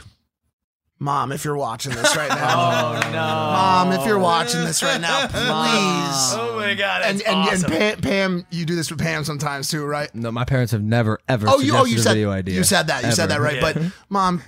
Mom, 0.97 1.31
if 1.33 1.43
you're 1.43 1.57
watching 1.57 1.93
this 1.93 2.15
right 2.15 2.29
now. 2.41 2.93
oh 2.95 2.99
no. 3.11 3.17
Mom, 3.17 3.91
if 3.91 4.05
you're 4.05 4.17
watching 4.17 4.61
this 4.63 4.81
right 4.81 5.01
now, 5.01 5.27
please. 5.27 6.33
Oh 6.39 6.55
my 6.57 6.73
god, 6.73 7.01
and 7.03 7.21
and, 7.23 7.35
awesome. 7.35 7.71
and 7.73 7.79
Pam, 7.79 8.01
Pam, 8.01 8.47
you 8.49 8.65
do 8.65 8.75
this 8.75 8.89
with 8.89 8.99
Pam 8.99 9.23
sometimes 9.25 9.69
too, 9.69 9.83
right? 9.85 10.13
No, 10.15 10.31
my 10.31 10.45
parents 10.45 10.71
have 10.71 10.81
never 10.83 11.19
ever 11.27 11.47
Oh, 11.49 11.59
you 11.59 11.75
oh 11.75 11.83
you 11.85 11.97
said 11.97 12.11
video 12.13 12.31
idea. 12.31 12.55
you 12.55 12.63
said 12.63 12.87
that 12.87 13.03
you 13.03 13.11
said 13.11 13.27
that 13.29 13.35
Ever. 13.35 13.43
right. 13.43 13.59
But 13.61 13.77
mom, 14.09 14.41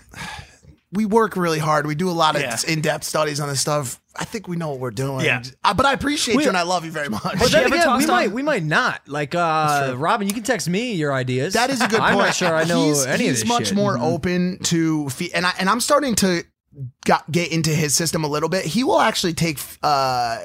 we 0.94 1.06
work 1.06 1.36
really 1.36 1.60
hard. 1.60 1.86
We 1.86 1.96
do 1.96 2.10
a 2.10 2.12
lot 2.12 2.36
of 2.36 2.42
Yeah. 2.42 2.58
in-depth 2.68 3.04
studies 3.04 3.40
on 3.42 3.50
this 3.50 3.60
stuff. 3.60 4.00
I 4.16 4.24
think 4.24 4.48
we 4.48 4.56
know 4.56 4.70
what 4.70 4.80
we're 4.80 4.92
doing. 4.92 5.26
Yeah. 5.26 5.44
Uh, 5.64 5.74
but 5.74 5.86
I 5.86 5.92
appreciate 5.94 6.38
We- 6.38 6.44
you 6.44 6.50
and 6.50 6.58
I 6.58 6.62
love 6.64 6.86
you 6.86 6.92
very 6.92 7.10
much. 7.10 7.22
But 7.24 7.52
then 7.52 7.68
again, 7.68 7.98
we 7.98 8.04
on- 8.06 8.08
might 8.08 8.32
we 8.32 8.42
might 8.42 8.64
not. 8.64 9.02
Like 9.08 9.36
uh 9.36 9.94
Robin, 9.98 10.28
you 10.28 10.34
can 10.34 10.44
text 10.44 10.68
me 10.70 10.94
your 10.94 11.14
ideas. 11.14 11.54
That 11.56 11.70
is 11.70 11.82
a 11.82 11.88
good 11.88 12.00
point. 12.00 12.04
I'm 12.04 12.14
point. 12.16 12.28
not 12.28 12.36
sure 12.36 12.56
I 12.56 12.64
know 12.64 12.88
he's, 12.88 13.06
any 13.06 13.26
he's 13.26 13.32
of 13.34 13.38
this 13.40 13.46
much 13.48 13.58
shit. 13.68 13.76
Mm-hmm. 13.76 13.84
more 13.84 13.98
open 14.00 14.60
to 14.64 15.10
fe- 15.10 15.32
and 15.34 15.46
I 15.46 15.54
and 15.60 15.70
I'm 15.70 15.82
starting 15.82 16.16
to 16.16 16.44
got, 17.06 17.30
get 17.32 17.52
into 17.52 17.72
his 17.72 17.94
system 17.96 18.24
a 18.24 18.28
little 18.28 18.50
bit. 18.50 18.66
He 18.66 18.84
will 18.84 19.02
actually 19.02 19.34
take 19.34 19.60
uh 19.84 20.40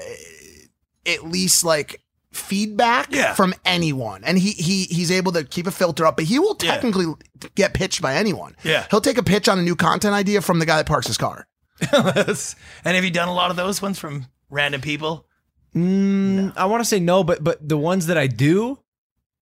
at 1.06 1.24
least 1.24 1.64
like 1.64 2.01
feedback 2.32 3.08
Yeah. 3.14 3.34
from 3.34 3.54
anyone 3.64 4.24
and 4.24 4.38
he 4.38 4.52
he 4.52 4.84
he's 4.84 5.10
able 5.10 5.32
to 5.32 5.44
keep 5.44 5.66
a 5.66 5.70
filter 5.70 6.06
up 6.06 6.16
but 6.16 6.24
he 6.24 6.38
will 6.38 6.56
Yeah. 6.62 6.72
technically 6.72 7.06
get 7.54 7.74
pitched 7.74 8.00
by 8.00 8.14
anyone 8.14 8.56
Yeah. 8.64 8.86
he'll 8.90 9.00
take 9.02 9.18
a 9.18 9.22
pitch 9.22 9.48
on 9.48 9.58
a 9.58 9.62
new 9.62 9.76
content 9.76 10.14
idea 10.14 10.40
from 10.40 10.58
the 10.58 10.66
guy 10.66 10.76
that 10.78 10.86
parks 10.86 11.06
his 11.06 11.18
car 11.18 11.46
and 11.92 12.36
have 12.84 13.04
you 13.04 13.10
done 13.10 13.28
a 13.28 13.34
lot 13.34 13.50
of 13.50 13.56
those 13.56 13.82
ones 13.82 13.98
from 13.98 14.26
random 14.50 14.80
people? 14.80 15.26
Mm, 15.74 16.52
I 16.56 16.66
want 16.66 16.80
to 16.82 16.84
say 16.84 17.00
no, 17.00 17.24
but 17.24 17.42
but 17.42 17.66
the 17.68 17.76
ones 17.78 18.06
that 18.06 18.18
I 18.18 18.26
do 18.26 18.78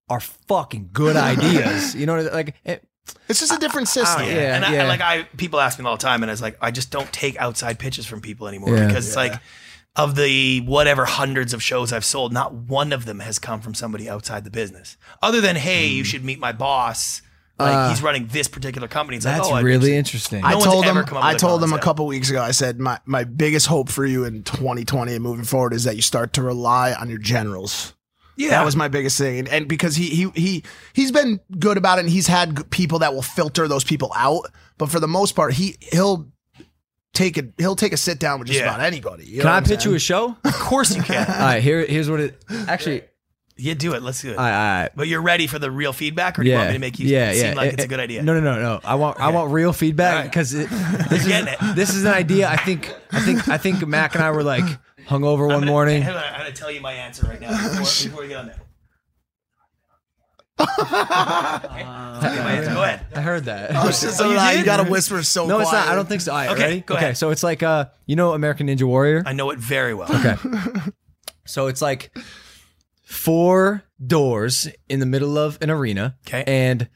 are 0.09 0.19
fucking 0.21 0.89
good 0.93 1.15
ideas. 1.31 1.93
You 1.93 2.05
know, 2.05 2.19
like 2.21 2.55
it, 2.65 2.87
it's 3.27 3.39
just 3.41 3.51
a 3.53 3.57
different 3.59 3.89
system 3.89 4.23
Yeah, 4.25 4.55
and 4.55 4.65
I, 4.65 4.71
yeah. 4.73 4.79
and 4.79 4.87
like 4.87 5.01
I, 5.01 5.23
people 5.37 5.59
ask 5.59 5.77
me 5.77 5.85
all 5.85 5.97
the 5.97 6.01
time, 6.01 6.23
and 6.23 6.31
I 6.31 6.33
was 6.33 6.41
like, 6.41 6.57
I 6.61 6.71
just 6.71 6.89
don't 6.89 7.11
take 7.11 7.35
outside 7.37 7.79
pitches 7.79 8.05
from 8.05 8.21
people 8.21 8.47
anymore 8.47 8.75
Yeah. 8.75 8.87
because 8.87 9.05
it's 9.07 9.15
like, 9.15 9.33
of 9.95 10.15
the 10.15 10.61
whatever 10.61 11.05
hundreds 11.05 11.53
of 11.53 11.61
shows 11.61 11.91
I've 11.91 12.05
sold, 12.05 12.31
not 12.31 12.53
one 12.53 12.93
of 12.93 13.05
them 13.05 13.19
has 13.19 13.39
come 13.39 13.59
from 13.61 13.73
somebody 13.73 14.09
outside 14.09 14.43
the 14.45 14.49
business, 14.49 14.95
other 15.21 15.41
than, 15.41 15.55
hey, 15.57 15.89
Hmm. 15.89 15.95
you 15.95 16.03
should 16.03 16.23
meet 16.23 16.39
my 16.39 16.51
boss. 16.51 17.21
Like 17.59 17.91
he's 17.91 18.01
running 18.01 18.25
this 18.27 18.47
particular 18.47 18.87
company. 18.87 19.17
It's 19.17 19.25
Uh, 19.25 19.33
that's 19.33 19.43
like, 19.45 19.53
oh, 19.53 19.57
I'd 19.57 19.63
really 19.65 19.95
interesting. 19.95 20.41
No 20.41 20.47
I 20.47 20.53
one's 20.55 20.65
told 20.65 20.85
ever 20.85 21.01
him. 21.01 21.05
come 21.05 21.17
up 21.19 21.23
I 21.23 21.33
with 21.33 21.43
a 21.43 21.45
told 21.45 21.61
him 21.61 21.69
a 21.69 21.73
concept. 21.73 21.83
couple 21.83 22.07
weeks 22.07 22.29
ago. 22.31 22.41
I 22.41 22.49
said 22.51 22.79
my 22.79 22.99
my 23.05 23.23
biggest 23.23 23.67
hope 23.67 23.89
for 23.89 24.03
you 24.03 24.23
in 24.25 24.41
2020 24.41 25.13
and 25.13 25.21
moving 25.23 25.45
forward 25.45 25.73
is 25.73 25.83
that 25.83 25.95
you 25.95 26.01
start 26.01 26.33
to 26.33 26.41
rely 26.41 26.93
on 26.93 27.07
your 27.07 27.19
generals. 27.19 27.93
Yeah, 28.35 28.49
That 28.51 28.65
was 28.65 28.75
my 28.75 28.87
biggest 28.87 29.15
thing, 29.19 29.37
and, 29.39 29.47
and 29.49 29.67
because 29.67 29.95
he 29.95 30.07
he 30.09 30.29
he 30.33 30.63
he's 30.93 31.11
been 31.11 31.39
good 31.59 31.77
about 31.77 31.99
it, 31.99 32.01
and 32.01 32.09
he's 32.09 32.25
had 32.25 32.57
g- 32.57 32.63
people 32.71 32.97
that 32.99 33.13
will 33.13 33.21
filter 33.21 33.67
those 33.67 33.83
people 33.83 34.11
out. 34.15 34.47
But 34.79 34.89
for 34.89 34.99
the 34.99 35.07
most 35.07 35.33
part, 35.35 35.53
he 35.53 35.75
he'll 35.91 36.31
take 37.13 37.37
a 37.37 37.43
he'll 37.57 37.75
take 37.75 37.93
a 37.93 37.97
sit 37.97 38.19
down 38.19 38.39
with 38.39 38.47
just 38.47 38.59
Yeah. 38.59 38.67
about 38.73 38.79
anybody. 38.81 39.25
You 39.25 39.37
know 39.37 39.43
Can 39.43 39.49
what 39.49 39.53
I 39.53 39.57
I'm 39.57 39.63
pitch 39.63 39.85
you 39.85 39.91
saying? 39.91 39.95
a 39.95 39.99
show? 39.99 40.37
Of 40.43 40.53
course 40.53 40.95
you 40.95 41.01
can. 41.03 41.27
All 41.29 41.39
right, 41.39 41.61
here 41.63 41.85
here's 41.85 42.09
what 42.09 42.19
it 42.19 42.41
actually. 42.67 43.03
yeah, 43.57 43.73
do 43.73 43.93
it. 43.93 44.01
Let's 44.01 44.21
do 44.21 44.31
it. 44.31 44.37
All 44.37 44.43
right, 44.43 44.51
all 44.53 44.81
right. 44.83 44.89
but 44.95 45.07
you're 45.07 45.21
ready 45.21 45.45
for 45.47 45.59
the 45.59 45.69
real 45.69 45.93
feedback, 45.93 46.39
or 46.39 46.43
do 46.43 46.49
you 46.49 46.55
want 46.55 46.69
me 46.69 46.73
to 46.73 46.79
make 46.79 46.97
you 46.99 47.07
yeah, 47.07 47.31
seem 47.33 47.45
yeah. 47.47 47.53
like 47.53 47.67
It- 47.67 47.73
it's 47.73 47.83
a 47.83 47.85
it- 47.85 47.89
good 47.89 47.99
idea? 47.99 48.23
No, 48.23 48.33
no, 48.33 48.39
no, 48.39 48.61
no. 48.61 48.79
I 48.83 48.95
want 48.95 49.19
I 49.19 49.29
want 49.29 49.51
real 49.51 49.73
feedback 49.73 50.13
All 50.13 50.19
right. 50.21 50.29
because 50.29 50.51
this 51.09 51.21
is 51.21 51.27
getting 51.27 51.53
it. 51.53 51.75
this 51.75 51.93
is 51.93 52.05
an 52.05 52.13
idea. 52.13 52.49
I 52.49 52.57
think 52.57 52.93
I 53.11 53.19
think 53.19 53.47
I 53.49 53.57
think 53.57 53.85
Mac 53.87 54.15
and 54.15 54.23
I 54.23 54.31
were 54.31 54.43
like 54.43 54.63
hungover 55.07 55.47
one 55.47 55.65
morning. 55.65 56.01
I'm 56.03 56.07
gonna, 56.13 56.19
I'm 56.19 56.39
gonna 56.39 56.51
tell 56.53 56.71
you 56.71 56.79
my 56.81 56.93
answer 56.93 57.25
right 57.27 57.41
now 57.41 57.49
before, 57.51 57.79
before 57.81 58.21
we 58.21 58.27
get 58.29 58.37
on 58.37 58.45
there. 58.47 58.55
Go 61.61 62.83
ahead. 62.83 63.05
I 63.15 63.21
heard 63.21 63.45
that. 63.45 63.71
Oh, 63.75 63.91
shit, 63.91 64.11
so 64.11 64.29
you 64.29 64.35
now 64.35 64.51
you 64.51 64.57
did? 64.57 64.65
gotta 64.65 64.89
whisper 64.89 65.23
so 65.23 65.47
no, 65.47 65.59
it's 65.59 65.71
not. 65.71 65.87
I 65.87 65.95
don't 65.95 66.07
think 66.07 66.21
so. 66.21 66.31
All 66.31 66.37
right, 66.37 66.49
Okay, 66.51 66.61
ready? 66.61 66.79
go 66.81 66.95
okay, 66.95 67.05
ahead. 67.05 67.17
so 67.17 67.29
it's 67.31 67.43
like 67.43 67.63
uh, 67.63 67.85
you 68.05 68.15
know, 68.15 68.33
American 68.33 68.67
Ninja 68.67 68.83
Warrior. 68.83 69.23
I 69.25 69.33
know 69.33 69.49
it 69.51 69.59
very 69.59 69.93
well. 69.93 70.09
Okay. 70.13 70.35
so 71.45 71.67
it's 71.67 71.81
like 71.81 72.15
four 73.03 73.83
doors 74.05 74.67
in 74.89 74.99
the 74.99 75.05
middle 75.05 75.37
of 75.37 75.57
an 75.61 75.69
arena. 75.69 76.15
Okay. 76.27 76.43
And 76.47 76.89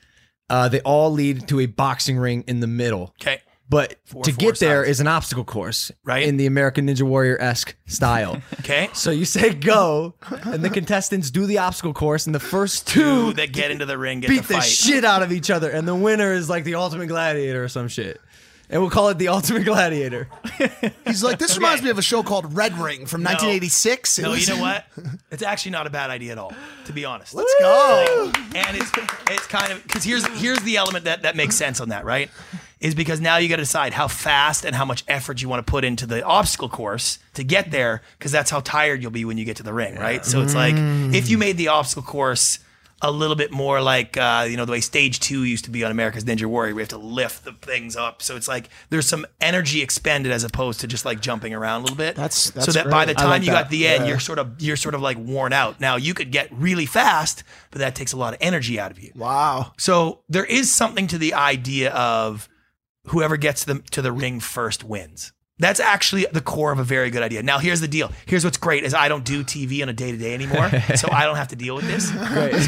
uh, 0.50 0.70
they 0.70 0.82
all 0.82 1.12
lead 1.12 1.48
to 1.50 1.60
a 1.60 1.66
boxing 1.66 2.18
ring 2.18 2.44
in 2.48 2.60
the 2.60 2.68
middle. 2.68 3.14
Okay. 3.22 3.42
But 3.68 3.96
Four- 4.06 4.24
to 4.24 4.32
four 4.32 4.38
get 4.38 4.60
there 4.60 4.84
sides. 4.84 4.90
is 4.92 5.00
an 5.00 5.08
obstacle 5.08 5.44
course, 5.44 5.92
Right. 6.04 6.28
In 6.28 6.38
the 6.38 6.46
American 6.46 6.88
Ninja 6.88 7.02
Warrior 7.02 7.38
esque 7.42 7.76
style. 7.88 8.42
Okay. 8.60 8.90
so 8.94 9.10
you 9.12 9.26
say 9.26 9.54
go, 9.56 10.14
and 10.44 10.64
the 10.64 10.70
contestants 10.70 11.32
do 11.32 11.46
the 11.48 11.58
obstacle 11.58 11.94
course, 11.94 12.26
and 12.28 12.36
the 12.36 12.40
first 12.40 12.88
Two 12.88 13.30
two 13.30 13.34
that 13.34 13.52
get 13.52 13.72
into 13.72 13.86
the 13.88 13.98
ring 13.98 14.20
get 14.20 14.30
beat 14.30 14.42
to 14.44 14.48
the 14.48 14.54
fight. 14.56 14.64
shit 14.64 15.04
out 15.04 15.24
of 15.24 15.32
each 15.32 15.50
other, 15.50 15.70
and 15.72 15.88
the 15.88 15.96
winner 15.96 16.32
is 16.34 16.48
like 16.50 16.64
the 16.64 16.76
ultimate 16.76 17.08
gladiator 17.08 17.64
or 17.64 17.68
some 17.68 17.88
shit. 17.88 18.22
And 18.68 18.82
we'll 18.82 18.90
call 18.90 19.10
it 19.10 19.20
the 19.20 19.28
ultimate 19.28 19.64
gladiator. 19.64 20.28
He's 21.06 21.24
like, 21.24 21.38
this 21.38 21.56
reminds 21.56 21.84
me 21.84 21.92
of 21.92 22.00
a 22.00 22.02
show 22.02 22.24
called 22.24 22.56
Red 22.58 22.74
Ring 22.80 23.06
from 23.06 23.22
1986. 23.22 24.18
It 24.18 24.22
No, 24.24 24.32
was- 24.32 24.48
you 24.48 24.56
know 24.56 24.62
what? 24.62 24.86
It's 25.32 25.44
actually 25.44 25.72
not 25.72 25.86
a 25.86 25.90
bad 25.90 26.10
idea 26.10 26.32
at 26.32 26.38
all, 26.38 26.54
to 26.86 26.94
be 26.94 27.04
honest. 27.06 27.34
Let's 27.36 27.54
go. 27.60 28.32
and 28.56 28.78
it's 28.78 28.90
it's 29.30 29.46
kind 29.48 29.72
of 29.72 29.84
because 29.84 30.04
here's 30.04 30.26
here's 30.40 30.60
the 30.60 30.78
element 30.78 31.06
that 31.06 31.24
that 31.24 31.36
makes 31.36 31.56
sense 31.56 31.80
on 31.82 31.90
that, 31.90 32.06
right? 32.06 32.30
Is 32.82 32.94
because 32.94 33.22
now 33.22 33.38
you 33.38 33.48
got 33.48 33.56
to 33.56 33.62
decide 33.64 33.94
how 33.94 34.08
fast 34.08 34.66
and 34.66 34.76
how 34.76 34.86
much 34.86 35.04
effort 35.08 35.42
you 35.42 35.48
want 35.50 35.66
to 35.66 35.70
put 35.72 35.84
into 35.86 36.06
the 36.06 36.24
obstacle 36.24 36.70
course 36.70 37.20
to 37.34 37.44
get 37.44 37.72
there, 37.72 38.02
because 38.20 38.32
that's 38.32 38.52
how 38.52 38.60
tired 38.60 39.02
you'll 39.02 39.12
be 39.12 39.26
when 39.26 39.38
you 39.38 39.46
get 39.46 39.58
to 39.58 39.64
the 39.64 39.74
ring, 39.74 39.96
right? 39.96 40.26
So 40.26 40.42
it's 40.42 40.54
like 40.56 40.76
if 40.78 41.30
you 41.30 41.38
made 41.38 41.58
the 41.58 41.70
obstacle 41.70 42.04
course 42.04 42.60
a 43.02 43.12
little 43.12 43.36
bit 43.36 43.52
more 43.52 43.82
like 43.82 44.16
uh, 44.18 44.48
you 44.50 44.56
know 44.58 44.66
the 44.66 44.72
way 44.72 44.80
stage 44.82 45.20
two 45.20 45.44
used 45.44 45.66
to 45.66 45.70
be 45.72 45.84
on 45.84 45.92
America's 45.92 46.24
Ninja 46.26 46.46
Warrior, 46.46 46.74
we 46.76 46.82
have 46.82 46.90
to 46.90 46.98
lift 46.98 47.44
the 47.46 47.52
things 47.54 47.96
up. 47.96 48.22
So 48.22 48.36
it's 48.36 48.48
like 48.48 48.70
there's 48.90 49.08
some 49.08 49.26
energy 49.42 49.82
expended 49.82 50.32
as 50.32 50.44
opposed 50.44 50.80
to 50.82 50.88
just 50.88 51.06
like 51.06 51.20
jumping 51.22 51.54
around 51.54 51.82
a 51.82 51.84
little 51.84 51.98
bit. 51.98 52.16
That's- 52.16 52.36
so 52.36 52.52
that's 52.60 52.74
that 52.74 52.90
by 52.90 53.06
the 53.06 53.14
time 53.14 53.30
like 53.30 53.42
you 53.44 53.52
that. 53.52 53.64
got 53.64 53.70
the 53.70 53.88
end, 53.88 54.04
Yeah. 54.04 54.10
you're 54.12 54.20
sort 54.20 54.40
of 54.40 54.62
you're 54.62 54.78
sort 54.78 54.96
of 54.96 55.02
like 55.02 55.18
worn 55.18 55.54
out. 55.54 55.80
Now 55.80 55.96
you 55.98 56.14
could 56.14 56.32
get 56.32 56.50
really 56.52 56.86
fast, 56.86 57.44
but 57.72 57.80
that 57.80 57.96
takes 57.96 58.12
a 58.14 58.18
lot 58.18 58.34
of 58.34 58.40
energy 58.42 58.80
out 58.80 58.92
of 58.92 59.00
you. 59.00 59.12
Wow. 59.16 59.74
So 59.78 60.20
there 60.30 60.46
is 60.46 60.72
something 60.74 61.08
to 61.08 61.18
the 61.18 61.34
idea 61.34 61.92
of 61.92 62.48
whoever 63.08 63.38
gets 63.38 63.64
them 63.64 63.84
to 63.92 64.02
the 64.02 64.12
ring 64.12 64.40
first 64.40 64.84
wins. 64.84 65.32
That's 65.58 65.80
actually 65.80 66.28
the 66.34 66.42
core 66.42 66.74
of 66.74 66.80
a 66.80 66.84
very 66.84 67.10
good 67.10 67.24
idea. 67.24 67.42
Now 67.42 67.60
here's 67.60 67.80
the 67.80 67.88
deal. 67.88 68.12
Here's 68.26 68.44
what's 68.44 68.58
great 68.58 68.84
is 68.84 68.94
I 68.94 69.08
don't 69.08 69.24
do 69.24 69.42
TV 69.42 69.82
on 69.82 69.88
a 69.88 69.94
day 69.94 70.12
to 70.12 70.18
day 70.18 70.34
anymore, 70.34 70.70
so 70.98 71.08
I 71.10 71.24
don't 71.24 71.38
have 71.38 71.48
to 71.50 71.56
deal 71.56 71.76
with 71.78 71.88
this. 71.88 72.10
So 72.10 72.16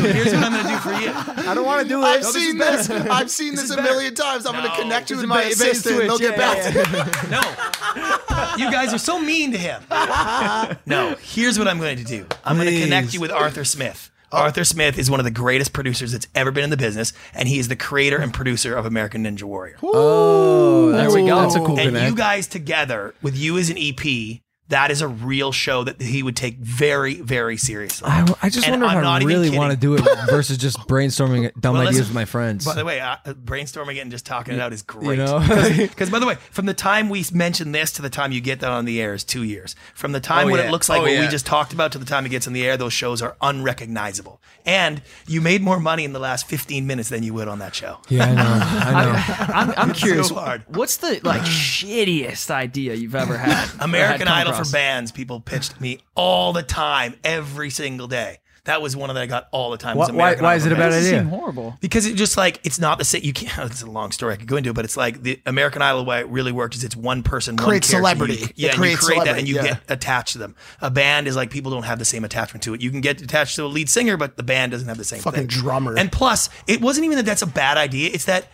here's 0.07 0.33
what 0.33 0.41
I'm 0.45 0.53
going 0.53 0.63
to 0.63 0.69
do 0.69 0.77
for 0.77 0.93
you. 0.93 1.11
I 1.49 1.53
don't 1.53 1.65
want 1.65 1.81
to 1.83 1.87
do 1.89 1.99
it. 1.99 2.05
I've 2.05 2.21
this 2.21 2.33
seen 2.33 2.55
is 2.55 2.87
better. 2.87 2.99
this. 2.99 3.09
I've 3.11 3.29
seen 3.29 3.55
This 3.55 3.63
this, 3.63 3.71
a 3.71 3.75
better. 3.75 3.89
million 3.89 4.15
times. 4.15 4.45
I'm 4.45 4.53
going 4.53 4.69
to 4.71 4.81
connect 4.81 5.09
you 5.09 5.17
with 5.17 5.25
my 5.25 5.35
bait- 5.43 5.59
bait 5.59 5.71
assistant. 5.71 5.97
They'll 6.03 6.17
get 6.17 6.37
Yeah, 6.37 6.37
back 6.37 6.73
yeah, 6.75 6.83
to 6.83 7.25
you. 7.25 7.31
No. 7.31 8.65
You 8.65 8.71
guys 8.71 8.93
are 8.93 8.97
so 8.99 9.19
mean 9.19 9.51
to 9.51 9.57
him. 9.57 9.83
No, 10.85 11.15
here's 11.21 11.59
what 11.59 11.67
I'm 11.67 11.79
going 11.79 11.97
to 11.97 12.03
do. 12.05 12.25
I'm 12.45 12.55
going 12.55 12.69
to 12.69 12.81
connect 12.81 13.13
you 13.13 13.19
with 13.19 13.31
Arthur 13.31 13.65
Smith. 13.65 14.09
Oh. 14.31 14.39
Arthur 14.39 14.63
Smith 14.63 14.97
is 14.99 15.09
one 15.09 15.19
of 15.19 15.23
the 15.23 15.31
greatest 15.31 15.71
producers 15.71 16.11
that's 16.11 16.27
ever 16.35 16.51
been 16.51 16.65
in 16.65 16.69
the 16.69 16.77
business, 16.77 17.13
and 17.33 17.47
he 17.47 17.59
is 17.59 17.69
the 17.69 17.75
creator 17.75 18.17
and 18.17 18.33
producer 18.33 18.75
of 18.75 18.85
American 18.85 19.23
Ninja 19.23 19.43
Warrior. 19.43 19.77
Oh, 19.81 20.91
there 20.91 21.09
we 21.11 21.25
go. 21.25 21.41
That's 21.41 21.55
a 21.55 21.59
cool 21.59 21.79
and 21.79 21.89
connect. 21.89 22.09
you 22.09 22.15
guys 22.15 22.47
together 22.47 23.13
with 23.21 23.37
you 23.37 23.57
as 23.57 23.69
an 23.69 23.77
EP, 23.77 24.41
that 24.69 24.91
is 24.91 25.01
a 25.01 25.07
real 25.07 25.51
show 25.51 25.83
that 25.85 26.01
he 26.01 26.21
would 26.23 26.35
take 26.35 26.57
very, 26.57 27.15
very 27.21 27.55
seriously. 27.57 28.07
I, 28.09 28.27
I 28.41 28.49
just 28.49 28.67
And 28.67 28.81
wonder 28.81 28.85
I'm 28.87 28.97
if 28.97 29.03
not 29.03 29.21
I 29.21 29.25
really 29.25 29.49
want 29.49 29.71
to 29.71 29.77
do 29.77 29.95
it 29.95 30.01
versus 30.29 30.57
just 30.57 30.77
brainstorming 30.87 31.51
dumb 31.59 31.73
Well, 31.73 31.83
ideas 31.83 31.97
listen, 31.99 32.09
with 32.09 32.15
my 32.15 32.25
friends. 32.25 32.65
By 32.65 32.73
the 32.75 32.83
way, 32.85 32.99
uh, 32.99 33.15
brainstorming 33.25 33.95
it 33.95 33.99
and 33.99 34.11
just 34.11 34.25
talking 34.25 34.55
it 34.55 34.59
out 34.59 34.73
is 34.73 34.81
great. 34.81 35.17
know? 35.19 35.39
Because, 35.77 36.09
by 36.11 36.19
the 36.19 36.25
way, 36.25 36.35
from 36.51 36.65
the 36.65 36.73
time 36.73 37.07
we 37.09 37.23
mention 37.33 37.71
this 37.71 37.91
to 37.93 38.01
the 38.01 38.09
time 38.09 38.31
you 38.31 38.41
get 38.41 38.59
that 38.59 38.71
on 38.71 38.85
the 38.85 39.01
air 39.01 39.13
is 39.13 39.23
two 39.23 39.43
years. 39.43 39.75
From 39.95 40.11
the 40.11 40.19
time 40.19 40.47
Oh, 40.47 40.51
when 40.51 40.59
yeah. 40.59 40.67
it 40.67 40.71
looks 40.71 40.89
like 40.89 40.99
Oh, 40.99 41.03
what 41.03 41.11
we 41.19 41.27
just 41.27 41.45
talked 41.45 41.71
about 41.73 41.91
to 41.93 41.97
the 41.97 42.05
time 42.05 42.25
it 42.25 42.29
gets 42.29 42.45
on 42.47 42.53
the 42.53 42.65
air, 42.65 42.75
those 42.77 42.93
shows 42.93 43.21
are 43.21 43.35
unrecognizable. 43.41 44.41
And 44.65 45.01
you 45.27 45.39
made 45.41 45.61
more 45.61 45.79
money 45.79 46.03
in 46.03 46.11
the 46.13 46.19
last 46.19 46.47
15 46.47 46.85
minutes 46.85 47.09
than 47.09 47.23
you 47.23 47.33
would 47.33 47.47
on 47.47 47.59
that 47.59 47.73
show. 47.73 47.99
yeah, 48.09 48.25
I 48.25 48.33
know. 48.33 48.43
I 48.43 49.05
know. 49.05 49.53
I'm, 49.53 49.89
I'm 49.89 49.93
curious. 49.93 50.27
so 50.27 50.35
hard. 50.35 50.63
What's 50.67 50.97
the 50.97 51.21
like 51.23 51.41
shittiest 51.43 52.49
idea 52.51 52.93
you've 52.95 53.15
ever 53.15 53.37
had? 53.37 53.69
American 53.79 53.93
or 53.93 54.07
had 54.07 54.19
come 54.27 54.27
Idol 54.39 54.51
across? 54.53 54.56
For 54.65 54.71
bands, 54.71 55.11
people 55.11 55.39
pitched 55.39 55.79
me 55.79 55.99
all 56.15 56.53
the 56.53 56.63
time, 56.63 57.15
every 57.23 57.69
single 57.69 58.07
day. 58.07 58.39
That 58.65 58.81
was 58.81 58.97
one 58.97 59.07
that 59.07 59.15
I 59.15 59.27
got 59.27 59.47
all 59.53 59.71
the 59.71 59.77
time. 59.77 59.95
Why- 59.95 60.11
why- 60.11 60.35
why 60.35 60.55
is 60.55 60.65
it 60.65 60.73
a 60.73 60.75
bad 60.75 60.89
bands. 60.89 61.07
Idea? 61.07 61.19
seem 61.21 61.29
horrible. 61.29 61.77
Because 61.79 62.05
it 62.05 62.15
just 62.15 62.35
like 62.35 62.59
it's 62.65 62.77
not 62.79 62.97
the 62.97 63.05
same. 63.05 63.21
You 63.23 63.31
can't. 63.31 63.57
It's 63.71 63.81
a 63.81 63.85
long 63.89 64.11
story 64.11 64.33
I 64.33 64.35
could 64.35 64.47
go 64.49 64.57
into, 64.57 64.73
but 64.73 64.83
it's 64.83 64.97
like 64.97 65.23
the 65.23 65.39
American 65.45 65.81
Idol 65.81 66.03
way 66.03 66.19
it 66.19 66.27
really 66.27 66.51
works 66.51 66.75
is 66.75 66.83
it's 66.83 66.93
one 66.95 67.23
person, 67.23 67.55
one 67.55 67.65
character. 67.65 67.87
celebrity. 67.87 68.33
You- 68.33 68.47
yeah, 68.55 68.67
and 68.71 68.75
you 68.75 68.81
creates 68.81 69.05
create 69.05 69.23
that, 69.23 69.37
and 69.39 69.47
you 69.47 69.55
yeah. 69.55 69.63
get 69.63 69.81
attached 69.87 70.33
to 70.33 70.39
them. 70.39 70.53
A 70.81 70.91
band 70.91 71.29
is 71.29 71.37
like 71.37 71.49
people 71.49 71.71
don't 71.71 71.83
have 71.83 71.97
the 71.97 72.03
same 72.03 72.25
attachment 72.25 72.61
to 72.63 72.73
it. 72.73 72.81
You 72.81 72.91
can 72.91 72.99
get 72.99 73.21
attached 73.21 73.55
to 73.55 73.63
a 73.63 73.67
lead 73.67 73.89
singer, 73.89 74.17
but 74.17 74.35
the 74.35 74.43
band 74.43 74.73
doesn't 74.73 74.89
have 74.89 74.97
the 74.97 75.05
same 75.05 75.21
Fucking 75.21 75.39
thing. 75.39 75.47
drummer. 75.47 75.97
And 75.97 76.11
plus, 76.11 76.49
it 76.67 76.81
wasn't 76.81 77.05
even 77.05 77.15
that 77.15 77.25
that's 77.25 77.41
a 77.43 77.47
bad 77.47 77.77
idea. 77.77 78.09
It's 78.13 78.25
that, 78.25 78.47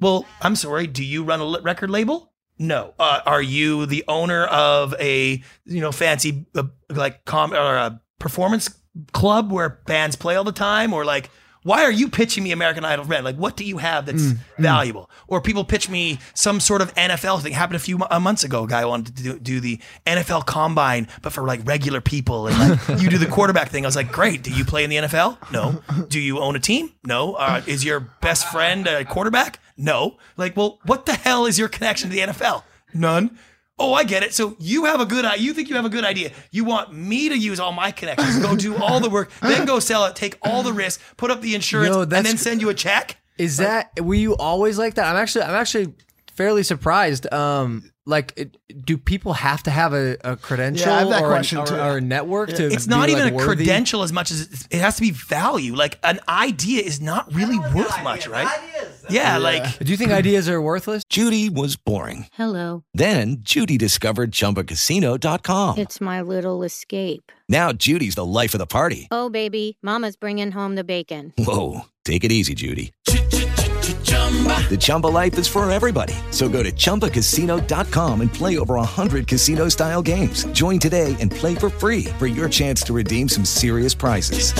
well, 0.00 0.26
I'm 0.42 0.56
sorry. 0.56 0.88
Do 0.88 1.04
you 1.04 1.22
run 1.22 1.40
a 1.40 1.60
record 1.62 1.90
label? 1.90 2.29
No. 2.60 2.94
Uh, 2.98 3.20
are 3.24 3.40
you 3.42 3.86
the 3.86 4.04
owner 4.06 4.44
of 4.44 4.94
a 5.00 5.42
you 5.64 5.80
know 5.80 5.90
fancy 5.90 6.46
uh, 6.54 6.64
like 6.90 7.24
com 7.24 7.52
or 7.54 7.76
a 7.76 8.00
performance 8.18 8.68
club 9.12 9.50
where 9.50 9.80
bands 9.86 10.14
play 10.14 10.36
all 10.36 10.44
the 10.44 10.52
time, 10.52 10.92
or 10.92 11.04
like? 11.04 11.30
Why 11.62 11.82
are 11.84 11.90
you 11.92 12.08
pitching 12.08 12.42
me 12.42 12.52
American 12.52 12.84
Idol 12.86 13.04
Red? 13.04 13.22
Like, 13.22 13.36
what 13.36 13.54
do 13.56 13.64
you 13.64 13.76
have 13.78 14.06
that's 14.06 14.22
Mm, 14.22 14.38
valuable? 14.58 15.10
Or 15.28 15.40
people 15.42 15.62
pitch 15.64 15.90
me 15.90 16.18
some 16.34 16.58
sort 16.58 16.80
of 16.80 16.94
NFL 16.94 17.42
thing. 17.42 17.52
Happened 17.52 17.76
a 17.76 17.80
few 17.80 17.98
mo- 17.98 18.06
uh, 18.10 18.18
months 18.18 18.44
ago. 18.44 18.64
A 18.64 18.66
guy 18.66 18.84
wanted 18.86 19.14
to 19.16 19.22
do, 19.22 19.38
do 19.38 19.60
the 19.60 19.78
NFL 20.06 20.46
Combine, 20.46 21.06
but 21.20 21.32
for 21.34 21.42
like 21.44 21.60
regular 21.66 22.00
people, 22.00 22.46
and 22.46 22.58
like 22.88 23.00
you 23.02 23.10
do 23.10 23.18
the 23.18 23.26
quarterback 23.36 23.68
thing. 23.68 23.84
I 23.84 23.88
was 23.88 23.96
like, 23.96 24.10
great. 24.10 24.42
Do 24.42 24.50
you 24.50 24.64
play 24.64 24.84
in 24.84 24.90
the 24.90 24.96
NFL? 24.96 25.52
No. 25.52 25.82
Do 26.08 26.18
you 26.18 26.38
own 26.38 26.56
a 26.56 26.60
team? 26.60 26.92
No. 27.04 27.34
Uh, 27.34 27.60
is 27.66 27.84
your 27.84 28.00
best 28.00 28.48
friend 28.50 28.86
a 28.86 29.04
quarterback? 29.04 29.58
No. 29.76 30.16
Like, 30.38 30.56
well, 30.56 30.78
what 30.86 31.04
the 31.04 31.12
hell 31.14 31.44
is 31.46 31.58
your 31.58 31.68
connection 31.68 32.08
to 32.10 32.16
the 32.16 32.22
NFL? 32.22 32.62
None. 32.94 33.38
Oh, 33.80 33.94
I 33.94 34.04
get 34.04 34.22
it. 34.22 34.34
So 34.34 34.56
you 34.60 34.84
have 34.84 35.00
a 35.00 35.06
good 35.06 35.24
idea. 35.24 35.42
You 35.42 35.54
think 35.54 35.70
you 35.70 35.76
have 35.76 35.86
a 35.86 35.88
good 35.90 36.04
idea. 36.04 36.32
You 36.50 36.64
want 36.64 36.92
me 36.92 37.30
to 37.30 37.36
use 37.36 37.58
all 37.58 37.72
my 37.72 37.90
connections, 37.90 38.38
go 38.38 38.54
do 38.54 38.76
all 38.76 39.00
the 39.00 39.08
work, 39.10 39.30
then 39.40 39.64
go 39.66 39.78
sell 39.80 40.04
it, 40.04 40.14
take 40.14 40.36
all 40.42 40.62
the 40.62 40.72
risk, 40.72 41.00
put 41.16 41.30
up 41.30 41.40
the 41.40 41.54
insurance, 41.54 41.94
Yo, 41.94 42.02
and 42.02 42.10
that's- 42.12 42.26
then 42.26 42.36
send 42.38 42.60
you 42.60 42.68
a 42.68 42.74
check. 42.74 43.16
Is 43.38 43.56
that 43.56 43.98
were 43.98 44.14
you 44.14 44.36
always 44.36 44.78
like 44.78 44.94
that? 44.94 45.06
I'm 45.06 45.16
actually 45.16 45.44
I'm 45.44 45.54
actually 45.54 45.94
fairly 46.34 46.62
surprised. 46.62 47.32
Um, 47.32 47.90
like, 48.10 48.34
it, 48.36 48.56
do 48.84 48.98
people 48.98 49.32
have 49.32 49.62
to 49.62 49.70
have 49.70 49.94
a, 49.94 50.16
a 50.22 50.36
credential 50.36 50.86
Yeah, 50.88 50.94
I 50.96 50.98
have 51.00 51.08
that 51.10 51.22
or, 51.22 51.26
an- 51.26 51.30
question 51.32 51.58
or, 51.58 51.66
too. 51.66 51.74
or 51.76 51.96
a 51.96 52.00
network 52.00 52.50
to? 52.50 52.66
It's 52.66 52.86
be, 52.86 52.90
not 52.90 53.08
even 53.08 53.24
like, 53.24 53.32
a 53.32 53.36
worthy? 53.36 53.64
credential 53.64 54.02
as 54.02 54.12
much 54.12 54.30
as 54.30 54.42
it, 54.42 54.66
it 54.76 54.80
has 54.80 54.96
to 54.96 55.00
be 55.02 55.10
value. 55.12 55.74
Like 55.74 55.98
an 56.04 56.20
idea 56.28 56.82
is 56.82 57.00
not 57.00 57.32
really 57.32 57.58
worth 57.58 58.02
much, 58.04 58.26
right? 58.28 58.48
Yeah, 59.08 59.38
like 59.38 59.78
Do 59.78 59.90
you 59.90 59.96
think 59.96 60.10
ideas 60.10 60.48
are 60.48 60.60
worthless? 60.60 61.02
Judy 61.08 61.48
was 61.48 61.76
boring. 61.76 62.26
Hello. 62.34 62.84
Then 62.94 63.38
Judy 63.40 63.78
discovered 63.78 64.32
ChumbaCasino.com. 64.32 65.78
It's 65.78 66.00
my 66.00 66.20
little 66.20 66.62
escape. 66.62 67.32
Now 67.48 67.72
Judy's 67.72 68.14
the 68.14 68.24
life 68.24 68.54
of 68.54 68.58
the 68.58 68.66
party. 68.66 69.08
Oh, 69.10 69.30
baby, 69.30 69.78
Mama's 69.82 70.16
bringing 70.16 70.52
home 70.52 70.74
the 70.74 70.84
bacon. 70.84 71.32
Whoa, 71.38 71.86
take 72.04 72.22
it 72.24 72.30
easy, 72.32 72.54
Judy. 72.54 72.92
The 74.30 74.76
Chumba 74.78 75.08
life 75.08 75.36
is 75.38 75.48
for 75.48 75.68
everybody. 75.68 76.14
So 76.30 76.48
go 76.48 76.62
to 76.62 76.70
ChumbaCasino.com 76.70 78.20
and 78.20 78.32
play 78.32 78.58
over 78.58 78.74
100 78.76 79.26
casino-style 79.26 80.02
games. 80.02 80.44
Join 80.52 80.78
today 80.78 81.16
and 81.18 81.32
play 81.32 81.56
for 81.56 81.68
free 81.70 82.04
for 82.20 82.28
your 82.28 82.48
chance 82.48 82.82
to 82.82 82.92
redeem 82.92 83.28
some 83.28 83.44
serious 83.44 83.92
prizes. 83.94 84.52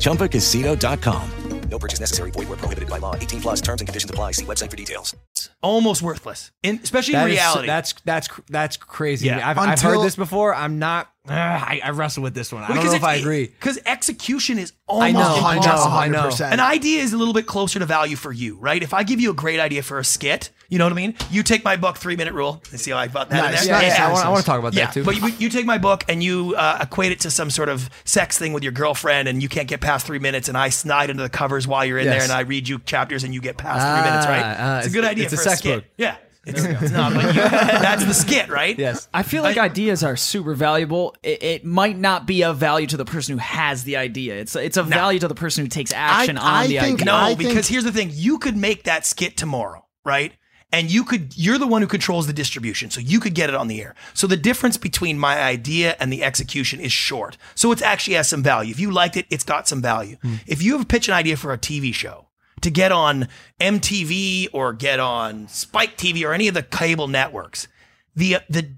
ChumbaCasino.com. 0.00 1.30
No 1.68 1.78
purchase 1.80 1.98
necessary. 1.98 2.30
Void 2.30 2.48
where 2.48 2.56
prohibited 2.58 2.88
by 2.88 2.98
law. 2.98 3.16
18 3.16 3.40
plus 3.40 3.60
terms 3.60 3.80
and 3.80 3.88
conditions 3.88 4.08
apply. 4.10 4.32
See 4.32 4.44
website 4.44 4.70
for 4.70 4.76
details. 4.76 5.16
almost 5.62 6.00
worthless, 6.00 6.52
in, 6.62 6.78
especially 6.82 7.14
That 7.14 7.24
in 7.24 7.30
is- 7.32 7.38
reality. 7.38 7.66
that's 7.66 7.94
that's 8.04 8.28
that's 8.48 8.76
crazy. 8.76 9.26
Yeah. 9.26 9.48
I've, 9.48 9.58
I've 9.58 9.80
heard 9.80 10.00
this 10.04 10.14
before. 10.14 10.54
I'm 10.54 10.78
not. 10.78 11.10
Uh, 11.28 11.32
I, 11.32 11.80
I 11.82 11.90
wrestle 11.90 12.22
with 12.22 12.34
this 12.34 12.52
one. 12.52 12.62
I 12.62 12.68
don't 12.74 12.84
know 12.84 12.92
if 12.94 13.02
I 13.02 13.16
agree. 13.16 13.46
Because 13.46 13.78
execution 13.84 14.58
is 14.58 14.72
almost 14.86 15.08
I 15.08 15.12
know, 15.12 15.56
impossible. 15.58 15.92
I 15.96 16.08
know. 16.08 16.28
100%. 16.28 16.52
An 16.52 16.60
idea 16.60 17.02
is 17.02 17.12
a 17.12 17.16
little 17.16 17.34
bit 17.34 17.46
closer 17.46 17.78
to 17.80 17.86
value 17.86 18.14
for 18.16 18.32
you, 18.32 18.56
right? 18.56 18.82
If 18.82 18.94
I 18.94 19.02
give 19.02 19.20
you 19.20 19.30
a 19.30 19.34
great 19.34 19.58
idea 19.58 19.82
for 19.82 19.98
a 19.98 20.04
skit, 20.04 20.50
you 20.68 20.78
know 20.78 20.84
what 20.84 20.92
I 20.92 20.96
mean? 20.96 21.14
You 21.30 21.42
take 21.42 21.64
my 21.64 21.76
book, 21.76 21.96
Three 21.96 22.16
Minute 22.16 22.34
Rule. 22.34 22.62
You 22.70 22.78
see 22.78 22.90
how 22.92 22.98
I 22.98 23.08
bought 23.08 23.28
that 23.30 23.52
Nice, 23.52 23.62
in 23.62 23.68
there? 23.72 23.80
nice, 23.82 23.98
Yeah, 23.98 24.04
I 24.04 24.08
nice, 24.08 24.14
want, 24.14 24.26
I 24.26 24.28
want 24.30 24.40
to 24.42 24.46
talk 24.46 24.58
about 24.60 24.74
yeah, 24.74 24.86
that 24.86 24.94
too. 24.94 25.04
but 25.04 25.16
you, 25.16 25.28
you 25.38 25.48
take 25.48 25.66
my 25.66 25.78
book 25.78 26.04
and 26.08 26.22
you 26.22 26.54
uh, 26.56 26.78
equate 26.80 27.12
it 27.12 27.20
to 27.20 27.30
some 27.30 27.50
sort 27.50 27.68
of 27.68 27.88
sex 28.04 28.38
thing 28.38 28.52
with 28.52 28.62
your 28.62 28.72
girlfriend, 28.72 29.26
and 29.28 29.42
you 29.42 29.48
can't 29.48 29.68
get 29.68 29.80
past 29.80 30.06
three 30.06 30.18
minutes, 30.20 30.48
and 30.48 30.56
I 30.56 30.68
snide 30.68 31.10
into 31.10 31.22
the 31.22 31.28
covers 31.28 31.66
while 31.68 31.84
you're 31.84 31.98
in 31.98 32.06
there, 32.06 32.22
and 32.22 32.32
I 32.32 32.40
read 32.40 32.68
you 32.68 32.78
chapters, 32.80 33.22
and 33.24 33.32
you 33.34 33.40
get 33.40 33.56
past 33.56 33.80
three 33.84 34.10
minutes, 34.10 34.26
right? 34.26 34.42
Ah, 34.44 34.56
ah, 34.58 34.78
it's 34.78 34.86
a 34.88 34.90
good 34.90 35.04
idea 35.04 35.24
it's 35.24 35.32
a 35.34 35.36
for 35.36 35.42
sex 35.42 35.58
skit. 35.60 35.80
book. 35.82 35.84
Yeah. 35.96 36.16
It's, 36.46 36.64
it's 36.64 36.92
not, 36.92 37.12
but 37.12 37.34
you, 37.34 37.40
that's 37.40 38.04
the 38.04 38.14
skit, 38.14 38.48
right? 38.48 38.78
Yes. 38.78 39.08
I 39.12 39.24
feel 39.24 39.42
like 39.42 39.58
ideas 39.58 40.04
are 40.04 40.16
super 40.16 40.54
valuable. 40.54 41.16
It, 41.22 41.42
it 41.42 41.64
might 41.64 41.98
not 41.98 42.24
be 42.24 42.44
of 42.44 42.56
value 42.56 42.86
to 42.86 42.96
the 42.96 43.04
person 43.04 43.32
who 43.34 43.40
has 43.40 43.82
the 43.84 43.96
idea. 43.96 44.36
It's 44.36 44.54
it's 44.54 44.76
of 44.76 44.86
value 44.86 45.18
to 45.18 45.28
the 45.28 45.34
person 45.34 45.64
who 45.64 45.68
takes 45.68 45.92
action 45.92 46.38
on 46.38 46.68
the 46.68 46.78
idea. 46.78 47.04
no, 47.04 47.34
because 47.36 47.66
here's 47.68 47.84
the 47.84 47.92
thing: 47.92 48.10
you 48.12 48.38
could 48.38 48.56
make 48.56 48.84
that 48.84 49.04
skit 49.04 49.36
tomorrow, 49.36 49.84
right? 50.04 50.32
And 50.72 50.90
you 50.90 51.04
could, 51.04 51.36
you're 51.38 51.58
the 51.58 51.66
one 51.66 51.80
who 51.80 51.86
controls 51.88 52.26
the 52.26 52.32
distribution, 52.32 52.90
so 52.90 53.00
you 53.00 53.20
could 53.20 53.34
get 53.34 53.48
it 53.48 53.54
on 53.54 53.68
the 53.68 53.80
air. 53.80 53.94
So 54.14 54.26
the 54.26 54.36
difference 54.36 54.76
between 54.76 55.16
my 55.16 55.40
idea 55.40 55.96
and 56.00 56.12
the 56.12 56.24
execution 56.24 56.80
is 56.80 56.92
short. 56.92 57.38
So 57.54 57.70
it 57.70 57.80
actually 57.82 58.14
has 58.14 58.28
some 58.28 58.42
value. 58.42 58.72
If 58.72 58.80
you 58.80 58.90
liked 58.90 59.16
it, 59.16 59.26
it's 59.30 59.44
got 59.44 59.68
some 59.68 59.80
value. 59.80 60.16
If 60.46 60.62
you 60.62 60.72
have 60.72 60.82
a 60.82 60.86
pitch 60.86 61.06
an 61.08 61.14
idea 61.14 61.36
for 61.36 61.52
a 61.52 61.58
TV 61.58 61.94
show 61.94 62.25
to 62.66 62.70
get 62.72 62.90
on 62.90 63.28
MTV 63.60 64.48
or 64.52 64.72
get 64.72 64.98
on 64.98 65.46
Spike 65.46 65.96
TV 65.96 66.24
or 66.24 66.32
any 66.32 66.48
of 66.48 66.54
the 66.54 66.64
cable 66.64 67.06
networks, 67.06 67.68
the 68.16 68.38
the 68.50 68.72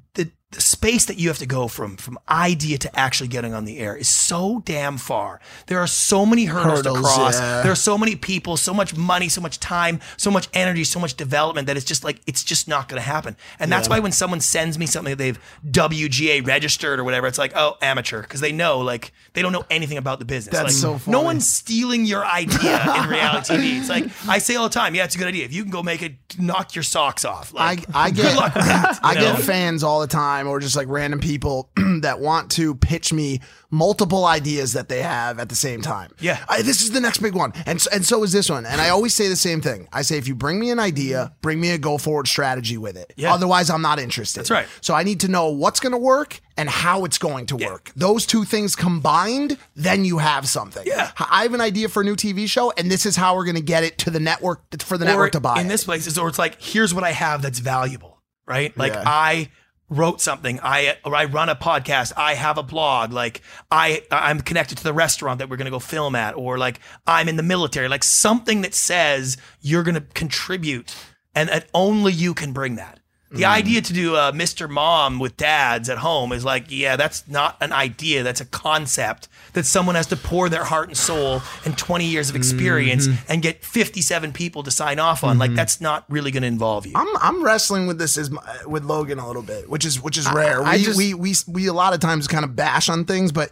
the, 0.53 0.61
space 0.61 1.07
that 1.07 1.19
you 1.19 1.29
have 1.29 1.39
to 1.39 1.47
go 1.47 1.67
from 1.69 1.97
from 1.97 2.19
idea 2.29 2.79
to 2.79 2.99
actually 2.99 3.29
getting 3.29 3.53
on 3.53 3.65
the 3.65 3.79
air 3.79 3.97
is 3.97 4.09
so 4.09 4.63
damn 4.65 4.97
far. 4.97 5.41
There 5.67 5.79
are 5.79 5.87
so 5.89 6.25
many 6.25 6.45
hurdles, 6.45 6.83
to 6.83 6.93
cross. 6.93 7.35
yeah. 7.39 7.63
There 7.63 7.73
are 7.73 7.77
so 7.77 7.99
many 7.99 8.15
people, 8.17 8.57
so 8.57 8.73
much 8.73 8.97
money, 8.97 9.29
so 9.29 9.41
much 9.41 9.59
time, 9.61 10.01
so 10.17 10.31
much 10.31 10.49
energy, 10.55 10.85
so 10.85 11.01
much 11.01 11.15
development 11.15 11.67
that 11.67 11.77
it's 11.77 11.85
just 11.85 12.05
like 12.05 12.21
it's 12.27 12.45
just 12.45 12.69
not 12.69 12.89
going 12.89 13.01
to 13.03 13.07
happen. 13.07 13.37
And 13.59 13.71
that's 13.73 13.89
Yeah. 13.89 13.95
why 13.97 14.01
when 14.01 14.13
someone 14.13 14.41
sends 14.41 14.79
me 14.79 14.87
something 14.87 15.11
that 15.11 15.19
they've 15.19 15.39
WGA 15.69 16.47
registered 16.47 16.99
or 17.01 17.05
whatever, 17.05 17.27
it's 17.27 17.39
like, 17.39 17.53
oh, 17.57 17.77
amateur, 17.83 18.23
because 18.23 18.41
they 18.41 18.53
know 18.53 18.79
like 18.79 19.13
they 19.35 19.43
don't 19.43 19.53
know 19.53 19.65
anything 19.71 19.99
about 19.99 20.19
the 20.19 20.25
business. 20.25 20.53
That's 20.55 20.83
like, 20.85 21.01
so 21.01 21.11
No 21.11 21.23
one's 21.23 21.49
stealing 21.49 22.05
your 22.07 22.25
idea 22.25 22.81
in 23.03 23.09
reality 23.19 23.55
TV. 23.55 23.79
It's 23.81 23.89
like 23.89 24.07
I 24.29 24.39
say 24.39 24.57
all 24.57 24.69
the 24.69 24.75
time, 24.75 24.95
yeah, 24.95 25.05
it's 25.05 25.15
a 25.15 25.19
good 25.19 25.29
idea. 25.29 25.45
If 25.45 25.53
you 25.53 25.63
can 25.63 25.71
go 25.71 25.83
make 25.83 26.03
it, 26.03 26.15
knock 26.39 26.75
your 26.75 26.83
socks 26.85 27.25
off. 27.25 27.53
I, 27.57 27.75
Like, 27.75 27.85
I 27.95 28.11
good 28.11 28.23
get 28.23 28.37
luck 28.37 28.55
with 28.55 28.65
that. 28.67 28.99
I 29.03 29.15
know? 29.15 29.21
get 29.35 29.41
fans 29.41 29.83
all 29.83 30.01
the 30.01 30.07
time 30.07 30.38
or 30.47 30.61
just 30.61 30.77
like 30.77 30.89
random 30.89 31.21
people 31.21 31.71
that 32.01 32.21
want 32.21 32.51
to 32.53 32.75
pitch 32.77 33.13
me 33.13 33.41
multiple 33.71 34.25
ideas 34.25 34.73
that 34.73 34.89
they 34.89 35.03
have 35.03 35.39
at 35.39 35.49
the 35.51 35.55
same 35.55 35.83
time. 35.83 36.11
Yeah. 36.21 36.43
I, 36.49 36.63
this 36.63 36.81
is 36.81 36.93
the 36.93 37.01
next 37.01 37.19
big 37.19 37.35
one. 37.35 37.53
And 37.67 37.81
so, 37.81 37.91
and 37.93 38.05
so 38.05 38.23
is 38.23 38.33
this 38.33 38.49
one. 38.49 38.65
And 38.65 38.81
I 38.81 38.89
always 38.89 39.15
say 39.15 39.29
the 39.29 39.37
same 39.37 39.61
thing. 39.61 39.89
I 39.93 40.03
say 40.03 40.17
if 40.17 40.27
you 40.27 40.35
bring 40.35 40.59
me 40.59 40.71
an 40.71 40.79
idea, 40.79 41.35
bring 41.43 41.61
me 41.61 41.71
a 41.71 41.79
go 41.79 41.99
forward 41.99 42.29
strategy 42.29 42.79
with 42.79 42.97
it. 42.97 43.13
Yeah. 43.17 43.33
Otherwise 43.35 43.69
I'm 43.69 43.83
not 43.83 43.99
interested. 43.99 44.41
That's 44.41 44.51
right. 44.51 44.67
So 44.81 44.95
I 44.95 45.03
need 45.03 45.21
to 45.21 45.29
know 45.29 45.49
what's 45.51 45.81
going 45.81 45.93
to 45.93 45.99
work 45.99 46.41
and 46.57 46.69
how 46.69 47.05
it's 47.05 47.19
going 47.19 47.47
to 47.47 47.57
work. 47.57 47.93
Those 47.95 48.25
two 48.27 48.45
things 48.45 48.75
combined, 48.75 49.59
then 49.77 50.05
you 50.05 50.19
have 50.19 50.49
something. 50.49 50.85
Yeah. 50.87 51.11
I 51.19 51.43
have 51.43 51.53
an 51.55 51.61
idea 51.61 51.89
for 51.89 52.01
a 52.01 52.05
new 52.05 52.17
TV 52.17 52.49
show 52.49 52.73
and 52.79 52.91
this 52.91 53.05
is 53.07 53.17
how 53.17 53.37
we're 53.37 53.45
going 53.45 53.57
to 53.57 53.61
get 53.63 53.85
it 53.85 53.99
to 53.99 54.11
the 54.11 54.21
network 54.21 54.63
for 54.83 54.97
the 54.97 55.05
Or 55.05 55.09
network 55.09 55.33
to 55.33 55.41
buy 55.41 55.61
in 55.61 55.67
it. 55.67 55.69
this 55.69 55.85
place 55.85 56.07
is 56.07 56.17
or 56.19 56.29
it's 56.29 56.39
like 56.39 56.61
here's 56.61 56.95
what 56.95 57.05
I 57.05 57.13
have 57.13 57.43
that's 57.43 57.59
valuable, 57.59 58.19
right? 58.47 58.77
Like 58.79 58.95
Yeah. 58.95 59.03
I 59.07 59.51
wrote 59.91 60.21
something, 60.21 60.61
I 60.63 60.97
or 61.05 61.15
I 61.15 61.25
run 61.25 61.49
a 61.49 61.57
podcast, 61.57 62.13
I 62.17 62.35
have 62.35 62.59
a 62.59 62.63
blog, 62.63 63.13
like 63.13 63.43
I 63.71 64.03
I'm 64.11 64.41
connected 64.41 64.79
to 64.79 64.85
the 64.85 64.93
restaurant 64.93 65.39
that 65.39 65.49
we're 65.49 65.57
gonna 65.57 65.71
go 65.71 65.79
film 65.79 66.15
at, 66.15 66.35
or 66.35 66.59
like 66.59 66.81
I'm 67.07 67.29
in 67.29 67.37
the 67.37 67.43
military, 67.43 67.89
like 67.89 68.05
something 68.05 68.63
that 68.63 68.75
says 68.75 69.37
you're 69.61 69.83
gonna 69.83 70.03
contribute, 70.15 70.95
and 71.35 71.49
that 71.49 71.69
only 71.73 72.13
you 72.13 72.35
can 72.35 72.53
bring 72.53 72.77
that. 72.77 72.98
The 73.31 73.43
Mm. 73.43 73.49
idea 73.51 73.83
to 73.83 73.93
do 73.93 74.17
uh, 74.17 74.33
Mr. 74.33 74.71
Mom 74.71 75.19
with 75.19 75.37
dads 75.37 75.91
at 75.91 75.99
home 75.99 76.33
is 76.33 76.47
like, 76.47 76.67
yeah, 76.71 76.97
that's 76.97 77.29
not 77.29 77.59
an 77.61 77.73
idea. 77.73 78.23
That's 78.23 78.41
a 78.41 78.47
concept 78.47 79.29
that 79.53 79.67
someone 79.67 79.97
has 79.97 80.07
to 80.07 80.17
pour 80.17 80.49
their 80.49 80.65
heart 80.65 80.89
and 80.89 80.97
soul 80.97 81.43
and 81.67 81.77
20 81.77 82.07
years 82.07 82.31
of 82.31 82.37
experience 82.37 83.07
Mhm. 83.07 83.19
and 83.29 83.43
get 83.43 83.63
57 83.63 84.33
people 84.33 84.63
to 84.63 84.71
sign 84.71 84.99
off 84.99 85.23
on. 85.25 85.37
Like, 85.39 85.55
that's 85.55 85.79
not 85.79 86.05
really 86.09 86.31
going 86.31 86.41
to 86.43 86.47
involve 86.49 86.87
you. 86.87 86.93
I'm 86.95 87.09
I'm 87.21 87.43
wrestling 87.45 87.87
with 87.87 87.99
this 87.99 88.17
as 88.17 88.31
my- 88.31 88.43
with 88.67 88.85
Logan 88.85 89.19
a 89.19 89.27
little 89.27 89.43
bit, 89.43 89.69
which 89.69 89.85
is 89.85 90.01
which 90.01 90.17
is 90.17 90.27
rare. 90.31 90.65
I 90.65 90.77
we, 90.79 90.83
just- 90.85 90.97
we 90.97 91.13
we 91.13 91.35
we 91.47 91.67
a 91.67 91.75
lot 91.75 91.93
of 91.93 92.01
times 92.01 92.29
kind 92.29 92.45
of 92.47 92.57
bash 92.57 92.89
on 92.89 93.05
things, 93.05 93.31
but 93.31 93.51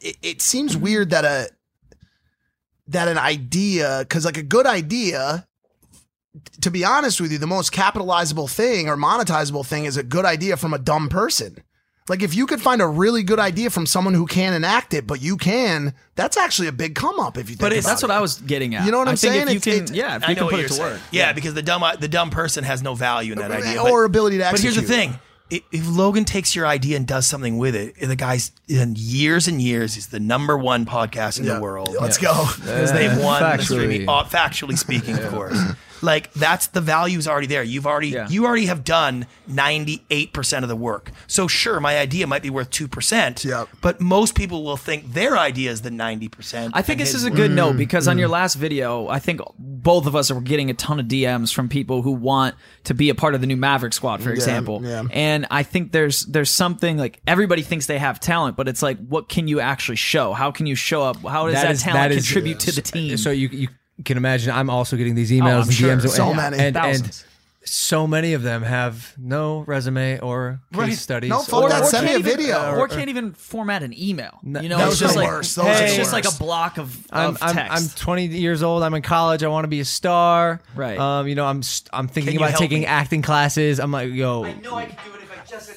it, 0.00 0.16
it 0.22 0.40
seems 0.42 0.74
weird 0.74 1.10
that 1.10 1.26
a 1.26 1.50
that 2.88 3.08
an 3.08 3.18
idea 3.18 3.98
because 4.00 4.24
like 4.24 4.38
a 4.38 4.42
good 4.42 4.66
idea. 4.66 5.46
To 6.60 6.70
be 6.70 6.84
honest 6.84 7.20
with 7.20 7.32
you, 7.32 7.38
the 7.38 7.46
most 7.48 7.72
capitalizable 7.72 8.46
thing 8.46 8.88
or 8.88 8.96
monetizable 8.96 9.66
thing 9.66 9.84
is 9.84 9.96
a 9.96 10.02
good 10.02 10.24
idea 10.24 10.56
from 10.56 10.72
a 10.72 10.78
dumb 10.78 11.08
person. 11.08 11.56
Like 12.08 12.22
if 12.22 12.34
you 12.34 12.46
could 12.46 12.60
find 12.60 12.80
a 12.82 12.86
really 12.86 13.22
good 13.22 13.38
idea 13.38 13.70
from 13.70 13.86
someone 13.86 14.14
who 14.14 14.26
can 14.26 14.52
enact 14.52 14.94
it, 14.94 15.06
but 15.06 15.20
you 15.22 15.36
can, 15.36 15.94
that's 16.16 16.36
actually 16.36 16.68
a 16.68 16.72
big 16.72 16.94
come 16.94 17.18
up 17.20 17.36
if 17.36 17.50
you 17.50 17.56
think 17.56 17.60
But 17.60 17.72
it's, 17.72 17.84
about 17.86 17.90
that's 17.92 18.02
it. 18.02 18.06
what 18.08 18.14
I 18.16 18.20
was 18.20 18.40
getting 18.40 18.74
at. 18.74 18.84
You 18.84 18.90
know 18.92 18.98
what 18.98 19.08
I 19.08 19.12
I'm 19.12 19.16
think 19.16 19.32
saying? 19.34 19.48
If 19.48 19.66
you 19.66 19.72
It's- 19.72 19.74
can, 19.74 19.82
it's- 19.84 19.96
yeah, 19.96 20.16
if 20.16 20.24
I 20.24 20.28
you 20.30 20.34
know 20.36 20.48
can 20.48 20.50
put 20.50 20.60
it 20.64 20.68
to 20.68 20.74
saying. 20.74 20.92
work. 20.92 21.00
Yeah, 21.12 21.32
because 21.32 21.54
the 21.54 21.62
dumb 21.62 21.84
the 22.00 22.08
dumb 22.08 22.30
person 22.30 22.64
has 22.64 22.82
no 22.82 22.94
value 22.94 23.32
in 23.32 23.38
that 23.38 23.50
idea. 23.52 23.82
or 23.82 24.04
ability 24.04 24.38
to 24.38 24.46
Execute. 24.46 24.74
But 24.74 24.88
here's 24.88 24.88
the 24.88 24.92
thing: 24.92 25.64
if 25.72 25.88
Logan 25.88 26.24
takes 26.24 26.54
your 26.56 26.66
idea 26.66 26.96
and 26.96 27.06
does 27.06 27.26
something 27.28 27.58
with 27.58 27.74
it, 27.76 27.94
the 28.00 28.16
guy's 28.16 28.50
in 28.68 28.94
years 28.96 29.46
and 29.48 29.60
years 29.62 29.96
is 29.96 30.08
the 30.08 30.20
number 30.20 30.56
one 30.58 30.86
podcast 30.86 31.38
in 31.40 31.44
Yeah. 31.46 31.54
the 31.54 31.60
world. 31.60 31.96
Let's 32.00 32.18
go. 32.18 32.46
because 32.60 32.92
they've 32.92 33.18
won 33.18 33.42
the 33.56 33.62
streaming. 33.64 34.08
Uh, 34.08 34.24
factually 34.24 34.78
speaking, 34.78 35.16
of 35.18 35.28
course. 35.32 35.58
Like 36.02 36.32
that's 36.32 36.68
the 36.68 36.80
value 36.80 37.18
is 37.18 37.28
already 37.28 37.46
there. 37.46 37.62
You've 37.62 37.86
already 37.86 38.16
you 38.28 38.46
already 38.46 38.66
have 38.66 38.84
done 38.84 39.26
ninety 39.46 40.04
eight 40.10 40.32
percent 40.32 40.64
of 40.64 40.68
the 40.68 40.76
work. 40.76 41.10
So 41.26 41.46
sure, 41.46 41.80
my 41.80 41.98
idea 41.98 42.26
might 42.26 42.42
be 42.42 42.50
worth 42.50 42.70
two 42.70 42.88
percent. 42.88 43.44
But 43.80 44.00
most 44.00 44.34
people 44.34 44.64
will 44.64 44.76
think 44.76 45.12
their 45.12 45.36
idea 45.38 45.70
is 45.70 45.82
the 45.82 45.90
ninety 45.90 46.28
percent. 46.28 46.72
I 46.76 46.82
think 46.82 46.98
this 46.98 47.14
is 47.14 47.24
a 47.24 47.30
good 47.30 47.50
note 47.50 47.70
mm-hmm. 47.70 47.78
because 47.78 48.08
on 48.08 48.18
your 48.18 48.26
mm-hmm. 48.26 48.34
last 48.34 48.54
video, 48.54 49.08
I 49.08 49.18
think 49.18 49.40
both 49.58 50.06
of 50.06 50.14
us 50.16 50.30
are 50.30 50.40
getting 50.40 50.70
a 50.70 50.74
ton 50.74 51.00
of 51.00 51.06
DMs 51.06 51.52
from 51.52 51.68
people 51.68 52.02
who 52.02 52.12
want 52.12 52.54
to 52.84 52.94
be 52.94 53.10
a 53.10 53.14
part 53.14 53.34
of 53.34 53.40
the 53.40 53.46
new 53.46 53.56
Maverick 53.56 53.92
Squad, 53.92 54.22
for 54.22 54.30
example. 54.30 54.80
yeah. 54.82 55.04
And 55.10 55.46
I 55.50 55.62
think 55.62 55.92
there's 55.92 56.24
there's 56.26 56.50
something 56.50 56.96
like 56.98 57.20
everybody 57.26 57.62
thinks 57.62 57.86
they 57.86 57.98
have 57.98 58.20
talent, 58.20 58.56
but 58.56 58.68
it's 58.68 58.82
like, 58.82 58.98
what 58.98 59.28
can 59.28 59.48
you 59.48 59.60
actually 59.60 59.96
show? 59.96 60.32
How 60.32 60.50
can 60.50 60.66
you 60.66 60.74
show 60.74 61.02
up? 61.02 61.16
How 61.22 61.46
does 61.46 61.54
that, 61.54 61.70
is- 61.70 61.82
talent 61.82 62.12
is- 62.12 62.26
contribute 62.26 62.60
to 62.60 62.72
the 62.72 62.82
team? 62.82 63.16
So 63.16 63.30
you 63.30 63.48
you 63.48 63.68
can 64.04 64.16
imagine 64.16 64.52
I'm 64.52 64.70
also 64.70 64.96
getting 64.96 65.14
these 65.14 65.30
Oh, 65.32 65.36
emails 65.36 65.62
I'm 65.62 65.62
and 65.62 65.72
sure. 65.74 65.96
DMs 65.96 66.08
So 66.08 66.26
and, 66.28 66.36
many. 66.36 66.58
and, 66.58 66.76
and 66.76 67.24
so 67.62 68.06
many 68.06 68.32
of 68.32 68.42
them 68.42 68.62
have 68.62 69.14
no 69.18 69.60
resume 69.60 70.18
or 70.20 70.60
case 70.72 70.78
Right. 70.80 70.92
studies. 70.94 71.28
No, 71.30 71.40
fuck 71.40 71.64
or, 71.64 71.68
that. 71.68 71.82
or 71.82 71.86
Send 71.86 72.06
me 72.06 72.12
can't 72.12 72.24
a 72.24 72.28
even- 72.28 72.38
video. 72.40 72.70
or- 72.72 72.78
or 72.78 72.88
can't 72.88 73.10
even 73.10 73.32
format 73.34 73.82
an 73.82 73.92
email. 73.96 74.38
You 74.42 74.68
know, 74.68 74.78
those 74.78 74.92
it's 74.92 75.00
just 75.00 75.14
the 75.14 75.20
like 75.20 75.28
worst. 75.28 75.60
Hey, 75.60 75.84
it's 75.88 75.96
just 75.96 76.12
like 76.12 76.24
a 76.24 76.32
block 76.38 76.78
of, 76.78 77.06
I'm, 77.12 77.30
of 77.30 77.38
I'm, 77.42 77.54
text. 77.54 77.72
I'm 77.76 77.88
20 78.02 78.26
years 78.28 78.62
old. 78.62 78.82
I'm 78.82 78.94
in 78.94 79.02
college. 79.02 79.42
I 79.44 79.48
want 79.48 79.64
to 79.64 79.68
be 79.68 79.80
a 79.80 79.84
star. 79.84 80.62
Right. 80.74 80.98
Um, 80.98 81.28
you 81.28 81.34
know, 81.34 81.44
I'm 81.44 81.60
I'm 81.92 82.08
thinking 82.08 82.36
about 82.38 82.56
taking 82.56 82.80
me? 82.80 82.86
acting 82.86 83.20
classes. 83.22 83.78
I'm 83.78 83.92
like, 83.92 84.10
yo. 84.10 84.44
And, 84.44 84.64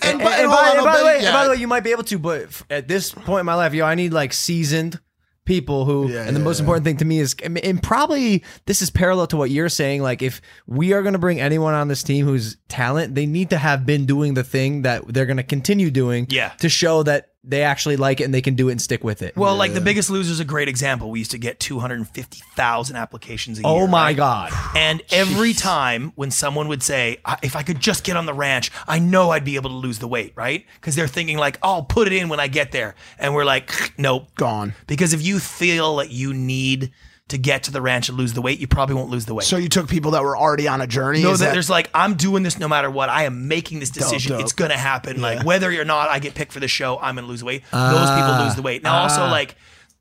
And, 0.01 0.19
by, 0.19 0.31
and 0.31 0.41
and 0.41 0.49
by- 0.51 0.55
hold 0.65 0.77
and 0.77 0.79
on, 0.79 0.85
by 0.85 0.97
the 0.99 1.05
way, 1.05 1.19
yeah. 1.21 1.33
by 1.33 1.43
the 1.45 1.49
way, 1.51 1.55
you 1.57 1.67
might 1.67 1.83
be 1.83 1.91
able 1.91 2.03
to, 2.03 2.17
but 2.19 2.61
at 2.69 2.87
this 2.87 3.11
point 3.11 3.41
in 3.41 3.45
my 3.45 3.55
life, 3.55 3.73
yo, 3.73 3.85
I 3.85 3.95
need 3.95 4.13
like 4.13 4.31
seasoned 4.33 4.99
people 5.45 5.85
who. 5.85 6.09
Yeah, 6.09 6.23
and 6.23 6.35
the 6.35 6.39
yeah, 6.39 6.45
most 6.45 6.59
yeah. 6.59 6.63
important 6.63 6.85
thing 6.85 6.97
to 6.97 7.05
me 7.05 7.19
is, 7.19 7.35
and- 7.43 7.57
and 7.57 7.81
probably 7.81 8.43
this 8.65 8.81
is 8.81 8.89
parallel 8.89 9.27
to 9.27 9.37
what 9.37 9.49
you're 9.49 9.69
saying. 9.69 10.01
Like, 10.01 10.21
if 10.21 10.41
we 10.67 10.93
are 10.93 11.01
going 11.01 11.13
to 11.13 11.19
bring 11.19 11.39
anyone 11.41 11.73
on 11.73 11.87
this 11.87 12.03
team 12.03 12.25
who's 12.25 12.57
talent, 12.69 13.15
they 13.15 13.25
need 13.25 13.49
to 13.49 13.57
have 13.57 13.85
been 13.85 14.05
doing 14.05 14.33
the 14.33 14.43
thing 14.43 14.83
that 14.83 15.07
they're 15.07 15.25
going 15.25 15.37
to 15.37 15.43
continue 15.43 15.91
doing. 15.91 16.27
Yeah. 16.29 16.49
To 16.59 16.69
show 16.69 17.03
that 17.03 17.32
they 17.43 17.63
actually 17.63 17.97
like 17.97 18.21
it 18.21 18.23
and 18.23 18.33
they 18.33 18.41
can 18.41 18.55
do 18.55 18.69
it 18.69 18.71
and 18.71 18.81
stick 18.81 19.03
with 19.03 19.21
it. 19.21 19.35
Well, 19.35 19.55
like 19.55 19.73
the 19.73 19.81
Biggest 19.81 20.09
Loser 20.09 20.31
is 20.31 20.39
a 20.39 20.45
great 20.45 20.69
example. 20.69 21.11
We 21.11 21.19
used 21.19 21.31
to 21.31 21.37
get 21.37 21.59
250,000 21.59 22.95
applications 22.95 23.59
a 23.59 23.63
oh 23.65 23.75
year. 23.75 23.83
Oh 23.83 23.87
my 23.87 24.05
right? 24.07 24.15
God. 24.17 24.51
And 24.75 25.01
every 25.11 25.53
time 25.53 26.13
when 26.15 26.31
someone 26.31 26.67
would 26.69 26.81
say, 26.83 27.17
"I- 27.25 27.39
if 27.41 27.55
I 27.55 27.63
could 27.63 27.79
just 27.79 28.03
get 28.03 28.15
on 28.15 28.25
the 28.25 28.33
ranch, 28.33 28.71
I 28.87 28.99
know 28.99 29.31
I'd 29.31 29.43
be 29.43 29.55
able 29.55 29.69
to 29.71 29.75
lose 29.75 29.99
the 29.99 30.07
weight, 30.07 30.33
right? 30.35 30.65
Because 30.75 30.95
they're 30.95 31.07
thinking 31.07 31.37
like, 31.37 31.57
oh, 31.61 31.73
I'll 31.73 31.83
put 31.83 32.07
it 32.07 32.13
in 32.13 32.29
when 32.29 32.39
I 32.39 32.47
get 32.47 32.71
there. 32.71 32.95
And 33.19 33.33
we're 33.33 33.45
like, 33.45 33.93
nope. 33.97 34.33
Gone. 34.35 34.73
Because 34.87 35.13
if 35.13 35.21
you 35.21 35.39
feel 35.39 35.97
that 35.97 36.11
you 36.11 36.33
need 36.33 36.91
to 37.29 37.37
get 37.37 37.63
to 37.63 37.71
the 37.71 37.81
ranch 37.81 38.09
and 38.09 38.17
lose 38.17 38.33
the 38.33 38.41
weight, 38.41 38.59
you 38.59 38.67
probably 38.67 38.95
won't 38.95 39.09
lose 39.09 39.25
the 39.25 39.33
weight. 39.33 39.45
So 39.45 39.57
you 39.57 39.69
took 39.69 39.89
people 39.89 40.11
that 40.11 40.23
were 40.23 40.37
already 40.37 40.67
on 40.67 40.81
a 40.81 40.87
journey. 40.87 41.23
No, 41.23 41.35
that, 41.35 41.53
there's 41.53 41.69
like 41.69 41.89
I'm 41.93 42.15
doing 42.15 42.43
this 42.43 42.59
no 42.59 42.67
matter 42.67 42.91
what. 42.91 43.09
I 43.09 43.23
am 43.23 43.47
making 43.47 43.79
this 43.79 43.89
decision. 43.89 44.33
dope. 44.33 44.41
It's 44.41 44.53
gonna 44.53 44.77
happen. 44.77 45.21
Like 45.21 45.39
Yeah. 45.39 45.43
whether 45.43 45.71
or 45.79 45.85
not 45.85 46.09
I 46.09 46.19
get 46.19 46.35
picked 46.35 46.51
for 46.51 46.59
the 46.59 46.67
show, 46.67 46.99
I'm 46.99 47.15
gonna 47.15 47.27
lose 47.27 47.43
weight. 47.43 47.63
Those 47.71 48.09
people 48.11 48.43
lose 48.43 48.55
the 48.55 48.61
weight. 48.61 48.83
Now 48.83 49.03
also 49.03 49.21
ah. 49.21 49.31
like, 49.31 49.55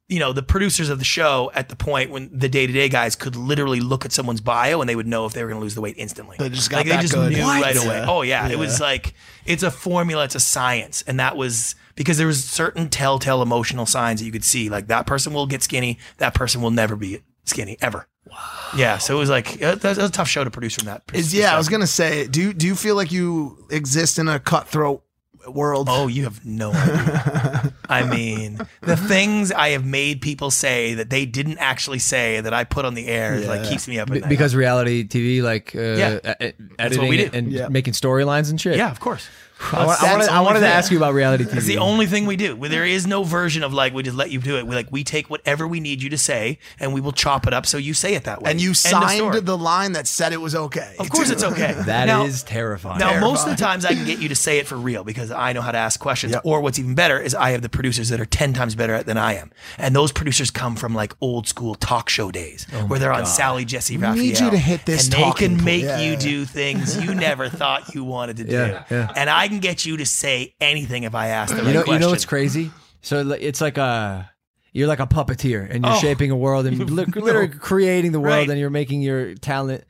you 0.08 0.18
know, 0.18 0.32
the 0.32 0.42
producers 0.42 0.88
of 0.90 0.98
the 0.98 1.04
show 1.04 1.50
at 1.54 1.68
the 1.68 1.76
point 1.76 2.10
when 2.10 2.28
the 2.36 2.48
day 2.48 2.66
to 2.66 2.72
day 2.72 2.88
guys 2.88 3.16
could 3.16 3.34
literally 3.36 3.80
look 3.80 4.04
at 4.04 4.12
someone's 4.12 4.40
bio 4.40 4.80
and 4.80 4.88
they 4.88 4.96
would 4.96 5.06
know 5.06 5.24
if 5.26 5.32
they 5.32 5.42
were 5.42 5.48
gonna 5.48 5.60
lose 5.60 5.74
the 5.74 5.80
weight 5.80 5.94
instantly. 5.96 6.36
They 6.38 6.48
just 6.50 6.70
got 6.70 6.78
like 6.78 6.86
that 6.88 6.96
they 6.96 7.02
just 7.02 7.14
good. 7.14 7.32
knew 7.32 7.42
What? 7.42 7.62
right 7.62 7.76
away. 7.76 7.98
Yeah. 7.98 8.06
Oh 8.08 8.22
yeah. 8.22 8.48
It 8.48 8.58
was 8.58 8.80
like 8.80 9.14
it's 9.46 9.62
a 9.62 9.70
formula, 9.70 10.24
it's 10.24 10.34
a 10.34 10.40
science, 10.40 11.02
and 11.06 11.18
that 11.20 11.36
was 11.36 11.74
because 11.94 12.18
there 12.18 12.26
was 12.26 12.44
certain 12.44 12.88
telltale 12.88 13.42
emotional 13.42 13.86
signs 13.86 14.20
that 14.20 14.26
you 14.26 14.32
could 14.32 14.44
see. 14.44 14.68
Like 14.68 14.88
that 14.88 15.06
person 15.06 15.32
will 15.32 15.46
get 15.46 15.62
skinny. 15.62 15.98
That 16.18 16.34
person 16.34 16.60
will 16.60 16.70
never 16.70 16.96
be 16.96 17.22
skinny 17.44 17.76
ever. 17.80 18.06
Wow. 18.30 18.38
Yeah. 18.76 18.98
So 18.98 19.16
it 19.16 19.18
was 19.18 19.30
like 19.30 19.62
uh, 19.62 19.76
that 19.76 19.96
was 19.96 19.98
a 19.98 20.10
tough 20.10 20.28
show 20.28 20.44
to 20.44 20.50
produce 20.50 20.74
from 20.74 20.86
that. 20.86 21.02
Is 21.14 21.32
yeah, 21.32 21.54
I 21.54 21.58
was 21.58 21.68
gonna 21.68 21.86
say, 21.86 22.26
do 22.26 22.52
do 22.52 22.66
you 22.66 22.74
feel 22.74 22.96
like 22.96 23.12
you 23.12 23.66
exist 23.70 24.18
in 24.18 24.28
a 24.28 24.38
cutthroat 24.38 25.02
world? 25.48 25.88
Oh, 25.90 26.06
you 26.06 26.24
have 26.24 26.44
no 26.44 26.72
idea. 26.72 27.72
I 27.88 28.04
mean, 28.04 28.58
the 28.80 28.96
things 28.96 29.50
I 29.52 29.70
have 29.70 29.84
made 29.84 30.20
people 30.20 30.50
say 30.50 30.94
that 30.94 31.10
they 31.10 31.26
didn't 31.26 31.58
actually 31.58 31.98
say 31.98 32.40
that 32.40 32.54
I 32.54 32.64
put 32.64 32.84
on 32.84 32.94
the 32.94 33.06
air 33.06 33.34
is 33.34 33.46
like 33.46 33.64
keeps 33.68 33.86
me 33.88 33.98
up 33.98 34.08
at 34.08 34.14
B- 34.14 34.20
night. 34.20 34.28
because 34.28 34.54
reality 34.54 35.06
TV, 35.06 35.42
like 35.42 35.74
uh, 35.74 35.80
Yeah. 35.80 36.18
That's 36.22 36.40
what 36.40 36.54
editing 36.78 37.08
we 37.08 37.16
do. 37.18 37.30
and 37.32 37.52
Yeah. 37.52 37.68
making 37.68 37.94
storylines 37.94 38.50
and 38.50 38.60
shit. 38.60 38.76
yeah, 38.76 38.90
of 38.90 39.00
course. 39.00 39.28
I, 39.72 39.86
wa- 39.86 39.96
I 40.00 40.12
wanted, 40.12 40.28
I 40.28 40.40
wanted 40.40 40.60
to 40.60 40.66
ask 40.66 40.90
you 40.90 40.96
about 40.96 41.14
reality 41.14 41.44
TV. 41.44 41.56
It's 41.58 41.66
the 41.66 41.78
only 41.78 42.06
thing 42.06 42.26
we 42.26 42.36
do. 42.36 42.56
There 42.56 42.84
is 42.86 43.06
no 43.06 43.22
version 43.22 43.62
of 43.62 43.72
like 43.72 43.94
we 43.94 44.02
just 44.02 44.16
let 44.16 44.30
you 44.30 44.40
do 44.40 44.56
it. 44.58 44.66
We 44.66 44.74
like 44.74 44.88
we 44.90 45.04
take 45.04 45.30
whatever 45.30 45.66
we 45.68 45.80
need 45.80 46.02
you 46.02 46.10
to 46.10 46.18
say 46.18 46.58
and 46.80 46.92
we 46.92 47.00
will 47.00 47.12
chop 47.12 47.46
it 47.46 47.52
up 47.54 47.66
so 47.66 47.78
you 47.78 47.94
say 47.94 48.14
it 48.14 48.24
that 48.24 48.42
way. 48.42 48.50
And 48.50 48.60
you 48.60 48.70
End 48.70 48.76
signed 48.76 49.34
the 49.46 49.58
line 49.58 49.92
that 49.92 50.06
said 50.06 50.32
it 50.32 50.40
was 50.40 50.54
okay. 50.54 50.94
Of 50.98 51.10
course 51.10 51.30
it's 51.30 51.44
okay. 51.44 51.74
That 51.86 52.06
Now- 52.06 52.24
is 52.24 52.42
terrifying. 52.42 52.98
Now, 52.98 53.20
most 53.20 53.46
of 53.46 53.50
the 53.56 53.62
times 53.62 53.84
I 53.84 53.94
can 53.94 54.04
get 54.06 54.18
you 54.20 54.28
to 54.28 54.34
say 54.36 54.58
it 54.58 54.66
for 54.66 54.76
real 54.76 55.04
because 55.04 55.30
I 55.30 55.52
know 55.52 55.60
how 55.62 55.72
to 55.72 55.78
ask 55.78 55.98
questions. 56.00 56.34
Or 56.44 56.60
what's 56.60 56.78
even 56.78 56.94
better 56.94 57.18
is 57.20 57.34
I 57.34 57.50
have 57.50 57.62
the 57.62 57.68
producers 57.68 58.08
that 58.10 58.20
are 58.20 58.24
10 58.26 58.52
times 58.52 58.74
better 58.74 58.94
at 58.94 59.06
than 59.06 59.18
I 59.18 59.34
am. 59.34 59.50
And 59.78 59.94
those 59.94 60.12
producers 60.12 60.50
come 60.50 60.76
from 60.76 60.94
like 60.94 61.14
old 61.20 61.46
school 61.48 61.74
talk 61.74 62.08
show 62.08 62.30
days 62.30 62.66
oh 62.72 62.86
where 62.86 62.98
they're 62.98 63.12
on 63.12 63.20
God. 63.22 63.28
Sally 63.28 63.64
Jessy 63.64 63.96
We 63.96 64.08
need 64.10 64.38
you 64.40 64.50
to 64.50 64.58
hit 64.58 64.84
this 64.86 65.04
And 65.04 65.12
they 65.12 65.18
talking 65.22 65.48
can 65.48 65.56
point. 65.56 65.64
make 65.64 65.82
Yeah, 65.82 66.00
you 66.00 66.12
yeah. 66.12 66.18
do 66.18 66.44
things 66.44 66.96
you 67.02 67.14
never 67.14 67.48
thought 67.48 67.94
you 67.94 68.04
wanted 68.04 68.36
to 68.38 68.44
do. 68.44 68.52
Yeah, 68.52 68.84
yeah. 68.90 69.12
And 69.16 69.28
I 69.30 69.48
can 69.52 69.60
get 69.60 69.86
you 69.86 69.96
to 69.98 70.06
say 70.06 70.54
anything 70.60 71.04
if 71.04 71.14
I 71.14 71.28
ask 71.28 71.54
the 71.54 71.62
you 71.62 71.68
know, 71.68 71.72
question. 71.84 71.92
you 71.94 71.98
know 72.00 72.10
what's 72.10 72.24
crazy? 72.24 72.70
So 73.02 73.30
it's 73.30 73.60
like 73.60 73.78
a 73.78 74.30
you're 74.72 74.88
like 74.88 75.00
a 75.00 75.06
puppeteer 75.06 75.68
and 75.70 75.84
you're 75.84 75.94
Oh. 75.94 75.98
shaping 75.98 76.30
a 76.30 76.36
world 76.36 76.66
and 76.66 76.78
li- 76.90 77.04
literally 77.14 77.48
creating 77.48 78.12
the 78.12 78.20
world 78.20 78.32
Right. 78.34 78.50
and 78.50 78.58
you're 78.58 78.70
making 78.70 79.02
your 79.02 79.34
talent. 79.34 79.84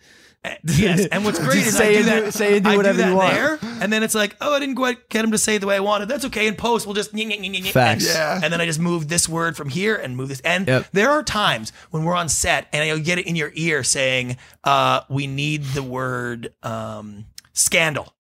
Yes, 0.64 1.06
and 1.12 1.24
what's 1.24 1.38
great 1.44 1.58
is 1.68 1.76
say 1.76 1.90
I 1.90 1.92
do 1.92 1.96
and 1.98 2.04
do- 2.06 2.24
that. 2.26 2.34
say 2.34 2.56
and 2.56 2.64
do 2.64 2.70
I 2.70 2.76
whatever 2.76 2.98
that 2.98 3.08
you 3.10 3.14
want. 3.14 3.32
there, 3.34 3.58
and 3.80 3.92
then 3.92 4.02
it's 4.02 4.14
like, 4.16 4.34
oh, 4.40 4.52
I 4.54 4.58
didn't 4.58 4.74
quite 4.74 5.08
get 5.08 5.24
him 5.24 5.30
to 5.30 5.38
say 5.38 5.54
it 5.54 5.60
the 5.60 5.68
way 5.68 5.76
I 5.76 5.80
wanted. 5.80 6.08
That's 6.08 6.24
okay. 6.24 6.48
In 6.48 6.56
post, 6.56 6.84
we'll 6.84 6.96
just 6.96 7.12
Facts. 7.12 8.06
And, 8.08 8.14
Yeah. 8.16 8.40
and 8.42 8.52
then 8.52 8.60
I 8.60 8.66
just 8.66 8.80
move 8.80 9.06
this 9.06 9.28
word 9.28 9.56
from 9.56 9.68
here 9.68 9.94
and 9.94 10.16
move 10.16 10.30
this. 10.30 10.40
And 10.40 10.66
Yep. 10.66 10.86
there 10.92 11.10
are 11.10 11.22
times 11.22 11.70
when 11.92 12.02
we're 12.02 12.16
on 12.16 12.28
set 12.28 12.66
and 12.72 12.82
I'll 12.82 12.98
get 12.98 13.18
it 13.18 13.26
in 13.28 13.36
your 13.36 13.52
ear 13.54 13.84
saying, 13.84 14.36
uh, 14.64 15.02
"We 15.08 15.28
need 15.28 15.62
the 15.74 15.82
word 15.84 16.52
um, 16.64 17.26
scandal." 17.52 18.12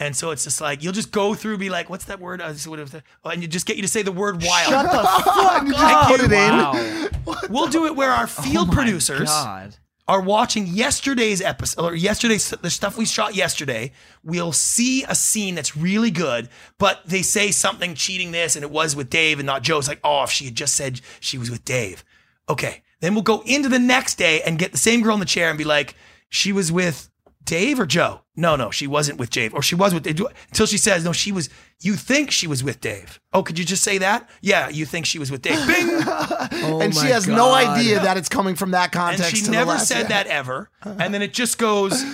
And 0.00 0.14
so 0.14 0.30
it's 0.30 0.44
just 0.44 0.60
like 0.60 0.82
you'll 0.82 0.92
just 0.92 1.10
go 1.10 1.34
through, 1.34 1.58
be 1.58 1.70
like, 1.70 1.90
"What's 1.90 2.04
that 2.04 2.20
word?" 2.20 2.40
I 2.40 2.52
just 2.52 2.66
would 2.68 2.78
have, 2.78 3.02
oh, 3.24 3.30
and 3.30 3.42
you 3.42 3.48
just 3.48 3.66
get 3.66 3.76
you 3.76 3.82
to 3.82 3.88
say 3.88 4.02
the 4.02 4.12
word 4.12 4.42
"wild." 4.42 4.68
Shut 4.70 4.90
the 4.90 4.98
fuck 5.02 5.80
up. 5.80 6.08
Put 6.08 6.20
it 6.20 6.32
in. 6.32 7.08
We'll 7.50 7.66
do 7.68 7.86
it 7.86 7.94
where 7.96 8.10
our 8.10 8.24
oh 8.24 8.26
field 8.26 8.68
Oh 8.70 8.72
producers 8.72 9.28
God. 9.28 9.76
are 10.06 10.20
watching 10.20 10.66
yesterday's 10.66 11.40
episode 11.42 11.82
or 11.92 11.94
yesterday's 11.94 12.48
the 12.50 12.70
stuff 12.70 12.96
we 12.96 13.04
shot 13.04 13.34
yesterday. 13.34 13.92
We'll 14.22 14.52
see 14.52 15.04
a 15.04 15.14
scene 15.14 15.54
that's 15.54 15.76
really 15.76 16.10
good, 16.10 16.48
but 16.78 17.00
they 17.06 17.22
say 17.22 17.50
something 17.50 17.94
cheating 17.94 18.30
this, 18.32 18.54
and 18.56 18.62
it 18.62 18.70
was 18.70 18.94
with 18.96 19.10
Dave 19.10 19.38
and 19.38 19.46
not 19.46 19.62
Joe. 19.62 19.78
It's 19.78 19.88
like, 19.88 20.00
oh, 20.04 20.22
if 20.22 20.30
she 20.30 20.46
had 20.46 20.54
just 20.54 20.74
said 20.74 21.00
she 21.20 21.36
was 21.38 21.50
with 21.50 21.64
Dave, 21.64 22.04
okay. 22.48 22.82
Then 23.00 23.14
we'll 23.14 23.22
go 23.22 23.42
into 23.44 23.68
the 23.68 23.78
next 23.78 24.16
day 24.16 24.40
and 24.42 24.58
get 24.58 24.72
the 24.72 24.78
same 24.78 25.02
girl 25.02 25.14
in 25.14 25.20
the 25.20 25.26
chair 25.26 25.48
and 25.50 25.58
be 25.58 25.64
like, 25.64 25.94
she 26.30 26.52
was 26.52 26.72
with 26.72 27.08
Dave 27.48 27.80
or 27.80 27.86
Joe? 27.86 28.20
No, 28.36 28.54
no, 28.54 28.70
she 28.70 28.86
wasn't 28.86 29.18
with 29.18 29.30
Dave, 29.30 29.52
or 29.52 29.62
she 29.62 29.74
was 29.74 29.92
with 29.92 30.04
Dave. 30.04 30.20
Until 30.50 30.66
she 30.66 30.78
says, 30.78 31.04
no, 31.04 31.12
she 31.12 31.32
was. 31.32 31.48
You 31.80 31.94
think 31.94 32.30
she 32.30 32.46
was 32.46 32.62
with 32.62 32.80
Dave? 32.80 33.18
Oh, 33.32 33.42
could 33.42 33.58
you 33.58 33.64
just 33.64 33.82
say 33.82 33.98
that? 33.98 34.28
Yeah, 34.42 34.68
you 34.68 34.84
think 34.86 35.06
she 35.06 35.18
was 35.18 35.30
with 35.30 35.42
Dave. 35.42 35.58
Bing. 35.66 35.88
Oh 35.90 36.80
and 36.80 36.94
she 36.94 37.06
has 37.06 37.26
no 37.26 37.52
idea 37.52 38.00
that 38.00 38.16
it's 38.16 38.28
coming 38.28 38.54
from 38.54 38.70
that 38.72 38.92
context. 38.92 39.30
And 39.30 39.36
she 39.36 39.44
to 39.44 39.50
the 39.50 39.56
never 39.56 39.70
last- 39.70 39.88
said 39.88 40.02
yeah. 40.02 40.08
that 40.08 40.26
ever. 40.28 40.70
And 40.84 41.12
then 41.12 41.22
it 41.22 41.32
just 41.32 41.58
goes. 41.58 42.04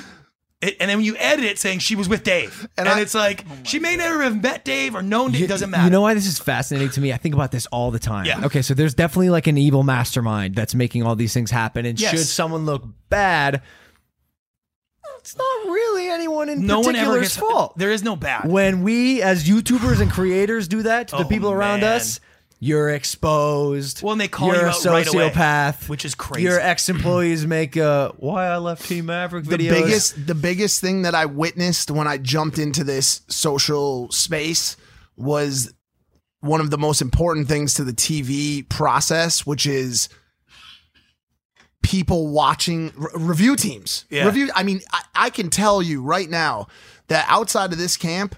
It, 0.63 0.77
and 0.81 0.89
then 0.89 0.99
when 0.99 1.05
you 1.05 1.15
edit 1.19 1.45
it 1.45 1.59
saying 1.59 1.81
she 1.81 1.95
was 1.95 2.09
with 2.09 2.23
Dave, 2.25 2.67
and, 2.79 2.89
I- 2.89 3.01
it's 3.01 3.15
like 3.15 3.45
oh 3.47 3.55
she 3.65 3.79
may 3.79 3.97
never 3.97 4.23
have 4.23 4.41
met 4.43 4.65
Dave 4.65 4.95
or 4.95 5.03
known 5.03 5.33
Dave. 5.33 5.43
It 5.43 5.49
doesn't 5.49 5.69
matter. 5.69 5.85
You 5.85 5.91
know 5.91 6.01
why 6.01 6.15
this 6.15 6.27
is 6.27 6.39
fascinating 6.39 6.89
to 6.91 7.01
me? 7.03 7.13
I 7.13 7.19
think 7.19 7.35
about 7.35 7.51
this 7.53 7.67
all 7.67 7.91
the 7.91 7.99
time. 7.99 8.25
Yeah. 8.25 8.47
Okay, 8.47 8.63
so 8.63 8.73
there's 8.73 8.95
definitely 8.95 9.29
like 9.31 9.47
an 9.47 9.59
evil 9.59 9.83
mastermind 9.83 10.55
that's 10.55 10.75
making 10.75 11.03
all 11.03 11.17
these 11.17 11.35
things 11.35 11.51
happen. 11.51 11.85
And 11.85 12.01
Yes. 12.01 12.13
should 12.13 12.21
someone 12.21 12.65
look 12.65 12.85
bad, 13.11 13.61
it's 15.25 15.37
not 15.39 15.67
really 15.73 16.11
anyone 16.11 16.51
in 16.51 16.67
no 16.67 16.81
one 16.81 16.95
ever 16.97 17.13
particular's 17.13 17.29
gets 17.29 17.37
fault. 17.37 17.79
There 17.79 17.91
is 17.91 18.03
no 18.03 18.15
bad. 18.15 18.47
When 18.51 18.83
we 18.83 19.23
as 19.23 19.49
YouTubers 19.49 20.03
and 20.03 20.11
creators 20.11 20.69
do 20.69 20.83
that 20.83 21.09
to 21.09 21.17
the 21.17 21.25
Oh, 21.25 21.29
people 21.29 21.51
around 21.51 21.81
man. 21.81 21.97
us, 21.97 22.21
you're 22.61 22.91
exposed. 22.91 24.03
Well, 24.03 24.13
and 24.13 24.21
they 24.21 24.29
call 24.29 24.49
you're 24.49 24.57
you 24.57 24.63
a 24.67 24.69
out 24.69 24.85
right 24.85 25.07
away, 25.07 25.31
sociopath, 25.31 25.89
which 25.89 26.05
is 26.05 26.15
crazy. 26.15 26.43
Your 26.47 26.61
ex-employees 26.61 27.47
make 27.47 27.75
uh, 27.79 28.13
why 28.19 28.47
I 28.49 28.59
left 28.59 28.87
Team 28.87 29.07
Maverick 29.07 29.47
the 29.47 29.57
biggest 29.57 30.27
the 30.27 30.35
biggest 30.35 30.83
thing 30.83 31.03
that 31.03 31.15
I 31.15 31.25
witnessed 31.25 31.91
when 31.91 32.07
I 32.07 32.19
jumped 32.19 32.59
into 32.59 32.85
this 32.85 33.23
social 33.29 34.11
space 34.11 34.77
was 35.17 35.73
one 36.41 36.61
of 36.61 36.69
the 36.69 36.77
most 36.77 37.01
important 37.01 37.49
things 37.49 37.73
to 37.75 37.85
the 37.85 37.95
TV 37.95 38.69
process, 38.69 39.47
which 39.47 39.67
is 39.67 40.11
people 41.85 42.27
watching 42.29 42.93
re- 42.97 43.11
review 43.15 43.55
teams. 43.55 44.07
Yeah. 44.11 44.25
Review. 44.25 44.51
I 44.57 44.65
mean, 44.65 44.81
I, 44.93 45.03
I 45.15 45.31
can 45.31 45.51
tell 45.51 45.81
you 45.81 46.03
right 46.03 46.29
now 46.29 46.67
that 47.07 47.27
outside 47.29 47.73
of 47.73 47.79
this 47.79 47.97
camp, 47.97 48.35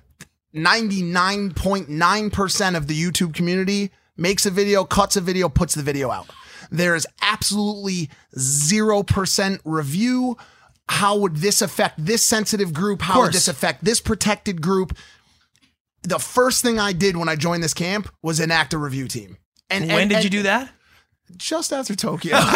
ninety 0.53 1.01
nine 1.03 1.53
point 1.55 1.89
nine 1.89 2.29
percent 2.31 2.77
of 2.77 2.89
the 2.89 3.01
YouTube 3.01 3.33
community 3.33 3.91
makes 4.19 4.45
a 4.45 4.51
video, 4.51 4.85
cuts 4.85 5.17
a 5.17 5.21
video, 5.23 5.49
puts 5.49 5.75
the 5.75 5.83
video 5.83 6.11
out. 6.11 6.27
There 6.71 6.95
is 6.95 7.07
absolutely 7.23 8.11
zero 8.39 9.03
percent 9.03 9.61
review. 9.65 10.37
How 10.89 11.17
would 11.17 11.37
this 11.37 11.63
affect 11.63 12.05
this 12.05 12.23
sensitive 12.23 12.73
group? 12.73 13.03
How 13.03 13.23
would 13.23 13.33
this 13.33 13.49
affect 13.49 13.85
this 13.85 14.01
protected 14.01 14.61
group? 14.61 14.97
The 16.03 16.19
first 16.19 16.63
thing 16.63 16.79
I 16.79 16.93
did 16.93 17.17
when 17.17 17.29
I 17.29 17.37
joined 17.37 17.63
this 17.63 17.75
camp 17.75 18.09
was 18.23 18.39
enact 18.39 18.75
a 18.75 18.79
review 18.79 19.09
team. 19.09 19.39
And 19.71 19.87
when 19.89 20.03
and- 20.03 20.11
did 20.11 20.17
and 20.17 20.25
you 20.25 20.31
do 20.31 20.43
that? 20.43 20.71
Just 21.37 21.73
after 21.73 21.95
Tokyo. 21.95 22.37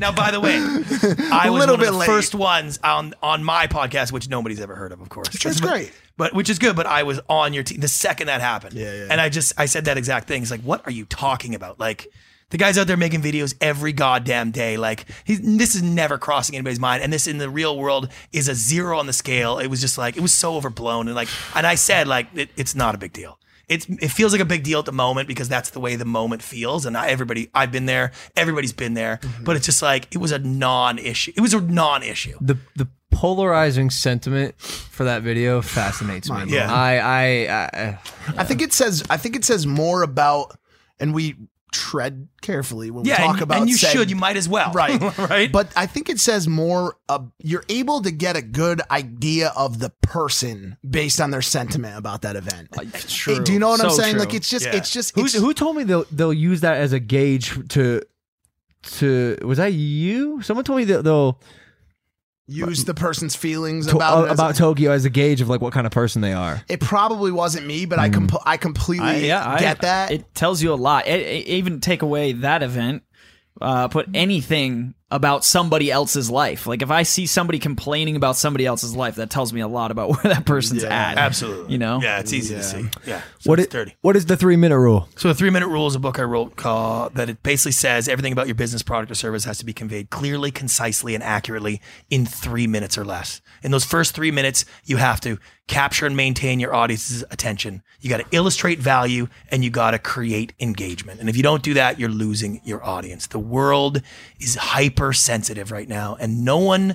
Now, 0.00 0.10
by 0.10 0.32
the 0.32 0.40
way, 0.40 0.56
I 1.32 1.46
A 1.46 1.52
was 1.52 1.60
little 1.60 1.74
one 1.76 1.80
bit 1.80 1.88
of 1.88 1.94
the 1.94 1.98
late. 2.00 2.06
first 2.06 2.34
ones 2.34 2.80
on 2.82 3.14
on 3.22 3.44
my 3.44 3.68
podcast, 3.68 4.10
which 4.10 4.28
nobody's 4.28 4.58
ever 4.60 4.74
heard 4.74 4.90
of, 4.90 5.00
of 5.00 5.08
course. 5.08 5.28
That's 5.28 5.60
But- 5.60 5.68
great. 5.70 5.92
But 6.16 6.32
which 6.34 6.50
is 6.50 6.58
good. 6.58 6.74
But 6.74 6.86
I 6.86 7.04
was 7.04 7.20
on 7.28 7.52
your 7.52 7.62
team 7.62 7.78
the 7.80 7.86
second 7.88 8.26
that 8.26 8.40
happened. 8.40 8.74
Yeah, 8.74 8.92
yeah. 8.92 9.06
And 9.10 9.20
I 9.20 9.28
just 9.28 9.52
I 9.56 9.66
said 9.66 9.84
that 9.84 9.96
exact 9.96 10.26
thing. 10.26 10.42
It's 10.42 10.50
like, 10.50 10.62
what 10.62 10.82
are 10.86 10.90
you 10.92 11.04
talking 11.06 11.54
about? 11.54 11.78
Like. 11.78 12.08
The 12.50 12.58
guy's 12.58 12.78
out 12.78 12.86
there 12.86 12.96
making 12.98 13.20
videos 13.22 13.54
every 13.60 13.92
goddamn 13.92 14.52
day. 14.52 14.76
Like 14.76 15.06
he's, 15.24 15.40
this 15.40 15.74
is 15.74 15.82
never 15.82 16.18
crossing 16.18 16.54
anybody's 16.54 16.78
mind, 16.78 17.02
and 17.02 17.12
this 17.12 17.26
in 17.26 17.38
the 17.38 17.48
real 17.50 17.76
world 17.76 18.08
is 18.32 18.46
a 18.48 18.54
zero 18.54 18.96
on 18.98 19.06
the 19.06 19.12
scale. 19.12 19.58
It 19.58 19.66
was 19.68 19.80
just 19.80 19.98
like 19.98 20.16
it 20.16 20.20
was 20.20 20.32
so 20.32 20.54
overblown, 20.54 21.08
and 21.08 21.16
like, 21.16 21.28
and 21.56 21.66
I 21.66 21.74
said 21.74 22.06
like 22.06 22.28
it, 22.34 22.50
it's 22.56 22.76
not 22.76 22.94
a 22.94 22.98
big 22.98 23.12
deal. 23.12 23.40
It's 23.68 23.86
it 23.88 24.08
feels 24.08 24.32
like 24.32 24.40
a 24.40 24.46
big 24.46 24.62
deal 24.62 24.78
at 24.78 24.84
the 24.84 24.92
moment 24.92 25.28
because 25.28 25.48
that's 25.48 25.70
the 25.70 25.80
way 25.80 25.96
the 25.96 26.04
moment 26.04 26.42
feels, 26.42 26.86
and 26.86 26.96
I, 26.96 27.08
everybody 27.08 27.50
I've 27.54 27.72
been 27.72 27.86
there, 27.86 28.12
everybody's 28.36 28.72
been 28.72 28.94
there, 28.94 29.18
mm-hmm. 29.22 29.44
but 29.44 29.56
it's 29.56 29.66
just 29.66 29.82
like 29.82 30.08
it 30.14 30.18
was 30.18 30.32
a 30.32 30.38
non-issue. 30.38 31.32
It 31.36 31.40
was 31.40 31.54
a 31.54 31.60
non-issue. 31.60 32.38
the 32.40 32.58
the 32.76 32.88
polarizing 33.10 33.90
sentiment 33.90 34.60
for 34.60 35.04
that 35.04 35.22
video 35.22 35.62
fascinates 35.62 36.28
me. 36.28 36.44
Yeah. 36.46 36.72
I 36.72 36.98
I, 36.98 37.22
I 37.54 37.98
I 38.38 38.44
think 38.44 38.60
it 38.60 38.72
says 38.72 39.04
I 39.08 39.16
think 39.16 39.36
it 39.36 39.44
says 39.44 39.66
more 39.66 40.02
about 40.02 40.58
and 40.98 41.14
we 41.14 41.36
tread 41.74 42.28
carefully 42.40 42.90
when 42.92 43.04
Yeah, 43.04 43.20
we 43.20 43.26
talk 43.26 43.32
and, 43.34 43.42
about 43.42 43.60
and 43.62 43.68
you 43.68 43.76
said- 43.76 43.90
should, 43.90 44.08
you 44.10 44.14
might 44.16 44.36
as 44.36 44.48
well, 44.48 44.70
right 44.72 45.00
right. 45.18 45.50
but 45.50 45.68
I 45.76 45.86
think 45.86 46.08
it 46.08 46.20
says 46.20 46.46
more 46.46 46.96
uh, 47.08 47.18
you're 47.40 47.64
able 47.68 48.00
to 48.02 48.12
get 48.12 48.36
a 48.36 48.42
good 48.42 48.80
idea 48.90 49.52
of 49.56 49.80
the 49.80 49.90
person 50.02 50.76
based 50.88 51.20
on 51.20 51.30
their 51.32 51.42
sentiment 51.42 51.98
about 51.98 52.22
that 52.22 52.36
event. 52.36 52.68
true. 53.08 53.42
Do 53.42 53.52
you 53.52 53.58
know 53.58 53.70
what 53.70 53.80
I'm 53.84 53.90
saying? 53.90 54.12
true. 54.14 54.20
Like 54.20 54.34
it's 54.34 54.48
just 54.48 54.66
Yeah. 54.66 54.76
it's 54.76 54.92
just 54.92 55.18
it's, 55.18 55.34
who 55.34 55.52
told 55.52 55.76
me 55.76 55.82
they'll 55.82 56.06
they'll 56.12 56.32
use 56.32 56.60
that 56.60 56.76
as 56.76 56.92
a 56.92 57.00
gauge 57.00 57.68
to 57.70 58.02
to 58.98 59.36
was 59.42 59.58
that 59.58 59.72
you? 59.72 60.42
Someone 60.42 60.64
told 60.64 60.78
me 60.78 60.84
that 60.84 61.02
they'll 61.04 61.40
use 62.46 62.84
the 62.84 62.94
person's 62.94 63.34
feelings 63.34 63.86
to, 63.86 63.96
about 63.96 64.26
it 64.26 64.32
as- 64.32 64.38
about 64.38 64.54
Tokyo 64.54 64.90
as 64.90 65.04
a 65.04 65.10
gauge 65.10 65.40
of 65.40 65.48
like 65.48 65.60
what 65.60 65.72
kind 65.72 65.86
of 65.86 65.92
person 65.92 66.20
they 66.22 66.32
are. 66.32 66.62
it 66.68 66.80
probably 66.80 67.32
wasn't 67.32 67.66
me, 67.66 67.86
but 67.86 67.98
I 67.98 68.08
hmm. 68.08 68.26
comp- 68.26 68.42
I 68.46 68.56
completely 68.56 69.06
I, 69.06 69.16
yeah, 69.16 69.48
I- 69.48 69.58
get 69.60 69.80
that. 69.80 70.10
It 70.10 70.34
tells 70.34 70.62
you 70.62 70.72
a 70.72 70.76
lot. 70.76 71.06
It, 71.06 71.20
it- 71.20 71.46
even 71.46 71.80
take 71.80 72.02
away 72.02 72.32
that 72.32 72.62
event, 72.62 73.02
uh, 73.60 73.88
put 73.88 74.06
anything 74.14 74.94
about 75.10 75.44
somebody 75.44 75.92
else's 75.92 76.28
life. 76.28 76.66
Like 76.66 76.82
if 76.82 76.90
I 76.90 77.04
see 77.04 77.26
somebody 77.26 77.60
complaining 77.60 78.16
about 78.16 78.36
somebody 78.36 78.66
else's 78.66 78.96
life, 78.96 79.14
that 79.16 79.30
tells 79.30 79.52
me 79.52 79.60
a 79.60 79.68
lot 79.68 79.92
about 79.92 80.08
where 80.24 80.34
that 80.34 80.44
person's 80.44 80.82
at. 80.82 81.18
Absolutely, 81.18 81.72
You 81.72 81.78
know? 81.78 82.00
Yeah, 82.02 82.18
it's 82.18 82.32
easy 82.32 82.56
to 82.56 82.62
see. 82.64 82.88
Yeah, 83.06 83.20
so 83.38 83.50
What 83.50 83.60
it's 83.60 83.68
is, 83.68 83.72
dirty. 83.72 83.94
what 84.00 84.16
is 84.16 84.26
the 84.26 84.36
three 84.36 84.56
minute 84.56 84.78
rule? 84.78 85.08
So 85.16 85.28
the 85.28 85.34
three 85.34 85.50
minute 85.50 85.68
rule 85.68 85.86
is 85.86 85.94
a 85.94 86.00
book 86.00 86.18
I 86.18 86.24
wrote 86.24 86.56
called 86.56 87.14
that 87.14 87.28
it 87.28 87.44
basically 87.44 87.72
says 87.72 88.08
everything 88.08 88.32
about 88.32 88.48
your 88.48 88.56
business 88.56 88.82
product 88.82 89.12
or 89.12 89.14
service 89.14 89.44
has 89.44 89.58
to 89.58 89.64
be 89.64 89.72
conveyed 89.72 90.10
clearly, 90.10 90.50
concisely, 90.50 91.14
and 91.14 91.22
accurately 91.22 91.80
in 92.10 92.26
three 92.26 92.66
minutes 92.66 92.98
or 92.98 93.04
less. 93.04 93.40
In 93.64 93.70
those 93.70 93.84
first 93.84 94.14
three 94.14 94.30
minutes, 94.30 94.66
you 94.84 94.98
have 94.98 95.22
to 95.22 95.38
capture 95.66 96.04
and 96.04 96.14
maintain 96.14 96.60
your 96.60 96.74
audience's 96.74 97.24
attention. 97.30 97.82
You 98.00 98.10
got 98.10 98.18
to 98.18 98.26
illustrate 98.30 98.78
value 98.78 99.28
and 99.50 99.64
you 99.64 99.70
got 99.70 99.92
to 99.92 99.98
create 99.98 100.52
engagement. 100.60 101.18
And 101.18 101.30
if 101.30 101.36
you 101.36 101.42
don't 101.42 101.62
do 101.62 101.72
that, 101.74 101.98
you're 101.98 102.10
losing 102.10 102.60
your 102.64 102.84
audience. 102.84 103.26
The 103.26 103.38
world 103.38 104.02
is 104.38 104.56
hypersensitive 104.56 105.72
right 105.72 105.88
now, 105.88 106.16
and 106.20 106.44
no 106.44 106.58
one 106.58 106.94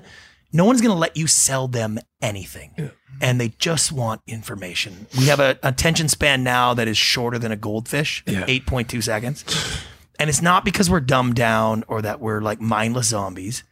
no 0.51 0.65
one's 0.65 0.81
going 0.81 0.93
to 0.93 0.97
let 0.99 1.17
you 1.17 1.27
sell 1.27 1.67
them 1.67 1.99
anything. 2.21 2.73
And 3.21 3.39
they 3.41 3.49
just 3.59 3.91
want 3.91 4.21
information. 4.27 5.07
We 5.17 5.25
have 5.25 5.39
a 5.39 5.59
attention 5.63 6.07
span 6.07 6.43
now 6.43 6.73
that 6.75 6.87
is 6.87 6.97
shorter 6.97 7.37
than 7.37 7.51
a 7.51 7.55
goldfish, 7.57 8.23
at 8.27 8.47
8.2 8.47 9.03
seconds. 9.03 9.43
And 10.19 10.29
it's 10.29 10.41
not 10.41 10.65
because 10.65 10.89
we're 10.89 11.01
dumbed 11.01 11.35
down 11.35 11.83
or 11.87 12.01
that 12.01 12.19
we're 12.19 12.41
like 12.41 12.61
mindless 12.61 13.07
zombies. 13.07 13.63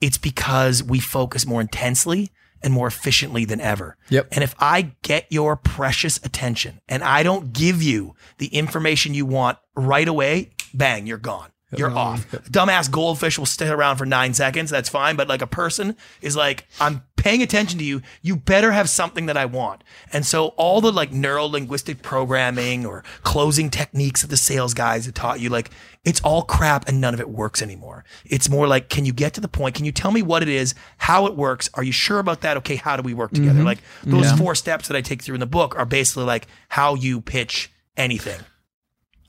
It's 0.00 0.18
because 0.18 0.82
we 0.82 1.00
focus 1.00 1.46
more 1.46 1.60
intensely 1.60 2.30
and 2.64 2.72
more 2.72 2.88
efficiently 2.88 3.44
than 3.44 3.60
ever. 3.60 3.96
Yep. 4.08 4.28
And 4.32 4.42
if 4.42 4.54
I 4.58 4.94
get 5.02 5.26
your 5.30 5.54
precious 5.54 6.16
attention 6.24 6.80
and 6.88 7.04
I 7.04 7.22
don't 7.22 7.52
give 7.52 7.82
you 7.82 8.16
the 8.38 8.46
information 8.46 9.14
you 9.14 9.26
want 9.26 9.58
right 9.76 10.08
away, 10.08 10.50
bang, 10.72 11.06
you're 11.06 11.18
gone. 11.18 11.50
You're 11.78 11.90
off. 11.96 12.30
Dumbass 12.50 12.90
goldfish 12.90 13.38
will 13.38 13.46
stay 13.46 13.68
around 13.68 13.96
for 13.96 14.06
nine 14.06 14.34
seconds. 14.34 14.70
That's 14.70 14.88
fine. 14.88 15.16
But 15.16 15.28
like 15.28 15.42
a 15.42 15.46
person 15.46 15.96
is 16.20 16.36
like, 16.36 16.66
I'm 16.80 17.02
paying 17.16 17.42
attention 17.42 17.78
to 17.78 17.84
you. 17.84 18.02
You 18.22 18.36
better 18.36 18.72
have 18.72 18.90
something 18.90 19.26
that 19.26 19.36
I 19.36 19.46
want. 19.46 19.82
And 20.12 20.26
so 20.26 20.48
all 20.56 20.80
the 20.80 20.92
like 20.92 21.12
neuro 21.12 21.46
linguistic 21.46 22.02
programming 22.02 22.84
or 22.86 23.02
closing 23.22 23.70
techniques 23.70 24.20
that 24.22 24.28
the 24.28 24.36
sales 24.36 24.74
guys 24.74 25.06
have 25.06 25.14
taught 25.14 25.40
you, 25.40 25.48
like 25.48 25.70
it's 26.04 26.20
all 26.20 26.42
crap 26.42 26.86
and 26.86 27.00
none 27.00 27.14
of 27.14 27.20
it 27.20 27.30
works 27.30 27.62
anymore. 27.62 28.04
It's 28.26 28.50
more 28.50 28.66
like, 28.68 28.88
can 28.90 29.06
you 29.06 29.12
get 29.12 29.32
to 29.34 29.40
the 29.40 29.48
point? 29.48 29.74
Can 29.74 29.84
you 29.86 29.92
tell 29.92 30.10
me 30.10 30.20
what 30.22 30.42
it 30.42 30.48
is, 30.50 30.74
how 30.98 31.26
it 31.26 31.34
works? 31.34 31.70
Are 31.74 31.82
you 31.82 31.92
sure 31.92 32.18
about 32.18 32.42
that? 32.42 32.58
Okay, 32.58 32.76
how 32.76 32.96
do 32.96 33.02
we 33.02 33.14
work 33.14 33.32
together? 33.32 33.60
Mhm. 33.60 33.64
Like 33.64 33.78
those 34.04 34.26
Yeah. 34.26 34.36
four 34.36 34.54
steps 34.54 34.88
that 34.88 34.96
I 34.96 35.00
take 35.00 35.22
through 35.22 35.34
in 35.34 35.40
the 35.40 35.46
book 35.46 35.74
are 35.78 35.86
basically 35.86 36.24
like 36.24 36.46
how 36.68 36.94
you 36.94 37.20
pitch 37.22 37.70
anything. 37.96 38.40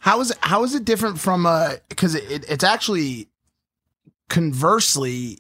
How 0.06 0.22
is 0.22 0.30
it, 0.32 0.38
how 0.41 0.64
is 0.64 0.76
it 0.76 0.86
different 0.86 1.20
from 1.20 1.45
uh, 1.47 1.49
a 1.49 1.78
because 1.89 2.14
it, 2.14 2.45
it's 2.47 2.64
actually 2.64 3.28
conversely 4.30 5.39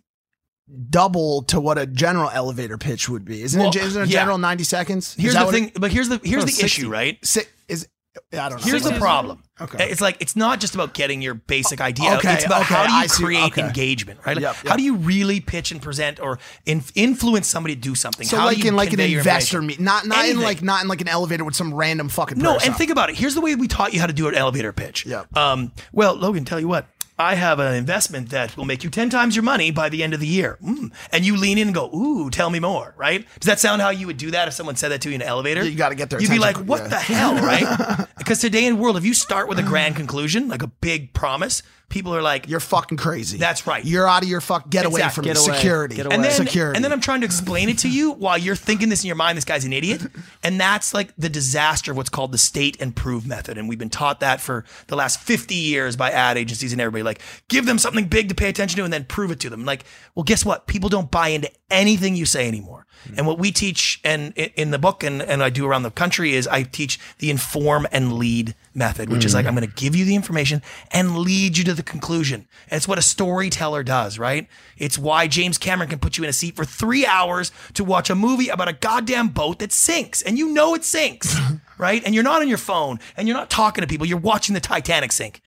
double 0.89 1.43
to 1.43 1.59
what 1.59 1.77
a 1.77 1.85
general 1.85 2.29
elevator 2.31 2.77
pitch 2.77 3.07
would 3.07 3.23
be. 3.23 3.43
Isn't 3.43 3.59
Well, 3.59 3.69
it 3.69 3.75
isn't 3.75 4.01
a 4.01 4.05
yeah. 4.05 4.11
general 4.21 4.39
90 4.39 4.63
seconds? 4.63 5.13
Here's 5.13 5.35
the 5.35 5.45
thing, 5.51 5.67
it- 5.69 5.79
but 5.79 5.91
here's 5.91 6.09
the 6.09 6.19
here's 6.23 6.41
No, 6.41 6.45
the 6.47 6.51
60. 6.51 6.65
issue, 6.65 6.89
right? 6.89 7.23
Si- 7.23 7.43
is 7.67 7.87
I 8.33 8.49
don't 8.49 8.59
know. 8.59 8.65
Here's 8.65 8.83
the 8.83 8.93
problem. 8.97 9.43
Okay. 9.59 9.89
It's 9.89 10.01
like 10.01 10.17
it's 10.19 10.35
not 10.35 10.59
just 10.59 10.75
about 10.75 10.93
getting 10.93 11.21
your 11.21 11.33
basic 11.33 11.79
idea. 11.79 12.15
Okay, 12.17 12.33
it's 12.33 12.45
about 12.45 12.63
okay, 12.63 12.73
how 12.75 12.87
do 12.87 12.93
you 13.03 13.09
create 13.09 13.53
Okay. 13.53 13.65
engagement, 13.65 14.19
right? 14.25 14.35
Like, 14.35 14.43
Yep, 14.43 14.55
How 14.67 14.75
do 14.75 14.83
you 14.83 14.95
really 14.97 15.39
pitch 15.39 15.71
and 15.71 15.81
present 15.81 16.19
or 16.19 16.39
in, 16.65 16.83
influence 16.93 17.47
somebody 17.47 17.75
to 17.75 17.79
do 17.81 17.95
something? 17.95 18.27
So 18.27 18.37
how 18.37 18.45
like 18.45 18.57
do 18.57 18.63
you 18.63 18.67
in 18.69 18.75
like 18.75 18.91
an 18.91 18.99
investor 18.99 19.61
meet, 19.61 19.79
not 19.79 20.05
not 20.05 20.27
in 20.27 20.41
like 20.41 20.61
not 20.61 20.81
in 20.81 20.89
like 20.89 20.99
an 21.01 21.07
elevator 21.07 21.45
with 21.45 21.55
some 21.55 21.73
random 21.73 22.09
fucking 22.09 22.37
No, 22.37 22.57
and 22.57 22.75
think 22.75 22.91
about 22.91 23.09
it. 23.09 23.15
Here's 23.15 23.33
the 23.35 23.41
way 23.41 23.55
we 23.55 23.67
taught 23.69 23.93
you 23.93 23.99
how 24.01 24.07
to 24.07 24.13
do 24.13 24.27
an 24.27 24.35
elevator 24.35 24.73
pitch. 24.73 25.05
Yeah. 25.05 25.23
Um, 25.33 25.71
well, 25.93 26.15
Logan, 26.15 26.43
tell 26.43 26.59
you 26.59 26.67
what. 26.67 26.87
I 27.17 27.35
have 27.35 27.59
an 27.59 27.73
investment 27.75 28.29
that 28.31 28.57
will 28.57 28.65
make 28.65 28.83
you 28.83 28.89
10 28.89 29.09
times 29.09 29.35
your 29.37 29.43
money 29.43 29.71
by 29.71 29.87
the 29.87 30.03
end 30.03 30.13
of 30.13 30.19
the 30.19 30.27
year. 30.27 30.57
Mm. 30.61 30.91
And 31.13 31.25
you 31.25 31.37
lean 31.37 31.57
in 31.57 31.69
and 31.69 31.75
go, 31.75 31.89
ooh, 31.95 32.29
tell 32.29 32.49
me 32.49 32.59
more, 32.59 32.93
right? 32.97 33.25
Does 33.39 33.47
that 33.47 33.59
sound 33.59 33.81
how 33.81 33.89
you 33.89 34.07
would 34.07 34.17
do 34.17 34.31
that 34.31 34.49
if 34.49 34.53
someone 34.53 34.75
said 34.75 34.89
that 34.89 34.99
to 35.01 35.09
you 35.09 35.15
in 35.15 35.21
an 35.21 35.27
elevator? 35.27 35.63
You 35.63 35.77
gotta 35.77 35.95
get 35.95 36.09
there. 36.09 36.19
You'd 36.21 36.29
be 36.29 36.39
like, 36.39 36.57
what 36.57 36.81
Yeah. 36.81 36.87
the 36.89 36.95
hell, 36.97 37.35
right? 37.35 38.07
because 38.17 38.39
today 38.39 38.65
in 38.65 38.75
the 38.75 38.81
world, 38.81 38.97
if 38.97 39.05
you 39.05 39.13
start 39.13 39.47
with 39.47 39.59
a 39.59 39.63
grand 39.63 39.95
conclusion, 39.95 40.49
like 40.49 40.61
a 40.61 40.67
big 40.67 41.13
promise, 41.13 41.63
people 41.89 42.15
are 42.15 42.21
like, 42.21 42.47
You're 42.47 42.59
fucking 42.59 42.97
crazy. 42.97 43.37
That's 43.37 43.67
right. 43.67 43.83
You're 43.83 44.07
out 44.07 44.23
of 44.23 44.29
your 44.29 44.41
fuck. 44.41 44.69
Get 44.69 44.85
away 44.85 45.07
from 45.09 45.25
me. 45.25 45.33
Security. 45.35 45.99
And 46.01 46.23
then, 46.23 46.31
Security. 46.31 46.75
and 46.75 46.83
then 46.83 46.91
I'm 46.91 47.01
trying 47.01 47.21
to 47.21 47.25
explain 47.25 47.69
it 47.69 47.79
to 47.79 47.89
you 47.89 48.11
while 48.11 48.37
you're 48.37 48.55
thinking 48.55 48.89
this 48.89 49.03
in 49.03 49.07
your 49.07 49.15
mind. 49.15 49.37
This 49.37 49.45
guy's 49.45 49.65
an 49.65 49.73
idiot, 49.73 50.01
and 50.43 50.59
that's 50.59 50.93
like 50.93 51.13
the 51.17 51.29
disaster 51.29 51.91
of 51.91 51.97
what's 51.97 52.09
called 52.09 52.31
the 52.31 52.37
state 52.37 52.77
and 52.79 52.95
prove 52.95 53.27
method. 53.27 53.57
And 53.57 53.69
we've 53.69 53.79
been 53.79 53.89
taught 53.89 54.19
that 54.21 54.41
for 54.41 54.65
the 54.87 54.95
last 54.95 55.19
50 55.19 55.55
years 55.55 55.95
by 55.95 56.11
ad 56.11 56.37
agencies 56.37 56.71
and 56.71 56.81
everybody. 56.81 57.03
Like, 57.03 57.21
give 57.47 57.65
them 57.65 57.77
something 57.79 58.05
big 58.05 58.29
to 58.29 58.35
pay 58.35 58.49
attention 58.49 58.77
to, 58.77 58.83
and 58.83 58.93
then 58.93 59.05
prove 59.05 59.31
it 59.31 59.39
to 59.41 59.49
them. 59.49 59.65
Like, 59.65 59.85
well, 60.15 60.23
guess 60.23 60.45
what? 60.45 60.67
People 60.67 60.89
don't 60.89 61.11
buy 61.11 61.29
into 61.29 61.49
anything 61.69 62.15
you 62.15 62.25
say 62.25 62.47
anymore. 62.47 62.84
And 63.17 63.27
what 63.27 63.37
we 63.37 63.51
teach, 63.51 63.99
and 64.03 64.33
in 64.37 64.71
the 64.71 64.79
book, 64.79 65.03
and, 65.03 65.21
and 65.21 65.43
I 65.43 65.49
do 65.49 65.65
around 65.65 65.83
the 65.83 65.91
country, 65.91 66.33
is 66.33 66.47
I 66.47 66.63
teach 66.63 66.99
the 67.19 67.29
inform 67.29 67.87
and 67.91 68.13
lead 68.13 68.55
method, 68.73 69.09
which 69.09 69.23
is 69.25 69.31
Mm. 69.31 69.35
like 69.35 69.45
I'm 69.45 69.55
going 69.55 69.67
to 69.67 69.73
give 69.75 69.95
you 69.95 70.05
the 70.05 70.15
information 70.15 70.61
and 70.91 71.17
lead 71.17 71.57
you 71.57 71.63
to 71.65 71.73
the 71.73 71.83
conclusion. 71.83 72.47
And 72.69 72.77
it's 72.77 72.87
what 72.87 72.97
a 72.97 73.01
storyteller 73.01 73.83
does, 73.83 74.19
right? 74.19 74.47
It's 74.77 74.97
why 74.97 75.27
James 75.27 75.57
Cameron 75.57 75.89
can 75.89 75.99
put 75.99 76.17
you 76.17 76.23
in 76.23 76.29
a 76.29 76.33
seat 76.33 76.55
for 76.55 76.65
three 76.65 77.05
hours 77.05 77.51
to 77.75 77.83
watch 77.83 78.09
a 78.09 78.15
movie 78.15 78.49
about 78.49 78.67
a 78.67 78.73
goddamn 78.73 79.29
boat 79.29 79.59
that 79.59 79.71
sinks, 79.71 80.21
and 80.21 80.37
you 80.37 80.49
know 80.49 80.73
it 80.75 80.83
sinks, 80.83 81.37
right? 81.77 82.01
And 82.05 82.13
you're 82.13 82.23
not 82.23 82.41
on 82.41 82.47
your 82.49 82.57
phone, 82.57 82.99
and 83.15 83.27
you're 83.27 83.37
not 83.37 83.49
talking 83.49 83.81
to 83.81 83.87
people. 83.87 84.05
You're 84.05 84.17
watching 84.17 84.53
the 84.53 84.59
Titanic 84.59 85.11
sink. 85.11 85.41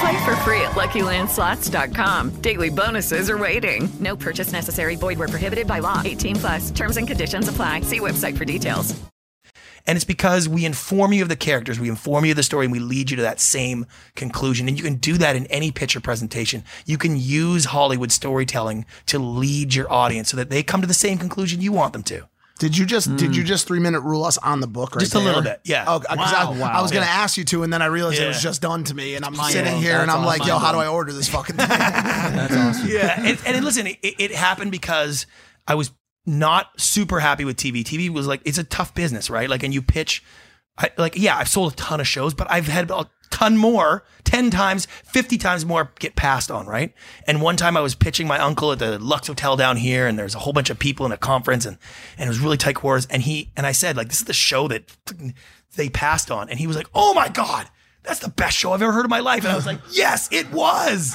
Play 0.00 0.24
for 0.24 0.36
free 0.36 0.60
at 0.60 0.72
LuckyLandSlots.com. 0.72 2.40
Daily 2.40 2.70
bonuses 2.70 3.30
are 3.30 3.38
waiting. 3.38 3.88
No 3.98 4.14
purchase 4.14 4.52
necessary. 4.52 4.96
Void 4.96 5.18
where 5.18 5.28
prohibited 5.28 5.66
by 5.66 5.80
law. 5.80 6.02
18 6.04 6.36
plus. 6.36 6.70
Terms 6.70 6.96
and 6.96 7.08
conditions 7.08 7.48
apply. 7.48 7.80
See 7.80 8.00
website 8.00 8.36
for 8.36 8.44
details. 8.44 8.94
And 9.88 9.96
it's 9.96 10.04
because 10.04 10.50
we 10.50 10.66
inform 10.66 11.14
you 11.14 11.22
of 11.22 11.30
the 11.30 11.36
characters, 11.36 11.80
we 11.80 11.88
inform 11.88 12.26
you 12.26 12.32
of 12.32 12.36
the 12.36 12.42
story, 12.42 12.66
and 12.66 12.72
we 12.72 12.78
lead 12.78 13.10
you 13.10 13.16
to 13.16 13.22
that 13.22 13.40
same 13.40 13.86
conclusion. 14.16 14.68
And 14.68 14.76
you 14.76 14.84
can 14.84 14.96
do 14.96 15.16
that 15.16 15.34
in 15.34 15.46
any 15.46 15.72
picture 15.72 15.98
presentation. 15.98 16.62
You 16.84 16.98
can 16.98 17.16
use 17.16 17.64
Hollywood 17.64 18.12
storytelling 18.12 18.84
to 19.06 19.18
lead 19.18 19.74
your 19.74 19.90
audience 19.90 20.28
so 20.28 20.36
that 20.36 20.50
they 20.50 20.62
come 20.62 20.82
to 20.82 20.86
the 20.86 20.92
same 20.92 21.16
conclusion 21.16 21.62
you 21.62 21.72
want 21.72 21.94
them 21.94 22.02
to. 22.04 22.28
Did 22.58 22.76
you 22.76 22.86
just 22.86 23.14
did 23.16 23.36
you 23.36 23.42
hmm. 23.42 23.46
just 23.46 23.68
three 23.68 23.78
minute 23.78 24.00
rule 24.00 24.24
us 24.24 24.36
on 24.38 24.60
the 24.60 24.66
book 24.66 24.96
right 24.96 25.00
Just 25.00 25.14
a 25.14 25.18
there? 25.18 25.26
little 25.26 25.42
bit, 25.42 25.60
yeah. 25.64 25.84
Oh, 25.86 25.98
Wow. 25.98 26.16
I, 26.18 26.58
Wow. 26.58 26.72
I 26.74 26.82
was 26.82 26.90
gonna 26.90 27.06
Yeah. 27.06 27.12
ask 27.12 27.36
you 27.36 27.44
to, 27.44 27.62
and 27.62 27.72
then 27.72 27.82
I 27.82 27.86
realized 27.86 28.20
it 28.20 28.26
was 28.26 28.42
just 28.42 28.62
done 28.62 28.82
to 28.84 28.94
me, 28.94 29.14
and 29.14 29.24
I'm 29.24 29.36
mind 29.36 29.52
sitting 29.52 29.76
here 29.76 30.00
and 30.00 30.10
I'm 30.10 30.24
like, 30.24 30.44
yo, 30.44 30.58
how 30.58 30.72
do 30.72 30.78
I 30.78 30.88
order 30.88 31.12
this 31.12 31.28
fucking 31.28 31.56
thing? 31.56 31.68
That's 31.68 32.56
awesome. 32.56 32.88
yeah, 32.88 33.20
and, 33.20 33.38
and 33.46 33.64
listen, 33.64 33.86
it, 33.86 33.98
it 34.02 34.32
happened 34.32 34.72
because 34.72 35.26
I 35.66 35.76
was 35.76 35.92
not 36.26 36.78
super 36.80 37.20
happy 37.20 37.44
with 37.44 37.56
TV. 37.56 37.84
TV 37.84 38.10
was 38.10 38.26
like 38.26 38.42
it's 38.44 38.58
a 38.58 38.64
tough 38.64 38.94
business, 38.94 39.30
right? 39.30 39.48
Like, 39.48 39.62
and 39.62 39.72
you 39.72 39.80
pitch, 39.80 40.22
I, 40.76 40.90
like, 40.96 41.16
yeah, 41.16 41.36
I've 41.36 41.48
sold 41.48 41.72
a 41.72 41.76
ton 41.76 42.00
of 42.00 42.08
shows, 42.08 42.34
but 42.34 42.50
I've 42.50 42.66
had 42.66 42.90
a 42.90 43.08
ton 43.38 43.56
more, 43.56 44.02
ten 44.24 44.50
times, 44.50 44.86
fifty 45.04 45.38
times 45.38 45.64
more 45.64 45.92
get 46.00 46.16
passed 46.16 46.50
on, 46.50 46.66
right? 46.66 46.92
And 47.24 47.40
one 47.40 47.56
time 47.56 47.76
I 47.76 47.80
was 47.80 47.94
pitching 47.94 48.26
my 48.26 48.38
uncle 48.40 48.72
at 48.72 48.80
the 48.80 48.98
Lux 48.98 49.28
Hotel 49.28 49.56
down 49.56 49.76
here, 49.76 50.08
and 50.08 50.18
there's 50.18 50.34
a 50.34 50.40
whole 50.40 50.52
bunch 50.52 50.70
of 50.70 50.78
people 50.78 51.06
in 51.06 51.12
a 51.12 51.16
conference, 51.16 51.64
and 51.64 51.78
and 52.18 52.26
it 52.26 52.28
was 52.28 52.40
really 52.40 52.56
tight 52.56 52.74
quarters. 52.74 53.06
And 53.06 53.22
he 53.22 53.50
and 53.56 53.64
I 53.64 53.72
said 53.72 53.96
like, 53.96 54.08
this 54.08 54.18
is 54.18 54.26
the 54.26 54.32
show 54.32 54.66
that 54.66 54.92
they 55.76 55.88
passed 55.88 56.32
on, 56.32 56.48
and 56.48 56.58
he 56.58 56.66
was 56.66 56.76
like, 56.76 56.88
oh 56.94 57.14
my 57.14 57.28
god. 57.28 57.68
That's 58.08 58.20
the 58.20 58.30
best 58.30 58.56
show 58.56 58.72
I've 58.72 58.80
ever 58.80 58.90
heard 58.90 59.04
in 59.04 59.10
my 59.10 59.20
life. 59.20 59.44
And 59.44 59.52
I 59.52 59.54
was 59.54 59.66
like, 59.66 59.80
yes, 59.90 60.30
it 60.32 60.50
was. 60.50 61.14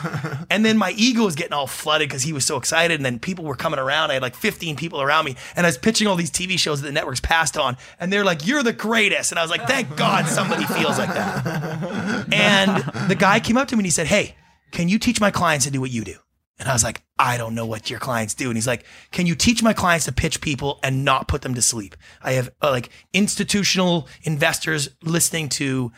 And 0.51 0.63
then 0.63 0.77
my 0.77 0.91
ego 0.95 1.25
was 1.25 1.33
getting 1.35 1.53
all 1.53 1.65
flooded 1.65 2.07
because 2.07 2.21
he 2.21 2.33
was 2.33 2.45
so 2.45 2.55
excited. 2.55 2.93
And 2.93 3.03
then 3.03 3.17
people 3.17 3.45
were 3.45 3.55
coming 3.55 3.79
around. 3.79 4.11
I 4.11 4.13
had 4.13 4.21
like 4.21 4.35
15 4.35 4.75
people 4.75 5.01
around 5.01 5.25
me. 5.25 5.35
And 5.55 5.65
I 5.65 5.69
was 5.69 5.77
pitching 5.79 6.07
all 6.07 6.15
these 6.15 6.29
TV 6.29 6.59
shows 6.59 6.81
that 6.81 6.87
the 6.87 6.93
networks 6.93 7.19
passed 7.19 7.57
on. 7.57 7.77
And 7.99 8.13
they're 8.13 8.23
like, 8.23 8.45
you're 8.45 8.61
the 8.61 8.73
greatest. 8.73 9.31
And 9.31 9.39
I 9.39 9.41
was 9.41 9.49
like, 9.49 9.65
thank 9.67 9.97
God 9.97 10.27
somebody 10.27 10.65
feels 10.65 10.99
like 10.99 11.11
that. 11.15 12.31
And 12.31 13.09
the 13.09 13.15
guy 13.15 13.39
came 13.39 13.57
up 13.57 13.67
to 13.69 13.75
me 13.75 13.79
and 13.79 13.87
he 13.87 13.91
said, 13.91 14.05
hey, 14.05 14.35
can 14.71 14.87
you 14.87 14.99
teach 14.99 15.19
my 15.19 15.31
clients 15.31 15.65
to 15.65 15.71
do 15.71 15.81
what 15.81 15.89
you 15.89 16.03
do? 16.03 16.17
And 16.59 16.69
I 16.69 16.73
was 16.73 16.83
like, 16.83 17.01
I 17.17 17.37
don't 17.37 17.55
know 17.55 17.65
what 17.65 17.89
your 17.89 17.99
clients 17.99 18.35
do. 18.35 18.47
And 18.47 18.55
he's 18.55 18.67
like, 18.67 18.85
Can 19.11 19.25
you 19.25 19.35
teach 19.35 19.63
my 19.63 19.73
clients 19.73 20.05
to 20.05 20.11
pitch 20.11 20.39
people 20.39 20.79
and 20.83 21.03
not 21.03 21.27
put 21.27 21.41
them 21.41 21.55
to 21.55 21.61
sleep? 21.61 21.95
I 22.21 22.33
have 22.33 22.49
uh, 22.61 22.69
like 22.69 22.89
institutional 23.11 24.07
investors 24.21 24.89
listening 25.01 25.49
to 25.49 25.91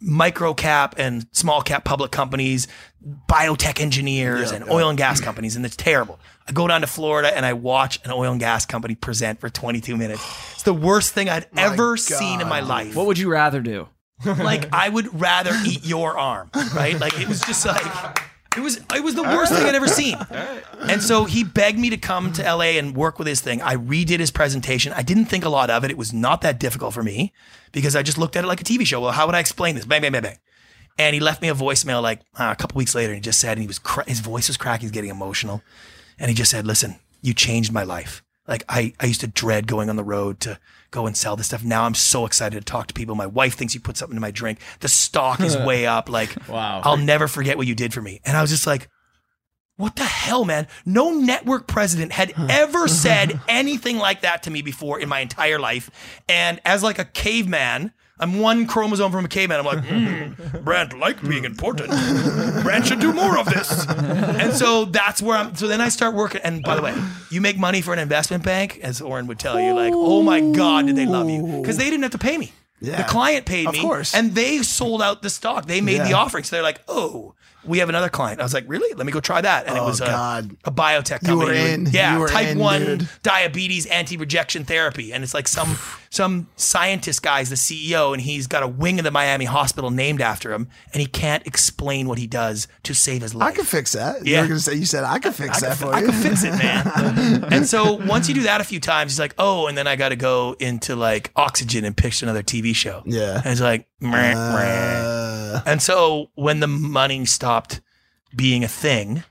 micro 0.00 0.54
cap 0.54 0.94
and 0.98 1.26
small 1.32 1.62
cap 1.62 1.84
public 1.84 2.10
companies, 2.10 2.68
biotech 3.28 3.80
engineers, 3.80 4.50
and 4.52 4.68
oil 4.70 4.88
and 4.88 4.98
gas 4.98 5.20
companies, 5.20 5.56
and 5.56 5.64
it's 5.64 5.76
terrible. 5.76 6.18
I 6.48 6.52
go 6.52 6.68
down 6.68 6.82
to 6.82 6.86
Florida 6.86 7.34
and 7.34 7.44
I 7.44 7.54
watch 7.54 7.98
an 8.04 8.10
oil 8.12 8.30
and 8.30 8.40
gas 8.40 8.66
company 8.66 8.94
present 8.94 9.40
for 9.40 9.48
22 9.48 9.96
minutes. 9.96 10.22
It's 10.54 10.62
the 10.62 10.74
worst 10.74 11.12
thing 11.12 11.28
I'd 11.28 11.46
ever 11.56 11.96
seen 11.96 12.40
in 12.40 12.48
my 12.48 12.60
life. 12.60 12.94
What 12.94 13.06
would 13.06 13.18
you 13.18 13.30
rather 13.30 13.60
do? 13.60 13.88
like 14.24 14.72
I 14.72 14.88
would 14.88 15.20
rather 15.20 15.52
eat 15.66 15.84
your 15.84 16.16
arm, 16.16 16.50
right? 16.74 16.98
Like 16.98 17.20
it 17.20 17.28
was 17.28 17.40
just 17.40 17.66
like 17.66 18.18
it 18.56 18.60
was 18.60 18.76
it 18.94 19.02
was 19.02 19.14
the 19.14 19.22
worst 19.22 19.52
thing 19.52 19.64
I'd 19.64 19.74
ever 19.74 19.88
seen. 19.88 20.16
And 20.88 21.02
so 21.02 21.24
he 21.24 21.44
begged 21.44 21.78
me 21.78 21.90
to 21.90 21.96
come 21.96 22.32
to 22.34 22.42
LA 22.42 22.76
and 22.78 22.96
work 22.96 23.18
with 23.18 23.28
his 23.28 23.40
thing. 23.40 23.60
I 23.62 23.76
redid 23.76 24.18
his 24.18 24.30
presentation. 24.30 24.92
I 24.92 25.02
didn't 25.02 25.26
think 25.26 25.44
a 25.44 25.48
lot 25.48 25.70
of 25.70 25.84
it. 25.84 25.90
It 25.90 25.96
was 25.96 26.12
not 26.12 26.40
that 26.42 26.58
difficult 26.58 26.94
for 26.94 27.02
me 27.02 27.32
because 27.72 27.96
I 27.96 28.02
just 28.02 28.18
looked 28.18 28.36
at 28.36 28.44
it 28.44 28.46
like 28.46 28.60
a 28.60 28.64
TV 28.64 28.86
show. 28.86 29.00
Well, 29.00 29.12
how 29.12 29.26
would 29.26 29.34
I 29.34 29.40
explain 29.40 29.74
this? 29.74 29.84
Bang, 29.84 30.02
bang, 30.02 30.12
bang, 30.12 30.22
bang. 30.22 30.38
And 30.98 31.14
he 31.14 31.20
left 31.20 31.42
me 31.42 31.48
a 31.48 31.54
voicemail 31.54 32.02
like 32.02 32.20
uh, 32.38 32.48
a 32.52 32.56
couple 32.56 32.78
weeks 32.78 32.94
later. 32.94 33.12
And 33.12 33.16
he 33.16 33.20
just 33.20 33.40
said, 33.40 33.52
and 33.52 33.60
he 33.60 33.66
was 33.66 33.78
cra- 33.78 34.08
his 34.08 34.20
voice 34.20 34.48
was 34.48 34.56
cracking, 34.56 34.82
he's 34.82 34.92
getting 34.92 35.10
emotional, 35.10 35.62
and 36.18 36.28
he 36.30 36.34
just 36.34 36.50
said, 36.50 36.66
"Listen, 36.66 36.96
you 37.20 37.34
changed 37.34 37.72
my 37.72 37.82
life. 37.82 38.22
Like 38.48 38.64
I, 38.68 38.92
I 39.00 39.06
used 39.06 39.20
to 39.22 39.26
dread 39.26 39.66
going 39.66 39.90
on 39.90 39.96
the 39.96 40.04
road 40.04 40.40
to 40.40 40.58
go 40.90 41.06
and 41.06 41.16
sell 41.16 41.36
this 41.36 41.46
stuff. 41.48 41.64
Now 41.64 41.84
I'm 41.84 41.94
so 41.94 42.26
excited 42.26 42.58
to 42.58 42.64
talk 42.64 42.86
to 42.88 42.94
people. 42.94 43.14
My 43.14 43.26
wife 43.26 43.54
thinks 43.54 43.74
you 43.74 43.80
put 43.80 43.96
something 43.96 44.16
in 44.16 44.20
my 44.20 44.30
drink. 44.30 44.60
The 44.80 44.88
stock 44.88 45.40
is 45.40 45.56
way 45.66 45.86
up. 45.86 46.08
Like, 46.08 46.36
Wow. 46.48 46.80
I'll 46.84 46.96
never 46.96 47.28
forget 47.28 47.56
what 47.56 47.66
you 47.66 47.74
did 47.74 47.92
for 47.92 48.00
me. 48.00 48.20
And 48.24 48.36
I 48.36 48.40
was 48.40 48.50
just 48.50 48.66
like, 48.66 48.88
what 49.76 49.96
the 49.96 50.04
hell, 50.04 50.44
man? 50.46 50.68
No 50.86 51.10
network 51.12 51.66
president 51.66 52.12
had 52.12 52.32
ever 52.48 52.88
said 52.88 53.38
anything 53.48 53.98
like 53.98 54.22
that 54.22 54.44
to 54.44 54.50
me 54.50 54.62
before 54.62 54.98
in 54.98 55.08
my 55.08 55.20
entire 55.20 55.58
life. 55.58 55.90
And 56.28 56.60
as 56.64 56.82
like 56.82 56.98
a 56.98 57.04
caveman, 57.04 57.92
I'm 58.18 58.38
one 58.38 58.66
chromosome 58.66 59.12
from 59.12 59.24
a 59.24 59.28
caveman. 59.28 59.58
I'm 59.60 59.66
like, 59.66 59.78
mm, 59.84 60.64
Brant 60.64 60.98
like 60.98 61.20
being 61.22 61.44
important. 61.44 61.90
Brant 62.62 62.86
should 62.86 63.00
do 63.00 63.12
more 63.12 63.38
of 63.38 63.46
this. 63.46 63.86
And 63.88 64.54
so 64.54 64.86
that's 64.86 65.20
where 65.20 65.36
I'm. 65.36 65.54
So 65.54 65.68
then 65.68 65.80
I 65.80 65.88
start 65.90 66.14
working. 66.14 66.40
And 66.42 66.62
by 66.62 66.76
the 66.76 66.82
way, 66.82 66.94
you 67.30 67.40
make 67.40 67.58
money 67.58 67.82
for 67.82 67.92
an 67.92 67.98
investment 67.98 68.42
bank, 68.42 68.78
as 68.82 69.00
Oren 69.02 69.26
would 69.26 69.38
tell 69.38 69.60
you, 69.60 69.74
like, 69.74 69.92
oh 69.94 70.22
my 70.22 70.40
God, 70.40 70.86
did 70.86 70.96
they 70.96 71.06
love 71.06 71.28
you? 71.28 71.42
Because 71.60 71.76
they 71.76 71.84
didn't 71.90 72.02
have 72.04 72.12
to 72.12 72.18
pay 72.18 72.38
me. 72.38 72.52
Yeah. 72.80 72.98
The 72.98 73.04
client 73.04 73.46
paid 73.46 73.66
Of 73.66 73.72
me. 73.74 73.80
course. 73.80 74.14
And 74.14 74.34
they 74.34 74.58
sold 74.58 75.02
out 75.02 75.22
the 75.22 75.30
stock. 75.30 75.66
They 75.66 75.80
made 75.80 76.02
the 76.02 76.12
offering. 76.12 76.44
So 76.44 76.56
they're 76.56 76.62
like, 76.62 76.80
oh, 76.88 77.34
we 77.66 77.78
have 77.78 77.88
another 77.88 78.08
client. 78.08 78.40
I 78.40 78.42
was 78.44 78.54
like, 78.54 78.64
really? 78.68 78.92
Let 78.94 79.06
me 79.06 79.12
go 79.12 79.20
try 79.20 79.40
that. 79.40 79.66
And 79.66 79.76
it 79.76 79.80
Oh, 79.80 79.86
was 79.86 80.00
a, 80.00 80.06
God. 80.06 80.56
a 80.64 80.70
biotech 80.70 81.22
You 81.22 81.28
company. 81.28 81.50
were 81.50 81.52
in. 81.54 81.86
Yeah, 81.86 82.14
You 82.14 82.20
were 82.20 82.28
type 82.28 82.48
in, 82.48 82.58
one 82.58 82.80
dude. 82.84 83.08
diabetes 83.22 83.86
anti-rejection 83.86 84.64
therapy, 84.64 85.12
and 85.12 85.22
it's 85.24 85.34
like 85.34 85.48
some 85.48 85.76
some 86.10 86.48
scientist 86.56 87.22
guy's 87.22 87.50
the 87.50 87.56
CEO, 87.56 88.12
and 88.14 88.22
he's 88.22 88.46
got 88.46 88.62
a 88.62 88.66
wing 88.68 88.98
of 88.98 89.04
the 89.04 89.10
Miami 89.10 89.44
hospital 89.44 89.90
named 89.90 90.20
after 90.22 90.52
him, 90.52 90.68
and 90.92 91.00
he 91.00 91.06
can't 91.06 91.46
explain 91.46 92.08
what 92.08 92.16
he 92.18 92.26
does 92.26 92.68
to 92.84 92.94
save 92.94 93.20
his 93.22 93.34
life. 93.34 93.52
I 93.52 93.56
could 93.56 93.66
fix 93.66 93.92
that. 93.92 94.24
Yeah. 94.24 94.36
You 94.36 94.42
were 94.42 94.48
gonna 94.48 94.60
say 94.60 94.74
you 94.74 94.86
said 94.86 95.04
I 95.04 95.18
could 95.18 95.34
fix 95.34 95.62
I 95.62 95.68
that 95.68 95.78
could, 95.78 95.88
for 95.88 95.94
I 95.94 96.00
you. 96.00 96.06
could 96.06 96.14
fix 96.14 96.42
it, 96.44 96.52
man. 96.52 97.44
and 97.52 97.66
so 97.66 97.94
once 97.94 98.28
you 98.28 98.34
do 98.34 98.42
that 98.44 98.60
a 98.60 98.64
few 98.64 98.80
times, 98.80 99.12
he's 99.12 99.18
like, 99.20 99.34
oh, 99.38 99.66
and 99.66 99.76
then 99.76 99.86
I 99.86 99.96
got 99.96 100.08
to 100.10 100.16
go 100.16 100.56
into 100.58 100.96
like 100.96 101.30
oxygen 101.36 101.84
and 101.84 101.94
pitch 101.96 102.22
another 102.22 102.42
TV 102.42 102.74
show. 102.74 103.02
Yeah. 103.04 103.36
And 103.36 103.46
it's 103.46 103.60
like, 103.60 103.86
meh, 104.00 104.10
meh. 104.10 104.36
Uh, 104.36 105.35
Uh, 105.54 105.62
and 105.66 105.80
so 105.82 106.30
when 106.34 106.60
the 106.60 106.66
money 106.68 107.24
stopped 107.26 107.80
being 108.34 108.64
a 108.64 108.68
thing 108.68 109.22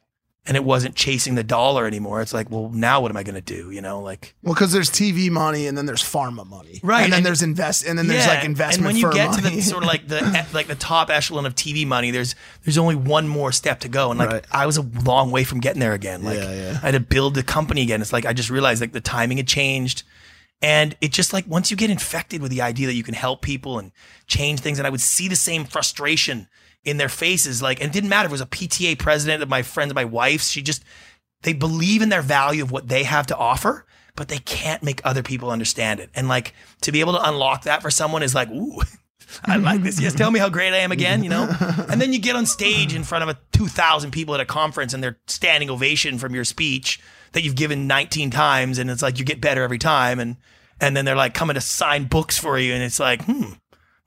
and 0.47 0.55
it 0.55 0.63
wasn't 0.63 0.93
chasing 0.95 1.33
the 1.33 1.43
dollar 1.43 1.87
anymore, 1.87 2.21
it's 2.21 2.33
like, 2.33 2.51
well, 2.51 2.69
now 2.69 3.01
what 3.01 3.09
am 3.09 3.17
I 3.17 3.23
going 3.23 3.33
to 3.35 3.41
do? 3.41 3.71
You 3.71 3.81
know, 3.81 3.99
like, 3.99 4.35
well, 4.43 4.53
because 4.53 4.71
there's 4.71 4.89
TV 4.91 5.31
money 5.31 5.65
and 5.65 5.75
then 5.75 5.87
there's 5.87 6.03
pharma 6.03 6.45
money, 6.47 6.79
Right, 6.83 7.01
And 7.03 7.11
then 7.11 7.17
and- 7.17 7.25
there's 7.25 7.41
invest, 7.41 7.83
and 7.85 7.97
then 7.97 8.07
there's 8.07 8.25
Yeah, 8.25 8.35
like 8.35 8.45
investment. 8.45 8.87
And 8.95 9.01
when 9.03 9.11
you 9.11 9.11
get 9.11 9.33
to 9.33 9.41
the 9.41 9.59
sort 9.61 9.83
of 9.83 9.87
like 9.87 10.07
the 10.07 10.45
like 10.53 10.67
the 10.67 10.75
top 10.75 11.09
echelon 11.09 11.45
of 11.47 11.55
TV 11.55 11.85
money, 11.87 12.11
there's 12.11 12.35
there's 12.63 12.77
only 12.77 12.95
one 12.95 13.27
more 13.27 13.51
step 13.51 13.79
to 13.81 13.87
go, 13.89 14.11
and 14.11 14.19
like 14.19 14.29
Right. 14.29 14.45
I 14.51 14.65
was 14.67 14.77
a 14.77 14.83
long 15.03 15.31
way 15.31 15.43
from 15.43 15.59
getting 15.61 15.79
there 15.79 15.93
again. 15.93 16.23
Like 16.23 16.37
Yeah, 16.37 16.53
yeah. 16.53 16.71
I 16.83 16.85
had 16.87 16.91
to 16.91 16.99
build 16.99 17.33
the 17.33 17.43
company 17.43 17.81
again. 17.81 18.01
It's 18.01 18.13
like 18.13 18.25
I 18.27 18.33
just 18.33 18.49
realized 18.51 18.81
like 18.81 18.91
the 18.93 19.01
timing 19.01 19.37
had 19.37 19.47
changed, 19.47 20.03
and 20.61 20.95
it 21.01 21.11
just 21.11 21.33
like 21.33 21.45
once 21.47 21.69
you 21.69 21.77
get 21.77 21.89
infected 21.89 22.41
with 22.41 22.51
the 22.51 22.61
idea 22.61 22.87
that 22.87 22.95
you 22.95 23.03
can 23.03 23.13
help 23.13 23.41
people 23.41 23.79
and 23.79 23.91
change 24.27 24.59
things, 24.59 24.79
and 24.79 24.87
I 24.87 24.89
would 24.89 25.01
see 25.01 25.27
the 25.27 25.35
same 25.35 25.65
frustration 25.65 26.47
in 26.83 26.97
their 26.97 27.09
faces. 27.09 27.61
Like, 27.61 27.81
and 27.81 27.89
it 27.89 27.93
didn't 27.93 28.09
matter 28.09 28.27
if 28.27 28.31
it 28.31 28.33
was 28.33 28.41
a 28.41 28.45
PTA 28.45 28.99
president 28.99 29.43
of 29.43 29.49
my 29.49 29.63
friends, 29.63 29.93
my 29.93 30.05
wife's. 30.05 30.49
She 30.49 30.61
just 30.61 30.83
they 31.41 31.53
believe 31.53 32.01
in 32.01 32.09
their 32.09 32.21
value 32.21 32.63
of 32.63 32.71
what 32.71 32.87
they 32.87 33.03
have 33.03 33.27
to 33.27 33.37
offer, 33.37 33.85
but 34.15 34.29
they 34.29 34.39
can't 34.39 34.81
make 34.81 35.01
other 35.03 35.21
people 35.21 35.49
understand 35.49 35.99
it. 35.99 36.09
And 36.15 36.27
like 36.27 36.53
to 36.81 36.91
be 36.91 36.99
able 36.99 37.13
to 37.13 37.29
unlock 37.29 37.63
that 37.63 37.81
for 37.81 37.91
someone 37.91 38.23
is 38.23 38.33
like, 38.33 38.49
ooh, 38.49 38.81
I 39.45 39.57
like 39.57 39.83
this. 39.83 39.99
Yes, 39.99 40.13
tell 40.13 40.31
me 40.31 40.39
how 40.39 40.49
great 40.49 40.73
I 40.73 40.77
am 40.77 40.91
again, 40.91 41.23
you 41.23 41.29
know? 41.29 41.49
And 41.89 42.01
then 42.01 42.13
you 42.13 42.19
get 42.19 42.35
on 42.35 42.45
stage 42.45 42.93
in 42.93 43.03
front 43.03 43.23
of 43.23 43.29
a 43.29 43.39
2,000 43.51 44.11
people 44.11 44.33
at 44.33 44.41
a 44.41 44.45
conference 44.45 44.93
and 44.93 45.03
they're 45.03 45.17
standing 45.27 45.69
ovation 45.69 46.17
from 46.17 46.33
your 46.33 46.43
speech 46.43 46.99
that 47.35 47.43
you've 47.43 47.55
given 47.55 47.85
19 47.85 48.31
times. 48.31 48.79
And 48.79 48.89
it's 48.89 49.03
like 49.03 49.19
you 49.19 49.25
get 49.25 49.39
better 49.39 49.61
every 49.63 49.77
time. 49.77 50.19
And, 50.19 50.37
and 50.81 50.97
then 50.97 51.05
they're 51.05 51.15
like 51.15 51.33
coming 51.35 51.53
to 51.53 51.61
sign 51.61 52.05
books 52.05 52.37
for 52.37 52.57
you. 52.57 52.73
And 52.73 52.81
it's 52.81 52.99
like, 52.99 53.23
hmm, 53.25 53.51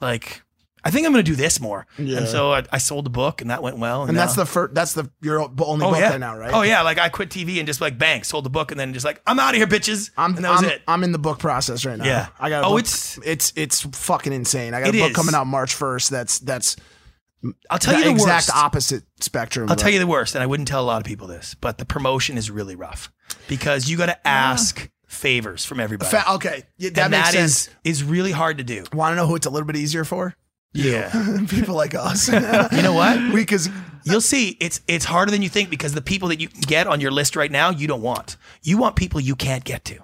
like, 0.00 0.42
I 0.84 0.90
think 0.90 1.06
I'm 1.06 1.12
going 1.12 1.24
to 1.24 1.30
do 1.30 1.36
this 1.36 1.60
more. 1.60 1.86
Yeah. 1.98 2.18
And 2.18 2.28
so 2.28 2.52
I, 2.52 2.62
I 2.72 2.78
sold 2.78 3.04
the 3.04 3.10
book 3.10 3.40
and 3.42 3.50
that 3.50 3.62
went 3.62 3.78
well. 3.78 4.04
and 4.04 4.16
that's 4.16 4.36
now- 4.36 4.44
the 4.44 4.46
first. 4.48 4.74
That's 4.74 4.92
the 4.94 5.10
your 5.20 5.40
only 5.40 5.56
Oh 5.84 5.90
book 5.90 5.98
yeah. 5.98 6.10
right 6.10 6.20
now, 6.20 6.38
right? 6.38 6.52
Oh 6.54 6.62
yeah, 6.62 6.82
like 6.82 6.98
I 6.98 7.08
quit 7.08 7.28
TV 7.30 7.58
and 7.58 7.66
just 7.66 7.80
like 7.80 7.98
bang, 7.98 8.22
sold 8.22 8.44
the 8.44 8.50
book 8.50 8.70
and 8.70 8.78
then 8.80 8.92
just 8.94 9.04
like 9.04 9.20
I'm 9.26 9.38
out 9.40 9.50
of 9.50 9.56
here, 9.56 9.66
bitches. 9.66 10.10
I'm, 10.16 10.36
and 10.36 10.44
that 10.44 10.50
was 10.52 10.62
I'm, 10.62 10.68
it. 10.70 10.82
I'm 10.88 11.04
in 11.04 11.12
the 11.12 11.18
book 11.18 11.40
process 11.40 11.84
right 11.84 11.98
now. 11.98 12.04
Yeah. 12.04 12.28
I 12.38 12.48
got. 12.48 12.62
A 12.62 12.66
Oh, 12.66 12.70
book. 12.70 12.80
it's- 12.80 13.18
it's 13.24 13.52
it's 13.56 13.80
fucking 13.82 14.32
insane. 14.32 14.72
I 14.72 14.80
got 14.80 14.90
a 14.90 14.98
book 14.98 15.10
is. 15.10 15.16
coming 15.16 15.34
out 15.34 15.46
March 15.48 15.74
first. 15.74 16.10
That's 16.10 16.38
that's. 16.38 16.76
I'll 17.70 17.78
tell 17.78 17.94
the 17.94 18.00
you 18.00 18.04
the 18.06 18.10
exact 18.10 18.48
worst. 18.48 18.56
opposite 18.56 19.04
spectrum. 19.20 19.70
I'll 19.70 19.76
tell 19.76 19.90
you 19.90 19.98
the 19.98 20.06
worst, 20.06 20.34
and 20.34 20.42
I 20.42 20.46
wouldn't 20.46 20.68
tell 20.68 20.82
a 20.82 20.86
lot 20.86 21.00
of 21.00 21.04
people 21.04 21.26
this, 21.26 21.54
but 21.60 21.78
the 21.78 21.84
promotion 21.84 22.36
is 22.36 22.50
really 22.50 22.74
rough 22.74 23.12
because 23.48 23.88
you 23.88 23.96
got 23.96 24.06
to 24.06 24.18
ah. 24.24 24.52
ask 24.52 24.90
favors 25.06 25.64
from 25.64 25.80
everybody. 25.80 26.10
Fa- 26.10 26.32
okay, 26.34 26.64
yeah, 26.76 26.90
that 26.90 27.04
and 27.04 27.10
makes 27.12 27.32
that 27.32 27.34
sense. 27.34 27.68
is 27.84 28.00
is 28.00 28.04
really 28.04 28.32
hard 28.32 28.58
to 28.58 28.64
do. 28.64 28.84
Want 28.92 29.12
to 29.12 29.16
know 29.16 29.26
who 29.26 29.36
it's 29.36 29.46
a 29.46 29.50
little 29.50 29.66
bit 29.66 29.76
easier 29.76 30.04
for? 30.04 30.34
Yeah. 30.74 31.10
People 31.48 31.74
like 31.74 31.94
us. 31.94 32.28
You 32.72 32.82
know 32.82 32.92
what? 32.92 33.18
we 33.32 33.40
because 33.40 33.70
You'll 34.04 34.20
see 34.20 34.56
it's 34.60 34.80
it's 34.88 35.04
harder 35.04 35.30
than 35.30 35.42
you 35.42 35.48
think 35.48 35.70
because 35.70 35.92
the 35.92 36.02
people 36.02 36.28
that 36.28 36.40
you 36.40 36.48
get 36.48 36.86
on 36.86 37.00
your 37.00 37.10
list 37.10 37.36
right 37.36 37.50
now, 37.50 37.70
you 37.70 37.86
don't 37.86 38.02
want. 38.02 38.36
You 38.62 38.78
want 38.78 38.96
people 38.96 39.20
you 39.20 39.36
can't 39.36 39.64
get 39.64 39.84
to. 39.86 39.98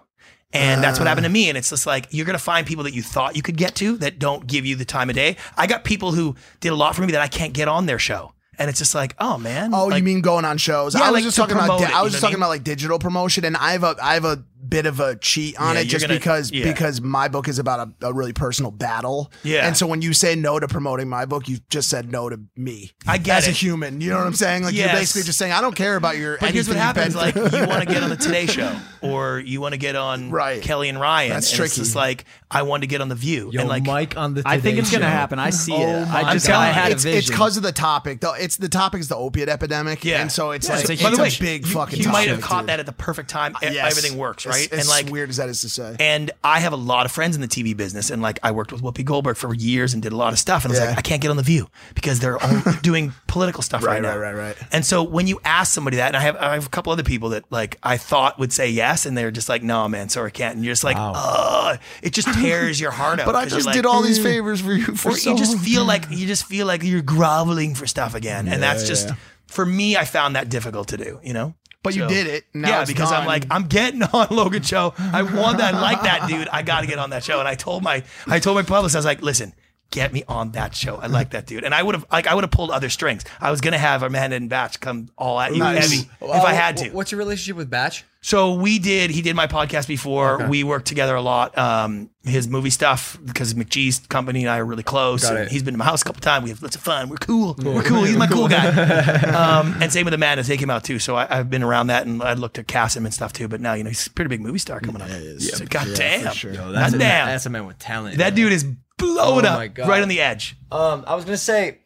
And 0.54 0.82
that's 0.82 0.98
what 0.98 1.08
happened 1.08 1.24
to 1.24 1.30
ah. 1.30 1.32
me. 1.32 1.48
And 1.48 1.58
it's 1.58 1.70
just 1.70 1.86
like 1.86 2.06
you're 2.10 2.26
gonna 2.26 2.38
find 2.38 2.66
people 2.66 2.84
that 2.84 2.94
you 2.94 3.02
thought 3.02 3.36
you 3.36 3.42
could 3.42 3.56
get 3.56 3.74
to 3.76 3.96
that 3.98 4.18
don't 4.18 4.46
give 4.46 4.64
you 4.64 4.76
the 4.76 4.84
time 4.84 5.10
of 5.10 5.16
day. 5.16 5.36
I 5.56 5.66
got 5.66 5.84
people 5.84 6.12
who 6.12 6.36
did 6.60 6.70
a 6.70 6.76
lot 6.76 6.94
for 6.94 7.02
me 7.02 7.12
that 7.12 7.20
I 7.20 7.28
can't 7.28 7.52
get 7.52 7.68
on 7.68 7.86
their 7.86 7.98
show. 7.98 8.32
And 8.56 8.70
it's 8.70 8.78
just 8.78 8.94
like, 8.94 9.16
oh 9.18 9.36
man. 9.36 9.74
Oh, 9.74 9.86
like, 9.86 9.98
you 9.98 10.04
mean 10.04 10.20
going 10.20 10.44
on 10.44 10.58
shows? 10.58 10.94
Yeah, 10.94 11.00
I 11.00 11.10
was 11.10 11.14
like 11.14 11.24
just 11.24 11.36
talking 11.36 11.56
about. 11.56 11.80
it, 11.80 11.90
I 11.92 12.02
was 12.02 12.12
just 12.12 12.22
talking 12.22 12.34
mean? 12.34 12.42
about 12.42 12.50
like 12.50 12.62
digital 12.62 12.98
promotion, 12.98 13.44
and 13.44 13.56
I 13.56 13.72
have 13.72 13.82
a 13.82 13.96
I 14.00 14.14
have 14.14 14.24
a 14.24 14.44
bit 14.68 14.86
of 14.86 15.00
a 15.00 15.16
cheat 15.16 15.58
on 15.60 15.74
Yeah, 15.74 15.82
it 15.82 15.84
just 15.86 16.04
gonna- 16.06 16.18
because 16.18 16.50
yeah. 16.50 16.64
because 16.64 17.00
my 17.00 17.28
book 17.28 17.48
is 17.48 17.58
about 17.58 17.88
a, 18.00 18.06
a 18.08 18.12
really 18.12 18.32
personal 18.32 18.70
battle. 18.70 19.30
Yeah. 19.42 19.66
and 19.66 19.76
so 19.76 19.86
when 19.86 20.02
you 20.02 20.12
say 20.12 20.34
no 20.34 20.58
to 20.58 20.66
promoting 20.68 21.08
my 21.08 21.24
book, 21.26 21.48
you 21.48 21.58
just 21.70 21.88
said 21.88 22.10
no 22.10 22.28
to 22.28 22.40
me. 22.56 22.92
I 23.06 23.18
get 23.18 23.38
as 23.38 23.48
a 23.48 23.50
human. 23.50 24.00
You 24.00 24.10
know 24.10 24.18
what 24.18 24.26
I'm 24.26 24.34
saying? 24.34 24.64
Like 24.64 24.74
you're 24.74 24.88
basically 24.88 25.22
just 25.22 25.38
saying 25.38 25.52
I 25.52 25.60
don't 25.60 25.74
care 25.76 25.96
about 25.96 26.16
your. 26.16 26.38
But 26.38 26.52
here's 26.52 26.68
what 26.68 26.76
happens: 26.76 27.14
like 27.14 27.34
you 27.34 27.42
want 27.42 27.80
to 27.80 27.86
get 27.86 28.02
on 28.02 28.10
the 28.10 28.16
Today 28.16 28.46
Show, 28.56 28.74
or 29.02 29.38
you 29.40 29.60
want 29.60 29.72
to 29.74 29.78
get 29.78 29.96
on 29.96 30.30
Right. 30.30 30.62
Kelly 30.62 30.88
and 30.88 30.98
Ryan. 31.00 31.30
That's 31.30 31.50
and 31.52 31.60
It's 31.60 31.74
tricky. 31.74 31.84
just 31.84 31.96
like 31.96 32.24
I 32.50 32.62
want 32.62 32.82
to 32.82 32.86
get 32.86 33.00
on 33.00 33.08
the 33.08 33.14
View, 33.14 33.50
Yo, 33.52 33.60
and 33.60 33.68
like 33.68 33.84
Mike 33.84 34.16
on 34.16 34.34
the. 34.34 34.42
I 34.46 34.60
think 34.60 34.76
Today 34.76 34.78
it's 34.80 34.90
gonna 34.92 35.06
happen. 35.10 35.38
I 35.38 35.50
see 35.50 35.72
Oh 35.74 35.80
it. 36.02 36.08
I 36.08 36.32
just 36.32 36.46
God. 36.48 36.60
I 36.60 36.66
had 36.72 36.92
it's, 36.92 37.04
a 37.04 37.16
it's 37.16 37.28
because 37.28 37.56
of 37.56 37.62
the 37.62 37.72
topic 37.72 38.20
though. 38.20 38.34
It's 38.34 38.56
the 38.56 38.68
topic 38.68 39.00
is 39.00 39.08
the 39.08 39.16
opiate 39.16 39.48
epidemic. 39.48 40.04
Yeah. 40.04 40.20
and 40.22 40.30
so 40.32 40.50
it's 40.52 40.68
Yeah, 40.68 40.74
like 40.76 40.80
it's 40.82 40.90
a 40.90 40.92
it's, 40.94 41.02
a 41.02 41.04
By 41.04 41.10
the 41.16 41.22
way, 41.22 41.30
big 41.40 41.66
you, 41.66 41.72
fucking. 41.72 42.00
You 42.00 42.08
might 42.10 42.28
have 42.28 42.40
caught 42.40 42.66
that 42.66 42.80
at 42.80 42.86
the 42.86 42.92
perfect 42.92 43.28
time. 43.30 43.56
Everything 43.62 44.16
works, 44.18 44.46
As- 44.46 44.53
right? 44.54 44.72
As, 44.72 44.80
and 44.80 44.88
like 44.88 45.12
weird 45.12 45.28
as 45.30 45.36
that 45.38 45.48
is 45.48 45.60
to 45.62 45.68
say. 45.68 45.96
And 46.00 46.30
I 46.42 46.60
have 46.60 46.72
a 46.72 46.76
lot 46.76 47.06
of 47.06 47.12
friends 47.12 47.34
in 47.36 47.42
the 47.42 47.48
TV 47.48 47.76
business, 47.76 48.10
and 48.10 48.22
like 48.22 48.38
I 48.42 48.50
worked 48.52 48.72
with 48.72 48.82
Whoopi 48.82 49.04
Goldberg 49.04 49.36
for 49.36 49.52
years 49.54 49.94
and 49.94 50.02
did 50.02 50.12
a 50.12 50.16
lot 50.16 50.32
of 50.32 50.38
stuff. 50.38 50.64
And 50.64 50.72
I 50.72 50.74
was 50.74 50.80
Yeah. 50.80 50.88
like, 50.90 50.98
I 50.98 51.02
can't 51.02 51.20
get 51.22 51.30
on 51.30 51.36
the 51.36 51.42
View 51.42 51.68
because 51.94 52.20
they're 52.20 52.42
only 52.44 52.62
doing 52.82 53.12
political 53.26 53.62
stuff 53.62 53.82
right, 53.82 53.94
Right, 53.94 54.02
now. 54.02 54.16
right, 54.16 54.34
right, 54.34 54.56
right. 54.56 54.56
And 54.72 54.84
so 54.84 55.02
when 55.02 55.26
you 55.26 55.40
ask 55.44 55.72
somebody 55.72 55.96
that, 55.98 56.08
and 56.08 56.16
I 56.16 56.20
have 56.20 56.36
I 56.36 56.54
have 56.54 56.66
a 56.66 56.70
couple 56.70 56.92
other 56.92 57.02
people 57.02 57.30
that 57.30 57.44
like 57.50 57.78
I 57.82 57.96
thought 57.96 58.38
would 58.38 58.52
say 58.52 58.68
yes, 58.70 59.06
and 59.06 59.16
they're 59.18 59.30
just 59.30 59.48
like, 59.48 59.62
no, 59.62 59.88
man, 59.88 60.08
sorry, 60.08 60.28
I 60.28 60.30
can't. 60.30 60.56
And 60.56 60.64
you're 60.64 60.72
just 60.72 60.84
like, 60.84 60.96
oh, 60.98 61.76
it 62.02 62.12
just 62.12 62.32
tears 62.34 62.80
your 62.80 62.90
heart 62.90 63.20
out. 63.20 63.26
But 63.34 63.36
I 63.36 63.46
just 63.46 63.66
like, 63.66 63.74
did 63.74 63.86
all 63.86 64.02
these 64.02 64.18
"Mm." 64.18 64.22
favors 64.22 64.60
for 64.60 64.72
you 64.72 64.84
for 64.96 65.10
or 65.12 65.16
so 65.16 65.30
you 65.32 65.36
just 65.38 65.54
long. 65.56 65.64
feel 65.64 65.84
like 65.84 66.04
you 66.10 66.26
just 66.26 66.44
feel 66.46 66.66
like 66.66 66.82
you're 66.82 67.02
groveling 67.02 67.74
for 67.74 67.86
stuff 67.86 68.14
again, 68.14 68.48
and 68.48 68.62
that's 68.62 68.86
just 68.86 69.08
yeah. 69.08 69.14
for 69.46 69.64
me. 69.66 69.96
I 69.96 70.04
found 70.04 70.36
that 70.36 70.48
difficult 70.48 70.88
to 70.88 70.96
do. 70.96 71.20
You 71.22 71.32
know. 71.32 71.54
But 71.84 71.94
you 71.94 72.08
did 72.08 72.26
it, 72.26 72.46
now 72.52 72.68
yeah, 72.68 72.80
it's 72.82 72.90
because 72.90 73.12
I'm 73.12 73.26
like, 73.26 73.46
I'm 73.50 73.64
getting 73.68 74.02
on 74.12 74.26
Logan 74.30 74.62
show. 74.62 74.92
I 74.98 75.22
want 75.22 75.58
that. 75.58 75.74
I 75.74 75.80
like 75.80 76.02
that 76.02 76.28
dude. 76.28 76.48
I 76.48 76.62
got 76.62 76.80
to 76.80 76.86
get 76.88 76.98
on 76.98 77.10
that 77.10 77.22
show. 77.22 77.38
And 77.38 77.46
I 77.46 77.54
told 77.54 77.82
my, 77.84 78.02
I 78.26 78.40
told 78.40 78.56
my 78.56 78.62
publicist, 78.62 78.96
I 78.96 78.98
was 78.98 79.04
like, 79.06 79.22
listen, 79.22 79.52
get 79.90 80.12
me 80.12 80.24
on 80.26 80.52
that 80.52 80.74
show. 80.74 80.96
I 80.96 81.06
like 81.06 81.30
that 81.30 81.46
dude. 81.46 81.62
And 81.62 81.72
I 81.74 81.82
would 81.82 81.94
have, 81.94 82.06
like, 82.10 82.26
I 82.26 82.34
would 82.34 82.42
have 82.42 82.50
pulled 82.50 82.70
other 82.70 82.88
strings. 82.88 83.22
I 83.40 83.50
was 83.52 83.60
gonna 83.60 83.78
have 83.78 84.02
Amanda 84.02 84.34
and 84.36 84.48
Batch 84.50 84.80
come 84.80 85.10
all 85.16 85.38
at 85.38 85.52
you 85.52 85.58
Nice. 85.60 85.92
heavy 85.92 86.10
Uh, 86.20 86.36
if 86.38 86.44
I 86.44 86.52
had 86.54 86.78
to. 86.78 86.90
What's 86.90 87.12
your 87.12 87.18
relationship 87.20 87.56
with 87.56 87.70
Batch? 87.70 88.04
So 88.24 88.54
we 88.54 88.78
did. 88.78 89.10
He 89.10 89.20
did 89.20 89.36
my 89.36 89.46
podcast 89.46 89.86
before. 89.86 90.36
Okay. 90.36 90.48
We 90.48 90.64
worked 90.64 90.86
together 90.86 91.14
a 91.14 91.20
lot. 91.20 91.58
Um, 91.58 92.08
his 92.22 92.48
movie 92.48 92.70
stuff 92.70 93.18
because 93.22 93.52
McGee's 93.52 93.98
company 93.98 94.40
and 94.40 94.48
I 94.48 94.60
are 94.60 94.64
really 94.64 94.82
close. 94.82 95.28
And. 95.28 95.46
He's 95.50 95.62
been 95.62 95.74
to 95.74 95.78
my 95.78 95.84
house 95.84 96.00
a 96.00 96.06
couple 96.06 96.22
times. 96.22 96.44
We 96.44 96.48
have 96.48 96.62
lots 96.62 96.74
of 96.74 96.80
fun. 96.80 97.10
We're 97.10 97.18
cool. 97.18 97.54
We're 97.58 97.82
cool. 97.82 98.04
He's 98.04 98.16
my 98.16 98.26
cool 98.26 98.48
guy. 98.48 98.64
um, 99.58 99.76
and 99.82 99.92
same 99.92 100.06
with 100.06 100.14
Amanda. 100.14 100.42
They 100.42 100.56
came 100.56 100.70
out 100.70 100.84
too. 100.84 100.98
So 100.98 101.16
I, 101.16 101.38
I've 101.38 101.50
been 101.50 101.62
around 101.62 101.88
that 101.88 102.06
and 102.06 102.22
I 102.22 102.32
looked 102.32 102.56
to 102.56 102.64
cast 102.64 102.96
him 102.96 103.04
and 103.04 103.12
stuff 103.12 103.34
too. 103.34 103.46
But 103.46 103.60
now 103.60 103.74
you 103.74 103.84
know 103.84 103.90
he's 103.90 104.06
a 104.06 104.10
pretty 104.10 104.30
big 104.30 104.40
movie 104.40 104.58
star 104.58 104.80
coming 104.80 105.02
up. 105.02 105.10
So, 105.10 105.66
God 105.66 105.88
Yeah, 105.88 105.94
damn. 105.94 106.28
for 106.28 106.34
sure. 106.34 106.54
Yo, 106.54 106.72
that's, 106.72 106.94
a, 106.94 106.96
God 106.96 107.04
damn. 107.04 107.26
that's 107.26 107.44
a 107.44 107.50
man 107.50 107.66
with 107.66 107.78
talent. 107.78 108.16
that 108.16 108.34
dude 108.34 108.54
is 108.54 108.64
blowing 108.96 109.44
Oh 109.44 109.50
up 109.50 109.76
right 109.76 110.02
on 110.02 110.08
the 110.08 110.22
edge. 110.22 110.56
Um, 110.72 111.04
I 111.06 111.14
was 111.14 111.26
gonna 111.26 111.36
say, 111.36 111.80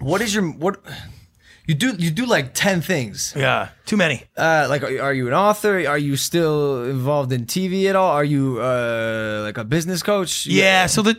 what 0.00 0.22
is 0.22 0.34
your 0.34 0.50
what? 0.50 0.80
You 1.66 1.74
do 1.74 1.94
you 1.98 2.10
do 2.10 2.26
like 2.26 2.52
ten 2.54 2.80
things. 2.80 3.32
Yeah. 3.36 3.68
Too 3.86 3.96
many. 3.96 4.24
Uh, 4.36 4.66
like, 4.68 4.82
are, 4.82 5.00
are 5.02 5.12
you 5.14 5.28
an 5.28 5.34
author? 5.34 5.86
Are 5.88 5.98
you 5.98 6.16
still 6.16 6.84
involved 6.84 7.32
in 7.32 7.46
TV 7.46 7.86
at 7.88 7.94
all? 7.96 8.10
Are 8.12 8.24
you 8.24 8.60
uh 8.60 9.42
like 9.44 9.58
a 9.58 9.64
business 9.64 10.02
coach? 10.02 10.46
Yeah. 10.46 10.86
So 10.86 11.02
the 11.02 11.14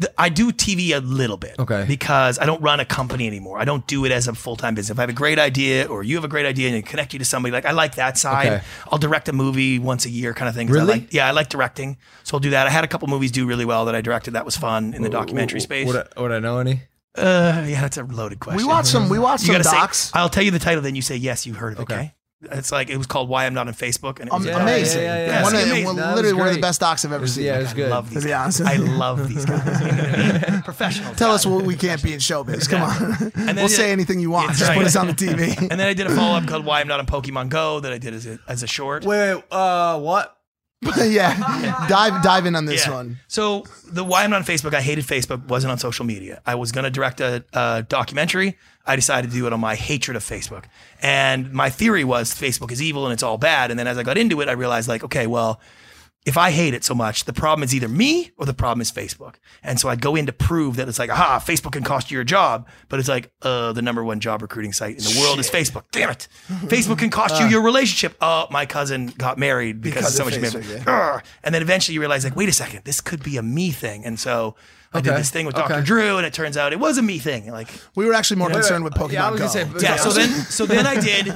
th- 0.00 0.12
I 0.18 0.28
do 0.28 0.52
TV 0.52 0.94
a 0.94 1.00
little 1.00 1.36
bit. 1.36 1.54
Okay. 1.58 1.84
Because 1.86 2.38
I 2.38 2.44
don't 2.44 2.60
run 2.60 2.80
a 2.80 2.84
company 2.84 3.26
anymore. 3.26 3.58
I 3.58 3.64
don't 3.64 3.86
do 3.86 4.04
it 4.04 4.12
as 4.12 4.28
a 4.28 4.34
full 4.34 4.56
time 4.56 4.74
business. 4.74 4.90
If 4.94 4.98
I 4.98 5.02
have 5.02 5.10
a 5.10 5.14
great 5.14 5.38
idea 5.38 5.86
or 5.86 6.02
you 6.02 6.16
have 6.16 6.24
a 6.24 6.28
great 6.28 6.44
idea 6.44 6.74
and 6.74 6.84
connect 6.84 7.12
you 7.12 7.18
to 7.20 7.24
somebody, 7.24 7.52
like 7.52 7.64
I 7.64 7.70
like 7.70 7.94
that 7.94 8.18
side. 8.18 8.46
Okay. 8.46 8.64
I'll 8.90 8.98
direct 8.98 9.28
a 9.28 9.32
movie 9.32 9.78
once 9.78 10.04
a 10.06 10.10
year 10.10 10.34
kind 10.34 10.48
of 10.48 10.54
thing. 10.54 10.66
'cause 10.66 10.76
I 10.76 10.80
Really? 10.80 10.92
like- 11.00 11.12
yeah, 11.14 11.28
I 11.28 11.30
like 11.30 11.48
directing. 11.48 11.96
So 12.24 12.36
I'll 12.36 12.40
do 12.40 12.50
that. 12.50 12.66
I 12.66 12.70
had 12.70 12.84
a 12.84 12.88
couple 12.88 13.08
movies 13.08 13.30
do 13.32 13.46
really 13.46 13.64
well 13.64 13.84
that 13.86 13.94
I 13.94 14.00
directed. 14.02 14.32
That 14.32 14.44
was 14.44 14.56
fun 14.56 14.92
in 14.92 15.02
the 15.02 15.08
documentary 15.08 15.60
space. 15.60 15.86
Would 15.86 15.96
I, 16.16 16.20
would 16.20 16.32
I 16.32 16.40
know 16.40 16.58
any? 16.58 16.82
Uh, 17.16 17.64
yeah, 17.66 17.80
that's 17.80 17.96
a 17.96 18.04
loaded 18.04 18.40
question. 18.40 18.58
We 18.58 18.64
watched 18.64 18.88
some. 18.88 19.08
We 19.08 19.18
watched 19.18 19.44
You 19.46 19.54
some 19.54 19.62
gotta 19.62 19.76
docs. 19.76 19.98
say, 19.98 20.10
I'll 20.14 20.28
tell 20.28 20.42
you 20.42 20.50
the 20.50 20.58
title, 20.58 20.82
then 20.82 20.94
you 20.94 21.02
say 21.02 21.16
yes, 21.16 21.46
you 21.46 21.54
heard 21.54 21.74
of 21.74 21.80
it. 21.80 21.82
Okay. 21.84 22.12
It's 22.52 22.70
like 22.70 22.90
it 22.90 22.98
was 22.98 23.06
called 23.06 23.30
"Why 23.30 23.46
I'm 23.46 23.54
Not 23.54 23.66
on 23.66 23.72
Facebook," 23.72 24.20
and 24.20 24.28
it 24.28 24.32
was 24.32 24.44
amazing. 24.46 25.02
Yeah, 25.02 25.26
yeah, 25.26 25.42
One 25.42 25.54
it's 25.54 25.62
of, 25.64 25.68
amazing. 25.70 25.84
one- 25.86 25.96
That 25.96 26.06
was 26.08 26.16
literally 26.16 26.32
one 26.38 26.46
of 26.48 26.52
the 26.52 26.58
great. 26.60 26.68
best 26.68 26.80
docs 26.80 27.04
I've 27.06 27.12
ever 27.12 27.26
seen. 27.26 27.44
yeah, 27.44 27.58
it 27.58 27.62
was 27.62 27.72
good. 27.72 27.86
I 27.90 27.94
love 27.94 28.10
these 28.10 28.18
To 28.22 28.24
be 28.26 28.30
guys. 28.30 28.60
honest. 28.60 28.60
I 28.60 28.76
love 28.76 29.28
these 29.28 29.44
guys. 29.46 30.62
Professional. 30.64 31.14
Tell 31.14 31.30
us 31.32 31.46
what 31.46 31.64
we 31.64 31.74
can't 31.76 32.02
be 32.02 32.12
in 32.12 32.18
showbiz. 32.20 32.68
Come 32.68 32.82
on. 32.82 33.30
then 33.46 33.56
we'll 33.56 33.64
you- 33.64 33.68
say 33.70 33.90
anything 33.90 34.20
you 34.20 34.30
want. 34.30 34.48
That's 34.48 34.58
Just 34.60 34.68
right. 34.68 34.76
put 34.76 34.86
us 34.86 34.96
on 34.96 35.06
the 35.06 35.14
TV. 35.14 35.56
and 35.70 35.80
then 35.80 35.88
I 35.88 35.94
did 35.94 36.06
a 36.06 36.14
follow 36.14 36.36
up 36.36 36.46
called 36.46 36.66
"Why 36.66 36.80
I'm 36.82 36.88
Not 36.88 37.00
on 37.00 37.06
Pokemon 37.06 37.48
Go" 37.48 37.80
that 37.80 37.90
I 37.92 37.96
did 37.98 38.12
as 38.12 38.26
a 38.26 38.38
as 38.46 38.62
a 38.62 38.66
short. 38.66 39.04
Wait, 39.06 39.34
wait, 39.36 39.44
uh, 39.50 39.98
what? 39.98 40.35
yeah. 40.98 41.86
Dive 41.88 42.22
dive 42.22 42.46
in 42.46 42.54
on 42.54 42.66
this 42.66 42.86
Yeah. 42.86 42.92
one. 42.92 43.18
So 43.28 43.64
the 43.90 44.04
why 44.04 44.24
I'm 44.24 44.30
not 44.30 44.36
on 44.36 44.44
Facebook, 44.44 44.74
I 44.74 44.82
hated 44.82 45.04
Facebook, 45.04 45.46
wasn't 45.48 45.70
on 45.72 45.78
social 45.78 46.04
media. 46.04 46.40
I 46.46 46.54
was 46.54 46.70
going 46.72 46.84
to 46.84 46.90
direct 46.90 47.20
a, 47.20 47.44
a 47.54 47.84
documentary. 47.88 48.58
I 48.86 48.94
decided 48.94 49.30
to 49.30 49.36
do 49.36 49.46
it 49.46 49.52
on 49.52 49.60
my 49.60 49.74
hatred 49.74 50.16
of 50.16 50.22
Facebook. 50.22 50.64
And 51.02 51.52
my 51.52 51.70
theory 51.70 52.04
was 52.04 52.32
Facebook 52.34 52.70
is 52.70 52.80
evil 52.82 53.04
and 53.06 53.12
it's 53.12 53.22
all 53.22 53.38
bad. 53.38 53.70
And 53.70 53.80
then 53.80 53.86
as 53.86 53.98
I 53.98 54.02
got 54.02 54.18
into 54.18 54.40
it, 54.42 54.48
I 54.48 54.52
realized 54.52 54.86
like, 54.88 55.02
okay, 55.02 55.26
well, 55.26 55.60
if 56.26 56.36
I 56.36 56.50
hate 56.50 56.74
it 56.74 56.82
so 56.82 56.92
much, 56.92 57.24
the 57.24 57.32
problem 57.32 57.62
is 57.62 57.72
either 57.72 57.88
me 57.88 58.32
or 58.36 58.46
the 58.46 58.52
problem 58.52 58.80
is 58.80 58.90
Facebook. 58.90 59.36
And 59.62 59.78
so 59.78 59.88
I'd 59.88 60.02
go 60.02 60.16
in 60.16 60.26
to 60.26 60.32
prove 60.32 60.74
that 60.76 60.88
it's 60.88 60.98
like, 60.98 61.08
aha, 61.08 61.38
Facebook 61.38 61.72
can 61.72 61.84
cost 61.84 62.10
you 62.10 62.16
your 62.16 62.24
job. 62.24 62.66
But 62.88 62.98
it's 62.98 63.08
like, 63.08 63.30
uh, 63.42 63.72
the 63.72 63.80
number 63.80 64.02
one 64.02 64.18
job 64.18 64.42
recruiting 64.42 64.72
site 64.72 64.98
in 64.98 65.04
the 65.04 65.20
world 65.20 65.38
is 65.38 65.48
Facebook. 65.48 65.84
Damn 65.92 66.10
it. 66.10 66.26
Facebook 66.48 66.98
can 66.98 67.10
cost 67.10 67.40
you 67.40 67.46
your 67.46 67.62
relationship. 67.62 68.16
Oh, 68.20 68.48
my 68.50 68.66
cousin 68.66 69.06
got 69.16 69.38
married 69.38 69.80
because, 69.80 70.16
Because 70.16 70.18
of 70.20 70.34
so 70.34 70.40
much. 70.40 70.52
Facebook, 70.52 70.82
Ugh. 70.86 71.22
And 71.44 71.54
then 71.54 71.62
eventually 71.62 71.94
you 71.94 72.00
realize, 72.00 72.24
like, 72.24 72.34
wait 72.34 72.48
a 72.48 72.52
second, 72.52 72.82
this 72.84 73.00
could 73.00 73.22
be 73.22 73.36
a 73.36 73.42
me 73.42 73.70
thing. 73.70 74.04
And 74.04 74.18
so 74.18 74.56
I 74.96 75.00
did 75.00 75.10
Okay. 75.10 75.18
this 75.18 75.30
thing 75.30 75.46
with 75.46 75.54
Okay. 75.56 75.68
Dr. 75.68 75.82
Drew, 75.82 76.16
and 76.18 76.26
it 76.26 76.32
turns 76.32 76.56
out 76.56 76.72
it 76.72 76.80
was 76.80 76.98
a 76.98 77.02
me 77.02 77.18
thing. 77.18 77.50
Like, 77.50 77.68
We 77.94 78.06
were 78.06 78.14
actually 78.14 78.38
more 78.38 78.48
Wait, 78.48 78.54
concerned 78.54 78.84
with 78.84 78.94
Pokemon 78.94 79.12
yeah, 79.12 79.26
I 79.26 79.30
was 79.30 79.40
Go. 79.40 79.46
gonna 79.46 79.80
say- 79.80 79.86
yeah. 79.86 79.94
Yeah. 79.94 80.02
So 80.02 80.10
then, 80.10 80.28
so 80.30 80.66
then 80.66 80.86
I 80.86 80.96
did. 81.00 81.32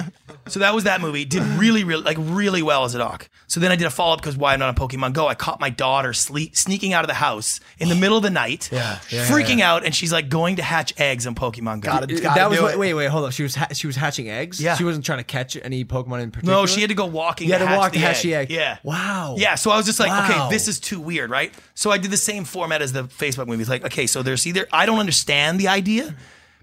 So 0.49 0.59
that 0.61 0.75
was 0.75 0.85
that 0.85 1.01
movie. 1.01 1.25
Did 1.25 1.43
really, 1.43 1.85
really, 1.85 2.03
like 2.03 2.17
really 2.19 2.63
well 2.63 2.85
as 2.85 2.95
a 2.95 2.99
doc. 2.99 3.29
So 3.47 3.61
then 3.61 3.71
I 3.73 3.77
did 3.77 3.87
a 3.87 3.91
follow 3.91 4.15
up 4.15 4.21
because 4.21 4.37
why 4.37 4.53
I'm 4.55 4.59
not 4.61 4.69
on 4.69 4.75
Pokemon 4.89 5.13
Go. 5.13 5.27
I 5.29 5.35
caught 5.35 5.61
my 5.61 5.71
daughter 5.71 6.13
sleep, 6.13 6.57
sneaking 6.57 6.93
out 6.93 7.05
of 7.05 7.09
the 7.09 7.15
house 7.15 7.61
in 7.79 7.89
the 7.89 7.95
middle 7.95 8.17
of 8.17 8.23
the 8.23 8.31
night, 8.31 8.69
Yeah, 8.73 8.99
yeah, 9.11 9.27
freaking 9.27 9.61
out, 9.61 9.85
and 9.85 9.95
she's 9.95 10.13
like 10.13 10.29
going 10.29 10.57
to 10.57 10.63
hatch 10.63 10.95
eggs 10.99 11.27
on 11.27 11.35
Pokemon 11.35 11.81
Go. 11.81 11.91
Gotta- 11.93 12.07
gotta 12.07 12.39
that 12.39 12.49
was 12.51 12.59
do 12.59 12.65
what, 12.65 12.75
it. 12.75 12.79
wait, 12.79 12.95
wait, 12.95 13.07
hold 13.09 13.25
on. 13.25 13.31
She 13.33 13.43
was 13.43 13.55
ha- 13.55 13.69
she 13.73 13.87
was 13.87 13.97
hatching 13.97 14.31
eggs. 14.31 14.61
Yeah. 14.61 14.77
she 14.77 14.85
wasn't 14.85 15.05
trying 15.05 15.19
to 15.19 15.25
catch 15.25 15.57
any 15.63 15.85
Pokemon 15.85 16.23
in 16.23 16.31
particular. 16.31 16.55
no, 16.61 16.67
she 16.67 16.81
had 16.81 16.89
to 16.91 16.95
go 16.97 17.07
walking. 17.07 17.47
You 17.49 17.53
had 17.55 17.59
to 17.61 17.67
hatch 17.67 17.79
walk 17.79 17.93
the 17.93 17.99
to 17.99 18.05
hatch 18.07 18.17
egg. 18.19 18.23
the 18.23 18.35
egg. 18.37 18.51
Yeah. 18.51 18.79
Wow. 18.83 19.35
Yeah, 19.39 19.55
so 19.57 19.71
I 19.71 19.77
was 19.77 19.87
just 19.87 20.01
like, 20.01 20.09
Wow. 20.11 20.25
okay, 20.29 20.51
this 20.55 20.67
is 20.69 20.81
too 20.81 21.01
weird, 21.01 21.31
right? 21.31 21.53
So 21.75 21.91
I 21.91 21.99
did 21.99 22.11
the 22.11 22.17
same 22.17 22.45
format 22.45 22.83
as 22.83 22.93
the 22.93 23.05
Facebook 23.05 23.47
movies. 23.51 23.69
Like, 23.69 23.85
okay, 23.85 24.07
so 24.07 24.23
there's 24.23 24.47
either 24.47 24.67
I 24.73 24.87
don't 24.87 24.99
understand 24.99 25.59
the 25.61 25.69
idea, 25.69 26.15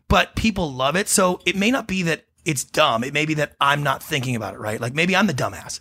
but 0.07 0.35
people 0.35 0.71
love 0.73 0.95
it. 0.95 1.07
So 1.07 1.39
it 1.45 1.55
may 1.55 1.69
not 1.71 1.87
be 1.87 2.03
that 2.03 2.25
it's 2.45 2.63
dumb. 2.63 3.03
It 3.03 3.13
may 3.13 3.25
be 3.25 3.33
that 3.35 3.53
I'm 3.59 3.83
not 3.83 4.01
thinking 4.01 4.35
about 4.35 4.53
it 4.53 4.59
right. 4.59 4.79
Like 4.79 4.93
maybe 4.93 5.15
I'm 5.15 5.27
the 5.27 5.33
dumbass. 5.33 5.79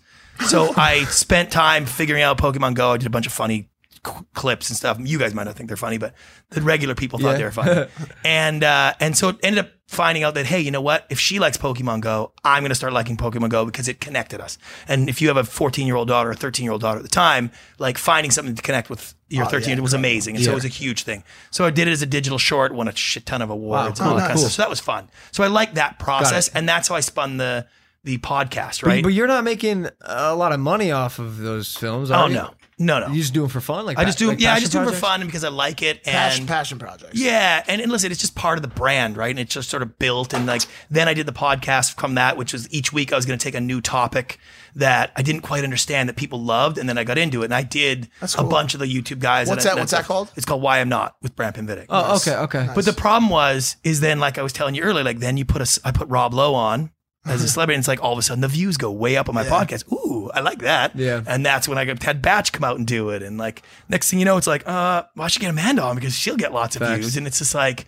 So 0.49 0.73
I 0.77 1.05
spent 1.05 1.51
time 1.51 1.87
figuring 1.87 2.23
out 2.23 2.39
Pokemon 2.39 2.75
Go. 2.75 2.91
I 2.93 2.97
did 2.99 3.07
a 3.07 3.11
bunch 3.11 3.27
of 3.27 3.33
funny 3.33 3.71
c- 4.07 4.13
clips 4.35 4.69
and 4.69 4.77
stuff. 4.77 4.99
You 5.01 5.19
guys 5.19 5.33
might 5.33 5.45
not 5.45 5.55
think 5.57 5.69
they're 5.69 5.77
funny, 5.77 5.99
but 5.99 6.15
the 6.51 6.61
regular 6.63 6.95
people 6.95 7.19
thought 7.19 7.33
Yeah. 7.33 7.37
they 7.39 7.45
were 7.45 7.51
funny. 7.53 7.87
and 8.25 8.63
uh, 8.65 8.95
and 9.01 9.17
so 9.17 9.29
it 9.31 9.37
ended 9.43 9.65
up 9.65 9.71
finding 9.89 10.25
out 10.25 10.35
that 10.35 10.47
hey, 10.47 10.59
you 10.61 10.73
know 10.73 10.81
what? 10.81 11.07
If 11.11 11.21
she 11.21 11.39
likes 11.39 11.57
Pokemon 11.57 12.01
Go, 12.01 12.33
I'm 12.45 12.63
going 12.63 12.71
to 12.71 12.75
start 12.75 12.93
liking 12.93 13.17
Pokemon 13.17 13.51
Go 13.51 13.65
because 13.65 13.87
it 13.87 14.01
connected 14.01 14.41
us. 14.41 14.59
And 14.89 15.09
if 15.09 15.23
you 15.23 15.29
have 15.29 15.37
a 15.37 15.45
14 15.45 15.87
year 15.87 15.95
old 15.97 16.09
daughter 16.09 16.31
or 16.31 16.35
13 16.35 16.65
year 16.65 16.73
old 16.73 16.81
daughter 16.83 16.99
at 16.99 17.05
the 17.05 17.09
time, 17.09 17.53
like 17.79 17.97
finding 17.97 18.33
something 18.33 18.57
to 18.57 18.63
connect 18.63 18.91
with 18.91 19.15
your 19.29 19.45
Oh, 19.45 19.49
13 19.49 19.77
yeah, 19.77 19.83
was 19.83 19.95
amazing. 19.95 20.37
And 20.37 20.45
so 20.45 20.53
it 20.53 20.55
was 20.55 20.64
a 20.64 20.68
huge 20.68 21.03
thing. 21.03 21.24
So 21.51 21.64
I 21.64 21.70
did 21.70 21.89
it 21.89 21.93
as 21.93 22.03
a 22.03 22.07
digital 22.07 22.39
short, 22.39 22.72
won 22.72 22.89
a 22.89 22.95
shit 22.95 23.27
ton 23.27 23.43
of 23.43 23.51
awards, 23.51 24.01
Wow, 24.01 24.07
and 24.07 24.12
all 24.12 24.16
that 24.18 24.22
cool. 24.22 24.29
kind 24.29 24.33
of 24.35 24.39
stuff. 24.41 24.53
So 24.53 24.62
that 24.62 24.70
was 24.70 24.81
fun. 24.81 25.09
So 25.33 25.43
I 25.43 25.49
liked 25.49 25.74
that 25.74 25.99
process, 25.99 26.49
and 26.49 26.68
that's 26.68 26.89
how 26.89 26.95
I 26.95 27.01
spun 27.01 27.37
the 27.39 27.66
the 28.05 28.18
podcast. 28.18 28.85
Right? 28.87 29.03
But, 29.03 29.14
you're 29.14 29.27
not 29.27 29.43
making 29.43 29.89
a 30.01 30.35
lot 30.37 30.53
of 30.53 30.61
money 30.61 30.93
off 30.93 31.18
of 31.18 31.39
those 31.39 31.77
films. 31.77 32.11
oh 32.12 32.27
you? 32.27 32.35
no, 32.35 32.51
no, 32.79 33.01
no. 33.01 33.09
You 33.09 33.20
just 33.22 33.33
do 33.33 33.41
them 33.41 33.49
for 33.49 33.61
fun, 33.61 33.87
like 33.87 33.99
I 33.99 34.05
just 34.05 34.18
do 34.18 34.29
like 34.29 34.41
yeah, 34.41 34.53
I 34.55 34.61
just 34.61 34.70
do 34.72 34.79
it 34.79 34.81
for 34.83 34.85
projects? 34.91 35.01
fun 35.01 35.24
because 35.27 35.45
I 35.45 35.49
like 35.49 35.83
it 35.83 35.97
and 36.05 36.12
Passion, 36.14 36.47
passion 36.47 36.79
projects. 36.79 37.18
yeah, 37.18 37.64
and, 37.68 37.81
and 37.81 37.91
listen, 37.91 38.11
it's 38.12 38.20
just 38.20 38.35
part 38.35 38.59
of 38.59 38.62
the 38.62 38.68
brand, 38.68 39.16
right? 39.16 39.31
And 39.31 39.39
it's 39.39 39.55
just 39.55 39.70
sort 39.70 39.83
of 39.83 39.99
built 39.99 40.35
and 40.35 40.45
like 40.47 40.62
then 40.91 41.09
I 41.09 41.14
did 41.14 41.27
the 41.27 41.33
podcast 41.33 41.99
from 41.99 42.16
that, 42.16 42.37
which 42.37 42.53
was 42.53 42.70
each 42.72 42.93
week 42.93 43.12
I 43.12 43.16
was 43.16 43.24
going 43.24 43.39
to 43.39 43.43
take 43.43 43.55
a 43.55 43.61
new 43.61 43.81
topic 43.81 44.39
that 44.74 45.11
I 45.16 45.22
didn't 45.22 45.41
quite 45.41 45.64
understand 45.64 46.09
that 46.11 46.16
people 46.16 46.43
loved, 46.43 46.77
and 46.77 46.87
then 46.87 46.99
I 46.99 47.05
got 47.05 47.16
into 47.16 47.41
it 47.41 47.47
and 47.47 47.55
I 47.55 47.62
did 47.62 48.11
That's 48.20 48.35
a 48.35 48.45
bunch 48.45 48.74
of 48.74 48.81
the 48.81 48.87
YouTube 48.87 49.20
guys. 49.20 49.49
What's 49.49 49.64
and 49.64 49.77
that- 49.77 49.81
what's 49.81 49.93
that 49.93 50.05
called? 50.05 50.31
It's 50.37 50.45
called 50.45 50.61
Why 50.61 50.81
I'm 50.81 50.91
Not 50.91 51.16
with 51.22 51.35
Brant 51.35 51.57
Pinvidic. 51.57 51.87
Oh, 51.89 52.16
okay, 52.16 52.35
okay. 52.37 52.68
But 52.74 52.85
the 52.85 52.93
problem 52.93 53.31
was, 53.31 53.77
is 53.85 54.01
then 54.01 54.20
like 54.20 54.37
I 54.37 54.43
was 54.43 54.53
telling 54.53 54.74
you 54.74 54.83
earlier, 54.83 55.03
like 55.05 55.20
then 55.20 55.39
you 55.39 55.47
put 55.47 55.62
a, 55.62 55.81
I 55.83 55.93
put 55.93 56.09
Rob 56.09 56.35
Lowe 56.35 56.55
on 56.55 56.91
as 57.27 57.43
a 57.43 57.49
celebrity, 57.49 57.74
and 57.77 57.81
it's 57.81 57.89
like 57.89 58.03
all 58.03 58.12
of 58.12 58.18
a 58.18 58.22
sudden 58.22 58.41
the 58.41 58.49
views 58.49 58.77
go 58.77 58.91
way 58.91 59.16
up 59.16 59.29
on 59.29 59.35
my 59.35 59.45
podcast. 59.45 59.91
Ooh, 59.93 60.31
I 60.35 60.41
like 60.41 60.59
that. 60.61 60.97
Yeah. 60.97 61.22
And 61.27 61.45
that's 61.45 61.68
when 61.68 61.79
I 61.79 61.85
got 61.85 62.01
Ted 62.01 62.22
Bach 62.22 62.51
come 62.53 62.64
out 62.64 62.79
and 62.79 62.87
do 62.87 63.11
it, 63.11 63.22
and 63.22 63.39
like 63.39 63.62
next 63.89 64.11
thing 64.11 64.18
you 64.18 64.24
know, 64.24 64.37
it's 64.37 64.47
like, 64.47 64.66
uh, 64.66 65.05
well, 65.14 65.24
I 65.24 65.29
should 65.29 65.43
get 65.43 65.51
Amanda 65.51 65.83
on 65.83 65.95
because 65.97 66.14
she'll 66.14 66.37
get 66.37 66.53
lots 66.53 66.77
of 66.77 66.81
Facts. 66.81 66.99
views, 66.99 67.16
and 67.16 67.27
it's 67.27 67.39
just 67.39 67.55
like, 67.55 67.87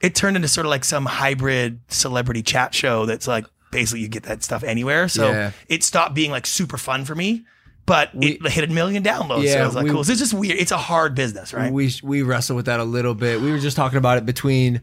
it 0.00 0.14
turned 0.14 0.36
into 0.36 0.48
sort 0.48 0.66
of 0.66 0.70
like 0.70 0.84
some 0.84 1.06
hybrid 1.06 1.80
celebrity 1.88 2.42
chat 2.42 2.74
show 2.74 3.06
that's 3.06 3.26
like 3.28 3.46
basically 3.70 4.00
you 4.00 4.08
get 4.08 4.24
that 4.24 4.42
stuff 4.42 4.62
anywhere. 4.62 5.08
So 5.08 5.30
Yeah. 5.30 5.50
it 5.68 5.82
stopped 5.82 6.14
being 6.14 6.30
like 6.30 6.46
super 6.46 6.76
fun 6.78 7.04
for 7.04 7.14
me. 7.14 7.44
But 7.86 8.08
it 8.14 8.40
hit 8.50 8.64
a 8.70 8.72
million 8.72 9.02
downloads. 9.02 9.46
so 9.50 9.56
Yeah, 9.58 9.62
I 9.62 9.66
was 9.66 9.74
like, 9.74 9.84
we- 9.84 9.90
cool. 9.90 10.04
So 10.04 10.12
it's 10.12 10.18
just 10.20 10.32
weird. 10.32 10.56
It's 10.58 10.72
a 10.72 10.78
hard 10.78 11.14
business, 11.14 11.52
right? 11.52 11.70
We 11.70 11.92
we 12.02 12.22
wrestle 12.22 12.56
with 12.56 12.64
that 12.64 12.80
a 12.80 12.84
little 12.84 13.14
bit. 13.14 13.42
We 13.42 13.50
were 13.50 13.58
just 13.58 13.76
talking 13.76 13.98
about 13.98 14.16
it 14.16 14.24
between 14.24 14.80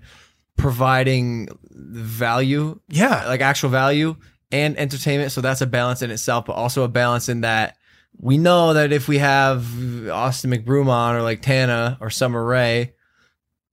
providing 0.58 1.49
value, 1.72 2.80
yeah, 2.89 3.28
like 3.28 3.41
actual 3.41 3.70
value 3.70 4.16
and 4.52 4.78
entertainment. 4.78 5.32
So 5.32 5.41
that's 5.41 5.62
a 5.62 5.68
balance 5.68 6.02
in 6.02 6.12
itself, 6.12 6.45
but 6.45 6.54
also 6.54 6.84
a 6.84 6.88
balance 6.88 7.30
in 7.30 7.41
that 7.41 7.78
we 8.18 8.38
know 8.38 8.74
that 8.74 8.91
if 8.91 9.08
we 9.08 9.18
have 9.18 10.10
Austin 10.10 10.52
McBroom 10.52 10.88
on 10.88 11.16
or 11.16 11.22
like 11.22 11.41
Tana 11.41 11.97
or 12.02 12.10
Summer 12.10 12.43
Ray, 12.43 12.93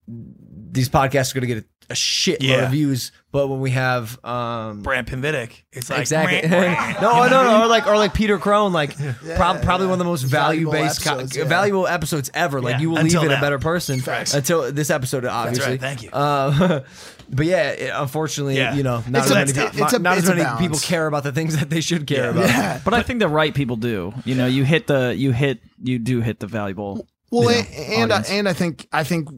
these 0.07 0.89
podcasts 0.89 1.31
are 1.31 1.39
going 1.39 1.47
to 1.47 1.55
get 1.55 1.65
a, 1.89 1.93
a 1.93 1.95
shit 1.95 2.41
load 2.41 2.49
Yeah. 2.49 2.65
of 2.65 2.71
views. 2.71 3.11
But 3.31 3.47
when 3.47 3.59
we 3.59 3.69
have 3.71 4.23
um, 4.25 4.81
Brant 4.81 5.07
Pinvidic, 5.07 5.51
it's 5.71 5.89
like 5.91 5.99
exactly 5.99 6.41
"Meh, 6.49 6.57
meh." 6.73 6.93
no, 6.99 7.27
no, 7.27 7.43
no, 7.43 7.63
or 7.63 7.67
like 7.67 7.85
or 7.85 7.95
like 7.95 8.15
Peter 8.15 8.39
Crone, 8.39 8.73
like 8.73 8.95
prob- 9.35 9.61
probably 9.61 9.85
one 9.85 9.93
of 9.93 9.99
the 9.99 10.05
most 10.05 10.23
value 10.23 10.65
Valuable 10.65 10.71
based, 10.71 11.05
episodes, 11.05 11.37
yeah. 11.37 11.43
valuable 11.43 11.87
episodes 11.87 12.31
ever. 12.33 12.59
Like 12.59 12.75
Yeah, 12.77 12.79
you 12.81 12.89
will 12.89 12.97
until 12.97 13.21
leave 13.21 13.29
it 13.29 13.33
a 13.33 13.35
now. 13.35 13.41
better 13.41 13.59
person 13.59 13.99
Facts. 13.99 14.33
until 14.39 14.71
this 14.71 14.89
episode, 14.89 15.25
obviously. 15.25 15.73
right, 15.73 15.79
thank 15.79 16.01
you. 16.01 16.09
Uh, 16.11 16.79
but 17.29 17.45
yeah, 17.45 17.69
it, 17.69 17.91
unfortunately, 17.93 18.57
Yeah. 18.57 18.73
you 18.73 18.81
know, 18.81 19.03
not 19.07 19.19
It's 19.19 19.25
as 19.25 19.31
a- 19.31 19.35
many, 19.35 19.51
it's 19.51 19.59
people, 19.75 19.95
a- 19.95 19.99
not 19.99 20.13
as 20.13 20.19
it's 20.23 20.27
a 20.29 20.31
many 20.31 20.43
balance. 20.45 20.61
people 20.61 20.79
care 20.79 21.05
about 21.05 21.21
the 21.23 21.31
things 21.31 21.55
that 21.59 21.69
they 21.69 21.81
should 21.81 22.07
care 22.07 22.31
about. 22.31 22.47
Yeah. 22.47 22.81
But 22.83 22.95
I 22.95 23.03
think 23.03 23.19
the 23.19 23.27
right 23.29 23.53
people 23.53 23.75
do. 23.75 24.11
You 24.25 24.33
know, 24.33 24.47
you 24.47 24.63
hit 24.63 24.87
the 24.87 25.13
you 25.15 25.33
hit 25.33 25.59
you 25.83 25.99
do 25.99 26.21
hit 26.21 26.39
the 26.39 26.47
valuable. 26.47 27.07
Well, 27.29 27.43
you 27.43 27.49
know, 27.49 27.53
and 27.61 27.93
and, 28.01 28.11
uh, 28.11 28.15
audience. 28.15 28.29
and 28.31 28.49
I 28.49 28.53
think 28.53 28.87
I 28.91 29.03
think 29.03 29.29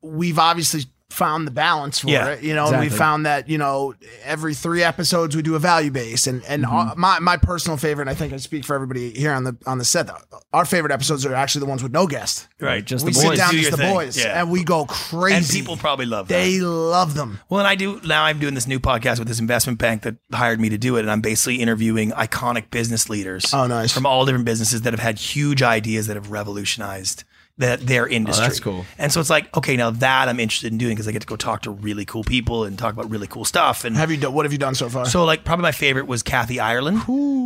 we've 0.00 0.38
obviously 0.38 0.84
found 1.18 1.46
the 1.46 1.50
balance 1.50 1.98
for 1.98 2.08
Yeah, 2.08 2.28
it. 2.28 2.42
You 2.42 2.54
know, 2.54 2.68
and 2.68 2.80
we 2.80 2.88
found 2.88 3.26
that 3.26 3.48
you 3.48 3.58
know 3.58 3.94
every 4.24 4.54
three 4.54 4.82
episodes 4.82 5.34
we 5.36 5.42
do 5.42 5.54
a 5.56 5.58
value 5.58 5.90
base, 5.90 6.26
and 6.26 6.42
and 6.44 6.64
Mm-hmm. 6.64 6.90
uh, 6.90 6.94
my 6.96 7.18
my 7.18 7.36
personal 7.36 7.76
favorite. 7.76 8.08
I 8.08 8.14
think 8.14 8.32
I 8.32 8.36
speak 8.38 8.64
for 8.64 8.74
everybody 8.74 9.10
here 9.10 9.32
on 9.32 9.44
the 9.44 9.56
on 9.66 9.78
the 9.78 9.84
set. 9.84 10.06
that 10.06 10.22
Our 10.52 10.64
favorite 10.64 10.92
episodes 10.92 11.26
are 11.26 11.34
actually 11.34 11.60
the 11.60 11.66
ones 11.66 11.82
with 11.82 11.92
no 11.92 12.06
guest. 12.06 12.48
right? 12.60 12.84
Just 12.84 13.04
we 13.04 13.12
the 13.12 13.18
sit 13.18 13.36
down 13.36 13.50
Do 13.52 13.58
as 13.58 13.70
the 13.70 13.76
thing. 13.76 13.94
boys, 13.94 14.16
Yeah. 14.18 14.40
and 14.40 14.50
we 14.50 14.64
go 14.64 14.84
crazy. 14.86 15.36
and 15.36 15.46
people 15.46 15.76
probably 15.76 16.06
love 16.06 16.28
that. 16.28 16.34
they 16.34 16.60
love 16.60 17.14
them. 17.14 17.40
Well, 17.50 17.60
and 17.60 17.68
I 17.68 17.74
do 17.74 18.00
now. 18.04 18.24
I'm 18.24 18.38
doing 18.38 18.54
this 18.54 18.66
new 18.66 18.78
podcast 18.80 19.18
with 19.18 19.28
this 19.28 19.40
investment 19.40 19.78
bank 19.78 20.02
that 20.02 20.16
hired 20.32 20.60
me 20.60 20.68
to 20.70 20.78
do 20.78 20.96
it, 20.96 21.00
and 21.00 21.10
I'm 21.10 21.20
basically 21.20 21.56
interviewing 21.56 22.10
iconic 22.12 22.70
business 22.70 23.08
leaders. 23.10 23.52
Oh, 23.52 23.66
nice. 23.66 23.92
From 23.92 24.06
all 24.06 24.24
different 24.24 24.44
businesses 24.44 24.82
that 24.82 24.92
have 24.92 25.00
had 25.00 25.18
huge 25.18 25.62
ideas 25.62 26.06
that 26.06 26.14
have 26.16 26.30
revolutionized 26.30 27.24
that 27.58 27.86
their 27.86 28.06
industry. 28.06 28.44
Oh, 28.44 28.48
that's 28.48 28.60
cool. 28.60 28.86
And 28.98 29.12
so 29.12 29.20
it's 29.20 29.30
like, 29.30 29.54
okay, 29.56 29.76
now 29.76 29.90
that 29.90 30.28
I'm 30.28 30.38
interested 30.40 30.72
in 30.72 30.78
doing 30.78 30.94
because 30.94 31.08
I 31.08 31.12
get 31.12 31.22
to 31.22 31.26
go 31.26 31.36
talk 31.36 31.62
to 31.62 31.70
really 31.70 32.04
cool 32.04 32.22
people 32.24 32.64
and 32.64 32.78
talk 32.78 32.92
about 32.94 33.10
really 33.10 33.26
cool 33.26 33.44
stuff. 33.44 33.84
And 33.84 33.96
Have 33.96 34.10
you 34.10 34.16
done? 34.16 34.32
What 34.32 34.44
have 34.44 34.52
you 34.52 34.58
done 34.58 34.74
so 34.74 34.88
far? 34.88 35.06
so, 35.06 35.24
like, 35.24 35.44
probably 35.44 35.62
my 35.64 35.72
favorite 35.72 36.06
was 36.06 36.22
Kathy 36.22 36.60
Ireland. 36.60 37.02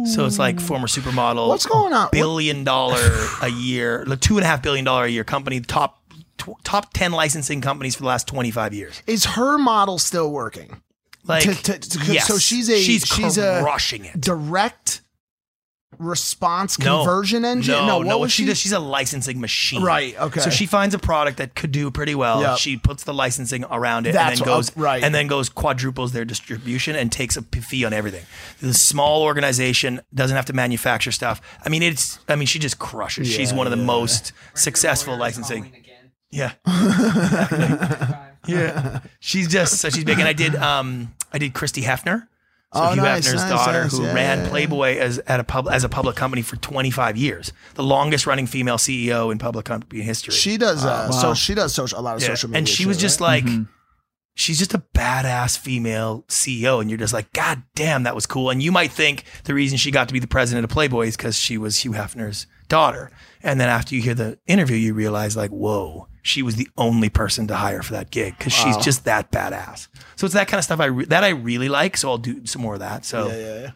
So 0.08 0.26
it's 0.26 0.38
like 0.38 0.60
former 0.60 0.86
supermodel. 0.86 1.48
What's 1.48 1.66
going 1.66 1.92
on? 1.92 2.02
What- 2.04 2.12
Billion 2.12 2.64
dollar 2.64 3.00
a 3.40 3.48
year, 3.48 4.04
like 4.06 4.20
two 4.20 4.36
and 4.36 4.44
a 4.44 4.48
half 4.48 4.62
billion 4.62 4.84
dollar 4.84 5.04
a 5.04 5.08
year 5.08 5.24
company, 5.24 5.60
top 5.60 6.02
tw- 6.38 6.62
top 6.64 6.92
ten 6.92 7.12
licensing 7.12 7.60
companies 7.60 7.94
for 7.94 8.02
the 8.02 8.08
last 8.08 8.26
25 8.26 8.74
years. 8.74 9.02
is 9.06 9.24
her 9.24 9.58
model 9.58 9.98
still 9.98 10.30
working? 10.30 10.82
Like, 11.24 11.44
To- 11.44 11.54
to- 11.54 11.78
to- 11.78 12.12
yes. 12.12 12.26
so 12.26 12.36
she's 12.36 12.68
a 12.68 12.82
she's 12.82 13.04
she's 13.06 13.38
a 13.38 13.60
crushing 13.62 14.04
it. 14.04 14.20
direct 14.20 15.01
response 15.98 16.78
No. 16.78 16.98
conversion 16.98 17.44
engine? 17.44 17.74
No, 17.86 17.98
what 17.98 18.06
no. 18.06 18.18
What 18.18 18.20
was 18.20 18.32
she 18.32 18.44
does, 18.46 18.58
she's 18.58 18.72
a 18.72 18.78
licensing 18.78 19.40
machine. 19.40 19.82
Right, 19.82 20.18
okay. 20.18 20.40
So 20.40 20.50
she 20.50 20.66
finds 20.66 20.94
a 20.94 20.98
product 20.98 21.38
that 21.38 21.54
could 21.54 21.72
do 21.72 21.90
pretty 21.90 22.14
well. 22.14 22.40
Yep. 22.40 22.58
She 22.58 22.76
puts 22.76 23.04
the 23.04 23.14
licensing 23.14 23.64
around 23.70 24.06
it, 24.06 24.12
That's 24.12 24.40
and 24.40 24.46
then 24.46 24.52
what- 24.52 24.56
goes 24.58 24.76
right. 24.76 25.02
and 25.02 25.14
then 25.14 25.26
goes 25.26 25.48
quadruples 25.48 26.12
their 26.12 26.24
distribution 26.24 26.96
and 26.96 27.10
takes 27.12 27.36
a 27.36 27.42
fee 27.42 27.84
on 27.84 27.92
everything. 27.92 28.24
The 28.60 28.74
small 28.74 29.22
organization 29.22 30.00
doesn't 30.14 30.36
have 30.36 30.46
to 30.46 30.52
manufacture 30.52 31.12
stuff. 31.12 31.40
I 31.64 31.68
mean, 31.68 31.82
it's. 31.82 32.18
I 32.28 32.36
mean, 32.36 32.46
she 32.46 32.58
just 32.58 32.78
crushes. 32.78 33.28
she's 33.28 33.52
one 33.52 33.66
of 33.66 33.70
the 33.70 33.78
yeah. 33.78 33.84
most 33.84 34.32
successful 34.54 35.16
licensing. 35.16 35.72
Yeah. 36.30 36.52
Exactly. 38.42 38.54
yeah. 38.54 39.00
She's 39.20 39.46
just 39.48 39.78
so 39.78 39.88
she's 39.90 40.04
big. 40.04 40.18
And 40.18 40.26
I 40.26 40.32
did 40.32 40.56
um 40.56 41.14
I 41.32 41.38
did 41.38 41.54
Christie 41.54 41.82
Hefner. 41.82 42.26
So 42.74 42.80
Oh, 42.82 42.92
Hugh 42.92 43.02
nice, 43.02 43.26
Hefner's 43.28 43.34
nice, 43.42 43.50
daughter, 43.50 43.82
nice. 43.82 43.92
who 43.92 44.02
Yeah, 44.04 44.14
ran 44.14 44.38
yeah, 44.38 44.44
yeah. 44.44 44.50
Playboy 44.50 44.96
as 44.98 45.18
at 45.20 45.40
a 45.40 45.44
pub 45.44 45.68
as 45.70 45.84
a 45.84 45.88
public 45.90 46.16
company 46.16 46.40
for 46.42 46.56
25 46.56 47.16
years, 47.18 47.52
the 47.74 47.82
longest 47.82 48.26
running 48.26 48.46
female 48.46 48.78
CEO 48.78 49.30
in 49.30 49.38
public 49.38 49.66
company 49.66 50.00
history. 50.02 50.32
She 50.34 50.56
does. 50.56 50.84
Uh, 50.84 51.08
Oh, 51.10 51.20
So 51.20 51.34
she 51.34 51.54
does 51.54 51.74
social 51.74 51.98
a 51.98 52.02
lot 52.02 52.16
of 52.16 52.22
Yeah. 52.22 52.28
social 52.28 52.48
media. 52.48 52.58
and 52.58 52.68
she 52.68 52.74
shit, 52.84 52.86
was 52.86 52.96
just 52.96 53.20
right? 53.20 53.44
like, 53.44 53.66
she's 54.34 54.58
just 54.58 54.72
a 54.72 54.82
badass 54.94 55.58
female 55.58 56.24
CEO, 56.28 56.80
and 56.80 56.88
you're 56.88 56.98
just 56.98 57.12
like, 57.12 57.30
God 57.34 57.62
damn, 57.74 58.04
that 58.04 58.14
was 58.14 58.24
cool. 58.26 58.48
And 58.48 58.62
you 58.62 58.72
might 58.72 58.90
think 58.90 59.24
the 59.44 59.52
reason 59.52 59.76
she 59.76 59.90
got 59.90 60.08
to 60.08 60.14
be 60.14 60.20
the 60.20 60.26
president 60.26 60.64
of 60.64 60.70
Playboy 60.70 61.08
is 61.08 61.16
because 61.18 61.38
she 61.38 61.58
was 61.58 61.78
Hugh 61.84 61.92
Hefner's 61.92 62.46
daughter, 62.68 63.10
and 63.42 63.60
then 63.60 63.68
after 63.68 63.94
you 63.94 64.00
hear 64.00 64.14
the 64.14 64.38
interview, 64.46 64.76
you 64.76 64.94
realize 64.94 65.36
like, 65.36 65.50
whoa, 65.50 66.08
she 66.22 66.42
was 66.42 66.56
the 66.56 66.68
only 66.78 67.08
person 67.08 67.46
to 67.48 67.56
hire 67.56 67.82
for 67.82 67.92
that 67.94 68.10
gig 68.10 68.38
because 68.38 68.52
she's 68.52 68.76
just 68.78 69.04
that 69.04 69.30
badass. 69.32 69.88
So 70.16 70.24
it's 70.24 70.34
that 70.34 70.48
kind 70.48 70.58
of 70.58 70.64
stuff 70.64 70.80
I 70.80 70.86
re- 70.86 71.04
that 71.06 71.24
I 71.24 71.30
really 71.30 71.68
like. 71.68 71.96
So 71.96 72.08
I'll 72.10 72.18
do 72.18 72.46
some 72.46 72.62
more 72.62 72.74
of 72.74 72.80
that. 72.80 73.04
So 73.04 73.28
Yeah, 73.28 73.36
yeah, 73.36 73.60
yeah. 73.60 73.70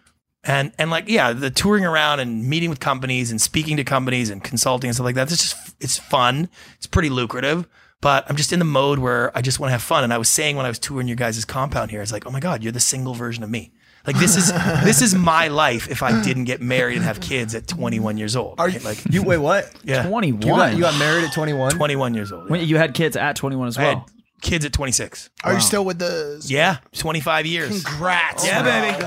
and 0.44 0.72
and 0.78 0.90
like 0.90 1.09
yeah, 1.09 1.32
the 1.32 1.51
touring 1.51 1.84
around 1.84 2.20
and 2.20 2.49
meeting 2.49 2.70
with 2.70 2.80
companies 2.80 3.30
and 3.30 3.40
speaking 3.40 3.76
to 3.78 3.84
companies 3.84 4.30
and 4.30 4.42
consulting 4.44 4.88
and 4.88 4.94
stuff 4.94 5.05
like 5.05 5.16
that. 5.16 5.30
It's 5.30 5.42
just 5.42 5.74
it's 5.80 5.99
fun. 5.99 6.49
It's 6.76 6.86
pretty 6.86 7.11
lucrative. 7.11 7.66
But 8.03 8.28
I'm 8.28 8.36
just 8.36 8.53
in 8.53 8.59
the 8.59 8.64
mode 8.66 8.99
where 8.99 9.36
I 9.36 9.40
just 9.40 9.59
want 9.59 9.68
to 9.68 9.72
have 9.72 9.82
fun. 9.82 10.05
And 10.05 10.12
I 10.12 10.18
was 10.18 10.28
saying 10.28 10.55
when 10.57 10.66
I 10.66 10.68
was 10.68 10.78
touring 10.78 11.09
your 11.09 11.16
guys' 11.16 11.44
compound 11.47 11.90
here, 11.90 12.03
it's 12.03 12.12
like, 12.12 12.26
oh 12.26 12.30
my 12.30 12.40
god, 12.40 12.62
you're 12.62 12.70
the 12.72 12.78
single 12.78 13.14
version 13.14 13.42
of 13.42 13.51
me. 13.51 13.72
Like 14.07 14.16
this 14.18 14.36
is 14.36 14.52
this 14.84 15.02
is 15.02 15.14
my 15.14 15.48
life 15.48 15.88
if 15.90 16.02
I 16.02 16.22
didn't 16.22 16.44
get 16.44 16.61
married 16.61 16.96
and 16.96 17.04
have 17.04 17.20
kids 17.20 17.54
at 17.54 17.66
21 17.66 18.16
years 18.18 18.36
old. 18.36 18.59
Are 18.61 18.68
right? 18.68 18.84
like 18.84 18.98
You 19.11 19.22
wait, 19.22 19.38
what? 19.38 19.72
yeah, 19.84 19.98
You 19.98 20.02
got, 20.04 20.09
21. 20.09 20.74
you 20.76 20.80
got 20.82 20.98
married 20.98 21.24
at 21.24 21.32
21. 21.32 21.72
21 21.72 22.14
years 22.14 22.32
old. 22.32 22.48
When 22.50 22.61
you 22.66 22.76
had 22.76 22.94
kids 22.94 23.16
at 23.16 23.36
21 23.36 23.68
as 23.68 23.78
I 23.78 23.82
had 23.82 23.94
well. 23.96 24.09
kids 24.42 24.64
at 24.64 24.72
26. 24.72 25.30
Are 25.44 25.54
you 25.54 25.61
still 25.61 25.84
with 25.84 25.98
the? 25.98 26.44
Yeah, 26.46 26.78
25 26.92 27.46
years. 27.46 27.84
Congrats. 27.84 28.46
Yeah, 28.46 28.62
baby. 28.62 29.02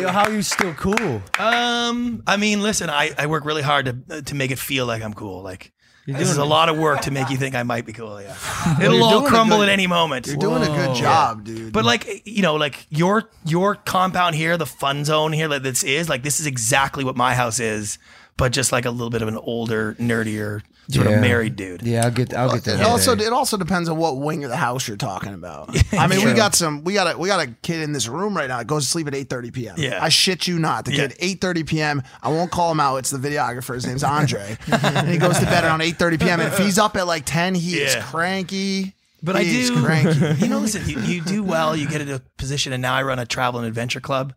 Yo, 0.00 0.08
how 0.08 0.22
are 0.24 0.32
you 0.32 0.42
still 0.42 0.72
cool? 0.74 1.22
Um, 1.38 2.22
I 2.26 2.36
mean, 2.36 2.62
listen, 2.62 2.88
I, 2.88 3.10
I 3.18 3.26
work 3.26 3.44
really 3.44 3.62
hard 3.62 3.86
to 4.08 4.22
to 4.22 4.34
make 4.34 4.50
it 4.52 4.58
feel 4.58 4.86
like 4.86 5.02
I'm 5.02 5.12
cool. 5.14 5.42
Like 5.42 5.72
You're 6.06 6.16
this 6.18 6.28
is 6.30 6.36
a 6.36 6.40
doing- 6.40 6.50
lot 6.50 6.68
of 6.68 6.78
work 6.78 7.00
to 7.02 7.10
make 7.10 7.30
you 7.30 7.36
think 7.36 7.54
I 7.54 7.62
might 7.64 7.84
be 7.84 7.92
cool. 7.92 8.20
Yeah, 8.22 8.34
it'll 8.80 9.02
all 9.02 9.22
crumble 9.26 9.58
good- 9.58 9.68
at 9.68 9.72
any 9.72 9.86
moment. 9.86 10.26
You're 10.26 10.36
doing 10.36 10.62
a 10.62 10.66
good 10.66 10.94
job, 10.96 11.44
dude. 11.44 11.72
But 11.72 11.84
like 11.84 12.22
you 12.26 12.42
know, 12.42 12.54
like 12.54 12.86
your 12.90 13.28
your 13.44 13.74
compound 13.74 14.36
here, 14.36 14.56
the 14.56 14.66
fun 14.66 15.04
zone 15.04 15.32
here 15.32 15.48
that 15.48 15.62
this 15.62 15.82
is, 15.82 16.08
like 16.08 16.22
this 16.22 16.38
is 16.40 16.46
exactly 16.46 17.04
what 17.04 17.16
my 17.16 17.34
house 17.34 17.58
is, 17.60 17.98
but 18.36 18.52
just 18.52 18.70
like 18.72 18.84
a 18.84 18.90
little 18.90 19.10
bit 19.10 19.20
of 19.22 19.28
an 19.28 19.36
older, 19.36 19.94
nerdier 19.94 20.62
sort 20.90 21.06
Yeah. 21.08 21.14
of 21.14 21.20
married 21.20 21.56
dude. 21.56 21.82
Yeah, 21.82 22.04
I'll 22.04 22.10
get. 22.10 22.32
I'll 22.34 22.52
get 22.52 22.64
that. 22.64 22.80
It 22.80 22.86
also 22.86 23.12
it 23.16 23.32
also 23.32 23.56
depends 23.56 23.88
on 23.88 23.96
what 23.96 24.18
wing 24.18 24.44
of 24.44 24.50
the 24.50 24.56
house 24.56 24.86
you're 24.86 24.96
talking 24.96 25.34
about. 25.34 25.76
I 25.92 26.06
mean, 26.06 26.24
we 26.24 26.32
got 26.34 26.54
some 26.54 26.84
we 26.84 26.94
got 26.94 27.14
a 27.14 27.18
we 27.18 27.28
got 27.28 27.40
a 27.46 27.50
kid 27.62 27.80
in 27.82 27.92
this 27.92 28.08
room 28.08 28.36
right 28.36 28.48
now. 28.48 28.58
that 28.58 28.66
goes 28.66 28.84
to 28.84 28.90
sleep 28.90 29.06
at 29.08 29.12
8:30 29.14 29.52
p.m. 29.52 29.74
Yeah. 29.78 29.98
I 30.02 30.08
shit 30.08 30.46
you 30.46 30.58
not. 30.58 30.84
The 30.84 30.92
Yeah. 30.92 31.08
kid 31.08 31.40
8:30 31.40 31.66
p.m. 31.66 32.02
I 32.22 32.28
won't 32.28 32.50
call 32.50 32.70
him 32.72 32.80
out. 32.80 32.96
It's 32.96 33.10
the 33.10 33.18
videographer. 33.18 33.74
His 33.74 33.86
name's 33.86 34.04
Andre, 34.04 34.56
and 34.72 35.08
he 35.08 35.18
goes 35.18 35.38
to 35.38 35.44
bed 35.46 35.64
around 35.64 35.80
8:30 35.80 36.20
p.m. 36.20 36.40
And 36.40 36.52
if 36.52 36.58
he's 36.58 36.78
up 36.78 36.96
at 36.96 37.06
like 37.06 37.24
10, 37.26 37.54
he 37.54 37.78
is 37.78 37.94
cranky. 38.04 38.94
But 39.22 39.34
I 39.34 39.42
He 39.42 39.60
is 39.62 39.70
do, 39.70 39.82
cranky. 39.82 40.18
you 40.44 40.48
know, 40.48 40.58
listen, 40.58 40.88
you, 40.88 41.00
you 41.00 41.20
do 41.22 41.42
well. 41.42 41.74
You 41.74 41.88
get 41.88 42.00
into 42.00 42.14
a 42.16 42.20
position, 42.36 42.72
and 42.72 42.82
now 42.82 42.94
I 42.94 43.02
run 43.02 43.18
a 43.18 43.26
travel 43.26 43.58
and 43.58 43.66
adventure 43.66 43.98
club. 44.00 44.34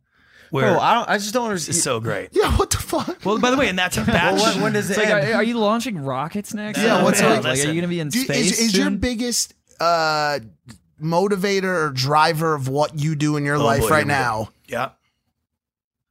Where 0.52 0.72
Bro, 0.74 0.80
I 0.80 0.94
don't. 0.96 1.10
I 1.10 1.18
just 1.18 1.34
don't 1.34 1.46
understand. 1.46 1.76
It's 1.76 1.84
so 1.84 2.00
great. 2.00 2.30
Yeah, 2.32 2.56
what 2.58 2.70
the 2.72 2.78
fuck? 2.78 3.24
Well, 3.24 3.38
by 3.40 3.52
the 3.52 3.58
way, 3.58 3.70
and 3.70 3.78
that's 3.78 3.98
a 3.98 4.04
batch. 4.04 4.34
Well, 4.42 4.54
when, 4.56 4.64
when 4.64 4.74
does 4.74 4.90
it 4.90 4.98
like, 4.98 5.08
end? 5.08 5.32
are, 5.32 5.36
are 5.36 5.44
you 5.44 5.58
launching 5.58 6.00
rockets 6.00 6.54
next? 6.54 6.80
Yeah, 6.80 7.04
what's 7.04 7.22
like, 7.22 7.44
like, 7.44 7.60
are 7.60 7.68
you 7.68 7.76
gonna 7.76 7.88
be 7.88 8.00
in 8.00 8.10
Do- 8.10 8.20
space? 8.24 8.54
is, 8.54 8.60
is 8.60 8.78
your 8.78 8.90
biggest 8.90 9.54
uh, 9.80 10.40
motivator 11.02 11.66
or 11.88 11.92
driver 11.92 12.56
of 12.56 12.68
what 12.68 12.98
you 13.00 13.16
do 13.16 13.38
in 13.38 13.46
your 13.46 13.58
Oh, 13.58 13.64
life 13.64 13.82
boy, 13.82 13.90
right 13.90 13.98
here 14.00 14.06
we 14.06 14.10
now? 14.10 14.50
Yeah, 14.68 14.90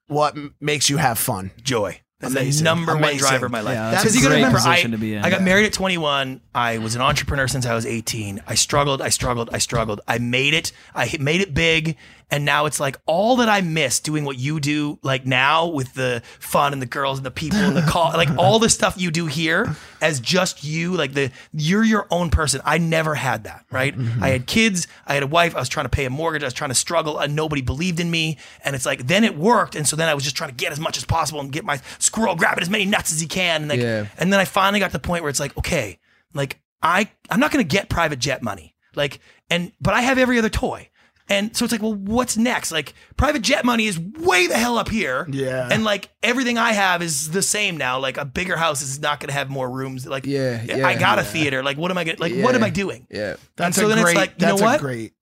What 0.06 0.36
makes 0.60 0.88
you 0.88 0.96
have 0.96 1.18
fun? 1.18 1.50
joy. 1.62 2.00
That's 2.20 2.34
Amazing. 2.34 2.64
the 2.64 2.70
number 2.70 2.96
one 2.96 3.16
driver 3.16 3.46
of 3.46 3.52
my 3.52 3.60
life. 3.60 3.74
Yeah, 3.74 3.90
that's 3.92 4.02
Because 4.02 4.16
a 4.16 4.18
you 4.18 4.22
gotta 4.24 4.34
great 4.34 4.46
remember, 4.48 4.68
I, 4.68 4.82
to 4.82 4.98
be 4.98 5.14
in. 5.14 5.24
I 5.24 5.30
got 5.30 5.40
married 5.42 5.66
at 5.66 5.72
21. 5.72 6.40
I 6.52 6.78
was 6.78 6.96
an 6.96 7.00
entrepreneur 7.00 7.46
since 7.46 7.64
I 7.64 7.74
was 7.74 7.86
18. 7.86 8.42
I 8.44 8.56
struggled, 8.56 9.00
I 9.00 9.08
struggled, 9.10 9.50
I 9.52 9.58
struggled. 9.58 10.00
I 10.08 10.18
made 10.18 10.52
it. 10.52 10.72
I 10.96 11.16
made 11.20 11.42
it 11.42 11.54
big. 11.54 11.96
And 12.30 12.44
now 12.44 12.66
it's 12.66 12.78
like 12.78 12.96
all 13.06 13.36
that 13.36 13.48
I 13.48 13.62
miss 13.62 14.00
doing 14.00 14.24
what 14.24 14.38
you 14.38 14.60
do, 14.60 14.98
like 15.02 15.24
now 15.24 15.66
with 15.66 15.94
the 15.94 16.22
fun 16.38 16.74
and 16.74 16.82
the 16.82 16.86
girls 16.86 17.18
and 17.18 17.24
the 17.24 17.30
people 17.30 17.58
and 17.58 17.74
the 17.74 17.82
call, 17.88 18.12
like 18.12 18.28
all 18.36 18.58
the 18.58 18.68
stuff 18.68 18.96
you 18.98 19.10
do 19.10 19.24
here 19.26 19.74
as 20.02 20.20
just 20.20 20.62
you, 20.62 20.92
like 20.94 21.14
the, 21.14 21.30
you're 21.54 21.84
your 21.84 22.06
own 22.10 22.28
person. 22.28 22.60
I 22.66 22.76
never 22.76 23.14
had 23.14 23.44
that, 23.44 23.64
right? 23.70 23.96
Mm-hmm. 23.96 24.22
I 24.22 24.28
had 24.28 24.46
kids, 24.46 24.86
I 25.06 25.14
had 25.14 25.22
a 25.22 25.26
wife, 25.26 25.56
I 25.56 25.58
was 25.58 25.70
trying 25.70 25.86
to 25.86 25.90
pay 25.90 26.04
a 26.04 26.10
mortgage, 26.10 26.42
I 26.42 26.46
was 26.46 26.52
trying 26.54 26.68
to 26.70 26.74
struggle, 26.74 27.18
and 27.18 27.34
nobody 27.34 27.62
believed 27.62 27.98
in 27.98 28.10
me. 28.10 28.36
And 28.62 28.76
it's 28.76 28.84
like, 28.84 29.06
then 29.06 29.24
it 29.24 29.34
worked. 29.36 29.74
And 29.74 29.88
so 29.88 29.96
then 29.96 30.08
I 30.08 30.14
was 30.14 30.22
just 30.24 30.36
trying 30.36 30.50
to 30.50 30.56
get 30.56 30.70
as 30.70 30.78
much 30.78 30.98
as 30.98 31.06
possible 31.06 31.40
and 31.40 31.50
get 31.50 31.64
my 31.64 31.80
squirrel, 31.98 32.36
grabbing 32.36 32.60
as 32.60 32.68
many 32.68 32.84
nuts 32.84 33.10
as 33.10 33.20
he 33.20 33.26
can. 33.26 33.62
And 33.62 33.70
like, 33.70 33.80
Yeah. 33.80 34.06
and 34.18 34.30
then 34.30 34.38
I 34.38 34.44
finally 34.44 34.80
got 34.80 34.88
to 34.88 34.92
the 34.92 34.98
point 34.98 35.22
where 35.22 35.30
it's 35.30 35.40
like, 35.40 35.56
okay, 35.56 35.98
like 36.34 36.60
I 36.82 37.10
I'm 37.30 37.40
not 37.40 37.52
gonna 37.52 37.64
get 37.64 37.88
private 37.88 38.18
jet 38.18 38.42
money. 38.42 38.74
Like, 38.94 39.20
and 39.48 39.72
but 39.80 39.94
I 39.94 40.02
have 40.02 40.18
every 40.18 40.38
other 40.38 40.50
toy. 40.50 40.90
And 41.28 41.54
so 41.56 41.64
it's 41.64 41.72
like, 41.72 41.82
well, 41.82 41.94
what's 41.94 42.36
next? 42.36 42.72
Like, 42.72 42.94
private 43.16 43.42
jet 43.42 43.64
money 43.64 43.86
is 43.86 43.98
way 43.98 44.46
the 44.46 44.56
hell 44.56 44.78
up 44.78 44.88
here. 44.88 45.26
Yeah. 45.30 45.68
And 45.70 45.84
like 45.84 46.08
everything 46.22 46.56
I 46.58 46.72
have 46.72 47.02
is 47.02 47.30
the 47.30 47.42
same 47.42 47.76
now. 47.76 47.98
Like 47.98 48.16
a 48.16 48.24
bigger 48.24 48.56
house 48.56 48.80
is 48.82 48.98
not 49.00 49.20
gonna 49.20 49.32
have 49.34 49.50
more 49.50 49.70
rooms. 49.70 50.06
Like, 50.06 50.26
Yeah, 50.26 50.60
I 50.62 50.74
yeah, 50.74 50.98
got 50.98 51.18
a 51.18 51.22
theater. 51.22 51.62
Like, 51.62 51.76
what 51.76 51.90
am 51.90 51.98
I 51.98 52.04
gonna 52.04 52.18
like? 52.18 52.34
What 52.34 52.54
am 52.54 52.64
I 52.64 52.70
doing? 52.70 53.06
Yeah. 53.10 53.36
That's 53.56 53.76
so 53.76 53.86
a 53.86 53.88
then 53.88 53.98
it's 53.98 54.04
great. 54.04 54.16
like, 54.16 54.34
you 54.40 54.46
know 54.46 54.56
that's 54.56 54.62
what? 54.62 54.80
great. 54.80 55.12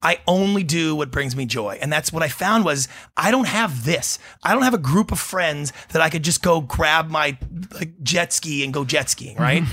I 0.00 0.20
only 0.28 0.62
do 0.62 0.94
what 0.94 1.10
brings 1.10 1.34
me 1.34 1.44
joy. 1.44 1.76
And 1.80 1.92
that's 1.92 2.12
what 2.12 2.22
I 2.22 2.28
found 2.28 2.64
was 2.64 2.86
I 3.16 3.30
don't 3.32 3.48
have 3.48 3.84
this. 3.84 4.18
I 4.44 4.54
don't 4.54 4.62
have 4.62 4.74
a 4.74 4.78
group 4.78 5.10
of 5.10 5.18
friends 5.18 5.72
that 5.90 6.00
I 6.00 6.08
could 6.08 6.22
just 6.22 6.40
go 6.42 6.60
grab 6.60 7.10
my 7.10 7.36
like 7.72 8.00
jet 8.02 8.32
ski 8.32 8.62
and 8.62 8.72
go 8.72 8.84
jet 8.84 9.10
skiing, 9.10 9.36
right? 9.36 9.64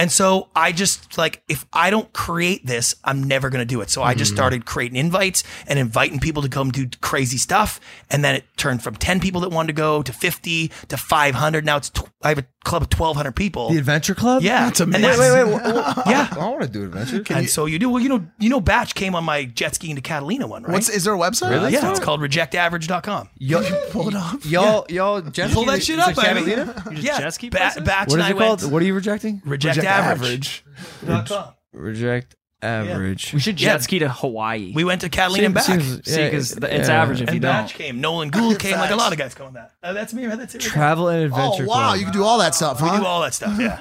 and 0.00 0.10
so 0.10 0.48
I 0.56 0.72
just 0.72 1.18
like 1.18 1.42
if 1.46 1.66
I 1.74 1.90
don't 1.90 2.10
create 2.14 2.64
this, 2.64 2.94
I'm 3.04 3.22
never 3.22 3.50
going 3.50 3.60
to 3.60 3.66
do 3.66 3.82
it. 3.82 3.90
So 3.90 4.02
I 4.02 4.14
just 4.14 4.32
mm. 4.32 4.36
started 4.36 4.64
creating 4.64 4.96
invites 4.96 5.44
and 5.66 5.78
inviting 5.78 6.20
people 6.20 6.40
to 6.40 6.48
come 6.48 6.70
do 6.70 6.88
crazy 7.02 7.36
stuff 7.36 7.78
and 8.08 8.24
then 8.24 8.34
it 8.34 8.44
turned 8.56 8.82
from 8.82 8.94
10 8.94 9.20
people 9.20 9.42
that 9.42 9.50
wanted 9.50 9.66
to 9.66 9.72
go 9.74 10.02
to 10.02 10.10
50 10.10 10.68
to 10.88 10.96
500. 10.96 11.66
Now 11.66 11.76
it's 11.76 11.90
tw- 11.90 12.08
I 12.22 12.30
have 12.30 12.38
a 12.38 12.46
club 12.64 12.82
of 12.82 12.88
1200 12.92 13.32
people. 13.32 13.70
The 13.70 13.78
Adventure 13.78 14.14
Club. 14.14 14.42
yeah. 14.42 14.66
That's 14.66 14.80
amazing. 14.80 15.08
Wait, 15.08 15.18
wait, 15.18 15.44
wait. 15.44 15.54
wait. 15.64 15.84
Yeah. 16.06 16.28
I 16.32 16.48
want 16.48 16.62
to 16.62 16.68
do 16.68 16.84
adventure. 16.84 17.22
and 17.34 17.48
so 17.48 17.64
you 17.66 17.78
do 17.78 17.88
well, 17.88 18.02
you 18.02 18.08
know, 18.08 18.26
you 18.38 18.48
know, 18.50 18.60
Bach 18.60 18.92
came 18.94 19.14
on 19.14 19.24
my 19.24 19.44
jet 19.44 19.74
skiing 19.74 19.96
to 19.96 20.02
Catalina 20.02 20.46
one, 20.46 20.62
right? 20.64 20.72
What's 20.72 20.88
is 20.90 21.04
there 21.04 21.14
a 21.14 21.18
website? 21.18 21.50
Really? 21.50 21.72
yeah, 21.72 21.90
it's 21.90 22.00
called 22.00 22.20
rejectaverage.com. 22.20 23.30
Yo, 23.38 23.62
Pull 23.90 24.08
it 24.08 24.14
up. 24.14 24.40
y'all, 24.44 24.84
y'all, 24.88 25.20
jet 25.22 25.50
Pull 25.52 25.62
ski- 25.62 25.70
that 25.72 25.82
shit 25.82 25.98
up, 25.98 26.16
like 26.16 26.34
baby. 26.34 26.50
Catalina? 26.50 26.82
You 26.90 26.96
just 26.96 27.06
Yeah, 27.06 27.18
jet 27.20 27.30
ski 27.34 27.48
ba- 27.48 27.72
Bach 27.84 28.08
What 28.08 28.12
and 28.12 28.20
is 28.20 28.26
I 28.26 28.30
it 28.30 28.36
called? 28.36 28.60
went- 28.62 28.72
What 28.72 28.82
are 28.82 28.84
you 28.86 28.94
rejecting? 28.94 29.40
Reject, 29.44 29.76
Reject 29.76 29.92
average. 29.92 30.64
average. 31.02 31.32
Reject 31.72 32.34
average. 32.62 33.32
We 33.32 33.40
should 33.40 33.56
jet 33.56 33.66
Yeah. 33.74 33.78
ski 33.78 33.98
to 34.00 34.08
Hawaii. 34.08 34.72
We 34.74 34.84
went 34.84 35.00
to 35.02 35.08
Catalina 35.08 35.46
and 35.46 35.54
back. 35.54 35.64
Seems- 35.64 36.04
See, 36.04 36.20
yeah, 36.20 36.30
'cause 36.30 36.58
yeah, 36.60 36.68
it's 36.68 36.88
yeah. 36.88 37.02
average 37.02 37.20
if 37.22 37.28
you 37.28 37.32
and 37.34 37.42
don't. 37.42 37.66
Bach 37.66 37.70
came. 37.70 38.00
Nolan 38.00 38.30
Gould 38.30 38.58
came. 38.58 38.76
Like 38.78 38.90
a 38.90 38.96
lot 38.96 39.12
of 39.12 39.18
guys 39.18 39.34
go 39.34 39.46
on 39.46 39.54
that. 39.54 39.72
Uh, 39.82 39.92
that's 39.92 40.12
me. 40.14 40.26
Right? 40.26 40.38
That's 40.38 40.54
it. 40.54 40.62
right 40.64 40.72
Travel 40.72 41.08
and 41.08 41.24
adventure. 41.24 41.42
Oh 41.42 41.46
adventure. 41.52 41.66
wow, 41.68 41.88
Club. 41.88 41.98
you 41.98 42.04
can 42.04 42.12
do 42.12 42.24
all 42.24 42.38
that 42.38 42.54
stuff, 42.54 42.78
there. 42.78 42.88
huh? 42.88 42.94
We 42.94 43.00
do 43.00 43.06
all 43.06 43.20
that 43.22 43.34
stuff. 43.34 43.58
Yeah. 43.58 43.80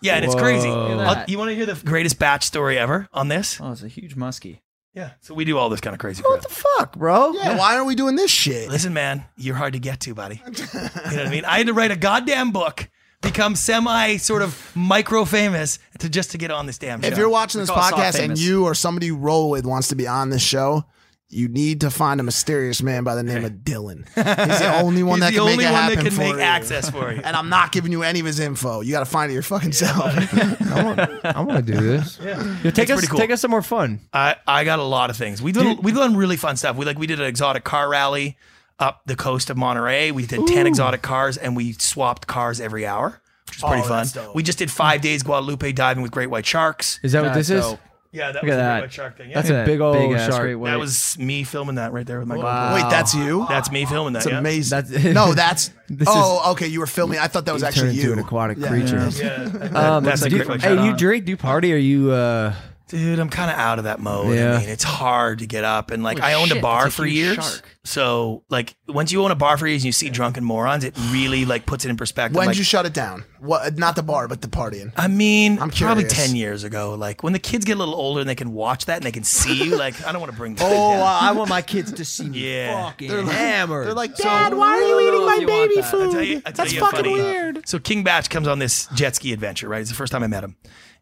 Yeah, 0.00 0.14
and 0.14 0.24
it's 0.24 0.34
crazy. 0.36 0.68
Whoa. 0.68 0.74
Look 0.88 0.90
at 1.00 1.06
I'll- 1.06 1.14
that. 1.16 1.28
you 1.28 1.38
want 1.38 1.50
to 1.50 1.54
hear 1.56 1.66
the 1.66 1.74
greatest 1.74 2.18
Bach 2.18 2.42
story 2.42 2.78
ever 2.78 3.08
on 3.12 3.28
this? 3.28 3.58
Oh, 3.60 3.72
it's 3.72 3.82
a 3.82 3.88
huge 3.88 4.14
muskie. 4.16 4.60
Yeah. 4.94 5.10
So 5.20 5.34
we 5.34 5.44
do 5.44 5.58
all 5.58 5.68
this 5.68 5.80
kind 5.80 5.94
of 5.94 6.00
crazy 6.00 6.22
What 6.22 6.40
crap. 6.40 6.48
the 6.48 6.54
fuck, 6.54 6.96
bro? 6.96 7.32
yeah, 7.32 7.56
why 7.56 7.74
aren't 7.74 7.86
we 7.86 7.94
doing 7.94 8.16
this 8.16 8.30
shit? 8.30 8.68
Listen, 8.68 8.92
man, 8.94 9.24
you're 9.36 9.54
hard 9.54 9.74
to 9.74 9.78
get 9.78 10.00
to, 10.00 10.14
buddy. 10.14 10.42
You 10.46 10.52
know 10.52 10.88
what 10.94 11.26
I 11.26 11.28
mean? 11.30 11.44
I 11.44 11.58
had 11.58 11.66
to 11.68 11.72
write 11.72 11.90
a 11.90 11.96
goddamn 11.96 12.50
book, 12.52 12.88
become 13.20 13.56
semi 13.56 14.16
sort 14.16 14.42
of 14.42 14.72
micro 14.74 15.24
famous 15.24 15.78
to 15.98 16.08
just 16.08 16.30
to 16.32 16.38
get 16.38 16.50
on 16.50 16.66
this 16.66 16.78
damn 16.78 17.00
show. 17.02 17.08
If 17.08 17.18
you're 17.18 17.28
watching 17.28 17.60
this 17.60 17.70
call 17.70 17.78
podcast 17.82 18.14
and 18.14 18.16
famous. 18.16 18.40
you 18.42 18.64
or 18.64 18.74
somebody 18.74 19.06
you 19.06 19.16
roll 19.16 19.50
with 19.50 19.66
wants 19.66 19.88
to 19.88 19.96
be 19.96 20.06
on 20.06 20.30
this 20.30 20.42
show, 20.42 20.84
you 21.30 21.46
need 21.48 21.82
to 21.82 21.90
find 21.90 22.20
a 22.20 22.22
mysterious 22.22 22.82
man 22.82 23.04
by 23.04 23.14
the 23.14 23.22
name 23.22 23.44
of 23.44 23.52
Dylan. 23.52 24.06
He's 24.14 24.58
the 24.60 24.80
only 24.80 25.02
one 25.02 25.18
He's 25.20 25.26
that 25.26 25.30
the 25.32 25.38
can 25.38 25.40
only 25.40 25.56
make 25.58 25.66
it 25.66 25.72
one 25.72 25.74
happen 25.82 25.96
that 25.98 26.04
can 26.04 26.12
for 26.14 26.20
make 26.20 26.34
you. 26.36 26.40
access 26.40 26.88
for 26.88 27.12
you. 27.12 27.20
And 27.24 27.36
I'm 27.36 27.50
not 27.50 27.70
giving 27.70 27.92
you 27.92 28.02
any 28.02 28.20
of 28.20 28.24
his 28.26 28.40
info. 28.40 28.80
You 28.80 28.92
got 28.92 29.00
to 29.00 29.04
find 29.04 29.30
it 29.30 29.34
your 29.34 29.42
fucking 29.42 29.72
self. 29.72 29.98
I 30.72 30.84
want, 30.84 30.98
I 31.26 31.40
want 31.42 31.66
to 31.66 31.72
do 31.72 31.78
this. 31.78 32.18
Yeah. 32.22 32.36
take 32.62 32.78
It's 32.78 32.78
us, 32.78 32.86
pretty 32.86 33.06
cool. 33.08 33.18
take 33.18 33.30
us 33.30 33.42
somewhere 33.42 33.60
fun. 33.60 34.00
I, 34.10 34.36
I 34.46 34.64
got 34.64 34.78
a 34.78 34.84
lot 34.84 35.10
of 35.10 35.16
things. 35.18 35.42
We 35.42 35.52
did 35.52 35.84
we've 35.84 35.94
done 35.94 36.16
really 36.16 36.36
fun 36.38 36.56
stuff. 36.56 36.76
We 36.76 36.86
like 36.86 36.98
we 36.98 37.06
did 37.06 37.20
an 37.20 37.26
exotic 37.26 37.62
car 37.64 37.90
rally. 37.90 38.38
Up 38.78 39.02
the 39.06 39.16
coast 39.16 39.50
of 39.50 39.56
Monterey. 39.56 40.10
We 40.12 40.26
did 40.26 40.46
10 40.46 40.66
exotic 40.66 41.02
cars 41.02 41.36
and 41.36 41.56
we 41.56 41.72
swapped 41.72 42.26
cars 42.26 42.60
every 42.60 42.86
hour, 42.86 43.20
which 43.48 43.62
was 43.62 43.68
pretty 43.70 43.82
Oh, 43.84 43.88
fun. 43.88 44.06
dope. 44.12 44.34
We 44.34 44.42
just 44.42 44.58
did 44.58 44.70
five 44.70 45.00
days 45.00 45.22
Guadalupe 45.22 45.72
diving 45.72 46.02
with 46.02 46.12
great 46.12 46.30
white 46.30 46.46
sharks. 46.46 47.00
Is 47.02 47.12
that 47.12 47.24
what 47.24 47.34
this 47.34 47.50
is? 47.50 47.64
Yeah, 48.10 48.32
that 48.32 48.36
Look 48.36 48.44
was 48.44 48.52
at 48.52 48.56
the 48.56 48.62
that. 48.62 48.72
great 48.76 48.80
white 48.84 48.92
shark 48.92 49.18
thing. 49.18 49.28
Yeah. 49.30 49.34
That's 49.42 49.50
a 49.50 49.64
big 49.66 49.80
old 49.82 49.94
Big-ass 49.98 50.28
shark. 50.30 50.40
great 50.40 50.54
white. 50.54 50.70
that 50.70 50.78
was 50.78 51.18
me 51.18 51.44
filming 51.44 51.74
that 51.74 51.92
right 51.92 52.06
there 52.06 52.18
with 52.20 52.28
my 52.28 52.36
Wow. 52.38 52.70
GoPro. 52.70 52.82
Wait, 52.82 52.90
that's 52.90 53.14
you? 53.14 53.46
That's 53.50 53.70
me 53.70 53.84
filming 53.84 54.14
that. 54.14 54.20
That's 54.22 54.32
yeah. 54.32 54.38
amazing. 54.38 54.70
That's- 54.82 55.04
no, 55.14 55.34
that's. 55.34 55.70
This 55.90 56.06
oh, 56.10 56.52
okay. 56.52 56.66
You 56.68 56.80
were 56.80 56.86
filming. 56.86 57.18
I 57.18 57.28
thought 57.28 57.46
that 57.46 57.52
was 57.54 57.62
actually 57.62 57.92
you. 57.94 58.12
an 58.12 58.18
aquatic 58.18 58.58
Yeah. 58.58 58.68
creature. 58.68 59.08
Yeah. 59.14 59.68
Um, 59.96 60.04
That's 60.04 60.22
a 60.22 60.28
great 60.30 60.46
you- 60.46 60.52
Hey, 60.52 60.58
shark. 60.74 60.80
you 60.86 60.96
drink? 60.96 61.24
Do 61.26 61.30
you 61.30 61.36
party? 61.38 61.72
Are 61.72 61.76
you? 61.78 62.10
uh 62.12 62.54
Dude, 62.88 63.18
I'm 63.18 63.28
kind 63.28 63.50
of 63.50 63.56
out 63.58 63.78
of 63.78 63.84
that 63.84 64.00
mode. 64.00 64.34
Yeah. 64.34 64.54
I 64.56 64.60
mean, 64.60 64.68
it's 64.70 64.84
hard 64.84 65.40
to 65.40 65.46
get 65.46 65.62
up. 65.64 65.90
And 65.90 66.02
like, 66.02 66.18
Holy 66.18 66.32
I 66.32 66.34
owned 66.36 66.52
a 66.52 66.60
bar 66.60 66.84
that's 66.84 66.94
a 66.94 66.96
for 66.96 67.04
huge 67.04 67.14
years. 67.16 67.34
shark. 67.36 67.76
So, 67.84 68.44
like, 68.50 68.74
once 68.86 69.12
you 69.12 69.22
own 69.22 69.30
a 69.30 69.34
bar 69.34 69.56
for 69.56 69.66
years 69.66 69.80
and 69.82 69.86
you 69.86 69.92
see 69.92 70.10
drunken 70.10 70.42
morons, 70.44 70.84
it 70.84 70.94
really 71.10 71.44
like 71.46 71.64
puts 71.66 71.84
it 71.84 71.90
in 71.90 71.96
perspective. 71.96 72.36
When 72.36 72.46
like, 72.46 72.54
did 72.54 72.58
you 72.58 72.64
shut 72.64 72.84
it 72.86 72.92
down? 72.92 73.24
What? 73.40 73.78
Not 73.78 73.96
the 73.96 74.02
bar, 74.02 74.26
but 74.28 74.40
the 74.42 74.48
partying. 74.48 74.92
I 74.96 75.08
mean, 75.08 75.52
I'm 75.60 75.70
probably 75.70 76.04
curious. 76.04 76.26
10 76.28 76.36
years 76.36 76.64
ago. 76.64 76.94
Like, 76.94 77.22
when 77.22 77.32
the 77.32 77.38
kids 77.38 77.64
get 77.64 77.76
a 77.76 77.78
little 77.78 77.94
older 77.94 78.20
and 78.20 78.28
they 78.28 78.34
can 78.34 78.52
watch 78.52 78.86
that 78.86 78.96
and 78.96 79.04
they 79.04 79.12
can 79.12 79.24
see 79.24 79.64
you, 79.64 79.76
like, 79.76 80.02
I 80.06 80.12
don't 80.12 80.20
want 80.20 80.32
to 80.32 80.38
bring 80.38 80.54
that 80.56 80.64
Oh, 80.66 80.92
down. 80.92 81.00
Uh, 81.02 81.18
I 81.22 81.32
want 81.32 81.48
my 81.50 81.62
kids 81.62 81.92
to 81.92 82.04
see 82.04 82.28
me 82.28 82.38
Yeah. 82.56 82.84
fucking 82.90 83.08
They're 83.08 83.22
like- 83.22 83.36
hammered. 83.36 83.86
They're 83.86 83.94
like, 83.94 84.16
So- 84.16 84.24
Dad, 84.24 84.54
why 84.54 84.68
are 84.68 84.82
you 84.82 85.00
eating 85.08 85.26
my 85.26 85.34
you 85.34 85.46
want 85.46 85.46
baby 85.46 85.74
that. 85.80 85.90
food? 85.90 86.02
I'll 86.06 86.12
tell 86.12 86.22
you, 86.22 86.36
I'll 86.36 86.42
tell 86.42 86.52
That's 86.64 86.72
you 86.72 86.78
a 86.78 86.84
fucking 86.84 86.98
funny- 87.04 87.12
weird. 87.12 87.68
So 87.68 87.78
King 87.78 88.02
Bach 88.02 88.28
comes 88.30 88.48
on 88.48 88.58
this 88.58 88.86
jet 88.94 89.14
ski 89.16 89.32
adventure, 89.32 89.68
right? 89.68 89.80
It's 89.80 89.90
the 89.90 89.96
first 89.96 90.10
time 90.12 90.22
I 90.22 90.26
met 90.26 90.44
him. 90.44 90.56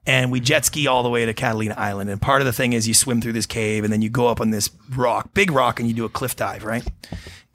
And 0.07 0.31
we 0.31 0.41
jet 0.41 0.65
ski 0.65 0.87
all 0.87 1.03
the 1.03 1.11
way 1.11 1.27
to 1.27 1.35
Catalina 1.35 1.75
Island. 1.77 2.11
And 2.11 2.23
part 2.23 2.41
of 2.41 2.47
the 2.47 2.53
thing 2.53 2.73
is 2.73 2.87
you 2.87 2.95
swim 2.95 3.21
through 3.21 3.33
this 3.33 3.47
cave 3.47 3.83
and 3.83 3.93
then 3.93 4.03
you 4.03 4.09
go 4.09 4.29
up 4.29 4.41
on 4.41 4.51
this 4.51 4.71
rock, 4.95 5.35
big 5.35 5.51
rock, 5.51 5.81
and 5.81 5.89
you 5.89 5.95
do 5.95 6.05
a 6.05 6.09
cliff 6.09 6.37
dive, 6.37 6.65
right? 6.65 6.87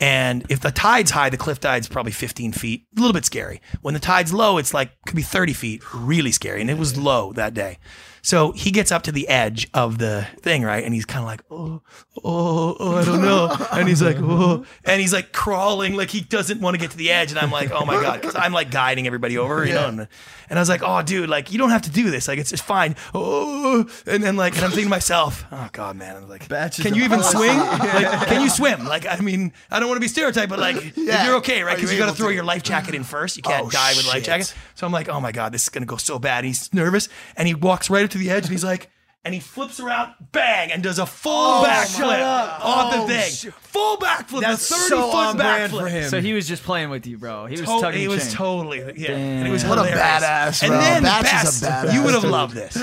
And 0.02 0.46
if 0.50 0.60
the 0.60 0.72
tide's 0.72 1.12
high, 1.12 1.30
the 1.30 1.38
cliff 1.38 1.60
tide's 1.60 1.88
probably 1.88 2.12
15 2.12 2.54
feet, 2.54 2.88
a 2.98 3.00
little 3.00 3.14
bit 3.14 3.24
scary. 3.24 3.62
When 3.82 3.94
the 3.94 4.00
tide's 4.00 4.34
low, 4.34 4.58
it's 4.58 4.74
like, 4.74 4.92
could 5.06 5.16
be 5.16 5.22
30 5.22 5.54
feet, 5.54 5.94
really 5.94 6.32
scary. 6.32 6.60
And 6.60 6.70
it 6.70 6.78
was 6.78 6.98
low 6.98 7.32
that 7.34 7.54
day. 7.54 7.78
So 8.24 8.52
he 8.52 8.72
gets 8.72 8.92
up 8.92 9.04
to 9.04 9.12
the 9.12 9.28
edge 9.28 9.68
of 9.74 9.98
the 9.98 10.28
thing, 10.42 10.64
right? 10.64 10.84
And 10.84 10.94
he's 10.94 11.06
kind 11.06 11.22
of 11.24 11.28
like, 11.28 11.42
oh, 11.50 11.82
oh, 12.24 12.76
oh, 12.80 12.98
I 12.98 13.04
don't 13.04 13.22
know. 13.22 13.56
And 13.72 13.88
he's 13.88 14.02
like, 14.02 14.18
oh, 14.20 14.66
and 14.86 15.02
he's 15.02 15.14
like 15.14 15.32
crawling, 15.32 15.96
like 15.96 16.10
he 16.10 16.22
doesn't 16.22 16.62
want 16.62 16.76
to 16.76 16.80
get 16.80 16.92
to 16.92 16.98
the 16.98 17.12
edge. 17.12 17.32
And 17.32 17.40
I'm 17.40 17.52
like, 17.52 17.72
oh 17.72 17.86
my 17.86 17.96
God, 18.02 18.22
because 18.22 18.36
I'm 18.36 18.54
like 18.54 18.70
guiding 18.72 19.08
everybody 19.08 19.38
over, 19.38 19.66
you 19.66 19.74
know? 19.74 19.88
And, 19.88 20.08
I 20.52 20.60
was 20.62 20.68
like, 20.68 20.82
oh, 20.84 21.02
dude, 21.02 21.30
like, 21.30 21.54
you 21.54 21.58
don't 21.58 21.70
have 21.70 21.84
to 21.84 21.90
do 21.90 22.12
this. 22.12 22.28
Like, 22.28 22.38
it's 22.38 22.50
just 22.50 22.64
fine. 22.64 22.98
Oh, 23.14 23.90
and 24.06 24.22
then 24.22 24.36
like, 24.36 24.54
and 24.56 24.64
I'm 24.66 24.70
thinking 24.72 24.86
to 24.88 24.90
myself, 24.90 25.46
oh 25.52 25.70
God, 25.72 25.96
man. 25.96 26.18
I'm 26.18 26.28
like, 26.30 26.48
Bach 26.50 26.78
is 26.78 26.86
can 26.86 26.94
you 26.94 27.04
even 27.04 27.24
swing? 27.24 27.58
Like, 27.92 28.28
can 28.28 28.42
you 28.42 28.50
swim? 28.50 28.86
Like, 28.86 29.06
I 29.08 29.18
mean, 29.22 29.54
I 29.72 29.80
don't 29.80 29.88
want 29.90 29.96
to 29.98 30.02
be 30.02 30.08
stereotyped, 30.10 30.50
but 30.50 30.60
like, 30.60 30.96
Yeah. 30.98 31.26
you're 31.26 31.36
okay, 31.38 31.64
right? 31.64 31.76
Because 31.76 31.92
you 31.92 31.98
you 31.98 32.04
got 32.04 32.10
to 32.12 32.16
throw 32.16 32.30
your 32.30 32.44
life 32.44 32.64
jacket 32.64 32.96
in 32.96 33.04
first. 33.04 33.38
You 33.38 33.44
can't 33.44 33.66
Oh, 33.68 33.70
dive 33.70 33.96
with 33.98 34.08
life 34.08 34.24
jacket. 34.24 34.54
So 34.76 34.86
I'm 34.86 34.92
like, 34.94 35.08
oh 35.10 35.20
my 35.22 35.32
God, 35.32 35.52
this 35.54 35.64
is 35.64 35.70
going 35.70 35.84
to 35.84 35.88
go 35.88 35.98
so 35.98 36.20
bad. 36.20 36.40
And 36.40 36.48
he's 36.48 36.74
nervous 36.74 37.08
and 37.38 37.48
he 37.48 37.54
walks 37.54 37.90
right 37.90 38.04
up 38.12 38.14
to 38.14 38.18
the 38.18 38.30
edge 38.30 38.44
and 38.44 38.52
he's 38.52 38.64
like, 38.64 38.90
and 39.24 39.34
he 39.36 39.40
flips 39.40 39.80
around, 39.80 40.14
bang, 40.32 40.72
and 40.72 40.82
does 40.82 40.98
a 40.98 41.06
full 41.06 41.32
Oh, 41.32 41.64
backflip 41.66 42.24
off 42.24 42.94
Oh, 42.94 43.06
the 43.08 43.14
thing. 43.14 43.32
shit. 43.32 43.54
Full 43.54 43.98
backflip, 43.98 44.42
That's 44.42 44.68
the 44.68 44.76
30 44.76 44.90
so 44.90 45.12
foot 45.12 45.16
on 45.18 45.38
brand 45.38 45.72
backflip. 45.72 45.80
for 45.80 45.88
him. 45.88 46.10
So 46.10 46.20
he 46.22 46.34
was 46.34 46.48
just 46.48 46.64
playing 46.64 46.90
with 46.90 47.06
you, 47.06 47.18
bro. 47.20 47.46
He 47.46 47.52
was 47.62 47.70
To- 47.70 47.80
tugging 47.80 48.00
he 48.02 48.08
the 48.08 48.14
was 48.14 48.24
chain. 48.28 48.34
totally 48.36 48.80
yeah. 48.98 49.12
And 49.12 49.48
it 49.48 49.52
was 49.52 49.64
What 49.64 49.78
a 49.78 49.84
hilarious. 49.86 50.02
badass, 50.24 50.64
And 50.64 50.70
bro. 50.72 50.80
then 50.80 51.04
Bach 51.04 51.22
is 51.44 51.62
a 51.62 51.66
badass, 51.68 51.94
you 51.94 52.02
would 52.04 52.14
have 52.16 52.24
loved 52.24 52.56
this. 52.56 52.78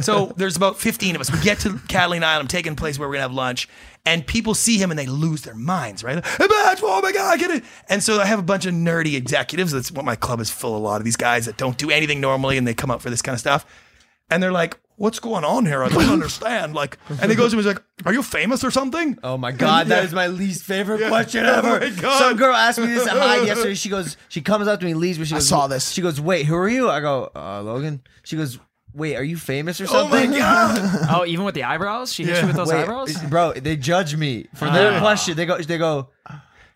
So 0.00 0.32
there's 0.38 0.56
about 0.56 0.80
15 0.80 1.14
of 1.14 1.20
us. 1.20 1.30
We 1.30 1.38
get 1.40 1.60
to 1.60 1.78
Catalina 1.86 2.26
Island, 2.26 2.42
I'm 2.44 2.48
taking 2.48 2.74
place 2.74 2.98
where 2.98 3.06
we're 3.06 3.14
gonna 3.14 3.22
have 3.22 3.32
lunch, 3.32 3.68
and 4.06 4.26
people 4.26 4.54
see 4.54 4.78
him 4.78 4.90
and 4.90 4.98
they 4.98 5.06
lose 5.06 5.42
their 5.42 5.54
minds, 5.54 6.02
right? 6.02 6.16
Hey, 6.24 6.46
Bach, 6.48 6.78
oh 6.82 7.00
my 7.02 7.12
god, 7.12 7.38
get 7.38 7.50
it! 7.50 7.62
And 7.90 8.02
so 8.02 8.20
I 8.20 8.24
have 8.24 8.38
a 8.40 8.42
bunch 8.42 8.64
of 8.66 8.72
nerdy 8.74 9.14
executives. 9.16 9.70
That's 9.70 9.92
what 9.92 10.04
my 10.04 10.16
club 10.16 10.40
is 10.40 10.48
full. 10.50 10.74
of, 10.76 10.80
A 10.82 10.84
lot 10.84 11.00
of 11.00 11.04
these 11.04 11.14
guys 11.16 11.44
that 11.46 11.58
don't 11.58 11.76
do 11.78 11.90
anything 11.90 12.20
normally, 12.22 12.56
and 12.58 12.66
they 12.66 12.74
come 12.74 12.90
up 12.90 13.02
for 13.02 13.10
this 13.10 13.22
kind 13.22 13.34
of 13.34 13.40
stuff, 13.40 13.64
and 14.34 14.42
they're 14.42 14.52
like. 14.52 14.80
What's 14.96 15.18
going 15.18 15.42
on 15.42 15.66
here? 15.66 15.82
I 15.82 15.88
don't 15.88 16.04
understand. 16.20 16.72
Like, 16.72 16.98
and 17.20 17.28
he 17.28 17.34
goes 17.36 17.50
to 17.50 17.56
me, 17.56 17.64
he's 17.64 17.66
like, 17.74 17.82
"Are 18.06 18.12
you 18.12 18.22
famous 18.22 18.62
or 18.62 18.70
something?" 18.70 19.18
Oh 19.24 19.36
my 19.36 19.50
god, 19.50 19.88
that 19.88 19.98
Yeah. 19.98 20.04
is 20.04 20.14
my 20.14 20.28
least 20.28 20.62
favorite 20.62 21.00
Yeah. 21.00 21.08
question 21.08 21.44
Oh 21.48 21.52
ever. 21.52 21.80
my 21.80 21.88
God. 22.00 22.18
Some 22.20 22.36
girl 22.36 22.54
asked 22.54 22.78
me 22.78 22.86
this 22.86 23.04
at 23.04 23.16
Hyde 23.16 23.44
yesterday. 23.48 23.74
She 23.74 23.88
goes, 23.88 24.16
she 24.28 24.40
comes 24.40 24.68
up 24.68 24.78
to 24.78 24.86
me, 24.86 24.94
leaves 24.94 25.18
me. 25.18 25.24
She 25.24 25.34
I 25.34 25.38
goes, 25.38 25.48
saw 25.48 25.66
this. 25.66 25.90
She 25.90 26.00
goes, 26.00 26.20
wait, 26.20 26.46
who 26.46 26.54
are 26.54 26.68
you? 26.68 26.88
I 26.90 27.00
go, 27.00 27.28
uh, 27.34 27.60
Logan. 27.62 28.02
She 28.22 28.36
goes, 28.36 28.60
wait, 28.92 29.16
are 29.16 29.24
you 29.24 29.36
famous 29.36 29.80
or 29.80 29.86
Oh 29.90 30.06
my 30.06 30.22
something? 30.22 30.38
god! 30.38 31.06
Oh, 31.10 31.24
even 31.26 31.44
with 31.44 31.56
the 31.56 31.64
eyebrows? 31.64 32.12
She 32.12 32.22
hit 32.22 32.40
you 32.40 32.46
with 32.46 32.54
those 32.54 32.68
Wait, 32.68 32.82
eyebrows? 32.82 33.20
bro, 33.24 33.52
they 33.54 33.76
judge 33.76 34.14
me 34.14 34.46
for 34.54 34.66
Ah. 34.68 34.72
their 34.74 35.00
question. 35.00 35.36
They 35.36 35.44
go, 35.46 35.58
they 35.58 35.76
go, 35.76 36.10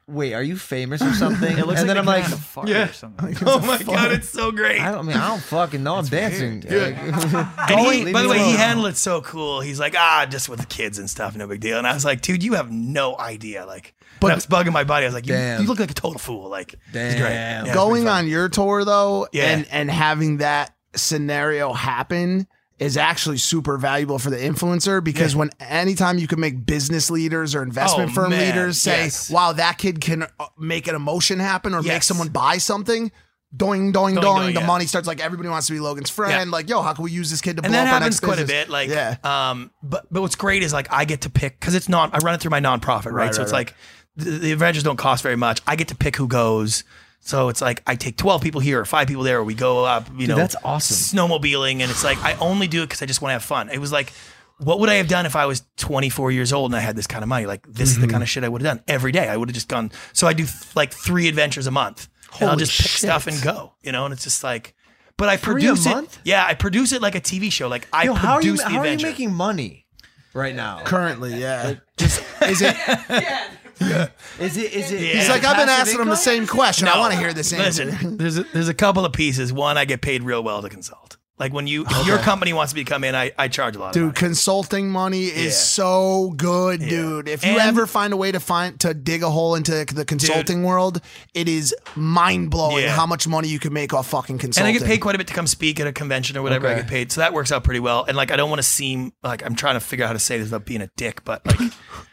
wait, 0.08 0.32
are 0.34 0.42
you 0.42 0.56
famous 0.56 1.02
or 1.02 1.12
something? 1.12 1.58
It 1.58 1.66
looks 1.66 1.80
and 1.80 1.86
like 1.88 1.96
then 1.96 1.98
I'm 1.98 2.06
like, 2.06 2.24
fart 2.24 2.68
Yeah. 2.68 2.88
or 2.88 2.92
something. 2.92 3.36
Oh 3.46 3.60
my 3.60 3.82
god, 3.82 4.10
it's 4.12 4.28
so 4.30 4.50
great. 4.50 4.80
I 4.80 4.90
don't 4.90 5.00
I 5.00 5.02
mean, 5.02 5.16
I 5.16 5.28
don't 5.28 5.42
fucking 5.42 5.82
know. 5.82 5.96
I'm 5.96 6.06
dancing. 6.06 6.64
And 6.64 6.64
he, 7.80 8.12
by 8.12 8.22
the 8.22 8.28
me 8.28 8.30
way, 8.30 8.38
he 8.38 8.52
handled 8.56 8.88
it 8.88 8.96
so 8.96 9.20
cool. 9.20 9.60
He's 9.60 9.78
like, 9.78 9.94
ah, 9.96 10.26
just 10.28 10.48
with 10.48 10.60
the 10.60 10.66
kids 10.66 10.98
and 10.98 11.08
stuff, 11.08 11.36
no 11.36 11.46
big 11.46 11.60
deal. 11.60 11.78
And 11.78 11.86
I 11.86 11.94
was 11.94 12.04
like, 12.04 12.20
dude, 12.22 12.42
you 12.42 12.54
have 12.54 12.70
no 12.70 13.16
idea. 13.18 13.66
Like, 13.66 13.94
but 14.20 14.36
it's 14.36 14.46
bugging 14.46 14.72
my 14.72 14.84
body. 14.84 15.04
I 15.04 15.08
was 15.08 15.14
like, 15.14 15.26
you, 15.26 15.36
you 15.36 15.66
look 15.66 15.78
like 15.78 15.90
a 15.90 15.94
total 15.94 16.18
fool. 16.18 16.48
Like, 16.48 16.72
it's 16.72 17.14
great. 17.14 17.14
Damn. 17.14 17.66
Yeah, 17.66 17.74
Going 17.74 18.08
on 18.08 18.26
your 18.26 18.48
tour 18.48 18.84
though, 18.84 19.28
Yeah. 19.32 19.50
and 19.50 19.66
and 19.70 19.90
having 19.90 20.38
that 20.38 20.74
scenario 20.96 21.72
happen 21.72 22.46
is 22.78 22.96
actually 22.96 23.38
super 23.38 23.76
valuable 23.76 24.18
for 24.18 24.30
the 24.30 24.36
influencer 24.36 25.02
because 25.02 25.34
when 25.34 25.50
anytime 25.60 26.18
you 26.18 26.26
can 26.26 26.38
make 26.38 26.64
business 26.64 27.10
leaders 27.10 27.54
or 27.54 27.62
investment 27.62 28.10
Oh, 28.10 28.14
firm 28.14 28.30
man, 28.30 28.40
leaders 28.40 28.80
say, 28.80 29.04
yes. 29.04 29.30
"Wow, 29.30 29.52
that 29.52 29.78
kid 29.78 30.00
can 30.00 30.22
uh, 30.22 30.46
make 30.58 30.86
an 30.86 30.94
emotion 30.94 31.38
happen 31.40 31.74
or 31.74 31.82
make 31.82 32.02
someone 32.02 32.28
buy 32.28 32.58
something." 32.58 33.10
Doing, 33.56 33.92
doing, 33.92 34.14
doing. 34.14 34.36
doing, 34.36 34.54
the 34.54 34.60
yeah. 34.60 34.66
money 34.66 34.84
starts 34.84 35.08
like 35.08 35.20
everybody 35.20 35.48
wants 35.48 35.68
to 35.68 35.72
be 35.72 35.80
Logan's 35.80 36.10
friend. 36.10 36.50
Yeah. 36.50 36.52
Like, 36.52 36.68
yo, 36.68 36.82
how 36.82 36.92
can 36.92 37.02
we 37.02 37.12
use 37.12 37.30
this 37.30 37.40
kid 37.40 37.56
to 37.56 37.62
and 37.62 37.72
blow 37.72 37.78
that 37.78 37.86
up 37.86 38.02
happens 38.02 38.16
next 38.16 38.20
quite 38.20 38.38
a 38.38 38.46
bit. 38.46 38.68
Like, 38.68 38.90
yeah, 38.90 39.16
um, 39.24 39.70
but 39.82 40.06
but 40.10 40.20
what's 40.20 40.36
great 40.36 40.62
is 40.62 40.74
like 40.74 40.92
I 40.92 41.06
get 41.06 41.22
to 41.22 41.30
pick 41.30 41.58
because 41.58 41.74
it's 41.74 41.88
not. 41.88 42.14
I 42.14 42.18
run 42.18 42.34
it 42.34 42.42
through 42.42 42.50
my 42.50 42.60
nonprofit, 42.60 43.06
right? 43.06 43.24
Right, 43.24 43.34
so 43.34 43.40
right, 43.40 43.44
it's 43.44 43.52
right. 43.52 43.58
like 43.58 43.74
the, 44.16 44.30
the 44.32 44.52
adventures 44.52 44.82
don't 44.82 44.98
cost 44.98 45.22
very 45.22 45.36
much. 45.36 45.62
I 45.66 45.76
get 45.76 45.88
to 45.88 45.96
pick 45.96 46.16
who 46.16 46.28
goes. 46.28 46.84
So 47.20 47.48
it's 47.48 47.60
like 47.60 47.82
I 47.86 47.94
take 47.94 48.16
twelve 48.16 48.42
people 48.42 48.60
here 48.60 48.80
or 48.80 48.84
five 48.84 49.06
people 49.08 49.22
there, 49.22 49.38
or 49.38 49.44
we 49.44 49.54
go 49.54 49.84
up. 49.84 50.08
You 50.16 50.26
know, 50.28 50.36
that's 50.36 50.56
awesome. 50.64 51.18
Snowmobiling, 51.18 51.80
and 51.80 51.90
it's 51.90 52.04
like 52.04 52.18
I 52.24 52.34
only 52.34 52.68
do 52.68 52.82
it 52.82 52.86
because 52.86 53.02
I 53.02 53.06
just 53.06 53.20
want 53.20 53.30
to 53.30 53.34
have 53.34 53.44
fun. 53.44 53.68
It 53.70 53.78
was 53.78 53.92
like. 53.92 54.12
What 54.60 54.80
would 54.80 54.88
I 54.88 54.94
have 54.94 55.06
done 55.06 55.24
if 55.24 55.36
I 55.36 55.46
was 55.46 55.62
24 55.76 56.32
years 56.32 56.52
old 56.52 56.72
and 56.72 56.76
I 56.76 56.80
had 56.80 56.96
this 56.96 57.06
kind 57.06 57.22
of 57.22 57.28
money? 57.28 57.46
Like 57.46 57.64
this 57.64 57.92
Mm-hmm. 57.92 58.00
is 58.02 58.06
the 58.08 58.12
kind 58.12 58.24
of 58.24 58.28
shit 58.28 58.42
I 58.42 58.48
would 58.48 58.60
have 58.60 58.78
done 58.78 58.84
every 58.88 59.12
day. 59.12 59.28
I 59.28 59.36
would 59.36 59.48
have 59.48 59.54
just 59.54 59.68
gone. 59.68 59.92
So 60.12 60.26
I 60.26 60.32
do 60.32 60.42
th- 60.46 60.74
like 60.74 60.92
three 60.92 61.28
adventures 61.28 61.68
a 61.68 61.70
month, 61.70 62.08
and 62.40 62.42
I'll 62.42 62.48
Holy 62.56 62.64
just 62.64 62.76
pick 62.76 62.90
shit. 62.90 63.00
stuff 63.02 63.28
and 63.28 63.40
go. 63.40 63.74
You 63.84 63.92
know, 63.92 64.04
and 64.04 64.12
it's 64.12 64.24
just 64.24 64.42
like, 64.42 64.74
but 65.16 65.28
I 65.28 65.36
Three 65.36 65.64
a 65.64 65.70
produce 65.74 65.86
it. 65.86 66.18
Yeah, 66.24 66.44
I 66.44 66.54
produce 66.54 66.90
it 66.92 67.00
like 67.00 67.14
a 67.14 67.20
TV 67.20 67.52
show. 67.52 67.68
Like 67.68 67.86
I 67.92 68.02
Yo, 68.02 68.14
how 68.14 68.32
are 68.32 68.42
you? 68.42 68.54
produce 68.56 68.64
the 68.64 68.70
How 68.70 68.78
are 68.80 68.86
you 68.88 68.98
making 69.00 69.32
money 69.32 69.86
right 70.34 70.56
now? 70.56 70.82
currently, 70.82 71.38
yeah. 71.40 71.74
Just 71.96 72.24
is 72.42 72.60
it? 72.60 72.74
Is 74.40 74.56
it? 74.56 74.72
Is 74.72 74.92
it? 74.92 75.00
He's 75.00 75.26
it 75.26 75.30
like, 75.30 75.44
I've 75.44 75.56
been 75.56 75.66
passive 75.66 75.68
asking 75.68 76.00
him 76.00 76.06
the 76.06 76.12
income? 76.12 76.16
same 76.16 76.46
question. 76.46 76.88
I 76.88 76.98
want 76.98 77.12
to 77.14 77.18
hear 77.18 77.32
this 77.32 77.52
answer. 77.52 77.84
Listen, 77.86 78.16
there's 78.18 78.38
a, 78.38 78.42
there's 78.52 78.68
a 78.68 78.74
couple 78.74 79.04
of 79.04 79.12
pieces. 79.12 79.52
One, 79.52 79.78
I 79.78 79.84
get 79.84 80.00
paid 80.00 80.22
real 80.22 80.42
well 80.42 80.62
to 80.62 80.68
consult. 80.68 81.16
Like 81.38 81.52
when 81.52 81.68
you 81.68 81.86
your 82.04 82.18
company 82.18 82.52
wants 82.52 82.74
me 82.74 82.82
to 82.82 82.90
come 82.90 83.04
in, 83.04 83.14
I, 83.14 83.30
I 83.38 83.46
charge 83.46 83.76
a 83.76 83.78
lot. 83.78 83.92
Dude, 83.92 84.02
of 84.02 84.06
money. 84.08 84.14
consulting 84.16 84.90
money 84.90 85.26
is 85.26 85.44
Yeah. 85.44 85.50
so 85.50 86.34
good, 86.36 86.82
Yeah. 86.82 86.88
dude. 86.88 87.28
If 87.28 87.44
you 87.44 87.52
And- 87.52 87.60
ever 87.60 87.86
find 87.86 88.12
a 88.12 88.16
way 88.16 88.32
to 88.32 88.40
find 88.40 88.80
to 88.80 88.92
dig 88.92 89.22
a 89.22 89.30
hole 89.30 89.54
into 89.54 89.84
the 89.84 90.04
consulting 90.04 90.64
world, 90.64 91.00
it 91.34 91.48
is 91.48 91.72
mind 91.94 92.50
blowing 92.50 92.82
Yeah. 92.82 92.96
how 92.96 93.06
much 93.06 93.28
money 93.28 93.46
you 93.46 93.60
can 93.60 93.72
make 93.72 93.94
off 93.94 94.08
fucking 94.08 94.38
consulting. 94.38 94.38
and 94.38 94.74
consulting. 94.74 94.76
I 94.76 94.78
get 94.80 94.92
paid 94.96 95.00
quite 95.00 95.14
a 95.14 95.18
bit 95.18 95.28
to 95.28 95.34
come 95.34 95.46
speak 95.46 95.78
at 95.78 95.86
a 95.86 95.92
convention 95.92 96.36
or 96.36 96.42
whatever. 96.42 96.66
I 96.66 96.72
Okay. 96.72 96.80
get 96.80 96.90
paid, 96.90 97.12
so 97.12 97.20
that 97.20 97.32
works 97.32 97.52
out 97.52 97.62
pretty 97.62 97.78
well. 97.78 98.04
And 98.08 98.16
like 98.16 98.32
I 98.32 98.36
don't 98.36 98.50
want 98.50 98.58
to 98.58 98.64
seem 98.68 99.12
like 99.22 99.44
I'm 99.46 99.54
trying 99.54 99.74
to 99.74 99.80
figure 99.80 100.04
out 100.04 100.08
how 100.08 100.14
to 100.14 100.18
say 100.18 100.38
this 100.38 100.46
without 100.46 100.64
being 100.66 100.82
a 100.82 100.90
dick, 100.96 101.22
but 101.24 101.46
like 101.46 101.60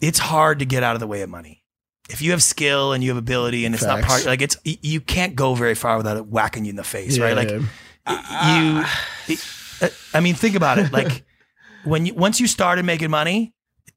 it's 0.00 0.18
hard 0.18 0.58
to 0.60 0.64
get 0.64 0.82
out 0.82 0.94
of 0.94 1.00
the 1.00 1.06
way 1.06 1.22
of 1.22 1.30
money. 1.30 1.64
If 2.08 2.20
you 2.22 2.32
have 2.32 2.42
skill 2.42 2.92
and 2.92 3.04
you 3.04 3.10
have 3.10 3.16
ability, 3.18 3.64
and 3.64 3.74
it's 3.74 3.84
not 3.84 4.02
part 4.02 4.26
like 4.26 4.42
it's 4.42 4.56
you 4.64 5.00
can't 5.00 5.36
go 5.36 5.54
very 5.54 5.74
far 5.76 5.96
without 5.96 6.16
it 6.16 6.26
whacking 6.26 6.64
you 6.64 6.70
in 6.70 6.76
the 6.76 6.84
face, 6.84 7.18
right? 7.18 7.36
Like 7.36 7.50
Yeah. 7.50 7.58
you 7.58 7.66
ah. 8.06 9.06
it- 9.28 9.44
uh, 9.82 9.88
I 10.12 10.20
mean 10.20 10.34
think 10.34 10.56
about 10.56 10.78
it 10.78 10.92
like 10.92 11.24
when 11.84 12.04
you 12.06 12.14
once 12.14 12.38
you 12.40 12.46
started 12.46 12.84
making 12.84 13.10
money 13.10 13.46
it 13.46 13.52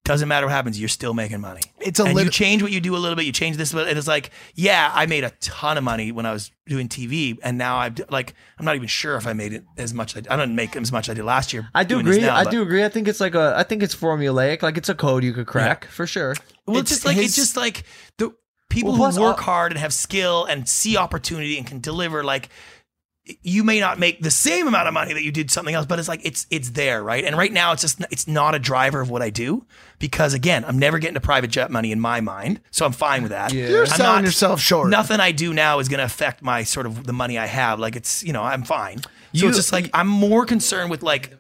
doesn't 0.06 0.28
matter 0.28 0.46
what 0.46 0.52
happens 0.52 0.78
you're 0.80 0.90
still 0.90 1.14
making 1.14 1.40
money 1.40 1.62
It's 1.80 2.00
a 2.00 2.04
and 2.04 2.14
lit- 2.14 2.26
you 2.26 2.32
change 2.32 2.62
what 2.62 2.72
you 2.74 2.82
do 2.82 2.94
a 2.96 2.98
little 3.00 3.16
bit 3.16 3.26
you 3.26 3.32
change 3.32 3.56
this 3.56 3.74
little 3.74 3.88
and 3.90 3.98
it's 3.98 4.08
like 4.08 4.32
yeah 4.54 4.92
I 4.94 5.06
made 5.06 5.24
a 5.24 5.30
ton 5.40 5.78
of 5.78 5.84
money 5.86 6.12
when 6.12 6.26
I 6.26 6.34
was 6.34 6.52
doing 6.68 6.90
TV 6.90 7.38
and 7.42 7.58
now 7.58 7.78
I'm 7.78 7.96
like 8.10 8.34
I'm 8.60 8.66
not 8.66 8.76
even 8.76 8.90
sure 8.90 9.16
if 9.16 9.26
I 9.26 9.32
made 9.34 9.54
it 9.54 9.64
as 9.78 9.94
much 9.94 10.18
I 10.18 10.36
don't 10.36 10.56
make 10.56 10.76
as 10.76 10.92
much 10.92 11.10
I 11.10 11.14
did 11.14 11.24
last 11.24 11.54
year 11.54 11.70
I 11.74 11.86
do 11.86 12.00
agree. 12.00 12.20
now, 12.20 12.36
I 12.36 12.44
do 12.44 12.62
agree. 12.62 12.84
I 12.84 12.90
think 12.90 13.08
it's 13.08 13.22
like 13.22 13.34
a. 13.36 13.54
I 13.56 13.64
think 13.64 13.82
it's 13.82 13.96
formulaic. 13.96 14.62
Like 14.62 14.78
it's 14.78 14.90
a 14.90 14.96
code 14.96 15.24
you 15.24 15.32
could 15.34 15.48
crack 15.48 15.86
for 15.86 16.06
sure. 16.06 16.36
Well, 16.66 16.78
it's, 16.78 16.92
It's 16.92 17.02
just 17.02 17.06
like 17.06 17.16
his- 17.16 17.26
it's 17.28 17.36
just 17.36 17.56
like 17.58 17.84
the 18.18 18.34
people 18.70 18.94
Well, 18.98 19.12
who 19.12 19.22
work 19.22 19.38
all- 19.38 19.44
hard 19.44 19.72
and 19.72 19.80
have 19.80 19.94
skill 19.94 20.46
and 20.46 20.68
see 20.68 20.98
opportunity 20.98 21.58
and 21.58 21.66
can 21.66 21.80
deliver. 21.80 22.24
Like 22.24 22.50
you 23.42 23.64
may 23.64 23.80
not 23.80 24.00
make 24.00 24.22
the 24.22 24.32
same 24.32 24.68
amount 24.68 24.88
of 24.88 24.94
money 24.94 25.14
that 25.14 25.24
you 25.24 25.32
did 25.32 25.50
something 25.50 25.74
else, 25.74 25.86
but 25.86 25.98
it's 25.98 26.08
like 26.10 26.20
it's 26.26 26.46
it's 26.50 26.72
there, 26.72 27.02
right? 27.02 27.24
And 27.24 27.38
right 27.38 27.52
now, 27.54 27.72
it's 27.72 27.82
just 27.82 28.02
it's 28.12 28.28
not 28.28 28.54
a 28.54 28.60
driver 28.60 29.00
of 29.00 29.10
what 29.10 29.22
I 29.22 29.30
do 29.30 29.66
because 30.00 30.34
again, 30.34 30.66
I'm 30.66 30.78
never 30.78 31.00
getting 31.00 31.14
to 31.14 31.22
private 31.22 31.50
jet 31.50 31.72
money 31.72 31.92
in 31.94 32.00
my 32.02 32.20
mind, 32.20 32.60
so 32.72 32.86
I'm 32.86 32.92
fine 32.92 33.22
with 33.24 33.32
that. 33.32 33.54
You're 33.54 33.82
I'm 33.84 33.88
selling 33.88 34.26
yourself 34.26 34.60
short. 34.60 34.90
Nothing 34.90 35.22
I 35.22 35.32
do 35.32 35.54
now 35.54 35.80
is 35.80 35.88
going 35.88 36.00
to 36.00 36.04
affect 36.06 36.42
my 36.42 36.64
sort 36.64 36.86
of 36.86 37.06
the 37.06 37.14
money 37.14 37.38
I 37.38 37.46
have. 37.46 37.80
Like 37.80 37.96
it's 37.96 38.24
you 38.24 38.34
know 38.34 38.44
I'm 38.44 38.64
fine. 38.64 39.00
So 39.02 39.10
You- 39.32 39.48
it's 39.48 39.58
just 39.58 39.72
like 39.72 39.90
I'm 39.94 40.08
more 40.08 40.46
concerned 40.46 40.92
with 40.92 41.02
like 41.02 41.38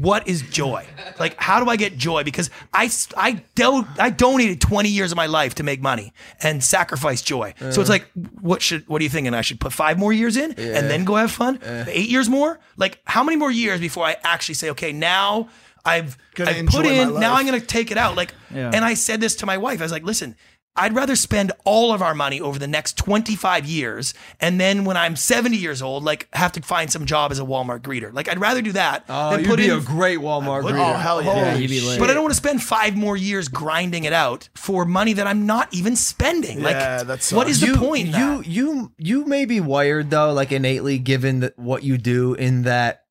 what 0.00 0.26
is 0.26 0.42
joy? 0.42 0.86
Like, 1.20 1.36
how 1.40 1.62
do 1.62 1.70
I 1.70 1.76
get 1.76 1.96
joy? 1.96 2.24
Because 2.24 2.50
I, 2.72 2.90
I, 3.16 3.42
do, 3.54 3.86
I 3.98 4.10
donated 4.10 4.60
20 4.60 4.88
years 4.88 5.12
of 5.12 5.16
my 5.16 5.26
life 5.26 5.54
to 5.56 5.62
make 5.62 5.80
money 5.80 6.12
and 6.42 6.62
sacrifice 6.64 7.22
joy. 7.22 7.54
so 7.58 7.66
it's 7.68 7.78
Uh. 7.78 7.92
like, 7.92 8.10
what 8.40 8.60
should, 8.60 8.88
what 8.88 9.00
are 9.00 9.04
you 9.04 9.08
thinking? 9.10 9.32
I 9.34 9.40
should 9.42 9.60
put 9.60 9.72
five 9.72 9.96
more 9.98 10.12
years 10.12 10.36
in 10.36 10.54
Yeah. 10.58 10.78
and 10.78 10.90
then 10.90 11.04
go 11.04 11.14
have 11.14 11.30
fun? 11.30 11.58
Uh. 11.62 11.84
Eight 11.88 12.08
years 12.08 12.28
more? 12.28 12.58
Like, 12.76 12.98
how 13.04 13.22
many 13.22 13.36
more 13.36 13.50
years 13.52 13.78
before 13.80 14.04
I 14.04 14.16
actually 14.24 14.56
say, 14.56 14.70
okay, 14.70 14.92
now 14.92 15.48
I've, 15.84 16.16
I've 16.38 16.66
put 16.66 16.86
in, 16.86 17.20
now. 17.20 17.34
I'm 17.34 17.46
going 17.46 17.60
to 17.60 17.66
take 17.66 17.90
it 17.90 17.98
out. 17.98 18.16
Like, 18.16 18.34
Yeah. 18.52 18.70
and 18.74 18.84
I 18.84 18.94
said 18.94 19.20
this 19.20 19.36
to 19.36 19.46
my 19.46 19.58
wife. 19.58 19.80
I 19.80 19.84
was 19.84 19.92
like, 19.92 20.02
listen, 20.02 20.34
I'd 20.76 20.92
rather 20.92 21.14
spend 21.14 21.52
all 21.64 21.92
of 21.92 22.02
our 22.02 22.14
money 22.16 22.40
over 22.40 22.58
the 22.58 22.66
next 22.66 22.96
25 22.96 23.64
years 23.64 24.12
and 24.40 24.60
then 24.60 24.84
when 24.84 24.96
I'm 24.96 25.14
70 25.14 25.56
years 25.56 25.80
old, 25.80 26.02
like 26.02 26.26
have 26.32 26.50
to 26.52 26.62
find 26.62 26.90
some 26.90 27.06
job 27.06 27.30
as 27.30 27.38
a 27.38 27.42
Walmart 27.44 27.82
greeter. 27.82 28.12
Like 28.12 28.28
I'd 28.28 28.40
rather 28.40 28.60
do 28.60 28.72
that 28.72 29.04
Oh, 29.08 29.30
than 29.30 29.40
you'd 29.40 29.48
put 29.48 29.58
be 29.58 29.66
in 29.66 29.70
a 29.78 29.80
great 29.80 30.18
Walmart 30.18 30.64
would- 30.64 30.74
greeter. 30.74 30.94
Oh, 30.94 30.98
hell 30.98 31.22
yeah. 31.22 31.34
Yeah, 31.36 31.54
you'd 31.56 31.70
be 31.70 31.80
lit. 31.80 32.00
but 32.00 32.10
I 32.10 32.14
don't 32.14 32.24
want 32.24 32.32
to 32.32 32.36
spend 32.36 32.60
five 32.60 32.96
more 32.96 33.16
years 33.16 33.46
grinding 33.48 34.02
it 34.02 34.12
out 34.12 34.48
for 34.56 34.84
money 34.84 35.12
that 35.12 35.28
I'm 35.28 35.46
not 35.46 35.72
even 35.72 35.94
spending. 35.94 36.58
Yeah, 36.58 36.64
like, 36.64 37.06
that 37.06 37.30
what 37.36 37.48
is 37.48 37.60
sucks. 37.60 37.72
the 37.72 37.78
point? 37.78 38.06
You 38.08 38.12
that? 38.38 38.46
you 38.46 38.92
you 38.98 39.24
may 39.26 39.44
be 39.44 39.60
wired 39.60 40.10
though, 40.10 40.32
like 40.32 40.50
innately, 40.50 40.98
given 40.98 41.38
that 41.40 41.56
what 41.56 41.84
you 41.84 41.98
do, 41.98 42.34
in 42.34 42.62
that 42.62 43.04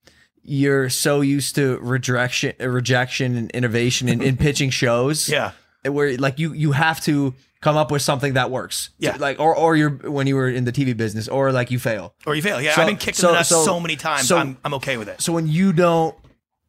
you're 0.43 0.89
so 0.89 1.21
used 1.21 1.55
to 1.55 1.77
rejection, 1.81 2.53
rejection, 2.59 3.37
and 3.37 3.49
innovation 3.51 4.09
in, 4.09 4.21
in 4.21 4.35
pitching 4.45 4.69
shows. 4.69 5.29
Yeah. 5.29 5.51
where 5.85 6.17
like 6.17 6.39
you 6.39 6.51
you 6.51 6.73
have 6.73 6.99
to 7.01 7.33
come 7.63 7.77
up 7.77 7.89
with 7.91 8.01
something 8.01 8.33
that 8.33 8.51
works. 8.51 8.89
Yeah. 8.99 9.15
like 9.19 9.39
or 9.39 9.55
or 9.55 9.75
you're 9.75 9.89
when 9.89 10.27
you 10.27 10.35
were 10.35 10.49
in 10.49 10.65
the 10.65 10.71
TV 10.71 10.95
business, 10.95 11.27
or 11.27 11.51
like 11.51 11.71
you 11.71 11.79
fail. 11.79 12.13
Or 12.27 12.35
you 12.35 12.41
fail. 12.41 12.61
Yeah, 12.61 12.75
So- 12.75 12.81
I've 12.81 12.87
been 12.87 12.97
kicked 12.97 13.17
so- 13.17 13.29
in 13.29 13.33
the 13.33 13.39
nuts 13.39 13.49
so, 13.49 13.63
so- 13.65 13.79
many 13.79 13.95
times. 13.95 14.27
so- 14.27 14.37
I'm, 14.37 14.57
I'm 14.65 14.73
okay 14.75 14.97
with 14.97 15.07
it. 15.07 15.21
So 15.21 15.33
when 15.33 15.47
you 15.47 15.73
don't. 15.73 16.15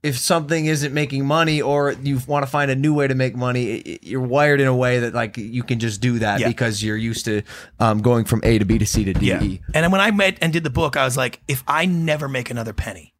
If 0.04 0.18
something 0.18 0.66
isn't 0.66 0.92
making 0.92 1.24
money, 1.24 1.62
or 1.62 1.92
you 1.92 2.20
want 2.26 2.44
to 2.44 2.50
find 2.50 2.70
a 2.70 2.74
new 2.76 2.92
way 2.92 3.08
to 3.08 3.14
make 3.14 3.34
money, 3.34 3.72
i- 3.76 3.82
i- 3.92 3.98
you're 4.02 4.20
wired 4.20 4.60
in 4.60 4.66
a 4.66 4.76
way 4.76 4.98
that 4.98 5.14
like 5.14 5.38
you 5.38 5.62
can 5.62 5.78
just 5.78 6.02
do 6.02 6.18
that 6.18 6.40
Yeah. 6.40 6.48
because 6.48 6.82
you're 6.82 6.98
used 6.98 7.24
to 7.24 7.40
um, 7.80 8.02
going 8.02 8.26
from 8.26 8.42
A 8.44 8.58
to 8.58 8.66
B 8.66 8.76
to 8.76 8.84
C 8.84 9.04
to 9.04 9.14
D. 9.14 9.28
Yeah. 9.28 9.42
E. 9.42 9.62
And 9.72 9.82
then 9.82 9.90
when 9.90 10.02
I 10.02 10.10
met 10.10 10.36
and 10.42 10.52
did 10.52 10.62
the 10.62 10.68
book, 10.68 10.98
I 10.98 11.06
was 11.06 11.16
like, 11.16 11.40
if 11.48 11.64
I 11.66 11.86
never 11.86 12.28
make 12.28 12.50
another 12.50 12.74
penny, 12.74 13.13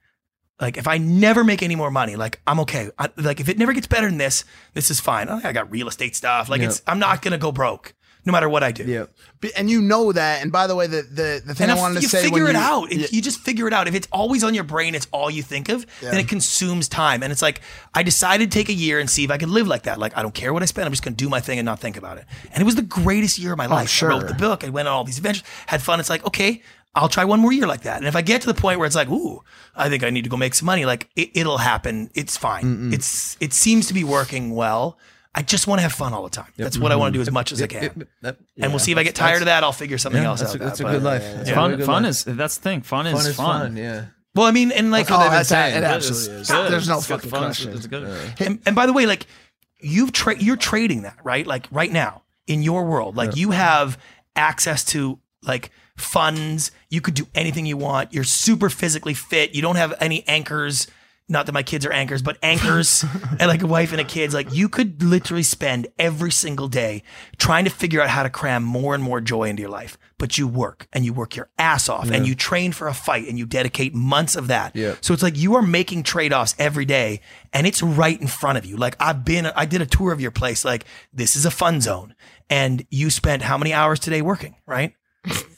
like 0.60 0.76
if 0.76 0.86
I 0.86 0.98
never 0.98 1.44
make 1.44 1.62
any 1.62 1.76
more 1.76 1.90
money, 1.90 2.16
like 2.16 2.40
I'm 2.46 2.60
okay. 2.60 2.90
I, 2.98 3.10
like 3.16 3.40
if 3.40 3.48
it 3.48 3.58
never 3.58 3.72
gets 3.72 3.86
better 3.86 4.08
than 4.08 4.18
this, 4.18 4.44
this 4.72 4.90
is 4.90 5.00
fine. 5.00 5.28
I 5.28 5.52
got 5.52 5.70
real 5.70 5.88
estate 5.88 6.14
stuff. 6.14 6.48
Like 6.48 6.60
Yeah. 6.60 6.68
it's, 6.68 6.82
I'm 6.86 6.98
not 6.98 7.22
gonna 7.22 7.38
go 7.38 7.52
broke 7.52 7.94
no 8.26 8.32
matter 8.32 8.48
what 8.48 8.62
I 8.62 8.72
do. 8.72 8.84
Yeah. 8.84 9.06
And 9.56 9.68
you 9.68 9.82
know 9.82 10.10
that. 10.12 10.42
And 10.42 10.50
by 10.50 10.66
the 10.66 10.74
way, 10.74 10.86
the 10.86 11.02
the, 11.02 11.42
the 11.44 11.54
thing 11.54 11.68
And 11.68 11.72
I 11.72 11.74
wanted 11.76 11.96
to 11.96 12.00
you 12.00 12.08
say 12.08 12.22
figure 12.22 12.44
when 12.44 12.56
it 12.56 12.58
you, 12.58 12.64
out. 12.64 12.92
If 12.92 12.98
Yeah. 12.98 13.06
You 13.10 13.20
just 13.20 13.40
figure 13.40 13.66
it 13.66 13.72
out. 13.72 13.86
If 13.86 13.94
it's 13.94 14.08
always 14.12 14.42
on 14.42 14.54
your 14.54 14.64
brain, 14.64 14.94
it's 14.94 15.06
all 15.12 15.30
you 15.30 15.42
think 15.42 15.68
of, 15.68 15.84
then 16.00 16.18
it 16.18 16.28
consumes 16.28 16.88
time. 16.88 17.22
And 17.22 17.30
it's 17.30 17.42
like, 17.42 17.60
I 17.92 18.02
decided 18.02 18.50
to 18.50 18.58
take 18.58 18.68
a 18.70 18.72
year 18.72 18.98
and 18.98 19.10
see 19.10 19.24
if 19.24 19.30
I 19.30 19.36
could 19.36 19.50
live 19.50 19.66
like 19.66 19.82
that. 19.82 19.98
Like, 19.98 20.16
I 20.16 20.22
don't 20.22 20.34
care 20.34 20.54
what 20.54 20.62
I 20.62 20.66
spend. 20.66 20.86
I'm 20.86 20.92
just 20.92 21.02
going 21.02 21.14
to 21.14 21.22
do 21.22 21.28
my 21.28 21.40
thing 21.40 21.58
and 21.58 21.66
not 21.66 21.80
think 21.80 21.96
about 21.96 22.16
it. 22.16 22.24
And 22.52 22.62
it 22.62 22.64
was 22.64 22.76
the 22.76 22.82
greatest 22.82 23.38
year 23.38 23.52
of 23.52 23.58
my 23.58 23.66
oh, 23.66 23.70
life. 23.70 23.90
sure. 23.90 24.10
I 24.12 24.18
wrote 24.18 24.28
the 24.28 24.34
book. 24.34 24.64
I 24.64 24.70
went 24.70 24.88
on 24.88 24.94
all 24.94 25.04
these 25.04 25.18
adventures, 25.18 25.44
had 25.66 25.82
fun. 25.82 26.00
It's 26.00 26.10
like, 26.10 26.24
okay, 26.26 26.62
I'll 26.94 27.08
try 27.08 27.24
one 27.24 27.40
more 27.40 27.52
year 27.52 27.66
like 27.66 27.82
that. 27.82 27.98
And 27.98 28.06
if 28.06 28.14
I 28.14 28.22
get 28.22 28.40
to 28.42 28.46
the 28.46 28.54
point 28.54 28.78
where 28.78 28.86
it's 28.86 28.94
like, 28.96 29.08
ooh, 29.10 29.42
I 29.74 29.88
think 29.88 30.04
I 30.04 30.10
need 30.10 30.24
to 30.24 30.30
go 30.30 30.36
make 30.36 30.54
some 30.54 30.66
money, 30.66 30.84
like 30.84 31.08
it, 31.16 31.30
it'll 31.34 31.58
happen. 31.58 32.10
It's 32.14 32.36
fine. 32.36 32.92
It's, 32.92 33.36
it 33.40 33.52
seems 33.52 33.88
to 33.88 33.94
be 33.94 34.04
working 34.04 34.54
well. 34.54 34.96
I 35.34 35.42
just 35.42 35.66
want 35.66 35.78
to 35.80 35.82
have 35.82 35.92
fun 35.92 36.12
all 36.12 36.22
the 36.22 36.30
time. 36.30 36.52
That's 36.56 36.78
what 36.78 36.92
I 36.92 36.96
want 36.96 37.12
to 37.12 37.18
do 37.18 37.22
mm-hmm. 37.22 37.28
as 37.28 37.32
much 37.32 37.50
as 37.50 37.60
I 37.60 37.66
can. 37.66 38.06
That- 38.22 38.36
and 38.56 38.70
we'll 38.70 38.78
see 38.78 38.92
if 38.92 38.98
I 38.98 39.02
get 39.02 39.16
tired 39.16 39.42
of 39.42 39.46
that. 39.46 39.64
I'll 39.64 39.72
figure 39.72 39.98
something 39.98 40.22
Yeah, 40.22 40.28
else 40.28 40.40
that's 40.40 40.52
out. 40.54 40.60
a- 40.60 40.64
that's 40.64 40.78
that, 40.78 40.86
a 40.86 40.90
good 40.92 41.02
life. 41.02 41.22
That's 41.22 41.50
a 41.50 41.54
fun, 41.54 41.70
good 41.76 41.84
fun 41.86 42.02
life. 42.04 42.10
is 42.10 42.24
that's 42.24 42.56
the 42.58 42.62
thing. 42.62 42.82
Fun, 42.82 43.06
Fun 43.06 43.14
is 43.16 43.26
is 43.26 43.36
fun. 43.36 43.76
Yeah. 43.76 44.04
Well, 44.36 44.46
I 44.46 44.52
mean, 44.52 44.70
and 44.70 44.92
like, 44.92 45.10
Oh, 45.10 45.18
they've 45.18 45.30
that's 45.32 45.48
saying. 45.48 45.72
it. 45.76 45.80
Good 45.80 45.84
absolutely 45.84 46.34
is. 46.42 46.50
good. 46.50 46.70
There's 46.72 46.88
no 46.88 46.98
It's 46.98 47.06
fucking 47.08 47.30
fun. 47.30 47.40
question. 47.40 47.72
It's 47.72 47.86
good. 47.88 48.04
and, 48.38 48.60
and 48.64 48.76
by 48.76 48.86
the 48.86 48.92
way, 48.92 49.06
like 49.06 49.26
you've 49.80 50.12
tra- 50.12 50.38
you're 50.38 50.56
trading 50.56 51.02
that, 51.02 51.16
right? 51.24 51.44
Like 51.46 51.66
right 51.72 51.90
now 51.90 52.22
in 52.46 52.62
your 52.62 52.84
world, 52.84 53.16
like 53.16 53.34
you 53.36 53.50
have 53.50 53.98
access 54.36 54.84
to 54.86 55.18
like 55.42 55.70
funds. 55.96 56.70
You 56.90 57.00
could 57.00 57.14
do 57.14 57.26
anything 57.34 57.66
you 57.66 57.76
want. 57.76 58.12
You're 58.12 58.24
super 58.24 58.70
physically 58.70 59.14
fit. 59.14 59.54
You 59.54 59.62
don't 59.62 59.76
have 59.76 59.94
any 60.00 60.26
anchors. 60.26 60.86
Not 61.26 61.46
that 61.46 61.52
my 61.52 61.62
kids 61.62 61.86
are 61.86 61.92
anchors, 61.92 62.20
but 62.20 62.36
anchors 62.42 63.02
and 63.40 63.48
like 63.48 63.62
a 63.62 63.66
wife 63.66 63.92
and 63.92 64.00
a 64.00 64.04
kids. 64.04 64.34
Like 64.34 64.52
you 64.52 64.68
could 64.68 65.02
literally 65.02 65.42
spend 65.42 65.86
every 65.98 66.30
single 66.30 66.68
day 66.68 67.02
trying 67.38 67.64
to 67.64 67.70
figure 67.70 68.02
out 68.02 68.10
how 68.10 68.24
to 68.24 68.28
cram 68.28 68.62
more 68.62 68.94
and 68.94 69.02
more 69.02 69.22
joy 69.22 69.44
into 69.44 69.62
your 69.62 69.70
life. 69.70 69.96
But 70.18 70.36
you 70.36 70.46
work 70.46 70.86
and 70.92 71.02
you 71.02 71.14
work 71.14 71.34
your 71.34 71.48
ass 71.58 71.88
off 71.88 72.10
and 72.10 72.26
you 72.26 72.34
train 72.34 72.72
for 72.72 72.88
a 72.88 72.94
fight 72.94 73.26
and 73.26 73.38
you 73.38 73.46
dedicate 73.46 73.94
months 73.94 74.36
of 74.36 74.48
that. 74.48 74.76
Yeah. 74.76 74.96
So 75.00 75.14
it's 75.14 75.22
like 75.22 75.36
you 75.36 75.54
are 75.54 75.62
making 75.62 76.02
trade 76.02 76.32
offs 76.32 76.54
every 76.58 76.84
day 76.84 77.20
and 77.54 77.66
it's 77.66 77.82
right 77.82 78.20
in 78.20 78.26
front 78.26 78.58
of 78.58 78.66
you. 78.66 78.76
Like 78.76 78.96
I've 79.00 79.24
been, 79.24 79.46
I 79.46 79.64
did 79.64 79.80
a 79.80 79.86
tour 79.86 80.12
of 80.12 80.20
your 80.20 80.30
place. 80.30 80.62
Like 80.64 80.84
this 81.12 81.36
is 81.36 81.46
a 81.46 81.50
fun 81.50 81.80
zone. 81.80 82.14
And 82.50 82.86
you 82.90 83.08
spent 83.08 83.42
how 83.42 83.56
many 83.56 83.72
hours 83.72 83.98
today 83.98 84.20
working, 84.20 84.56
right? 84.66 84.94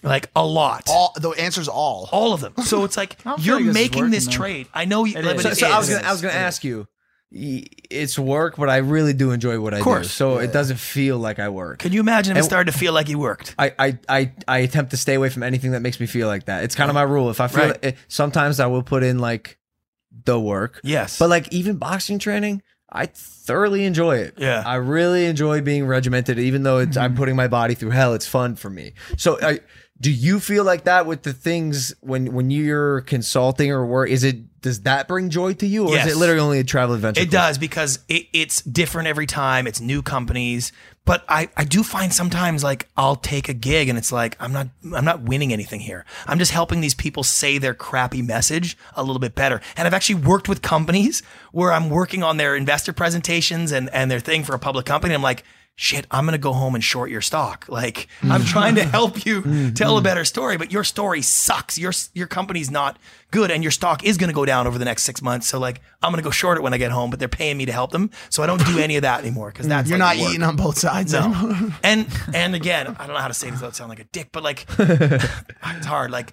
Like 0.02 0.30
a 0.36 0.44
lot. 0.44 0.84
All 0.88 1.12
the 1.16 1.30
answer's 1.30 1.68
all. 1.68 2.08
All 2.12 2.32
of 2.32 2.40
them. 2.40 2.54
So 2.64 2.84
it's 2.84 2.96
like 2.96 3.16
I 3.26 3.30
don't 3.30 3.38
feel 3.40 3.46
you're 3.46 3.54
like 3.56 3.64
this 3.64 3.68
is 3.70 3.74
making 3.74 3.98
working, 4.00 4.10
this 4.12 4.24
though. 4.26 4.32
trade. 4.32 4.66
I 4.74 4.84
know 4.84 5.04
you. 5.04 5.18
It 5.18 5.24
but 5.24 5.36
is. 5.36 5.42
So, 5.42 5.48
it 5.50 5.56
so 5.56 5.66
I 5.70 5.78
was 5.78 5.88
is. 5.88 5.96
gonna 5.96 6.08
I 6.08 6.12
was 6.12 6.20
gonna 6.22 6.34
ask 6.34 6.64
you. 6.64 6.86
y- 7.32 7.64
It's 7.90 8.18
work, 8.18 8.56
but 8.56 8.68
I 8.70 8.78
really 8.78 9.12
do 9.12 9.30
enjoy 9.32 9.58
what 9.60 9.74
I 9.74 9.78
do. 9.78 9.84
course. 9.84 10.10
So 10.10 10.38
it 10.38 10.52
doesn't 10.52 10.78
feel 10.78 11.18
like 11.18 11.38
I 11.38 11.48
work. 11.48 11.78
Can 11.80 11.92
you 11.92 12.00
imagine 12.00 12.32
if 12.32 12.36
it 12.36 12.38
And- 12.40 12.46
started 12.46 12.72
to 12.72 12.78
feel 12.78 12.92
like 12.92 13.08
you 13.08 13.18
worked? 13.18 13.54
I, 13.58 13.72
I, 13.78 13.98
I, 14.08 14.32
I 14.48 14.58
attempt 14.58 14.90
to 14.92 14.96
stay 14.96 15.14
away 15.14 15.28
from 15.30 15.42
anything 15.42 15.72
that 15.72 15.80
makes 15.80 15.98
me 16.00 16.06
feel 16.06 16.28
like 16.28 16.44
that. 16.46 16.62
It's 16.64 16.74
kind 16.74 16.90
of 16.90 16.94
my 16.94 17.02
rule. 17.02 17.30
If 17.30 17.40
I 17.40 17.48
feel 17.48 17.66
Right. 17.68 17.78
it, 17.84 17.96
sometimes 18.08 18.60
I 18.60 18.66
will 18.66 18.82
put 18.82 19.02
in 19.02 19.18
like 19.18 19.58
the 20.24 20.38
work. 20.40 20.80
Yes. 20.84 21.18
But 21.18 21.28
like 21.30 21.52
even 21.52 21.76
boxing 21.76 22.18
training, 22.18 22.62
I 22.90 23.06
thoroughly 23.06 23.84
enjoy 23.84 24.18
it. 24.18 24.34
Yeah. 24.38 24.62
I 24.64 24.76
really 24.76 25.26
enjoy 25.26 25.60
being 25.60 25.86
regimented, 25.86 26.38
even 26.38 26.62
though 26.62 26.78
it's, 26.78 26.96
I'm 26.96 27.10
mm-hmm. 27.10 27.18
putting 27.18 27.36
my 27.36 27.48
body 27.48 27.74
through 27.74 27.90
hell. 27.90 28.14
It's 28.14 28.26
fun 28.26 28.54
for 28.54 28.70
me. 28.70 28.92
So 29.16 29.38
I, 29.42 29.60
do 30.00 30.10
you 30.10 30.40
feel 30.40 30.64
like 30.64 30.84
that 30.84 31.06
with 31.06 31.22
the 31.22 31.32
things 31.32 31.94
when 32.00 32.32
when 32.34 32.50
you're 32.50 33.00
consulting 33.02 33.70
or 33.70 33.86
work? 33.86 34.10
Is 34.10 34.24
it 34.24 34.60
does 34.60 34.82
that 34.82 35.08
bring 35.08 35.30
joy 35.30 35.54
to 35.54 35.66
you, 35.66 35.86
or 35.88 35.94
Yes. 35.94 36.06
is 36.06 36.12
it 36.12 36.18
literally 36.18 36.40
only 36.40 36.58
a 36.58 36.64
travel 36.64 36.94
adventure? 36.94 37.22
It 37.22 37.30
does 37.30 37.56
because 37.56 38.00
it, 38.08 38.26
it's 38.32 38.60
different 38.62 39.08
every 39.08 39.26
time. 39.26 39.66
It's 39.66 39.80
new 39.80 40.02
companies, 40.02 40.72
but 41.06 41.24
I, 41.28 41.48
I 41.56 41.64
do 41.64 41.82
find 41.82 42.12
sometimes 42.12 42.62
like 42.62 42.88
I'll 42.96 43.16
take 43.16 43.48
a 43.48 43.54
gig 43.54 43.88
and 43.88 43.96
it's 43.96 44.12
like 44.12 44.36
I'm 44.38 44.52
not 44.52 44.68
I'm 44.94 45.04
not 45.04 45.22
winning 45.22 45.52
anything 45.52 45.80
here. 45.80 46.04
I'm 46.26 46.38
just 46.38 46.50
helping 46.50 46.80
these 46.82 46.94
people 46.94 47.22
say 47.22 47.56
their 47.56 47.74
crappy 47.74 48.20
message 48.20 48.76
a 48.94 49.02
little 49.02 49.20
bit 49.20 49.34
better. 49.34 49.62
And 49.76 49.86
I've 49.86 49.94
actually 49.94 50.16
worked 50.16 50.48
with 50.48 50.60
companies 50.60 51.22
where 51.52 51.72
I'm 51.72 51.88
working 51.88 52.22
on 52.22 52.36
their 52.36 52.56
investor 52.56 52.92
presentations 52.92 53.72
and 53.72 53.88
and 53.94 54.10
their 54.10 54.20
thing 54.20 54.44
for 54.44 54.54
a 54.54 54.58
public 54.58 54.84
company. 54.84 55.14
I'm 55.14 55.22
like. 55.22 55.44
Shit, 55.78 56.06
I'm 56.10 56.24
gonna 56.24 56.38
go 56.38 56.54
home 56.54 56.74
and 56.74 56.82
short 56.82 57.10
your 57.10 57.20
stock. 57.20 57.66
Like 57.68 58.08
I'm 58.22 58.42
trying 58.44 58.76
to 58.76 58.84
help 58.98 59.26
you 59.26 59.42
mm-hmm. 59.42 59.74
tell 59.74 59.98
a 59.98 60.00
better 60.00 60.24
story, 60.24 60.56
but 60.56 60.72
your 60.72 60.84
story 60.84 61.20
sucks. 61.20 61.76
Your 61.76 61.92
your 62.14 62.26
company's 62.26 62.70
not 62.70 62.98
good, 63.30 63.50
and 63.50 63.62
your 63.62 63.70
stock 63.70 64.02
is 64.02 64.16
gonna 64.16 64.32
go 64.32 64.46
down 64.46 64.66
over 64.66 64.78
the 64.78 64.86
next 64.86 65.02
six 65.02 65.20
months. 65.20 65.46
So 65.46 65.58
like 65.58 65.82
I'm 66.02 66.12
gonna 66.12 66.22
go 66.22 66.30
short 66.30 66.56
it 66.56 66.62
when 66.62 66.72
I 66.72 66.78
get 66.78 66.92
home, 66.92 67.10
but 67.10 67.18
they're 67.18 67.28
paying 67.28 67.58
me 67.58 67.66
to 67.66 67.72
help 67.72 67.90
them, 67.90 68.10
so 68.30 68.42
I 68.42 68.46
don't 68.46 68.64
do 68.64 68.78
any 68.78 68.96
of 68.96 69.02
that 69.02 69.20
anymore 69.20 69.50
because 69.50 69.66
mm, 69.66 69.68
that's 69.68 69.90
You're 69.90 69.98
like 69.98 70.16
not 70.16 70.24
work. 70.24 70.30
eating 70.30 70.42
on 70.44 70.56
both 70.56 70.78
sides. 70.78 71.12
No. 71.12 71.70
and 71.82 72.06
and 72.34 72.54
again, 72.54 72.96
I 72.98 73.06
don't 73.06 73.14
know 73.14 73.20
how 73.20 73.28
to 73.28 73.34
say 73.34 73.50
this 73.50 73.60
without 73.60 73.76
sounding 73.76 73.98
like 73.98 74.06
a 74.06 74.08
dick, 74.10 74.30
but 74.32 74.42
like 74.42 74.64
it's 74.78 75.86
hard. 75.86 76.10
Like 76.10 76.32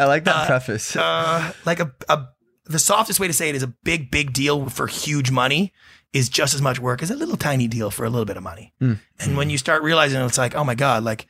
I 0.00 0.06
like 0.06 0.24
that 0.24 0.34
uh, 0.34 0.46
preface. 0.46 0.96
uh, 0.96 1.52
like 1.64 1.78
a, 1.78 1.92
a 2.08 2.26
the 2.64 2.80
softest 2.80 3.20
way 3.20 3.28
to 3.28 3.32
say 3.32 3.48
it 3.50 3.54
is 3.54 3.62
a 3.62 3.72
big 3.84 4.10
big 4.10 4.32
deal 4.32 4.68
for 4.68 4.88
huge 4.88 5.30
money 5.30 5.72
is 6.12 6.28
just 6.28 6.54
as 6.54 6.62
much 6.62 6.80
work 6.80 7.02
as 7.02 7.10
a 7.10 7.16
little 7.16 7.36
tiny 7.36 7.68
deal 7.68 7.90
for 7.90 8.04
a 8.04 8.10
little 8.10 8.24
bit 8.24 8.36
of 8.36 8.42
money. 8.42 8.72
Hmm. 8.78 8.94
And 9.20 9.36
when 9.36 9.46
hmm. 9.46 9.52
you 9.52 9.58
start 9.58 9.82
realizing 9.82 10.20
it's 10.22 10.38
like, 10.38 10.54
oh 10.54 10.64
my 10.64 10.74
god, 10.74 11.04
like 11.04 11.26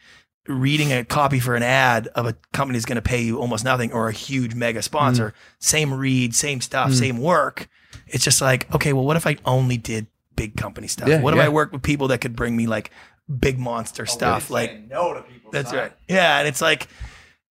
reading 0.48 0.92
a 0.92 1.04
copy 1.04 1.38
for 1.38 1.54
an 1.54 1.62
ad 1.62 2.08
of 2.08 2.26
a 2.26 2.34
company 2.52 2.78
that's 2.78 2.86
going 2.86 2.96
to 2.96 3.02
pay 3.02 3.20
you 3.20 3.38
almost 3.38 3.64
nothing 3.64 3.92
or 3.92 4.08
a 4.08 4.12
huge 4.12 4.54
mega 4.54 4.82
sponsor, 4.82 5.30
hmm. 5.30 5.34
same 5.58 5.94
read, 5.94 6.34
same 6.34 6.60
stuff, 6.60 6.92
same 6.94 7.18
work. 7.18 7.68
It's 8.06 8.24
just 8.24 8.40
like, 8.40 8.72
okay, 8.74 8.92
well, 8.92 9.04
what 9.04 9.16
if 9.16 9.26
I 9.26 9.36
only 9.44 9.76
did 9.76 10.06
big 10.34 10.56
company 10.56 10.86
stuff? 10.86 11.08
Yeah, 11.08 11.20
what 11.20 11.34
if 11.34 11.38
yeah. 11.38 11.46
I 11.46 11.48
worked 11.48 11.72
with 11.72 11.82
people 11.82 12.08
that 12.08 12.20
could 12.20 12.34
bring 12.34 12.56
me 12.56 12.66
like 12.66 12.90
big 13.38 13.58
monster 13.58 14.02
oh, 14.02 14.06
stuff? 14.06 14.50
Like, 14.50 14.88
no 14.88 15.14
to 15.14 15.22
people. 15.22 15.50
That's 15.50 15.72
right. 15.72 15.92
Yeah, 16.08 16.38
and 16.38 16.48
it's 16.48 16.62
like, 16.62 16.88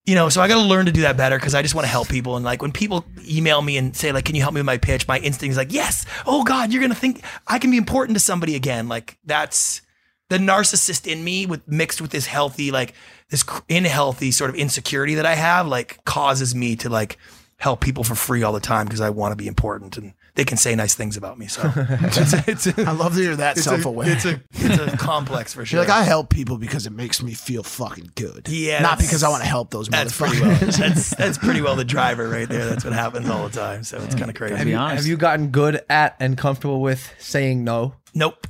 you 0.09 0.15
know, 0.15 0.27
so 0.29 0.41
I 0.41 0.47
got 0.47 0.55
to 0.55 0.67
learn 0.67 0.87
to 0.87 0.91
do 0.91 1.01
that 1.01 1.17
better 1.17 1.37
because 1.37 1.53
I 1.53 1.61
just 1.61 1.75
want 1.75 1.85
to 1.85 1.91
help 1.91 2.09
people. 2.09 2.35
And 2.35 2.43
like 2.43 2.63
when 2.63 2.71
people 2.71 3.05
email 3.29 3.61
me 3.61 3.77
and 3.77 3.95
say 3.95 4.11
like, 4.11 4.25
"Can 4.25 4.33
you 4.33 4.41
help 4.41 4.55
me 4.55 4.59
with 4.59 4.65
my 4.65 4.79
pitch?" 4.79 5.07
My 5.07 5.19
instinct 5.19 5.51
is 5.51 5.57
like, 5.57 5.71
"Yes." 5.71 6.03
Oh 6.25 6.43
God, 6.43 6.73
you're 6.73 6.81
gonna 6.81 6.95
think 6.95 7.23
I 7.45 7.59
can 7.59 7.69
be 7.69 7.77
important 7.77 8.15
to 8.15 8.19
somebody 8.19 8.55
again. 8.55 8.87
Like 8.89 9.19
that's 9.23 9.83
the 10.29 10.39
narcissist 10.39 11.05
in 11.05 11.23
me 11.23 11.45
with 11.45 11.67
mixed 11.67 12.01
with 12.01 12.09
this 12.09 12.25
healthy 12.25 12.71
like 12.71 12.95
this 13.29 13.45
unhealthy 13.69 14.31
sort 14.31 14.49
of 14.49 14.55
insecurity 14.55 15.13
that 15.15 15.27
I 15.27 15.35
have 15.35 15.67
like 15.67 16.03
causes 16.05 16.55
me 16.55 16.75
to 16.77 16.89
like 16.89 17.19
help 17.57 17.79
people 17.79 18.03
for 18.03 18.15
free 18.15 18.41
all 18.41 18.53
the 18.53 18.59
time 18.59 18.87
because 18.87 19.01
I 19.01 19.11
want 19.11 19.31
to 19.31 19.35
be 19.35 19.47
important 19.47 19.95
and 19.97 20.13
they 20.35 20.45
can 20.45 20.57
say 20.57 20.75
nice 20.75 20.95
things 20.95 21.17
about 21.17 21.37
me. 21.37 21.47
So 21.47 21.61
it's, 21.75 22.33
it's 22.47 22.67
a- 22.67 22.85
I 22.87 22.91
love 22.91 23.15
that 23.15 23.23
you're 23.23 23.35
that 23.35 23.57
it's 23.57 23.65
self-aware. 23.65 24.09
It's 24.09 24.25
a 24.25 24.41
it's 24.51 24.93
a 24.93 24.97
complex 24.97 25.53
for 25.53 25.65
sure. 25.65 25.79
You're 25.79 25.87
like 25.87 25.95
I 25.95 26.03
help 26.03 26.29
people 26.29 26.57
because 26.57 26.85
it 26.85 26.91
makes 26.91 27.21
me 27.21 27.33
feel 27.33 27.63
fucking 27.63 28.11
good. 28.15 28.47
Yeah, 28.49 28.81
not 28.81 28.97
because 28.99 29.23
I 29.23 29.29
want 29.29 29.43
to 29.43 29.49
help 29.49 29.71
those 29.71 29.87
that's 29.87 30.15
pretty 30.17 30.39
well. 30.41 30.55
That's 30.59 31.09
that's 31.15 31.37
pretty 31.37 31.61
well 31.61 31.75
the 31.75 31.85
driver 31.85 32.27
right 32.29 32.47
there. 32.47 32.65
That's 32.67 32.83
what 32.83 32.93
happens 32.93 33.29
all 33.29 33.47
the 33.47 33.57
time. 33.57 33.83
So 33.83 33.97
it's 33.97 34.15
kind 34.15 34.29
of 34.29 34.35
crazy. 34.35 34.55
Have 34.55 34.67
you, 34.67 34.77
have 34.77 35.05
you 35.05 35.17
gotten 35.17 35.49
good 35.49 35.81
at 35.89 36.15
and 36.19 36.37
comfortable 36.37 36.81
with 36.81 37.13
saying 37.19 37.63
no? 37.63 37.95
Nope. 38.13 38.47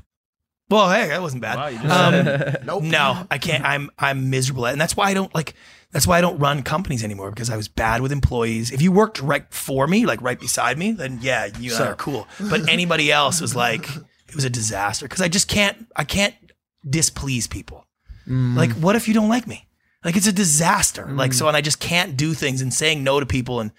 Well, 0.70 0.92
hey, 0.92 1.08
that 1.08 1.22
wasn't 1.22 1.42
bad. 1.42 1.58
Wow, 1.84 2.10
um, 2.10 2.56
Nope. 2.66 2.84
No, 2.84 3.26
I 3.32 3.40
can't. 3.40 3.64
I'm 3.66 3.90
I'm 3.98 4.30
miserable 4.30 4.68
at, 4.68 4.74
and 4.74 4.80
that's 4.82 4.96
why 4.96 5.10
I 5.10 5.14
don't 5.16 5.34
like. 5.34 5.56
That's 5.92 6.06
why 6.06 6.20
I 6.20 6.22
don't 6.22 6.38
run 6.38 6.62
companies 6.62 7.04
anymore 7.04 7.32
because 7.32 7.50
I 7.50 7.58
was 7.58 7.68
bad 7.68 8.02
with 8.02 8.12
employees. 8.12 8.72
If 8.72 8.82
you 8.82 8.92
worked 8.92 9.20
right 9.22 9.46
for 9.52 9.88
me, 9.88 10.06
like 10.06 10.22
right 10.22 10.40
beside 10.40 10.78
me, 10.78 10.92
then 10.92 11.20
yeah, 11.22 11.50
you 11.60 11.72
Sir. 11.72 11.88
are 11.88 11.96
cool. 11.96 12.28
But 12.50 12.70
anybody 12.70 13.12
else 13.12 13.42
was 13.42 13.56
like, 13.56 13.90
it 14.28 14.36
was 14.36 14.46
a 14.46 14.50
disaster 14.50 15.06
because 15.06 15.22
I 15.22 15.28
just 15.28 15.48
can't. 15.48 15.88
I 15.96 16.04
can't 16.04 16.36
displease 16.88 17.48
people. 17.48 17.88
Mm. 18.28 18.56
Like, 18.56 18.72
what 18.74 18.96
if 18.96 19.08
you 19.08 19.14
don't 19.14 19.30
like 19.30 19.48
me? 19.48 19.68
Like, 20.06 20.16
it's 20.16 20.28
a 20.28 20.32
disaster. 20.32 21.08
Like, 21.12 21.34
so, 21.34 21.48
and 21.48 21.58
I 21.58 21.62
just 21.62 21.80
can't 21.80 22.16
do 22.16 22.34
things 22.34 22.62
and 22.62 22.74
saying 22.74 23.04
no 23.04 23.20
to 23.20 23.26
people 23.26 23.60
and 23.60 23.72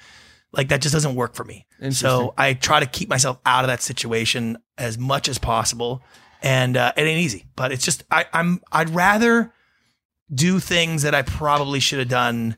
like 0.52 0.68
that 0.68 0.82
just 0.82 0.92
doesn't 0.92 1.14
work 1.14 1.34
for 1.34 1.44
me. 1.44 1.66
So 1.90 2.34
I 2.36 2.54
try 2.54 2.80
to 2.80 2.86
keep 2.86 3.08
myself 3.08 3.38
out 3.46 3.64
of 3.64 3.68
that 3.68 3.82
situation 3.82 4.58
as 4.76 4.98
much 4.98 5.28
as 5.28 5.38
possible, 5.38 6.02
and 6.42 6.76
uh, 6.76 6.92
it 6.96 7.02
ain't 7.02 7.20
easy. 7.20 7.46
But 7.56 7.72
it's 7.72 7.84
just 7.84 8.04
I, 8.10 8.26
I'm 8.32 8.60
I'd 8.72 8.90
rather 8.90 9.52
do 10.32 10.60
things 10.60 11.02
that 11.02 11.14
I 11.14 11.22
probably 11.22 11.80
should 11.80 11.98
have 11.98 12.08
done, 12.08 12.56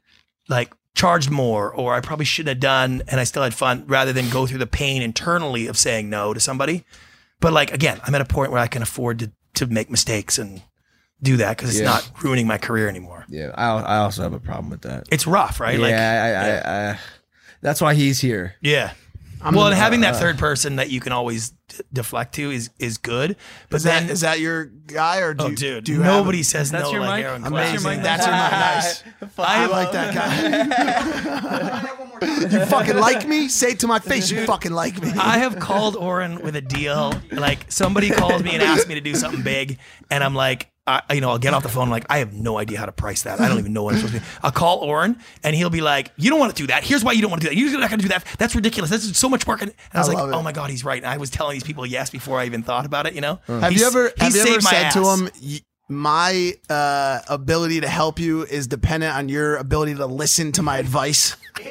like 0.49 0.73
charged 0.95 1.31
more, 1.31 1.73
or 1.73 1.95
I 1.95 2.01
probably 2.01 2.25
shouldn't 2.27 2.49
have 2.57 2.61
done, 2.61 3.03
and 3.09 3.19
I 3.21 3.25
still 3.25 3.43
had 3.43 3.55
fun, 3.55 3.85
rather 3.87 4.13
than 4.13 4.29
go 4.31 4.47
through 4.47 4.59
the 4.59 4.67
pain 4.67 5.01
internally 5.03 5.67
of 5.67 5.77
saying 5.79 6.11
no 6.11 6.35
to 6.35 6.41
somebody. 6.41 6.85
But 7.41 7.53
like 7.53 7.73
again, 7.73 8.01
I'm 8.05 8.15
at 8.15 8.21
a 8.21 8.25
point 8.27 8.53
where 8.53 8.61
I 8.61 8.67
can 8.69 8.83
afford 8.83 9.19
to 9.21 9.33
to 9.55 9.67
make 9.67 9.91
mistakes 9.91 10.39
and 10.39 10.63
do 11.23 11.37
that 11.37 11.57
because 11.57 11.71
it's 11.71 11.79
Yeah. 11.81 11.87
not 11.87 12.11
ruining 12.23 12.47
my 12.47 12.59
career 12.59 12.89
anymore. 12.89 13.25
Yeah, 13.29 13.51
I, 13.55 13.67
I 13.69 13.97
also 13.99 14.23
have 14.23 14.33
a 14.33 14.41
problem 14.41 14.71
with 14.71 14.83
that. 14.83 15.07
It's 15.11 15.27
rough, 15.27 15.61
right? 15.61 15.79
Yeah, 15.79 15.83
Like, 15.85 15.95
I, 15.95 16.33
I, 16.33 16.89
I, 16.89 16.91
I, 16.93 16.99
that's 17.61 17.81
why 17.81 17.95
he's 17.95 18.21
here. 18.21 18.55
Yeah. 18.61 18.93
I'm 19.45 19.55
well, 19.55 19.65
the- 19.67 19.73
and 19.73 19.81
having 19.81 20.01
that 20.03 20.15
uh, 20.15 20.19
third 20.19 20.39
person 20.39 20.77
that 20.77 20.91
you 20.91 21.01
can 21.01 21.13
always 21.13 21.51
d- 21.51 21.77
deflect 21.93 22.35
to 22.37 22.51
is 22.51 22.71
is 22.79 22.99
good. 22.99 23.37
But 23.71 23.77
is 23.77 23.83
then 23.83 24.07
that 24.07 24.13
is 24.13 24.21
that 24.21 24.41
your 24.41 24.67
guy 24.67 25.19
or 25.19 25.35
do 25.35 25.45
Oh, 25.45 25.49
you, 25.49 25.57
dude, 25.57 25.85
do 25.85 25.93
you 25.93 25.99
nobody 25.99 26.39
have, 26.39 26.47
says 26.47 26.71
That's 26.71 26.85
no 26.85 26.93
your 26.93 27.01
like 27.01 27.17
mic? 27.19 27.27
Aaron 27.27 27.45
Amazing. 27.45 28.01
Clapton. 28.01 28.03
That's 28.03 28.27
your 28.27 28.35
mic. 28.37 28.53
Nice. 28.53 29.05
I 29.39 29.67
like 29.67 29.93
that 29.93 30.15
guy. 30.15 31.89
you 32.51 32.67
fucking 32.67 32.97
like 32.97 33.27
me? 33.27 33.49
Say 33.49 33.71
it 33.73 33.81
to 33.81 33.87
my 33.87 33.99
face. 33.99 34.31
You 34.31 34.45
fucking 34.47 34.73
like 34.73 35.01
me. 35.03 35.11
I 35.19 35.39
have 35.39 35.59
called 35.59 35.97
Oren 35.97 36.41
with 36.43 36.57
a 36.57 36.61
deal. 36.63 37.13
Like 37.31 37.71
somebody 37.71 38.11
calls 38.11 38.43
me 38.43 38.55
and 38.55 38.63
asks 38.63 38.87
me 38.89 38.95
to 38.95 39.01
do 39.01 39.15
something 39.15 39.43
big, 39.43 39.79
and 40.11 40.23
I'm 40.23 40.35
like, 40.35 40.69
I, 40.85 41.01
you 41.15 41.21
know, 41.21 41.31
I'll 41.31 41.39
get 41.39 41.55
off 41.55 41.63
the 41.63 41.69
phone. 41.69 41.91
like, 41.91 42.05
I 42.11 42.19
have 42.19 42.33
no 42.33 42.59
idea 42.59 42.77
how 42.79 42.87
to 42.87 42.93
price 42.93 43.23
that. 43.23 43.41
I 43.41 43.47
don't 43.49 43.59
even 43.61 43.73
know 43.73 43.85
what 43.85 43.95
I'm 43.95 44.01
supposed 44.01 44.15
to 44.15 44.21
do. 44.21 44.27
I'll 44.43 44.51
call 44.51 44.79
Oren, 44.79 45.17
and 45.45 45.55
he'll 45.55 45.71
be 45.71 45.81
like, 45.81 46.11
"You 46.17 46.29
don't 46.29 46.41
want 46.41 46.57
to 46.57 46.61
do 46.61 46.67
that. 46.67 46.83
Here's 46.83 47.05
why 47.05 47.13
you 47.13 47.23
don't 47.23 47.31
want 47.31 47.41
to 47.43 47.49
do 47.49 47.55
that. 47.55 47.61
You're 47.61 47.79
not 47.79 47.89
going 47.89 48.01
to 48.01 48.05
do 48.05 48.09
that. 48.09 48.25
That's 48.39 48.57
ridiculous. 48.57 48.91
That's 48.91 49.17
so 49.17 49.29
much 49.29 49.47
work." 49.47 49.63
And 49.63 49.73
I 49.93 49.99
was 49.99 50.09
I 50.09 50.15
like, 50.15 50.29
it. 50.29 50.35
"Oh 50.37 50.43
my 50.43 50.51
god, 50.51 50.71
he's 50.71 50.85
right." 50.85 51.01
And 51.01 51.07
I 51.07 51.19
was 51.19 51.31
telling 51.31 51.55
these 51.55 51.63
people 51.63 51.87
yes 51.87 52.11
before 52.11 52.41
I 52.41 52.47
even 52.47 52.65
thought 52.65 52.85
about 52.85 53.07
it. 53.07 53.15
You 53.15 53.21
know, 53.21 53.33
uh-huh. 53.47 53.61
Have 53.61 53.71
He's- 53.71 53.81
you 53.81 53.87
ever 53.87 54.13
he 54.19 54.25
have 54.25 54.35
you 54.35 54.41
ever 54.41 54.51
saved 54.51 54.65
my 54.65 54.71
said 54.71 54.91
to 54.91 55.01
ass. 55.01 55.21
him, 55.21 55.31
"Y- 55.41 55.61
my 55.89 56.55
uh, 56.71 57.21
ability 57.29 57.81
to 57.83 57.89
help 57.89 58.19
you 58.19 58.45
is 58.45 58.67
dependent 58.67 59.15
on 59.15 59.29
your 59.29 59.57
ability 59.57 59.95
to 59.97 60.07
listen 60.07 60.53
to 60.53 60.63
my 60.63 60.79
advice? 60.79 61.37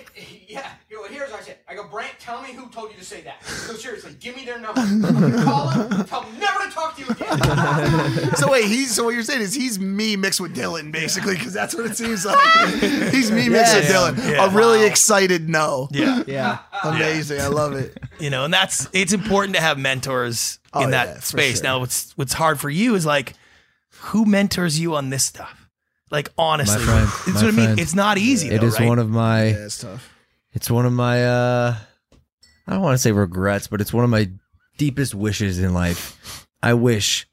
Yeah, 0.48 0.68
here's 1.10 1.32
what 1.32 1.40
I 1.40 1.44
said. 1.46 1.58
I 1.70 1.76
go, 1.76 1.88
Brant, 1.88 2.12
tell 2.20 2.42
me 2.42 2.52
who 2.52 2.68
told 2.72 2.92
you 2.92 2.98
to 2.98 3.06
say 3.06 3.22
that. 3.22 3.42
So 3.46 3.74
seriously, 3.74 4.18
give 4.20 4.36
me 4.36 4.44
their 4.44 4.60
number. 4.60 4.82
I'm 4.82 5.02
gonna 5.02 5.44
call 5.46 5.70
them, 5.70 6.06
tell 6.06 6.24
them 6.24 6.38
never 6.40 6.66
to 6.66 6.70
talk 6.72 6.98
to 6.98 7.02
you 7.02 7.08
again. 7.10 8.36
so 8.36 8.52
wait, 8.52 8.66
he's 8.66 8.94
so 8.94 9.06
what 9.06 9.14
you're 9.14 9.24
saying 9.24 9.40
is 9.40 9.54
he's 9.54 9.80
me 9.80 10.18
mixed 10.18 10.42
with 10.42 10.54
Dylan, 10.54 10.92
basically, 10.92 11.36
because 11.36 11.54
that's 11.54 11.74
what 11.74 11.86
it 11.86 11.96
seems 11.96 12.26
like. 12.26 12.38
he's 13.14 13.32
me 13.32 13.48
mixed 13.48 13.74
with 13.76 13.86
Yeah. 13.90 13.96
Dylan. 13.96 14.18
Yeah. 14.30 14.46
A 14.46 14.50
really 14.50 14.86
excited 14.86 15.48
no. 15.48 15.88
Yeah. 15.92 16.24
Yeah. 16.28 16.58
Amazing. 16.84 17.40
I 17.40 17.48
love 17.48 17.72
it. 17.74 17.98
you 18.20 18.30
know, 18.30 18.44
and 18.44 18.54
that's 18.54 18.90
it's 18.92 19.14
important 19.14 19.56
to 19.56 19.62
have 19.62 19.78
mentors 19.80 20.60
Oh, 20.74 20.84
in 20.84 20.92
that 20.92 21.20
for 21.20 21.22
space. 21.26 21.58
sure. 21.60 21.64
Now, 21.64 21.80
what's 21.80 22.12
what's 22.18 22.34
hard 22.34 22.60
for 22.60 22.70
you 22.70 22.96
is 22.96 23.06
like, 23.06 23.36
who 24.02 24.26
mentors 24.26 24.80
you 24.80 24.96
on 24.96 25.10
this 25.10 25.24
stuff? 25.26 25.70
Like 26.10 26.30
honestly, 26.38 26.80
my 26.80 27.06
friend, 27.06 27.10
it's 27.28 27.28
my 27.28 27.34
what 27.34 27.42
I 27.44 27.46
mean. 27.52 27.66
friend. 27.66 27.80
It's 27.80 27.96
not 27.96 28.18
easy. 28.18 28.50
It 28.50 28.62
though, 28.62 28.68
is 28.68 28.80
right? 28.80 28.88
one 28.88 29.00
of 29.00 29.10
my. 29.10 29.46
Yeah, 29.46 29.66
it's 29.66 29.80
tough. 29.80 30.14
It's 30.54 30.70
one 30.70 30.86
of 30.86 30.94
my. 30.94 31.26
uh 31.26 31.76
I 32.68 32.74
don't 32.74 32.82
want 32.82 32.94
to 32.96 32.98
say 33.02 33.12
regrets, 33.12 33.68
but 33.68 33.82
it's 33.82 33.92
one 33.94 34.04
of 34.04 34.10
my 34.10 34.30
deepest 34.78 35.16
wishes 35.16 35.60
in 35.60 35.74
life. 35.74 36.48
I 36.62 36.74
wish. 36.74 37.28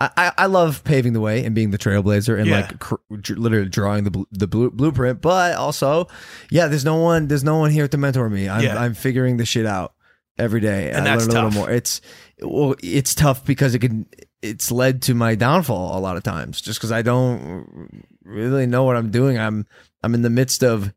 I, 0.00 0.10
I, 0.16 0.32
I 0.38 0.46
love 0.46 0.82
paving 0.84 1.12
the 1.12 1.20
way 1.20 1.44
and 1.44 1.54
being 1.54 1.70
the 1.72 1.78
trailblazer 1.78 2.38
and 2.38 2.46
Yeah. 2.46 2.60
like 2.60 2.78
cr- 2.78 2.94
dr- 3.20 3.38
literally 3.38 3.68
drawing 3.68 4.04
the 4.04 4.10
bl- 4.10 4.22
the 4.32 4.46
blu- 4.46 4.70
blueprint, 4.70 5.20
but 5.20 5.54
also, 5.56 6.08
yeah, 6.50 6.68
there's 6.68 6.84
no 6.84 6.96
one 6.96 7.28
there's 7.28 7.44
no 7.44 7.58
one 7.58 7.70
here 7.70 7.86
to 7.86 7.96
mentor 7.98 8.28
me. 8.30 8.48
I'm 8.48 8.62
Yeah. 8.62 8.78
I'm 8.80 8.94
figuring 8.94 9.36
the 9.36 9.44
shit 9.46 9.66
out 9.66 9.92
every 10.38 10.60
day. 10.60 10.90
And 10.90 11.06
I 11.06 11.16
that's 11.16 11.26
learn 11.26 11.30
a 11.30 11.32
tough. 11.40 11.44
little 11.54 11.60
more. 11.66 11.70
It's 11.70 12.00
well, 12.40 12.74
it's 12.82 13.14
tough 13.14 13.44
because 13.44 13.74
it 13.74 13.80
can. 13.80 14.06
It's 14.42 14.70
led 14.70 15.02
to 15.02 15.14
my 15.14 15.34
downfall 15.34 15.98
a 15.98 16.00
lot 16.00 16.16
of 16.16 16.22
times, 16.22 16.60
just 16.60 16.78
because 16.78 16.92
I 16.92 17.02
don't 17.02 18.06
really 18.24 18.66
know 18.66 18.84
what 18.84 18.96
I'm 18.96 19.10
doing. 19.10 19.38
I'm 19.38 19.66
I'm 20.02 20.14
in 20.14 20.22
the 20.22 20.30
midst 20.30 20.62
of 20.62 20.92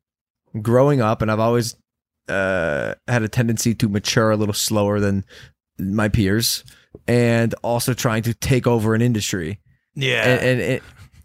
growing 0.61 1.01
up, 1.01 1.21
and 1.21 1.31
I've 1.31 1.39
always 1.39 1.75
uh, 2.29 2.95
had 3.07 3.23
a 3.23 3.27
tendency 3.27 3.75
to 3.75 3.89
mature 3.89 4.31
a 4.31 4.37
little 4.37 4.53
slower 4.53 4.99
than 4.99 5.25
my 5.77 6.09
peers, 6.09 6.63
and 7.07 7.53
also 7.63 7.93
trying 7.93 8.23
to 8.23 8.33
take 8.33 8.67
over 8.67 8.95
an 8.95 9.01
industry. 9.01 9.59
Yeah. 9.95 10.23
and 10.23 10.61
and, 10.61 10.81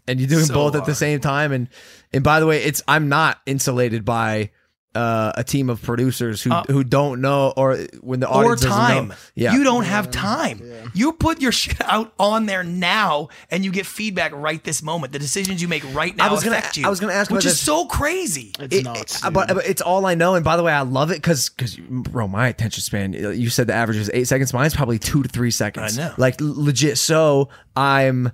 and, 0.07 0.19
you're 0.19 0.29
doing 0.29 0.45
So 0.45 0.53
both 0.53 0.75
at 0.75 0.85
the 0.85 0.95
same 0.95 1.19
time. 1.19 1.51
And 1.51 1.69
and 2.11 2.23
by 2.23 2.39
the 2.39 2.47
way, 2.47 2.63
it's 2.63 2.81
I'm 2.87 3.09
not 3.09 3.39
insulated 3.45 4.05
by. 4.05 4.51
Uh, 4.95 5.31
a 5.37 5.43
team 5.43 5.69
of 5.69 5.79
producers 5.83 6.41
who 6.41 6.51
Uh, 6.51 6.63
who 6.67 6.83
don't 6.83 7.21
know, 7.21 7.53
or 7.55 7.77
when 8.01 8.19
the 8.19 8.27
or 8.27 8.37
audience 8.41 8.61
doesn't 8.61 8.71
know- 8.75 8.87
time. 9.09 9.13
Yeah, 9.35 9.53
You 9.53 9.63
don't 9.63 9.83
have 9.83 10.09
time. 10.09 10.63
You 10.95 11.13
put 11.13 11.39
your 11.41 11.51
shit 11.61 11.79
out 11.85 12.11
on 12.19 12.47
there 12.47 12.63
now 12.63 13.27
and 13.51 13.63
you 13.63 13.71
get 13.71 13.85
feedback 13.85 14.31
right 14.33 14.61
this 14.63 14.81
moment. 14.81 15.13
The 15.13 15.19
decisions 15.19 15.61
you 15.61 15.67
make 15.67 15.83
right 15.93 16.17
now 16.17 16.27
I 16.27 16.31
was 16.31 16.43
gonna- 16.43 16.57
affect 16.57 16.77
you. 16.77 16.87
I 16.87 16.89
was 16.89 16.99
gonna 16.99 17.13
ask 17.13 17.29
which 17.29 17.45
is 17.45 17.51
this. 17.51 17.61
so 17.61 17.85
crazy. 17.85 18.51
It's 18.59 18.77
It- 18.77 18.83
nuts. 18.83 19.23
it- 19.23 19.31
but, 19.31 19.49
but 19.49 19.63
it's 19.67 19.81
all 19.83 20.07
I 20.07 20.15
know. 20.15 20.33
And 20.33 20.43
by 20.43 20.57
the 20.57 20.63
way, 20.63 20.73
I 20.73 20.81
love 20.81 21.11
it 21.11 21.17
because 21.21 21.49
because 21.49 21.75
bro, 21.75 22.27
my 22.27 22.47
attention 22.47 22.81
span. 22.81 23.13
You 23.13 23.49
said 23.51 23.67
the 23.67 23.75
average 23.75 23.97
is 23.99 24.09
eight 24.11 24.25
seconds. 24.27 24.53
Mine's 24.55 24.73
probably 24.73 24.97
two 24.97 25.21
to 25.21 25.29
three 25.29 25.51
seconds. 25.51 25.99
I 25.99 26.01
know. 26.07 26.13
like 26.17 26.37
legit. 26.39 26.97
So 26.97 27.49
I'm. 27.75 28.31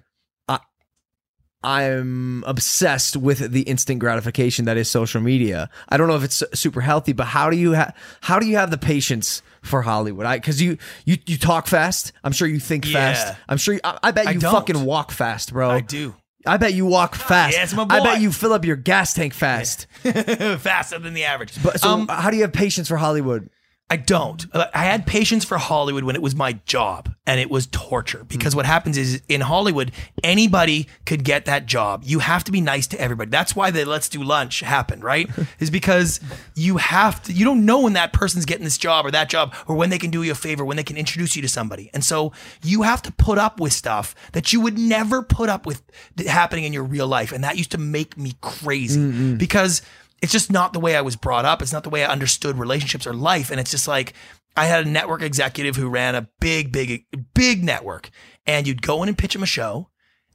I, 1.65 1.83
I'm 1.83 2.43
obsessed 2.45 3.17
with 3.17 3.51
the 3.51 3.61
instant 3.63 3.99
gratification 3.99 4.65
that 4.65 4.77
is 4.77 4.89
social 4.89 5.21
media. 5.21 5.69
I 5.89 5.97
don't 5.97 6.07
know 6.07 6.15
if 6.15 6.23
it's 6.23 6.43
super 6.53 6.81
healthy, 6.81 7.13
but 7.13 7.25
how 7.27 7.49
do 7.49 7.57
you 7.57 7.75
ha- 7.75 7.91
how 8.21 8.39
do 8.39 8.45
you 8.45 8.57
have 8.57 8.71
the 8.71 8.77
patience 8.77 9.41
for 9.61 9.81
Hollywood? 9.81 10.25
I 10.25 10.37
because 10.37 10.61
you 10.61 10.77
you 11.05 11.17
you 11.25 11.37
talk 11.37 11.67
fast. 11.67 12.11
I'm 12.23 12.31
sure 12.31 12.47
you 12.47 12.59
think 12.59 12.85
Yeah. 12.85 12.93
fast. 13.13 13.37
I'm 13.49 13.57
sure. 13.57 13.73
You, 13.75 13.79
I, 13.83 13.97
I 14.03 14.11
bet 14.11 14.33
you 14.33 14.39
don't. 14.39 14.51
fucking 14.53 14.85
walk 14.85 15.11
fast, 15.11 15.51
bro. 15.53 15.69
I 15.71 15.81
do. 15.81 16.13
I 16.47 16.57
bet 16.57 16.73
you 16.75 16.85
walk 16.85 17.15
fast. 17.15 17.55
Yeah, 17.57 17.63
it's 17.63 17.73
my 17.73 17.87
I 17.89 18.01
bet 18.01 18.21
you 18.21 18.31
fill 18.31 18.53
up 18.53 18.65
your 18.65 18.75
gas 18.75 19.15
tank 19.15 19.33
fast. 19.33 19.87
Faster 20.03 20.99
than 20.99 21.15
the 21.15 21.23
average. 21.23 21.53
But 21.63 21.79
so, 21.79 21.89
Um, 21.89 22.07
how 22.07 22.29
do 22.29 22.37
you 22.37 22.43
have 22.43 22.53
patience 22.53 22.87
for 22.87 22.97
Hollywood? 22.97 23.49
I 23.87 23.97
don't. 23.97 24.47
I 24.53 24.85
had 24.85 25.05
patience 25.05 25.45
for 25.45 25.59
Hollywood 25.59 26.05
when 26.05 26.15
it 26.15 26.21
was 26.21 26.33
my 26.33 26.53
job 26.65 27.13
and 27.27 27.39
it 27.39 27.51
was 27.51 27.67
torture 27.67 28.23
because 28.23 28.53
hmm. 28.53 28.57
what 28.57 28.65
happens 28.65 28.97
is 28.97 29.21
in 29.29 29.41
Hollywood, 29.41 29.91
anybody 30.23 30.87
could 31.05 31.23
get 31.23 31.45
that 31.45 31.67
job. 31.67 32.01
You 32.03 32.17
have 32.17 32.43
to 32.45 32.51
be 32.51 32.61
nice 32.61 32.87
to 32.87 32.99
everybody. 32.99 33.29
That's 33.29 33.55
why 33.55 33.69
the 33.69 33.85
let's 33.85 34.09
do 34.09 34.23
lunch 34.23 34.61
happened, 34.61 35.03
right? 35.03 35.29
is 35.59 35.69
because 35.69 36.19
you 36.55 36.77
have 36.77 37.21
to, 37.23 37.33
you 37.33 37.45
don't 37.45 37.63
know 37.63 37.81
when 37.81 37.93
that 37.93 38.11
person's 38.11 38.45
getting 38.45 38.63
this 38.63 38.79
job 38.79 39.05
or 39.05 39.11
that 39.11 39.29
job 39.29 39.53
or 39.67 39.75
when 39.75 39.91
they 39.91 39.99
can 39.99 40.09
do 40.09 40.23
you 40.23 40.31
a 40.31 40.35
favor, 40.35 40.65
when 40.65 40.77
they 40.77 40.83
can 40.83 40.97
introduce 40.97 41.35
you 41.35 41.43
to 41.43 41.49
somebody. 41.49 41.91
And 41.93 42.03
so 42.03 42.31
you 42.63 42.81
have 42.81 43.03
to 43.03 43.11
put 43.11 43.37
up 43.37 43.59
with 43.59 43.71
stuff 43.71 44.15
that 44.31 44.51
you 44.51 44.61
would 44.61 44.79
never 44.79 45.21
put 45.21 45.47
up 45.47 45.67
with 45.67 45.83
happening 46.25 46.63
in 46.63 46.73
your 46.73 46.83
real 46.83 47.07
life. 47.07 47.31
And 47.31 47.43
that 47.43 47.55
used 47.55 47.71
to 47.71 47.77
make 47.77 48.17
me 48.17 48.33
crazy 48.41 48.99
mm-hmm. 48.99 49.35
because 49.35 49.83
it's 50.21 50.31
just 50.31 50.51
not 50.51 50.73
the 50.73 50.79
way 50.79 50.95
I 50.95 51.01
was 51.01 51.15
brought 51.15 51.45
up. 51.45 51.61
It's 51.61 51.73
not 51.73 51.83
the 51.83 51.89
way 51.89 52.03
I 52.03 52.11
understood 52.11 52.57
relationships 52.57 53.05
or 53.05 53.13
life. 53.13 53.51
And 53.51 53.59
it's 53.59 53.71
just 53.71 53.87
like 53.87 54.13
I 54.55 54.65
had 54.65 54.85
a 54.85 54.89
network 54.89 55.21
executive 55.21 55.75
who 55.75 55.89
ran 55.89 56.15
a 56.15 56.29
big, 56.39 56.71
big, 56.71 57.05
big 57.33 57.63
network. 57.63 58.09
And 58.45 58.67
you'd 58.67 58.81
go 58.81 59.03
in 59.03 59.09
and 59.09 59.17
pitch 59.17 59.35
him 59.35 59.43
a 59.43 59.47
show. 59.47 59.89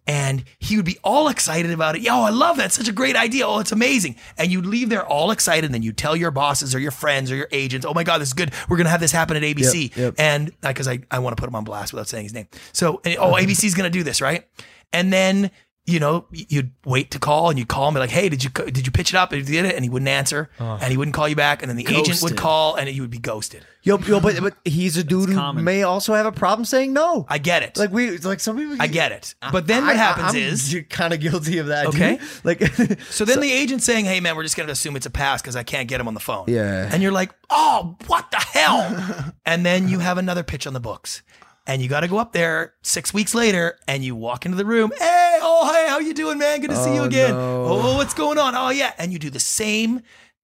And 0.06 0.44
he 0.58 0.76
would 0.76 0.86
be 0.86 0.98
all 1.04 1.28
excited 1.28 1.70
about 1.70 1.94
it. 1.94 2.02
Yo, 2.02 2.22
I 2.22 2.30
love 2.30 2.56
that. 2.56 2.72
Such 2.72 2.88
a 2.88 2.92
great 2.92 3.16
idea. 3.16 3.46
Oh, 3.46 3.60
it's 3.60 3.70
amazing. 3.70 4.16
And 4.36 4.50
you'd 4.50 4.66
leave 4.66 4.88
there 4.88 5.06
all 5.06 5.30
excited. 5.30 5.66
And 5.66 5.74
then 5.74 5.82
you 5.82 5.92
tell 5.92 6.16
your 6.16 6.30
bosses 6.30 6.74
or 6.74 6.80
your 6.80 6.90
friends 6.90 7.30
or 7.30 7.36
your 7.36 7.48
agents, 7.52 7.86
oh 7.86 7.94
my 7.94 8.02
God, 8.02 8.18
this 8.18 8.28
is 8.28 8.34
good. 8.34 8.50
We're 8.68 8.76
going 8.76 8.86
to 8.86 8.90
have 8.90 9.00
this 9.00 9.12
happen 9.12 9.36
at 9.36 9.42
ABC. 9.42 9.90
Yep, 9.90 9.96
yep. 9.96 10.14
And 10.18 10.50
uh, 10.62 10.68
because 10.68 10.88
I, 10.88 11.00
I 11.10 11.20
want 11.20 11.36
to 11.36 11.40
put 11.40 11.48
him 11.48 11.54
on 11.54 11.64
blast 11.64 11.92
without 11.92 12.08
saying 12.08 12.24
his 12.24 12.34
name. 12.34 12.48
So, 12.72 13.00
and, 13.04 13.18
oh, 13.18 13.34
ABC's 13.34 13.74
going 13.74 13.90
to 13.90 13.98
do 13.98 14.02
this, 14.02 14.20
right? 14.20 14.46
And 14.92 15.12
then 15.12 15.50
you 15.90 16.00
know, 16.00 16.26
you'd 16.32 16.72
wait 16.84 17.10
to 17.12 17.18
call 17.18 17.50
and 17.50 17.58
you'd 17.58 17.68
call 17.68 17.88
and 17.88 17.94
be 17.94 18.00
like, 18.00 18.10
"Hey, 18.10 18.28
did 18.28 18.44
you 18.44 18.50
did 18.50 18.86
you 18.86 18.92
pitch 18.92 19.10
it 19.10 19.16
up?" 19.16 19.32
And 19.32 19.46
he 19.46 19.52
did 19.52 19.64
it, 19.64 19.74
and 19.74 19.84
he 19.84 19.90
wouldn't 19.90 20.08
answer, 20.08 20.50
and 20.58 20.84
he 20.84 20.96
wouldn't 20.96 21.14
call 21.14 21.28
you 21.28 21.36
back, 21.36 21.62
and 21.62 21.68
then 21.68 21.76
the 21.76 21.86
agent 21.94 22.22
would 22.22 22.36
call, 22.36 22.76
and 22.76 22.88
you 22.88 23.02
would 23.02 23.10
be 23.10 23.18
ghosted. 23.18 23.64
Yo, 23.82 23.96
yo, 24.00 24.20
but 24.20 24.38
but 24.40 24.56
he's 24.64 24.98
a 24.98 25.04
dude 25.04 25.30
who 25.30 25.52
may 25.54 25.82
also 25.84 26.12
have 26.12 26.26
a 26.26 26.32
problem 26.32 26.66
saying 26.66 26.92
no. 26.92 27.24
I 27.28 27.38
get 27.38 27.62
it. 27.62 27.78
Like 27.78 27.90
we, 27.90 28.18
like 28.18 28.38
some 28.40 28.58
people. 28.58 28.76
I 28.78 28.86
get 28.86 29.10
it. 29.10 29.34
But 29.52 29.66
then 29.66 29.86
what 29.86 29.96
happens 29.96 30.34
I'm 30.34 30.36
is 30.36 30.76
kind 30.90 31.14
of 31.14 31.20
guilty 31.20 31.56
of 31.58 31.68
that. 31.68 31.86
Okay. 31.86 32.18
dude. 32.18 32.28
like 32.44 33.00
So 33.10 33.24
then 33.24 33.40
the 33.40 33.50
agent's 33.50 33.86
saying, 33.86 34.04
"Hey 34.04 34.20
man, 34.20 34.36
we're 34.36 34.42
just 34.42 34.56
gonna 34.56 34.72
assume 34.72 34.96
it's 34.96 35.06
a 35.06 35.10
pass 35.10 35.40
because 35.40 35.56
I 35.56 35.62
can't 35.62 35.88
get 35.88 35.98
him 35.98 36.08
on 36.08 36.14
the 36.14 36.20
phone." 36.20 36.44
Yeah. 36.48 36.90
And 36.92 37.02
you're 37.02 37.12
like, 37.12 37.30
"Oh, 37.48 37.96
what 38.06 38.30
the 38.30 38.36
hell?" 38.36 39.32
and 39.46 39.64
then 39.64 39.88
you 39.88 40.00
have 40.00 40.18
another 40.18 40.42
pitch 40.42 40.66
on 40.66 40.74
the 40.74 40.80
books, 40.80 41.22
and 41.66 41.80
you 41.82 41.88
got 41.88 42.00
to 42.00 42.08
go 42.08 42.18
up 42.18 42.32
there 42.32 42.74
six 42.82 43.12
weeks 43.14 43.34
later, 43.34 43.78
and 43.86 44.04
you 44.04 44.14
walk 44.16 44.44
into 44.46 44.56
the 44.56 44.64
room. 44.64 44.92
Hey, 44.98 45.38
oh 45.42 45.72
hey, 45.72 45.88
how 45.88 45.98
you 45.98 46.14
doing, 46.14 46.38
man? 46.38 46.60
Good 46.60 46.70
to 46.70 46.76
see 46.76 46.94
you 46.94 47.02
Oh, 47.02 47.04
again. 47.04 47.30
no. 47.32 47.64
Oh, 47.66 47.96
what's 47.96 48.14
going 48.14 48.38
on? 48.38 48.54
Oh 48.56 48.70
yeah, 48.70 48.92
and 48.98 49.12
you 49.12 49.18
do 49.18 49.30
the 49.30 49.40
same. 49.40 50.02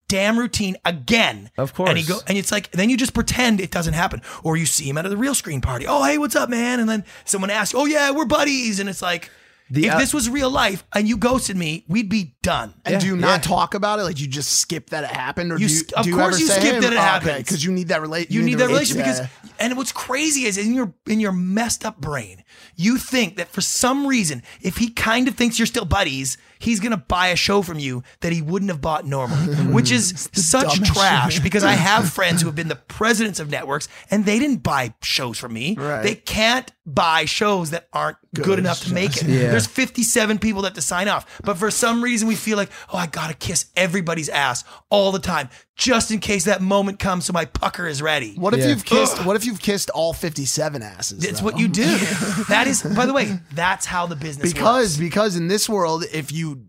Damn 0.09 0.39
routine 0.39 0.77
again. 0.85 1.51
Of 1.59 1.75
course. 1.75 1.91
And 1.91 1.99
you 1.99 2.07
go, 2.07 2.21
and 2.29 2.39
it's 2.39 2.53
like, 2.53 2.71
then 2.71 2.89
you 2.91 2.97
just 2.97 3.13
pretend 3.13 3.61
it 3.61 3.73
doesn't 3.73 3.95
happen, 3.95 4.23
or 4.45 4.57
you 4.57 4.65
see 4.65 4.89
him 4.89 4.97
at 4.99 5.05
a 5.07 5.17
real 5.17 5.35
screen 5.35 5.61
party. 5.61 5.85
Oh, 5.89 6.05
hey, 6.05 6.17
what's 6.17 6.37
up, 6.37 6.49
man? 6.49 6.79
And 6.79 6.89
then 6.89 7.05
someone 7.25 7.51
asks, 7.51 7.75
oh 7.75 7.87
yeah, 7.87 8.13
we're 8.13 8.25
buddies, 8.25 8.79
and 8.79 8.89
it's 8.89 9.03
like, 9.03 9.31
The, 9.69 9.87
if 9.87 9.95
uh, 9.95 9.99
this 9.99 10.15
was 10.15 10.31
real 10.31 10.51
life 10.51 10.85
and 10.95 11.09
you 11.09 11.17
ghosted 11.17 11.57
me, 11.57 11.85
we'd 11.89 12.09
be 12.09 12.37
done. 12.43 12.73
And 12.85 13.01
do 13.01 13.07
you 13.07 13.17
not 13.17 13.43
talk 13.43 13.75
about 13.75 13.99
it? 13.99 14.05
Like 14.05 14.21
you 14.21 14.29
just 14.29 14.61
skip 14.61 14.91
that 14.91 15.03
it 15.03 15.11
happened, 15.11 15.51
or 15.51 15.59
You 15.59 15.67
do 15.67 15.75
you, 15.75 15.81
of 15.97 16.05
do 16.05 16.11
you 16.11 16.17
course 16.17 16.35
ever 16.35 16.39
you 16.39 16.47
say, 16.47 16.61
skip 16.61 16.75
hey, 16.75 16.81
that 16.81 16.93
it 16.93 16.97
okay, 16.97 17.03
happens. 17.03 17.39
because 17.39 17.65
you 17.65 17.73
need 17.73 17.89
that 17.89 18.01
relate. 18.01 18.31
You 18.31 18.43
need 18.43 18.55
that 18.59 18.69
relationship 18.69 19.05
yeah. 19.05 19.29
because, 19.43 19.55
and 19.59 19.77
what's 19.77 19.91
crazy 19.91 20.45
is 20.45 20.57
in 20.57 20.73
your 20.73 20.95
in 21.07 21.19
your 21.19 21.33
messed 21.33 21.85
up 21.85 22.01
brain, 22.01 22.45
you 22.77 22.97
think 22.97 23.37
that 23.39 23.49
for 23.49 23.61
some 23.61 24.07
reason, 24.07 24.43
if 24.61 24.77
he 24.77 24.91
kind 24.91 25.27
of 25.27 25.35
thinks 25.35 25.59
you're 25.59 25.67
still 25.67 25.85
buddies, 25.85 26.39
he's 26.61 26.79
gonna 26.79 26.97
buy 26.97 27.29
a 27.29 27.37
show 27.37 27.63
from 27.63 27.81
you 27.81 28.05
that 28.21 28.33
he 28.33 28.43
wouldn't 28.43 28.71
have 28.71 28.81
bought 28.81 29.05
normally, 29.05 29.55
which 29.73 29.91
is 29.91 30.29
such 30.33 30.81
trash. 30.83 31.35
shit. 31.35 31.43
Because 31.43 31.65
I 31.65 31.73
have 31.73 32.09
friends 32.13 32.41
who 32.41 32.47
have 32.47 32.55
been 32.55 32.69
the 32.69 32.77
presidents 32.77 33.41
of 33.41 33.51
networks, 33.51 33.89
and 34.13 34.25
they 34.25 34.39
didn't 34.39 34.63
buy 34.63 34.95
shows 35.03 35.39
from 35.39 35.55
me. 35.55 35.75
Right. 35.77 36.03
They 36.03 36.15
can't 36.15 36.71
buy 36.87 37.25
shows 37.25 37.71
that 37.71 37.89
aren't 37.93 38.19
good, 38.35 38.45
Good 38.45 38.59
enough 38.59 38.81
to 38.85 38.93
make 38.95 39.17
it. 39.17 39.25
Yeah. 39.27 39.51
There's 39.51 39.67
57 39.67 40.39
people 40.39 40.63
that 40.63 40.69
have 40.69 40.75
to 40.75 40.83
sign 40.83 41.09
off, 41.09 41.41
but 41.45 41.57
for 41.57 41.71
some 41.71 42.03
reason 42.03 42.29
we 42.29 42.35
feel 42.35 42.57
like, 42.57 42.71
oh, 42.93 42.99
I 42.99 43.07
gotta 43.07 43.35
kiss 43.35 43.67
everybody's 43.77 44.29
ass 44.29 44.65
all 44.91 45.13
the 45.13 45.19
time, 45.19 45.49
just 45.77 46.11
in 46.11 46.21
case 46.21 46.45
that 46.45 46.61
moment 46.63 46.99
comes, 46.99 47.25
so 47.27 47.33
my 47.33 47.45
pucker 47.45 47.87
is 47.87 48.01
ready. 48.03 48.35
What 48.37 48.55
if 48.55 48.61
Yeah. 48.61 48.69
you've 48.69 48.85
kissed? 48.85 49.25
What 49.25 49.37
if 49.37 49.45
you've 49.45 49.61
kissed 49.61 49.91
all 49.91 50.13
fifty-seven 50.13 50.83
asses? 50.83 51.25
It's 51.25 51.41
though? 51.41 51.47
what 51.47 51.59
you 51.59 51.69
do. 51.69 51.85
that 52.49 52.67
is, 52.67 52.83
by 52.83 53.07
the 53.07 53.13
way, 53.13 53.39
that's 53.55 53.87
how 53.87 54.07
the 54.07 54.17
business 54.17 54.53
because 54.53 54.93
works. 54.93 54.97
because 54.99 55.37
in 55.37 55.49
this 55.49 55.69
world, 55.69 56.05
if 56.13 56.33
you 56.33 56.57
d- 56.57 56.63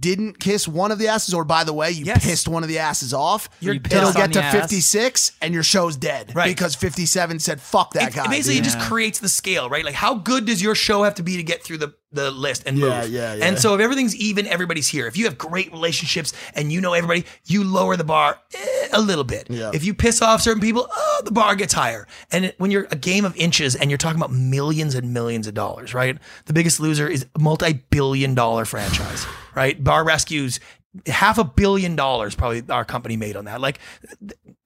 didn't 0.00 0.40
kiss 0.40 0.66
one 0.66 0.90
of 0.90 0.98
the 0.98 1.08
asses, 1.08 1.32
or 1.32 1.44
by 1.44 1.62
the 1.64 1.72
way, 1.72 1.90
you 1.92 2.04
Yes. 2.04 2.24
pissed 2.24 2.48
one 2.48 2.62
of 2.62 2.68
the 2.68 2.78
asses 2.78 3.14
off, 3.14 3.48
You're 3.60 3.74
it'll 3.76 4.12
get 4.12 4.32
to 4.32 4.38
the 4.40 4.44
ass. 4.44 4.52
fifty-six, 4.54 5.32
and 5.40 5.54
your 5.54 5.62
show's 5.62 5.96
dead, 5.96 6.32
Right. 6.34 6.46
Because 6.48 6.74
fifty-seven 6.74 7.38
said, 7.38 7.60
"Fuck 7.60 7.92
that 7.94 8.08
It- 8.10 8.14
guy." 8.14 8.26
basically, 8.26 8.56
dude. 8.56 8.66
it 8.66 8.70
just 8.70 8.80
creates 8.80 9.18
the 9.20 9.28
scale, 9.28 9.68
right? 9.70 9.84
Like, 9.84 9.94
how 9.94 10.14
good 10.14 10.44
does 10.46 10.60
your 10.60 10.74
show 10.74 11.04
have 11.04 11.14
to 11.16 11.22
be 11.22 11.36
to 11.36 11.42
get 11.42 11.62
through 11.62 11.78
the, 11.78 11.94
the 12.12 12.30
list 12.30 12.64
and 12.66 12.78
Yeah, 12.78 13.02
move? 13.02 13.10
yeah, 13.10 13.34
yeah. 13.34 13.44
And 13.46 13.58
so, 13.58 13.74
if 13.74 13.80
everything's 13.80 14.16
even, 14.16 14.46
everybody's 14.46 14.88
here. 14.88 15.06
If 15.06 15.16
you 15.16 15.24
have 15.26 15.38
great 15.38 15.70
relationships 15.72 16.32
and 16.54 16.72
you 16.72 16.80
know 16.80 16.92
everybody, 16.92 17.24
you 17.44 17.62
lower 17.62 17.96
the 17.96 18.04
bar 18.04 18.38
eh, 18.54 18.88
a 18.92 19.00
little 19.00 19.24
bit. 19.24 19.46
Yeah. 19.50 19.70
If 19.72 19.84
you 19.84 19.94
piss 19.94 20.20
off 20.22 20.42
certain 20.42 20.60
people, 20.60 20.88
oh, 20.90 21.22
the 21.24 21.30
bar 21.32 21.54
gets 21.54 21.74
higher. 21.74 22.06
And 22.32 22.46
it, 22.46 22.54
when 22.58 22.70
you're 22.70 22.86
a 22.90 22.96
game 22.96 23.24
of 23.24 23.36
inches 23.36 23.74
and 23.76 23.90
you're 23.90 23.98
talking 23.98 24.18
about 24.18 24.32
millions 24.32 24.94
and 24.94 25.12
millions 25.14 25.46
of 25.46 25.54
dollars, 25.54 25.94
right? 25.94 26.18
The 26.46 26.52
biggest 26.52 26.80
loser 26.80 27.06
is 27.08 27.26
a 27.34 27.38
multi-billion 27.38 28.34
dollar 28.34 28.64
franchise, 28.64 29.26
right? 29.56 29.82
Bar 29.82 30.04
Rescues, 30.04 30.60
half 31.06 31.38
a 31.38 31.44
billion 31.44 31.96
dollars 31.96 32.34
probably 32.34 32.62
our 32.70 32.84
company 32.84 33.16
made 33.16 33.36
on 33.36 33.46
that. 33.46 33.60
Like 33.60 33.80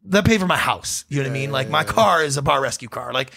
that 0.05 0.25
paid 0.25 0.41
for 0.41 0.47
my 0.47 0.57
house. 0.57 1.05
You 1.09 1.19
know 1.19 1.23
what 1.25 1.31
I 1.31 1.33
mean? 1.33 1.51
Like 1.53 1.71
my 1.71 1.85
car 1.85 2.23
is 2.23 2.37
a 2.37 2.43
bar 2.43 2.61
rescue 2.61 2.89
car. 2.89 3.13
Like 3.13 3.33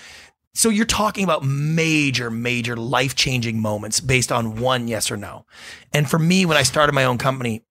so 0.54 0.70
you're 0.70 0.86
talking 0.86 1.24
about 1.24 1.44
major, 1.44 2.30
major 2.30 2.76
life 2.76 3.16
changing 3.16 3.60
moments 3.60 4.00
based 4.00 4.32
on 4.32 4.58
one 4.58 4.88
yes 4.88 5.10
or 5.10 5.18
no. 5.18 5.46
And 5.94 6.08
for 6.08 6.20
me, 6.20 6.46
when 6.46 6.58
I 6.58 6.64
started 6.64 6.94
my 6.94 7.06
own 7.06 7.18
company, 7.18 7.64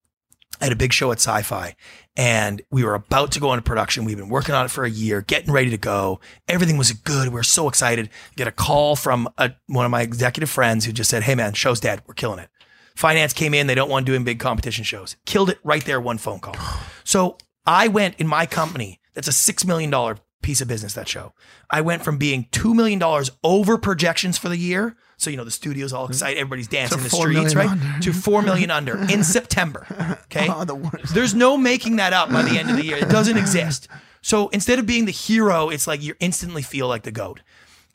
I 0.61 0.65
had 0.67 0.73
a 0.73 0.77
big 0.77 0.93
show 0.93 1.13
at 1.13 1.19
Sci 1.19 1.43
Fi 1.43 1.77
and 2.17 2.61
we 2.71 2.85
were 2.85 2.95
about 2.95 3.33
to 3.33 3.41
go 3.41 3.53
into 3.53 3.63
production. 3.63 4.05
We've 4.05 4.17
been 4.17 4.29
working 4.29 4.55
on 4.55 4.67
it 4.67 4.71
for 4.71 4.85
a 4.85 4.91
year, 4.91 5.23
getting 5.23 5.53
ready 5.53 5.71
to 5.71 5.79
go. 5.79 6.21
Everything 6.47 6.77
was 6.77 6.93
good. 6.93 7.29
We 7.29 7.35
were 7.35 7.43
so 7.43 7.69
excited. 7.69 8.11
Get 8.37 8.47
a 8.47 8.53
call 8.53 8.97
from 8.97 9.29
a, 9.39 9.53
one 9.67 9.85
of 9.85 9.91
my 9.91 10.03
executive 10.03 10.51
friends 10.51 10.85
who 10.85 10.93
just 10.93 11.09
said, 11.09 11.23
Hey, 11.23 11.35
man, 11.35 11.55
show's 11.55 11.81
dead. 11.81 12.03
We're 12.07 12.15
killing 12.15 12.39
it. 12.39 12.51
Finance 12.94 13.32
came 13.32 13.55
in. 13.55 13.66
They 13.66 13.74
don't 13.74 13.90
want 13.90 14.06
doing 14.06 14.24
big 14.24 14.39
competition 14.39 14.85
shows. 14.85 15.16
Killed 15.27 15.51
it 15.51 15.59
right 15.64 15.85
there, 15.85 16.01
one 16.01 16.19
phone 16.19 16.40
call. 16.40 16.56
So 17.05 17.36
I 17.66 17.89
went 17.89 18.16
in 18.19 18.27
my 18.27 18.47
company, 18.47 19.01
that's 19.14 19.28
a 19.28 19.32
$6 19.32 19.66
million 19.66 20.19
piece 20.43 20.60
of 20.60 20.69
business, 20.69 20.94
that 20.94 21.09
show. 21.09 21.32
I 21.70 21.81
went 21.81 22.02
from 22.02 22.19
being 22.19 22.47
$2 22.52 22.74
million 22.74 23.02
over 23.44 23.78
projections 23.78 24.39
for 24.39 24.48
the 24.48 24.56
year. 24.56 24.97
So, 25.16 25.31
you 25.31 25.36
know, 25.36 25.44
the 25.44 25.52
studio's 25.52 25.93
all 25.93 26.09
excited. 26.09 26.39
Everybody's 26.39 26.66
dancing 26.66 26.98
in 26.98 27.05
the 27.05 27.10
streets, 27.10 27.55
right? 27.55 28.02
To 28.02 28.12
4 28.12 28.43
million 28.43 28.73
under 28.73 28.98
in 29.09 29.23
September. 29.24 29.86
Okay. 30.24 30.48
Oh, 30.51 30.64
the. 30.64 30.74
There's 31.14 31.32
no 31.35 31.56
making 31.56 31.97
that 31.97 32.12
up 32.12 32.32
by 32.32 32.43
the 32.43 32.59
end 32.59 32.70
of 32.70 32.77
the 32.77 32.85
year. 32.85 32.97
It 32.97 33.09
doesn't 33.09 33.36
exist. 33.36 33.86
So 34.20 34.48
instead 34.48 34.81
of 34.81 34.86
being 34.86 35.05
the 35.05 35.12
hero, 35.12 35.69
it's 35.69 35.86
like 35.86 36.02
you 36.02 36.14
instantly 36.19 36.62
feel 36.62 36.89
like 36.89 37.05
the 37.05 37.12
goat. 37.12 37.40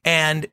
And 0.05 0.47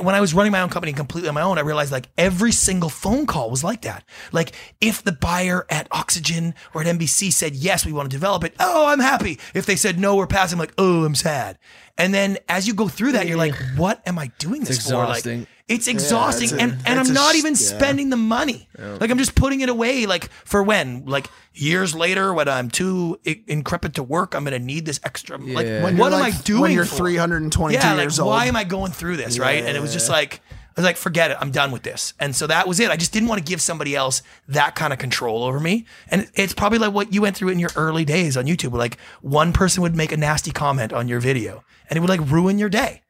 when 0.00 0.14
I 0.14 0.20
was 0.20 0.34
running 0.34 0.52
my 0.52 0.60
own 0.60 0.68
company 0.68 0.92
completely 0.92 1.28
on 1.28 1.34
my 1.34 1.42
own, 1.42 1.58
I 1.58 1.62
realized 1.62 1.90
like 1.90 2.08
every 2.16 2.52
single 2.52 2.88
phone 2.88 3.26
call 3.26 3.50
was 3.50 3.64
like 3.64 3.82
that. 3.82 4.04
Like 4.30 4.52
if 4.80 5.02
the 5.02 5.12
buyer 5.12 5.66
at 5.68 5.88
Oxygen 5.90 6.54
or 6.74 6.82
at 6.82 6.86
NBC 6.86 7.32
said, 7.32 7.56
yes, 7.56 7.84
we 7.84 7.92
want 7.92 8.08
to 8.08 8.14
develop 8.14 8.44
it. 8.44 8.54
Oh, 8.60 8.86
I'm 8.86 9.00
happy. 9.00 9.38
If 9.52 9.66
they 9.66 9.76
said 9.76 9.98
no, 9.98 10.14
we're 10.14 10.28
passing, 10.28 10.56
I'm 10.56 10.60
like, 10.60 10.74
oh, 10.78 11.04
I'm 11.04 11.16
sad. 11.16 11.58
And 11.98 12.14
then 12.14 12.38
as 12.48 12.68
you 12.68 12.74
go 12.74 12.88
through 12.88 13.12
that, 13.12 13.26
you're 13.26 13.38
like, 13.38 13.54
what 13.76 14.00
am 14.06 14.18
I 14.18 14.30
doing 14.38 14.60
this 14.60 14.78
It's 14.78 14.90
for? 14.90 14.98
Like. 14.98 15.48
It's 15.68 15.88
exhausting. 15.88 16.44
it's 16.44 16.52
a- 16.52 16.60
and, 16.60 16.72
and 16.86 17.00
I'm 17.00 17.12
not 17.14 17.30
s- 17.30 17.36
even 17.36 17.52
yeah. 17.52 17.58
spending 17.58 18.10
the 18.10 18.16
money. 18.16 18.68
Like 18.78 19.10
I'm 19.10 19.18
just 19.18 19.34
putting 19.34 19.60
it 19.62 19.68
away 19.68 20.06
like 20.06 20.30
for 20.44 20.62
when? 20.62 21.06
Like 21.06 21.28
years 21.54 21.94
later 21.94 22.34
when 22.34 22.48
I'm 22.48 22.68
too 22.70 23.18
i- 23.26 23.42
increpid 23.46 23.94
to 23.94 24.02
work, 24.02 24.34
I'm 24.34 24.44
going 24.44 24.58
to 24.58 24.64
need 24.64 24.84
this 24.86 25.00
extra. 25.04 25.38
Like 25.38 25.66
When 25.66 25.96
what 25.96 26.12
am 26.12 26.20
like- 26.20 26.34
I 26.34 26.40
doing? 26.42 26.60
when 26.62 26.70
you're 26.72 26.84
for? 26.84 26.96
322 26.96 27.78
yeah, 27.78 27.96
years 27.96 28.18
like, 28.18 28.24
old? 28.24 28.34
Why 28.34 28.46
am 28.46 28.56
I 28.56 28.64
going 28.64 28.92
through 28.92 29.16
this, 29.16 29.38
right? 29.38 29.64
And 29.64 29.76
it 29.76 29.80
was 29.80 29.92
just 29.92 30.08
like 30.10 30.40
I 30.76 30.80
was 30.80 30.84
like, 30.84 30.96
forget 30.96 31.30
it. 31.30 31.36
I'm 31.40 31.52
done 31.52 31.70
with 31.70 31.84
this. 31.84 32.14
And 32.18 32.34
so 32.34 32.48
that 32.48 32.66
was 32.66 32.80
it. 32.80 32.90
I 32.90 32.96
just 32.96 33.12
didn't 33.12 33.28
want 33.28 33.38
to 33.38 33.48
give 33.48 33.62
somebody 33.62 33.94
else 33.94 34.22
that 34.48 34.74
kind 34.74 34.92
of 34.92 34.98
control 34.98 35.44
over 35.44 35.60
me. 35.60 35.86
And 36.10 36.28
it's 36.34 36.52
probably 36.52 36.78
like 36.80 36.92
what 36.92 37.14
you 37.14 37.22
went 37.22 37.36
through 37.36 37.50
in 37.50 37.60
your 37.60 37.70
early 37.76 38.04
days 38.04 38.36
on 38.36 38.46
YouTube, 38.46 38.72
like 38.76 38.98
one 39.22 39.52
person 39.52 39.82
would 39.84 39.94
make 39.94 40.10
a 40.10 40.16
nasty 40.16 40.50
comment 40.50 40.92
on 40.92 41.06
your 41.06 41.20
video 41.20 41.62
and 41.88 41.96
it 41.96 42.00
would 42.00 42.10
like 42.10 42.28
ruin 42.28 42.58
your 42.58 42.68
day. 42.68 43.02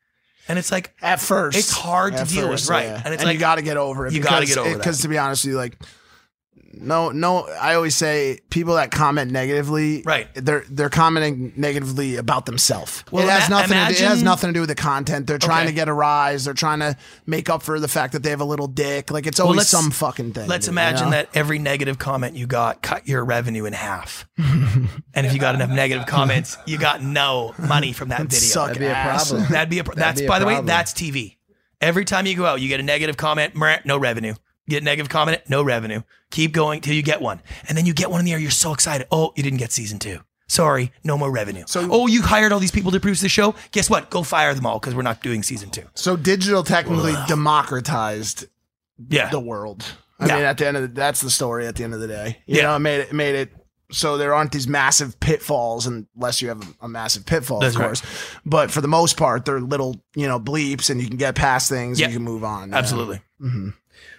And 0.48 0.58
it's 0.58 0.70
like 0.70 0.92
At 1.00 1.20
first, 1.20 1.56
It's 1.56 1.70
hard 1.70 2.14
to 2.14 2.20
At 2.20 2.28
deal 2.28 2.48
with, 2.48 2.68
right. 2.68 2.84
yeah. 2.84 3.02
And 3.04 3.14
it's 3.14 3.22
you 3.22 3.28
like- 3.30 3.38
got 3.38 3.54
to 3.56 3.62
get 3.62 3.76
over 3.76 4.06
it. 4.06 4.12
you 4.12 4.20
gotta 4.20 4.44
get 4.46 4.58
over 4.58 4.70
it- 4.70 4.76
Because 4.78 5.00
to 5.00 5.08
be 5.08 5.16
honest 5.18 5.44
with 5.44 5.52
you, 5.52 5.56
like, 5.56 5.76
no, 6.80 7.10
no. 7.10 7.46
I 7.48 7.74
always 7.74 7.94
say 7.96 8.40
people 8.50 8.74
that 8.74 8.90
comment 8.90 9.30
negatively, 9.30 10.02
Right. 10.04 10.28
They're 10.34 10.64
they're 10.68 10.88
commenting 10.90 11.52
negatively 11.56 12.16
about 12.16 12.46
themselves. 12.46 13.04
Well, 13.10 13.24
it 13.26 13.30
has 13.30 13.48
ima- 13.48 13.56
nothing. 13.60 13.78
to 13.78 13.98
do, 13.98 14.04
it 14.04 14.08
has 14.08 14.22
nothing 14.22 14.48
to 14.48 14.54
do 14.54 14.60
with 14.60 14.68
the 14.68 14.74
content. 14.74 15.26
They're 15.26 15.38
trying 15.38 15.62
Okay. 15.66 15.70
to 15.70 15.74
get 15.74 15.88
a 15.88 15.92
rise. 15.92 16.44
They're 16.44 16.54
trying 16.54 16.80
to 16.80 16.96
make 17.26 17.48
up 17.50 17.62
for 17.62 17.80
the 17.80 17.88
fact 17.88 18.12
that 18.14 18.22
they 18.22 18.30
have 18.30 18.40
a 18.40 18.44
little 18.44 18.66
dick. 18.66 19.10
Like 19.10 19.26
it's 19.26 19.40
always 19.40 19.58
let's- 19.58 19.68
some 19.70 19.90
fucking 19.90 20.32
thing. 20.32 20.48
Let's 20.48 20.68
imagine 20.68 21.06
you 21.06 21.10
know? 21.12 21.16
that 21.18 21.28
every 21.34 21.58
negative 21.58 21.98
comment 21.98 22.36
you 22.36 22.46
got 22.46 22.82
cut 22.82 23.06
your 23.08 23.24
revenue 23.24 23.64
in 23.64 23.72
half. 23.72 24.26
and 24.38 25.26
if 25.26 25.32
you 25.32 25.38
got 25.38 25.54
enough 25.54 25.70
negative 25.70 26.06
comments, 26.06 26.56
you 26.66 26.78
got 26.78 27.02
no 27.02 27.54
money 27.58 27.92
from 27.92 28.08
that 28.10 28.22
video. 28.22 28.38
suck 28.38 28.68
That'd 28.68 28.80
be 28.80 28.86
a 28.86 28.94
problem. 28.94 29.44
That'd 29.50 29.70
be 29.70 29.78
a 29.78 29.84
pro- 29.84 29.94
That'd 29.94 30.08
that's 30.08 30.20
be 30.20 30.26
a 30.26 30.28
by 30.28 30.38
the 30.38 30.46
way, 30.46 30.60
that's 30.62 30.92
TV. 30.92 31.36
Every 31.80 32.04
time 32.04 32.24
you 32.26 32.34
go 32.36 32.46
out, 32.46 32.60
you 32.60 32.68
get 32.68 32.80
a 32.80 32.82
negative 32.82 33.16
comment, 33.16 33.54
no 33.84 33.98
revenue. 33.98 34.34
Get 34.68 34.82
negative 34.82 35.10
comment, 35.10 35.42
no 35.48 35.62
revenue. 35.62 36.02
Keep 36.30 36.52
going 36.52 36.80
till 36.80 36.94
you 36.94 37.02
get 37.02 37.20
one. 37.20 37.40
And 37.68 37.76
then 37.76 37.84
you 37.86 37.92
get 37.92 38.10
one 38.10 38.20
in 38.20 38.24
the 38.26 38.32
air, 38.32 38.38
you're 38.38 38.50
so 38.50 38.72
excited. 38.72 39.06
Oh, 39.10 39.32
you 39.36 39.42
didn't 39.42 39.58
get 39.58 39.72
season 39.72 39.98
two. 39.98 40.20
Sorry, 40.46 40.92
no 41.02 41.16
more 41.18 41.30
revenue. 41.30 41.64
So- 41.66 41.88
oh, 41.90 42.06
you 42.06 42.22
hired 42.22 42.52
all 42.52 42.60
these 42.60 42.70
people 42.70 42.90
to 42.92 43.00
produce 43.00 43.20
the 43.20 43.28
show. 43.28 43.54
Guess 43.72 43.88
what? 43.90 44.10
Go 44.10 44.22
fire 44.22 44.52
them 44.54 44.66
all 44.66 44.78
because 44.78 44.94
we're 44.94 45.02
not 45.02 45.22
doing 45.22 45.42
season 45.42 45.70
two. 45.70 45.84
So 45.94 46.16
digital 46.16 46.62
technically 46.62 47.14
democratized 47.64 48.46
Yeah. 49.08 49.28
the 49.30 49.40
world. 49.40 49.84
I 50.20 50.26
Yeah. 50.26 50.34
mean, 50.36 50.44
at 50.44 50.58
the 50.58 50.66
end 50.66 50.76
of 50.76 50.82
the, 50.82 50.88
that's 50.88 51.20
the 51.20 51.30
story. 51.30 51.66
At 51.66 51.76
the 51.76 51.84
end 51.84 51.94
of 51.94 52.00
the 52.00 52.06
day, 52.08 52.38
you 52.46 52.56
Yeah. 52.58 52.62
know, 52.64 52.76
it 52.76 52.80
made 52.80 53.00
it 53.00 53.12
made 53.12 53.34
it 53.34 53.52
so 53.90 54.16
there 54.16 54.34
aren't 54.34 54.52
these 54.52 54.66
massive 54.66 55.18
pitfalls 55.20 55.86
unless 55.86 56.40
you 56.40 56.48
have 56.48 56.62
a, 56.62 56.84
a 56.86 56.88
massive 56.88 57.26
pitfall, 57.26 57.60
That's 57.60 57.74
of 57.74 57.80
right. 57.80 57.86
course. 57.88 58.02
But 58.44 58.70
for 58.70 58.80
the 58.80 58.88
most 58.88 59.16
part, 59.16 59.44
they're 59.44 59.60
little, 59.60 59.96
you 60.16 60.26
know, 60.26 60.40
bleeps, 60.40 60.88
and 60.90 61.00
you 61.00 61.06
can 61.08 61.16
get 61.16 61.34
past 61.34 61.68
things. 61.68 62.00
And 62.00 62.10
you 62.12 62.16
can 62.18 62.24
move 62.24 62.44
on. 62.44 62.72
Absolutely. 62.74 63.20
Mm-hmm. 63.40 63.68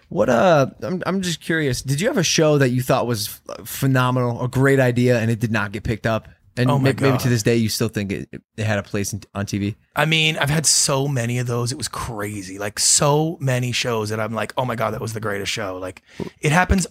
What 0.10 0.30
uh 0.30 0.68
I'm 0.82 1.02
I'm 1.06 1.22
just 1.22 1.42
curious. 1.42 1.82
Did 1.82 2.00
you 2.02 2.08
have 2.08 2.18
a 2.18 2.24
show 2.24 2.58
that 2.58 2.70
you 2.70 2.82
thought 2.82 3.08
was 3.08 3.40
phenomenal, 3.66 4.44
a 4.44 4.48
great 4.48 4.80
idea 4.80 5.20
and 5.20 5.30
it 5.32 5.40
did 5.40 5.52
not 5.52 5.72
get 5.72 5.84
picked 5.84 6.06
up? 6.08 6.28
And 6.58 6.72
Oh 6.72 6.78
my 6.80 6.94
may- 6.94 7.10
maybe 7.10 7.18
to 7.18 7.28
this 7.28 7.44
day, 7.44 7.58
you 7.58 7.68
still 7.68 7.90
think 7.90 8.14
it, 8.14 8.30
it 8.56 8.64
had 8.66 8.80
a 8.80 8.84
place 8.84 9.12
in, 9.12 9.22
on 9.34 9.46
TV. 9.46 9.76
I 9.94 10.06
mean, 10.06 10.38
I've 10.38 10.50
had 10.50 10.66
so 10.66 11.06
many 11.06 11.38
of 11.40 11.48
those. 11.48 11.74
It 11.74 11.78
was 11.78 11.90
crazy. 11.90 12.58
Like 12.58 12.80
so 12.80 13.38
many 13.42 13.74
shows 13.74 14.08
that 14.10 14.22
I'm 14.22 14.34
like, 14.34 14.54
oh 14.58 14.64
my 14.64 14.76
god, 14.76 14.92
that 14.94 15.02
was 15.02 15.12
the 15.12 15.20
greatest 15.20 15.52
show. 15.52 15.78
Like 15.78 16.02
it 16.40 16.54
happens 16.54 16.88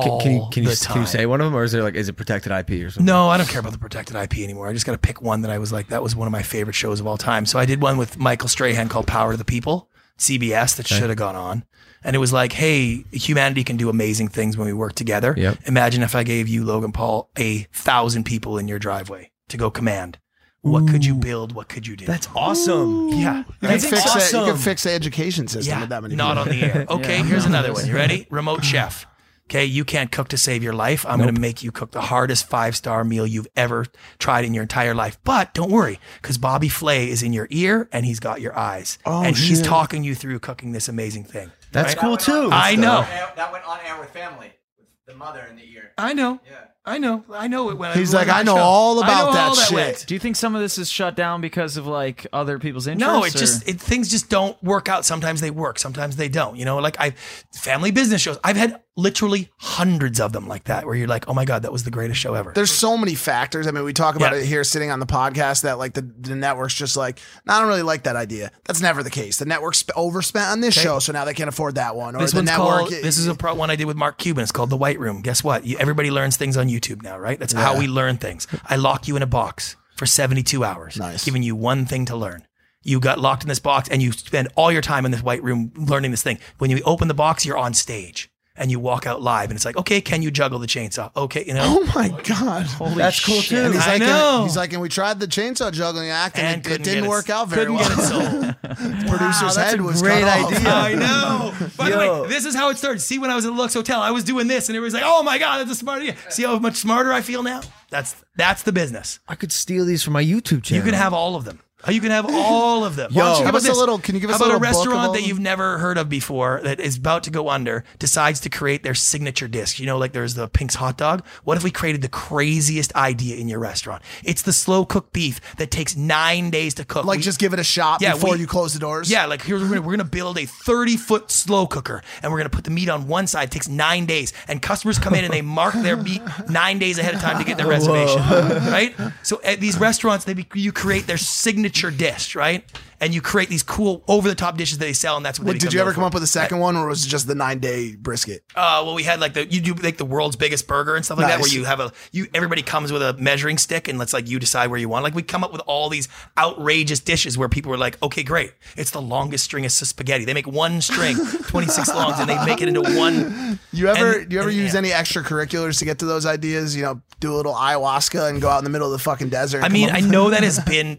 Can, 0.00 0.10
all 0.10 0.20
can 0.20 0.32
you 0.32 0.46
can 0.52 0.62
you, 0.62 0.70
can 0.86 1.00
you 1.00 1.06
say 1.06 1.26
one 1.26 1.40
of 1.40 1.46
them, 1.46 1.56
or 1.56 1.64
is 1.64 1.72
there 1.72 1.82
like 1.82 1.96
is 1.96 2.08
it 2.08 2.12
protected 2.12 2.52
IP 2.52 2.70
or 2.86 2.90
something? 2.90 3.06
No, 3.06 3.28
I 3.28 3.38
don't 3.38 3.48
care 3.48 3.58
about 3.60 3.72
the 3.72 3.78
protected 3.78 4.14
IP 4.14 4.38
anymore. 4.38 4.68
I 4.68 4.72
just 4.72 4.86
got 4.86 4.92
to 4.92 4.98
pick 4.98 5.20
one 5.20 5.40
that 5.42 5.50
I 5.50 5.58
was 5.58 5.72
like, 5.72 5.88
that 5.88 6.02
was 6.02 6.14
one 6.14 6.28
of 6.28 6.32
my 6.32 6.42
favorite 6.42 6.76
shows 6.76 7.00
of 7.00 7.06
all 7.08 7.16
time. 7.18 7.44
So 7.44 7.58
I 7.58 7.64
did 7.66 7.82
one 7.82 7.96
with 7.96 8.18
Michael 8.18 8.48
Strahan 8.48 8.88
called 8.88 9.08
Power 9.08 9.32
to 9.32 9.36
the 9.36 9.44
People, 9.44 9.88
CBS, 10.18 10.76
that 10.76 10.86
Okay. 10.86 11.00
should 11.00 11.08
have 11.10 11.18
gone 11.18 11.34
on. 11.34 11.64
And 12.04 12.14
it 12.14 12.18
was 12.18 12.32
like, 12.32 12.52
hey, 12.52 13.04
humanity 13.12 13.64
can 13.64 13.76
do 13.76 13.88
amazing 13.90 14.28
things 14.28 14.56
when 14.56 14.66
we 14.66 14.72
work 14.72 14.94
together. 14.94 15.34
Yep. 15.36 15.58
Imagine 15.66 16.02
if 16.02 16.14
I 16.14 16.22
gave 16.22 16.48
you, 16.48 16.64
Logan 16.64 16.92
Paul, 16.92 17.28
a 17.38 17.64
thousand 17.72 18.24
people 18.24 18.56
in 18.58 18.68
your 18.68 18.78
driveway 18.78 19.30
to 19.48 19.56
go 19.56 19.70
command. 19.70 20.18
What 20.62 20.88
could 20.88 21.04
you 21.04 21.14
build? 21.14 21.52
What 21.54 21.68
could 21.68 21.86
you 21.86 21.96
do? 21.96 22.04
That's 22.04 22.28
awesome. 22.34 23.08
Yeah. 23.10 23.38
You 23.38 23.44
can 23.44 23.54
That's 23.60 23.86
fix 23.88 24.32
it. 24.32 24.36
You 24.36 24.44
can 24.44 24.56
fix 24.56 24.82
the 24.82 24.90
education 24.90 25.48
system 25.48 25.70
Yeah, 25.72 25.80
with 25.80 25.88
that 25.90 26.02
many 26.02 26.14
not 26.16 26.36
people. 26.36 26.42
on 26.42 26.48
the 26.58 26.64
air. 26.78 26.86
Okay, 26.90 27.18
Yeah. 27.18 27.24
here's 27.24 27.46
another 27.46 27.72
one. 27.72 27.86
You 27.86 27.94
ready? 27.94 28.26
Remote 28.30 28.64
chef. 28.64 29.06
Okay, 29.46 29.64
you 29.64 29.82
can't 29.84 30.12
cook 30.12 30.28
to 30.28 30.36
save 30.36 30.62
your 30.62 30.74
life. 30.74 31.06
I'm 31.06 31.18
going 31.20 31.34
to 31.34 31.40
make 31.40 31.62
you 31.62 31.72
cook 31.72 31.92
the 31.92 32.02
hardest 32.02 32.48
five 32.50 32.76
star 32.76 33.02
meal 33.02 33.26
you've 33.26 33.46
ever 33.56 33.86
tried 34.18 34.44
in 34.44 34.52
your 34.52 34.60
entire 34.62 34.94
life. 34.94 35.18
But 35.24 35.54
don't 35.54 35.70
worry, 35.70 35.98
because 36.20 36.36
Bobby 36.36 36.68
Flay 36.68 37.08
is 37.08 37.22
in 37.22 37.32
your 37.32 37.46
ear 37.50 37.88
and 37.90 38.04
he's 38.04 38.20
got 38.20 38.42
your 38.42 38.54
eyes. 38.58 38.98
Oh, 39.06 39.22
and 39.24 39.34
he's 39.34 39.62
talking 39.62 40.04
you 40.04 40.14
through 40.14 40.40
cooking 40.40 40.72
this 40.72 40.86
amazing 40.86 41.24
thing. 41.24 41.50
That's 41.72 41.94
right? 41.94 41.98
cool 41.98 42.16
too. 42.16 42.50
I 42.52 42.76
know. 42.76 43.02
That 43.36 43.52
went 43.52 43.64
on 43.66 43.78
air 43.86 43.98
with 44.00 44.10
family, 44.10 44.52
with 44.78 44.86
the 45.06 45.14
mother 45.14 45.46
in 45.50 45.56
the 45.56 45.64
ear. 45.64 45.92
I 45.98 46.12
know. 46.14 46.40
Yeah. 46.46 46.56
I 46.84 46.96
know. 46.96 47.22
I 47.30 47.48
know 47.48 47.68
it 47.68 47.76
when 47.76 47.92
He's 47.98 48.14
when 48.14 48.26
like, 48.28 48.34
I 48.34 48.42
know 48.42 48.54
show. 48.56 48.62
all 48.62 49.04
I 49.04 49.06
know 49.06 49.12
about 49.24 49.32
that 49.34 49.48
all 49.48 49.54
shit. 49.56 49.74
went. 49.74 50.04
Do 50.06 50.14
you 50.14 50.20
think 50.20 50.36
some 50.36 50.54
of 50.54 50.62
this 50.62 50.78
is 50.78 50.88
shut 50.90 51.14
down 51.16 51.42
because 51.42 51.76
of 51.76 51.86
like 51.86 52.26
other 52.32 52.58
people's 52.58 52.86
interests? 52.86 53.14
No, 53.14 53.24
it 53.24 53.34
or- 53.34 53.38
just 53.38 53.68
it, 53.68 53.78
things 53.78 54.08
just 54.08 54.30
don't 54.30 54.60
work 54.62 54.88
out. 54.88 55.04
Sometimes 55.04 55.42
they 55.42 55.50
work, 55.50 55.78
sometimes 55.78 56.16
they 56.16 56.30
don't. 56.30 56.56
You 56.56 56.64
know, 56.64 56.78
like 56.78 56.98
I 56.98 57.10
family 57.52 57.90
business 57.90 58.22
shows. 58.22 58.38
I've 58.42 58.56
had 58.56 58.80
literally 58.98 59.48
hundreds 59.58 60.18
of 60.18 60.32
them 60.32 60.48
like 60.48 60.64
that, 60.64 60.84
where 60.84 60.96
you're 60.96 61.06
like, 61.06 61.28
oh 61.28 61.32
my 61.32 61.44
god, 61.44 61.62
that 61.62 61.70
was 61.72 61.84
the 61.84 61.90
greatest 61.90 62.18
show 62.20 62.34
ever. 62.34 62.52
There's 62.52 62.72
so 62.72 62.96
many 62.98 63.14
factors. 63.14 63.66
I 63.68 63.70
mean, 63.70 63.84
we 63.84 63.92
talk 63.92 64.16
about 64.16 64.32
Yeah. 64.32 64.40
it 64.40 64.46
here 64.46 64.64
sitting 64.64 64.90
on 64.90 64.98
the 64.98 65.06
podcast 65.06 65.62
that 65.62 65.78
like 65.78 65.94
the, 65.94 66.02
the 66.02 66.34
network's 66.34 66.74
just 66.74 66.96
like, 66.96 67.20
"No, 67.46 67.54
I 67.54 67.60
don't 67.60 67.68
really 67.68 67.82
like 67.82 68.02
that 68.02 68.16
idea. 68.16 68.50
That's 68.66 68.80
never 68.80 69.02
the 69.04 69.10
case. 69.10 69.36
The 69.38 69.44
network's 69.44 69.84
overspent 69.94 70.48
on 70.48 70.60
this 70.60 70.76
Okay. 70.76 70.84
show, 70.84 70.98
so 70.98 71.12
now 71.12 71.24
they 71.24 71.34
can't 71.34 71.48
afford 71.48 71.76
that 71.76 71.94
one. 71.94 72.16
Or 72.16 72.18
This 72.18 72.32
the 72.32 72.42
network. 72.42 72.88
called. 72.88 72.90
This 72.90 73.18
is 73.18 73.28
a 73.28 73.34
pro 73.36 73.54
one 73.54 73.70
I 73.70 73.76
did 73.76 73.86
with 73.86 73.96
Mark 73.96 74.18
Cuban. 74.18 74.42
It's 74.42 74.52
called 74.52 74.70
the 74.70 74.76
White 74.76 74.98
Room. 74.98 75.22
Guess 75.22 75.44
what? 75.44 75.64
You, 75.64 75.78
everybody 75.78 76.10
learns 76.10 76.36
things 76.36 76.56
on 76.56 76.68
YouTube 76.68 77.02
now, 77.02 77.18
right? 77.18 77.38
That's 77.38 77.52
how 77.52 77.78
we 77.78 77.86
learn 77.86 78.16
things. 78.18 78.46
I 78.66 78.76
lock 78.76 79.06
you 79.06 79.14
in 79.16 79.22
a 79.22 79.26
box 79.26 79.76
for 79.96 80.06
72 80.06 80.64
hours, 80.64 80.96
Nice. 80.96 81.24
giving 81.24 81.42
you 81.44 81.54
one 81.54 81.86
thing 81.86 82.04
to 82.06 82.16
learn. 82.16 82.44
You 82.82 83.00
got 83.00 83.18
locked 83.20 83.42
in 83.42 83.48
this 83.48 83.58
box, 83.58 83.88
and 83.88 84.00
you 84.02 84.12
spend 84.12 84.48
all 84.56 84.70
your 84.72 84.80
time 84.82 85.04
in 85.04 85.10
this 85.12 85.22
white 85.22 85.42
room 85.42 85.72
learning 85.76 86.10
this 86.10 86.22
thing. 86.22 86.38
When 86.58 86.70
you 86.70 86.80
open 86.84 87.06
the 87.08 87.14
box, 87.14 87.44
you're 87.46 87.56
on 87.58 87.74
stage. 87.74 88.30
And 88.60 88.72
you 88.72 88.80
walk 88.80 89.06
out 89.06 89.22
live, 89.22 89.50
and 89.50 89.56
it's 89.56 89.64
like, 89.64 89.76
okay, 89.76 90.00
can 90.00 90.20
you 90.20 90.32
juggle 90.32 90.58
the 90.58 90.66
chainsaw? 90.66 91.14
Okay, 91.16 91.44
you 91.46 91.54
know. 91.54 91.62
Oh 91.64 91.92
my 91.94 92.08
god, 92.24 92.66
Holy 92.66 92.96
That's 92.96 93.24
cool 93.24 93.40
too. 93.40 93.56
And 93.56 93.72
he's 93.74 93.86
I 93.86 93.92
like, 93.92 94.00
know. 94.00 94.42
he's 94.42 94.56
like, 94.56 94.72
and 94.72 94.82
we 94.82 94.88
tried 94.88 95.20
the 95.20 95.26
chainsaw 95.28 95.72
juggling 95.72 96.10
act, 96.10 96.36
and, 96.38 96.46
And 96.46 96.56
it, 96.56 96.58
it 96.58 96.70
couldn't 96.70 96.84
didn't 96.84 97.00
get 97.02 97.06
it- 97.06 97.08
work 97.08 97.30
out 97.30 97.48
very 97.48 97.70
well. 97.70 97.88
couldn't 97.88 97.98
well. 98.10 98.40
get 98.40 98.72
it 98.72 98.76
sold. 98.76 99.08
Producer's 99.08 99.54
that's 99.54 99.70
head 99.70 99.78
a 99.78 99.82
was 99.84 100.02
great 100.02 100.22
cut 100.24 100.40
off. 100.40 100.52
idea. 100.52 100.68
I 100.70 100.94
know. 100.94 101.54
By 101.76 101.90
the 101.90 101.96
Yo. 101.96 102.22
way, 102.22 102.28
this 102.28 102.44
is 102.44 102.54
how 102.56 102.68
it 102.70 102.78
started. 102.78 102.98
See, 103.00 103.18
when 103.20 103.30
I 103.30 103.36
was 103.36 103.46
at 103.46 103.52
Lux 103.52 103.74
Hotel, 103.74 104.00
I 104.00 104.10
was 104.10 104.24
doing 104.24 104.48
this, 104.48 104.68
and 104.68 104.76
everybody's 104.76 104.94
like, 104.94 105.04
"Oh 105.06 105.22
my 105.22 105.38
god, 105.38 105.58
that's 105.58 105.70
a 105.70 105.74
smart 105.74 106.02
idea." 106.02 106.16
See 106.28 106.42
how 106.42 106.58
much 106.58 106.76
smarter 106.76 107.12
I 107.12 107.20
feel 107.20 107.42
now? 107.44 107.60
That's 107.90 108.16
that's 108.36 108.64
the 108.64 108.72
business. 108.72 109.20
I 109.28 109.34
could 109.36 109.52
steal 109.52 109.84
these 109.84 110.02
from 110.02 110.14
my 110.14 110.24
YouTube 110.24 110.64
channel. 110.64 110.84
You 110.84 110.90
can 110.90 110.98
have 110.98 111.12
all 111.14 111.36
of 111.36 111.44
them. 111.44 111.60
You 111.86 112.00
can 112.00 112.10
have 112.10 112.26
all 112.28 112.84
of 112.84 112.96
them. 112.96 113.12
Yo, 113.12 113.20
Why 113.22 113.24
don't 113.24 113.32
you 113.32 113.36
give 113.38 113.44
how 113.44 113.50
about 113.60 113.76
a 113.76 113.78
little- 113.78 113.98
can 114.00 114.14
you 114.16 114.20
give 114.20 114.30
us 114.30 114.38
How 114.38 114.46
a 114.46 114.48
about 114.48 114.56
a 114.56 114.58
little 114.58 114.72
book 114.72 114.86
of 114.86 114.92
all 114.92 114.94
restaurant 115.04 115.14
that 115.14 115.28
you've 115.28 115.38
never 115.38 115.78
heard 115.78 115.96
of 115.96 116.08
before 116.08 116.60
that 116.64 116.80
is 116.80 116.96
about 116.96 117.22
to 117.22 117.30
go 117.30 117.48
under 117.48 117.84
decides 118.00 118.40
to 118.40 118.50
create 118.50 118.82
their 118.82 118.96
signature 118.96 119.46
dish? 119.46 119.78
You 119.78 119.86
know, 119.86 119.96
like 119.96 120.12
there's 120.12 120.34
the 120.34 120.48
Pink's 120.48 120.74
hot 120.74 120.96
dog. 120.98 121.24
What 121.44 121.56
if 121.56 121.62
we 121.62 121.70
created 121.70 122.02
the 122.02 122.08
craziest 122.08 122.92
idea 122.96 123.36
in 123.36 123.46
your 123.48 123.60
restaurant? 123.60 124.02
It's 124.24 124.42
the 124.42 124.52
slow 124.52 124.84
cooked 124.84 125.12
beef 125.12 125.40
that 125.58 125.70
takes 125.70 125.94
nine 125.96 126.50
days 126.50 126.74
to 126.74 126.84
cook. 126.84 127.04
Like, 127.04 127.18
We- 127.18 127.22
just 127.22 127.38
give 127.38 127.52
it 127.52 127.60
a 127.60 127.64
shot 127.64 128.02
Yeah, 128.02 128.14
before 128.14 128.32
we- 128.32 128.40
you 128.40 128.48
close 128.48 128.72
the 128.72 128.80
doors. 128.80 129.08
yeah, 129.08 129.26
like 129.26 129.42
here 129.42 129.56
we're 129.56 129.68
gonna, 129.68 129.82
we're 129.82 129.92
gonna 129.92 130.04
build 130.04 130.36
a 130.36 130.46
30 130.46 130.96
foot 130.96 131.30
slow 131.30 131.68
cooker 131.68 132.02
and 132.24 132.32
we're 132.32 132.38
gonna 132.38 132.50
put 132.50 132.64
the 132.64 132.70
meat 132.72 132.88
on 132.88 133.06
one 133.06 133.28
side. 133.28 133.44
It 133.44 133.50
takes 133.52 133.68
nine 133.68 134.04
days, 134.04 134.32
and 134.48 134.60
customers 134.60 134.98
come 134.98 135.14
in 135.14 135.24
and 135.24 135.32
they 135.32 135.42
mark 135.58 135.74
their 135.74 135.96
meat 135.96 136.22
nine 136.48 136.80
days 136.80 136.98
ahead 136.98 137.14
of 137.14 137.20
time 137.20 137.38
to 137.38 137.44
get 137.44 137.56
their 137.56 137.68
reservation. 137.68 138.18
Right? 138.20 138.96
So 139.22 139.40
at 139.44 139.60
these 139.60 139.78
restaurants, 139.78 140.24
they 140.24 140.34
be, 140.34 140.44
you 140.54 140.72
create 140.72 141.06
their 141.06 141.16
signature 141.18 141.67
dish, 141.70 142.34
right? 142.34 142.64
And 143.00 143.14
you 143.14 143.20
create 143.20 143.48
these 143.48 143.62
cool 143.62 144.02
over 144.08 144.28
the 144.28 144.34
top 144.34 144.56
dishes 144.56 144.78
that 144.78 144.84
they 144.84 144.92
sell, 144.92 145.16
and 145.16 145.24
that's 145.24 145.38
what. 145.38 145.52
They 145.52 145.58
did 145.58 145.72
you 145.72 145.80
ever 145.80 145.92
come 145.92 146.02
for. 146.02 146.06
up 146.08 146.14
with 146.14 146.22
a 146.24 146.26
second 146.26 146.58
one, 146.58 146.76
or 146.76 146.88
was 146.88 147.06
it 147.06 147.08
just 147.08 147.28
the 147.28 147.34
nine 147.36 147.60
day 147.60 147.94
brisket? 147.94 148.42
Uh, 148.56 148.82
well, 148.84 148.94
we 148.96 149.04
had 149.04 149.20
like 149.20 149.34
the 149.34 149.46
you 149.46 149.60
do 149.60 149.74
like 149.74 149.98
the 149.98 150.04
world's 150.04 150.34
biggest 150.34 150.66
burger 150.66 150.96
and 150.96 151.04
stuff 151.04 151.16
like 151.18 151.28
that, 151.28 151.38
Nice. 151.38 151.48
where 151.48 151.56
you 151.60 151.64
have 151.64 151.78
a 151.78 151.92
you 152.10 152.26
everybody 152.34 152.60
comes 152.62 152.90
with 152.90 153.00
a 153.02 153.12
measuring 153.12 153.56
stick 153.56 153.86
and 153.86 154.00
let's 154.00 154.12
like 154.12 154.28
you 154.28 154.40
decide 154.40 154.66
where 154.70 154.80
you 154.80 154.88
want. 154.88 155.04
Like 155.04 155.14
we 155.14 155.22
come 155.22 155.44
up 155.44 155.52
with 155.52 155.60
all 155.68 155.88
these 155.88 156.08
outrageous 156.36 156.98
dishes 156.98 157.38
where 157.38 157.48
people 157.48 157.70
were 157.70 157.76
like, 157.78 158.02
okay, 158.02 158.24
great, 158.24 158.52
it's 158.76 158.90
the 158.90 159.00
longest 159.02 159.44
string 159.44 159.64
of 159.64 159.70
spaghetti. 159.70 160.24
They 160.24 160.34
make 160.34 160.48
one 160.48 160.80
string, 160.80 161.16
twenty 161.46 161.68
six 161.68 161.88
longs, 161.94 162.18
and 162.18 162.28
they 162.28 162.44
make 162.46 162.62
it 162.62 162.68
into 162.68 162.82
one. 162.82 163.60
You 163.72 163.86
ever 163.88 164.18
And- 164.20 164.32
you 164.32 164.40
ever 164.40 164.48
and- 164.48 164.58
use 164.58 164.74
any 164.74 164.88
extracurriculars 164.90 165.78
to 165.78 165.84
get 165.84 166.00
to 166.00 166.04
those 166.06 166.26
ideas? 166.26 166.74
You 166.74 166.82
know, 166.82 167.02
do 167.20 167.32
a 167.32 167.36
little 167.36 167.54
ayahuasca 167.54 168.28
and 168.28 168.40
go 168.42 168.48
out 168.48 168.58
in 168.58 168.64
the 168.64 168.70
middle 168.70 168.88
of 168.88 168.92
the 168.92 168.98
fucking 169.02 169.28
desert. 169.28 169.58
and 169.58 169.66
I 169.66 169.68
come 169.68 169.72
mean, 169.74 169.90
up 169.90 169.96
I 169.96 170.00
with- 170.00 170.10
know 170.10 170.30
that 170.30 170.42
has 170.42 170.58
been 170.66 170.98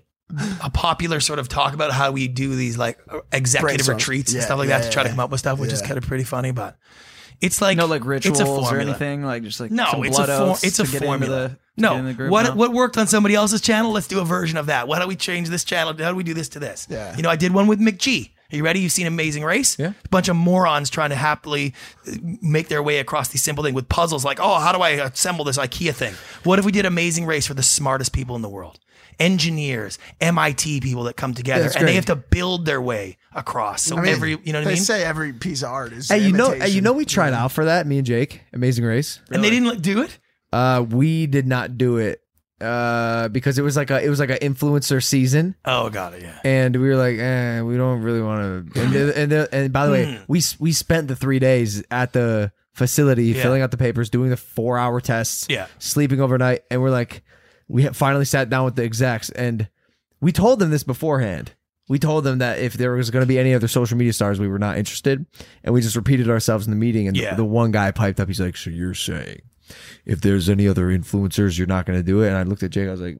a 0.63 0.69
popular 0.69 1.19
sort 1.19 1.39
of 1.39 1.47
talk 1.47 1.73
about 1.73 1.91
how 1.91 2.11
we 2.11 2.27
do 2.27 2.55
these 2.55 2.77
like 2.77 2.99
executive 3.31 3.87
retreats 3.87 4.33
and 4.33 4.43
stuff 4.43 4.59
like 4.59 4.69
yeah, 4.69 4.79
that 4.79 4.85
to 4.85 4.91
try 4.91 5.03
to 5.03 5.09
come 5.09 5.19
up 5.19 5.31
with 5.31 5.39
stuff, 5.39 5.59
which 5.59 5.71
is 5.73 5.81
kind 5.81 5.97
of 5.97 6.05
pretty 6.05 6.23
funny, 6.23 6.51
but. 6.51 6.77
It's 7.41 7.61
like 7.61 7.77
no 7.77 7.85
like 7.85 8.03
rituals 8.03 8.37
it's 8.37 8.49
a 8.49 8.75
or 8.75 8.79
anything 8.79 9.23
like 9.23 9.43
just 9.43 9.61
like 9.61 9.71
No, 9.71 9.85
some 9.91 10.03
it's 10.03 10.19
a 10.19 10.25
for, 10.25 10.57
it's 10.61 10.77
a 10.77 10.83
to 10.83 10.91
get 10.91 10.95
into 10.95 11.07
formula. 11.07 11.47
the- 11.47 11.57
no, 11.77 11.91
get 11.91 11.99
in 11.99 12.05
the 12.07 12.13
group, 12.13 12.31
what 12.31 12.43
no? 12.43 12.55
what 12.55 12.73
worked 12.73 12.97
on 12.97 13.07
somebody 13.07 13.33
else's 13.33 13.61
channel? 13.61 13.93
Let's 13.93 14.07
do 14.09 14.19
a 14.19 14.25
version 14.25 14.57
of 14.57 14.65
that. 14.65 14.89
Why 14.89 14.99
don't 14.99 15.07
we 15.07 15.15
change 15.15 15.47
this 15.47 15.63
channel? 15.63 15.93
How 15.97 16.09
do 16.09 16.17
we 16.17 16.23
do 16.23 16.33
this 16.33 16.49
to 16.49 16.59
this? 16.59 16.85
Yeah. 16.89 17.15
You 17.15 17.23
know, 17.23 17.29
I 17.29 17.37
did 17.37 17.53
one 17.53 17.67
with 17.67 17.79
McG. 17.79 18.31
Are 18.51 18.55
you 18.57 18.63
ready? 18.65 18.79
You've 18.79 18.91
seen 18.91 19.07
Amazing 19.07 19.43
Race? 19.43 19.77
Yeah. 19.79 19.93
A 20.03 20.09
bunch 20.09 20.27
of 20.27 20.35
morons 20.35 20.89
trying 20.89 21.11
to 21.11 21.15
happily 21.15 21.73
uh, 22.07 22.15
make 22.41 22.67
their 22.67 22.81
way 22.83 22.97
across 22.97 23.29
these 23.29 23.43
simple 23.43 23.63
things 23.63 23.75
with 23.75 23.87
puzzles 23.87 24.25
like, 24.25 24.39
oh, 24.41 24.59
how 24.59 24.73
do 24.73 24.79
I 24.79 24.89
assemble 24.89 25.45
this 25.45 25.57
IKEA 25.57 25.93
thing? 25.93 26.15
What 26.43 26.57
if 26.59 26.65
we 26.65 26.71
did 26.71 26.85
Amazing 26.85 27.25
Race 27.25 27.45
for 27.47 27.53
the 27.53 27.63
smartest 27.63 28.11
people 28.11 28.35
in 28.35 28.41
the 28.41 28.49
world? 28.49 28.79
Engineers, 29.19 29.99
MIT 30.21 30.79
people 30.81 31.03
that 31.03 31.15
come 31.17 31.33
together 31.33 31.63
that's 31.63 31.75
and 31.75 31.87
they 31.87 31.93
have 31.95 32.05
to 32.05 32.15
build 32.15 32.65
their 32.65 32.81
way 32.81 33.17
across. 33.33 33.83
So 33.83 33.97
I 33.97 34.01
mean, 34.01 34.11
every, 34.13 34.31
you 34.43 34.53
know 34.53 34.59
what 34.59 34.65
they 34.65 34.71
I 34.71 34.73
mean? 34.75 34.83
say 34.83 35.03
every 35.03 35.33
piece 35.33 35.61
of 35.61 35.69
art 35.71 35.91
is. 35.93 36.07
Hey, 36.09 36.19
you 36.19 36.31
know, 36.31 36.51
hey, 36.51 36.69
you 36.69 36.81
know, 36.81 36.93
we 36.93 37.05
tried 37.05 37.33
out 37.33 37.51
for 37.51 37.65
that. 37.65 37.85
Me 37.85 37.97
and 37.97 38.07
Jake, 38.07 38.41
Amazing 38.53 38.85
Race. 38.85 39.19
and 39.31 39.43
they 39.43 39.49
didn't 39.49 39.67
like, 39.67 39.81
do 39.81 40.01
it? 40.01 40.17
Uh, 40.53 40.85
we 40.89 41.27
did 41.27 41.45
not 41.47 41.77
do 41.77 41.97
it 41.97 42.21
uh, 42.61 43.27
because 43.29 43.57
it 43.59 43.61
was 43.61 43.75
like 43.77 43.89
a 43.91 44.03
it 44.03 44.09
was 44.09 44.19
like 44.19 44.29
an 44.29 44.37
influencer 44.39 45.03
season, 45.03 45.55
Oh, 45.65 45.89
got 45.89 46.13
it. 46.13 46.23
Yeah. 46.23 46.39
and 46.43 46.75
we 46.75 46.87
were 46.89 46.95
like, 46.95 47.17
eh, 47.19 47.61
we 47.61 47.77
don't 47.77 48.01
really 48.01 48.21
want 48.21 48.73
to. 48.73 48.81
And 48.81 48.93
the, 48.93 49.17
and, 49.19 49.31
the, 49.31 49.49
and 49.51 49.71
by 49.73 49.85
the 49.85 49.91
way, 49.91 50.19
we 50.27 50.41
we 50.59 50.71
spent 50.71 51.07
the 51.07 51.15
three 51.15 51.39
days 51.39 51.83
at 51.91 52.13
the 52.13 52.51
facility 52.73 53.31
Hmm. 53.31 53.37
Yeah. 53.37 53.43
filling 53.43 53.61
out 53.61 53.71
the 53.71 53.77
papers, 53.77 54.09
doing 54.09 54.29
the 54.29 54.37
four 54.37 54.77
hour 54.77 55.01
tests, 55.01 55.45
Yeah. 55.49 55.67
sleeping 55.79 56.19
overnight, 56.21 56.63
and 56.71 56.81
we're 56.81 56.89
like, 56.91 57.23
we 57.69 57.85
finally 57.87 58.25
sat 58.25 58.49
down 58.49 58.65
with 58.65 58.75
the 58.75 58.83
execs, 58.83 59.29
and 59.29 59.69
we 60.19 60.31
told 60.33 60.59
them 60.59 60.69
this 60.71 60.83
beforehand. 60.83 61.53
We 61.87 61.97
told 61.97 62.23
them 62.25 62.39
that 62.39 62.59
if 62.59 62.73
there 62.73 62.91
was 62.91 63.09
going 63.09 63.23
to 63.23 63.27
be 63.27 63.39
any 63.39 63.53
other 63.53 63.67
social 63.69 63.97
media 63.97 64.11
stars, 64.13 64.39
we 64.39 64.47
were 64.49 64.59
not 64.59 64.77
interested, 64.77 65.25
and 65.63 65.73
we 65.73 65.81
just 65.81 65.95
repeated 65.95 66.29
ourselves 66.29 66.67
in 66.67 66.71
the 66.71 66.77
meeting. 66.77 67.07
And 67.07 67.15
the- 67.15 67.21
Yeah. 67.21 67.35
the, 67.35 67.45
one 67.45 67.71
guy 67.71 67.91
piped 67.91 68.19
up, 68.19 68.27
he's 68.27 68.39
like, 68.41 68.57
"So 68.57 68.69
you're 68.69 68.93
saying 68.93 69.41
if 70.05 70.19
there's 70.21 70.49
any 70.49 70.67
other 70.67 70.87
influencers, 70.89 71.57
you're 71.57 71.65
not 71.67 71.85
going 71.85 71.97
to 71.97 72.03
do 72.03 72.21
it?" 72.21 72.27
And 72.27 72.37
I 72.37 72.43
looked 72.43 72.61
at 72.63 72.71
Jake, 72.71 72.87
I 72.87 72.91
was 72.91 73.01
like, 73.01 73.17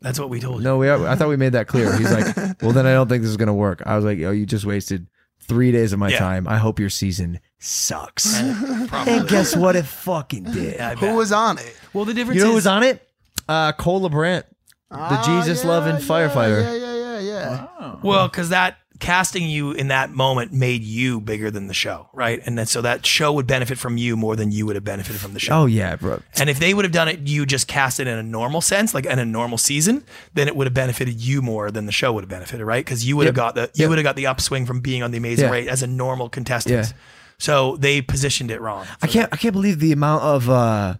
That's 0.00 0.18
what 0.18 0.30
we 0.30 0.40
told 0.40 0.58
you. 0.58 0.64
"No, 0.64 0.78
we 0.78 0.90
I 0.90 1.14
thought 1.14 1.28
we 1.28 1.36
made 1.36 1.52
that 1.52 1.66
clear." 1.68 1.94
He's 1.96 2.10
like, 2.10 2.34
"Well, 2.62 2.72
then 2.72 2.86
I 2.86 2.92
don't 2.94 3.08
think 3.08 3.22
this 3.22 3.30
is 3.30 3.36
going 3.36 3.46
to 3.48 3.52
work." 3.52 3.82
I 3.86 3.94
was 3.96 4.04
like, 4.04 4.18
"Oh, 4.22 4.30
you 4.30 4.46
just 4.46 4.64
wasted." 4.64 5.06
Three 5.42 5.72
days 5.72 5.92
of 5.92 5.98
my 5.98 6.10
Yeah. 6.10 6.18
time. 6.20 6.46
I 6.46 6.58
hope 6.58 6.78
your 6.78 6.90
season 6.90 7.40
sucks. 7.58 8.38
And 8.40 9.28
guess 9.28 9.56
what? 9.56 9.74
It 9.74 9.84
fucking 9.84 10.44
did. 10.44 10.78
Who 10.98 11.14
was 11.16 11.32
on 11.32 11.58
it? 11.58 11.76
well, 11.92 12.04
the 12.04 12.14
difference 12.14 12.36
You 12.38 12.44
know 12.44 12.50
who 12.52 12.56
is 12.58 12.64
was 12.64 12.66
on 12.68 12.82
it? 12.84 13.06
Uh, 13.48 13.72
Cole 13.72 14.08
LaBrant, 14.08 14.44
the 14.90 14.96
Ah, 14.96 15.22
Jesus 15.26 15.64
yeah, 15.64 15.70
loving 15.70 15.94
yeah, 15.96 16.00
firefighter. 16.00 16.62
Yeah, 16.62 16.74
yeah, 16.74 17.18
yeah, 17.20 17.66
yeah. 17.80 17.96
Well, 18.02 18.28
because 18.28 18.48
that 18.50 18.76
casting 19.00 19.48
you 19.48 19.72
in 19.72 19.88
that 19.88 20.10
moment 20.10 20.52
made 20.52 20.82
you 20.82 21.20
bigger 21.22 21.50
than 21.50 21.68
the 21.68 21.74
show, 21.74 22.08
right? 22.12 22.40
And 22.44 22.58
then 22.58 22.66
so 22.66 22.82
that 22.82 23.06
show 23.06 23.32
would 23.32 23.46
benefit 23.46 23.78
from 23.78 23.96
you 23.96 24.14
more 24.14 24.36
than 24.36 24.52
you 24.52 24.66
would 24.66 24.76
have 24.76 24.84
benefited 24.84 25.20
from 25.22 25.32
the 25.32 25.40
show. 25.40 25.62
Oh 25.62 25.66
yeah, 25.66 25.96
bro. 25.96 26.20
And 26.36 26.50
if 26.50 26.58
they 26.60 26.74
would 26.74 26.84
have 26.84 26.92
done 26.92 27.08
it, 27.08 27.20
you 27.26 27.46
just 27.46 27.66
cast 27.66 27.98
it 27.98 28.06
in 28.06 28.18
a 28.18 28.22
normal 28.22 28.60
sense, 28.60 28.92
like 28.94 29.06
in 29.06 29.18
a 29.18 29.24
normal 29.24 29.56
season, 29.58 30.04
then 30.34 30.48
it 30.48 30.54
would 30.54 30.66
have 30.66 30.74
benefited 30.74 31.18
you 31.20 31.40
more 31.40 31.70
than 31.70 31.86
the 31.86 31.92
show 31.92 32.12
would 32.12 32.24
have 32.24 32.28
benefited, 32.28 32.64
right? 32.66 32.84
Because 32.84 33.06
you 33.06 33.16
would 33.16 33.24
have 33.26 33.34
got 33.34 33.54
the 33.54 33.62
you 33.74 33.84
Yep. 33.84 33.88
would 33.88 33.98
have 33.98 34.04
got 34.04 34.16
the 34.16 34.26
upswing 34.26 34.66
from 34.66 34.80
being 34.80 35.02
on 35.02 35.12
the 35.12 35.18
Amazing 35.18 35.46
Yeah. 35.46 35.50
Race 35.52 35.68
as 35.68 35.82
a 35.82 35.86
normal 35.86 36.28
contestant. 36.28 36.74
Yeah. 36.86 36.92
So 37.38 37.78
they 37.78 38.02
positioned 38.02 38.50
it 38.50 38.60
wrong. 38.60 38.86
I 39.02 39.06
can't 39.06 39.32
I 39.32 39.36
can't 39.36 39.54
believe 39.54 39.80
the 39.80 39.92
amount 39.92 40.22
of 40.24 40.50
uh 40.50 40.94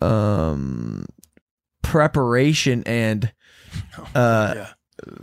um 0.00 1.04
preparation 1.90 2.82
and 2.86 3.32
uh, 4.14 4.66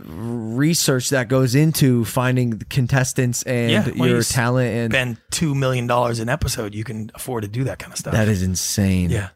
research 0.04 1.10
that 1.10 1.28
goes 1.28 1.54
into 1.54 2.04
finding 2.04 2.50
the 2.58 2.64
contestants 2.64 3.42
and 3.44 3.70
Yeah, 3.70 3.88
well, 3.96 4.08
your 4.08 4.18
you 4.18 4.22
talent 4.24 4.74
and 4.74 4.92
spend 4.92 5.16
two 5.30 5.54
million 5.54 5.86
dollars 5.86 6.18
an 6.20 6.28
episode, 6.28 6.74
you 6.74 6.84
can 6.84 7.10
afford 7.14 7.42
to 7.42 7.48
do 7.48 7.64
that 7.64 7.78
kind 7.78 7.92
of 7.92 7.98
stuff. 7.98 8.12
that 8.12 8.28
is 8.28 8.42
insane. 8.42 9.10
Yeah. 9.10 9.30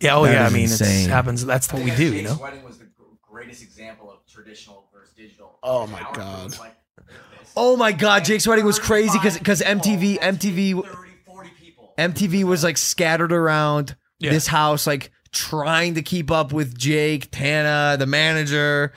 Yeah. 0.00 0.16
Oh 0.16 0.24
That 0.24 0.32
yeah. 0.34 0.46
I 0.46 0.50
mean, 0.50 0.68
it 0.70 1.08
happens. 1.08 1.44
That's 1.44 1.72
what 1.72 1.82
we 1.82 1.90
do. 1.92 2.12
You 2.14 2.22
know. 2.22 2.38
Wedding 2.40 2.62
was 2.64 2.78
the 2.78 2.86
greatest 3.22 3.62
example 3.62 4.10
of 4.10 4.18
traditional 4.30 4.88
versus 4.94 5.14
digital. 5.16 5.58
Oh 5.62 5.86
my 5.86 6.00
Now 6.00 6.12
God. 6.12 6.58
like 6.58 6.72
Oh 7.58 7.74
my 7.76 7.92
god, 7.92 8.24
Jake's 8.26 8.46
wedding 8.46 8.66
was 8.66 8.78
crazy 8.78 9.16
because 9.18 9.38
because 9.38 9.62
MTV 9.62 10.18
MTV 10.18 10.84
MTV 11.98 12.44
was 12.44 12.62
like 12.62 12.76
scattered 12.76 13.32
around 13.32 13.96
Yeah. 14.18 14.30
this 14.30 14.46
house, 14.46 14.86
like 14.86 15.10
trying 15.36 15.94
to 15.94 16.02
keep 16.02 16.30
up 16.30 16.52
with 16.52 16.76
Jake, 16.78 17.30
Tana, 17.30 17.96
the 17.98 18.06
manager. 18.06 18.92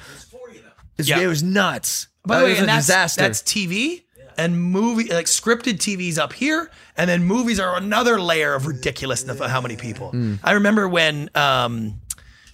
It's- 0.97 1.07
Yeah. 1.07 1.19
It 1.19 1.27
was 1.27 1.41
nuts. 1.43 2.07
By 2.25 2.35
Uh, 2.35 2.39
the 2.39 2.43
way, 2.45 2.49
was 2.51 2.59
and 2.59 2.63
a 2.69 2.73
that's, 2.73 2.85
disaster. 2.87 3.21
that's 3.21 3.41
TV 3.41 4.03
and 4.37 4.61
movie, 4.61 5.09
like 5.13 5.25
scripted 5.27 5.79
TVs 5.79 6.17
up 6.17 6.33
here, 6.33 6.69
and 6.97 7.09
then 7.09 7.23
movies 7.23 7.59
are 7.59 7.75
another 7.77 8.19
layer 8.21 8.53
of 8.53 8.67
ridiculousness 8.67 9.39
of 9.39 9.49
how 9.49 9.61
many 9.61 9.75
people. 9.77 10.11
Mm. 10.13 10.39
I 10.43 10.51
remember 10.53 10.87
when 10.87 11.29
um, 11.35 12.01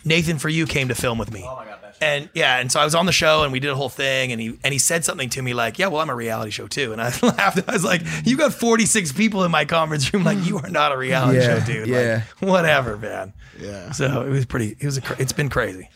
Nathan 0.06 0.38
for 0.38 0.50
you 0.50 0.66
came 0.66 0.88
to 0.88 0.96
film 0.96 1.18
with 1.18 1.32
me. 1.34 1.44
Oh 1.46 1.56
my 1.56 1.66
god, 1.66 1.80
and 2.02 2.30
yeah, 2.34 2.58
and 2.60 2.72
so 2.72 2.80
I 2.80 2.86
was 2.86 2.94
on 2.94 3.06
the 3.06 3.12
show 3.12 3.44
and 3.44 3.52
we 3.52 3.60
did 3.60 3.72
a 3.72 3.76
whole 3.76 3.90
thing, 3.90 4.32
and 4.32 4.40
he 4.40 4.58
and 4.64 4.72
he 4.74 4.78
said 4.80 5.04
something 5.06 5.30
to 5.32 5.42
me 5.42 5.54
like, 5.54 5.80
"Yeah, 5.80 5.88
well, 5.88 6.02
I'm 6.02 6.10
a 6.10 6.16
reality 6.16 6.52
show 6.52 6.68
too," 6.68 6.92
and 6.92 7.02
I 7.02 7.06
laughed. 7.24 7.60
I 7.68 7.74
was 7.74 7.84
like, 7.84 8.02
"You 8.26 8.38
got 8.38 8.54
46 8.54 9.12
people 9.14 9.44
in 9.44 9.52
my 9.52 9.66
conference 9.66 10.14
room, 10.14 10.24
like 10.24 10.46
you 10.46 10.58
are 10.60 10.70
not 10.70 10.92
a 10.92 10.98
reality 10.98 11.40
Yeah, 11.40 11.60
show, 11.60 11.66
dude. 11.66 11.88
yeah. 11.88 12.24
Like, 12.42 12.50
whatever, 12.50 12.98
man." 12.98 13.34
Yeah. 13.60 13.92
So 13.92 14.22
it 14.24 14.30
was 14.30 14.46
pretty. 14.46 14.76
It 14.80 14.86
was. 14.86 14.98
A, 14.98 15.02
cra- 15.02 15.16
it's 15.20 15.34
been 15.34 15.50
crazy. 15.50 15.90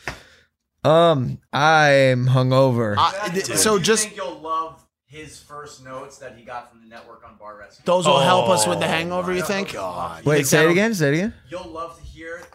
Um, 0.82 1.38
I'm 1.52 2.26
hungover. 2.26 2.94
I- 2.98 3.28
th- 3.28 3.44
so 3.58 3.74
you 3.76 3.82
just 3.82 4.04
think 4.04 4.16
you'll 4.16 4.40
love 4.40 4.82
his 5.04 5.38
first 5.40 5.84
notes 5.84 6.18
that 6.18 6.36
he 6.38 6.44
got 6.44 6.70
from 6.70 6.80
the 6.80 6.86
network 6.88 7.22
on 7.28 7.36
Bar 7.36 7.58
Rescue. 7.58 7.82
those 7.84 8.06
will 8.06 8.20
help 8.20 8.48
us 8.48 8.66
with 8.66 8.78
the 8.78 8.86
Oh 8.86 8.88
hangover. 8.88 9.34
You 9.34 9.42
think? 9.42 9.72
God. 9.74 10.24
Wait, 10.24 10.46
say 10.46 10.64
it 10.64 10.70
again. 10.70 10.94
Say 10.94 11.08
it 11.08 11.14
again. 11.14 11.34
You'll 11.50 11.68
love 11.68 11.98
to 11.98 12.02
hear 12.04 12.38
the 12.38 12.44
first. 12.44 12.49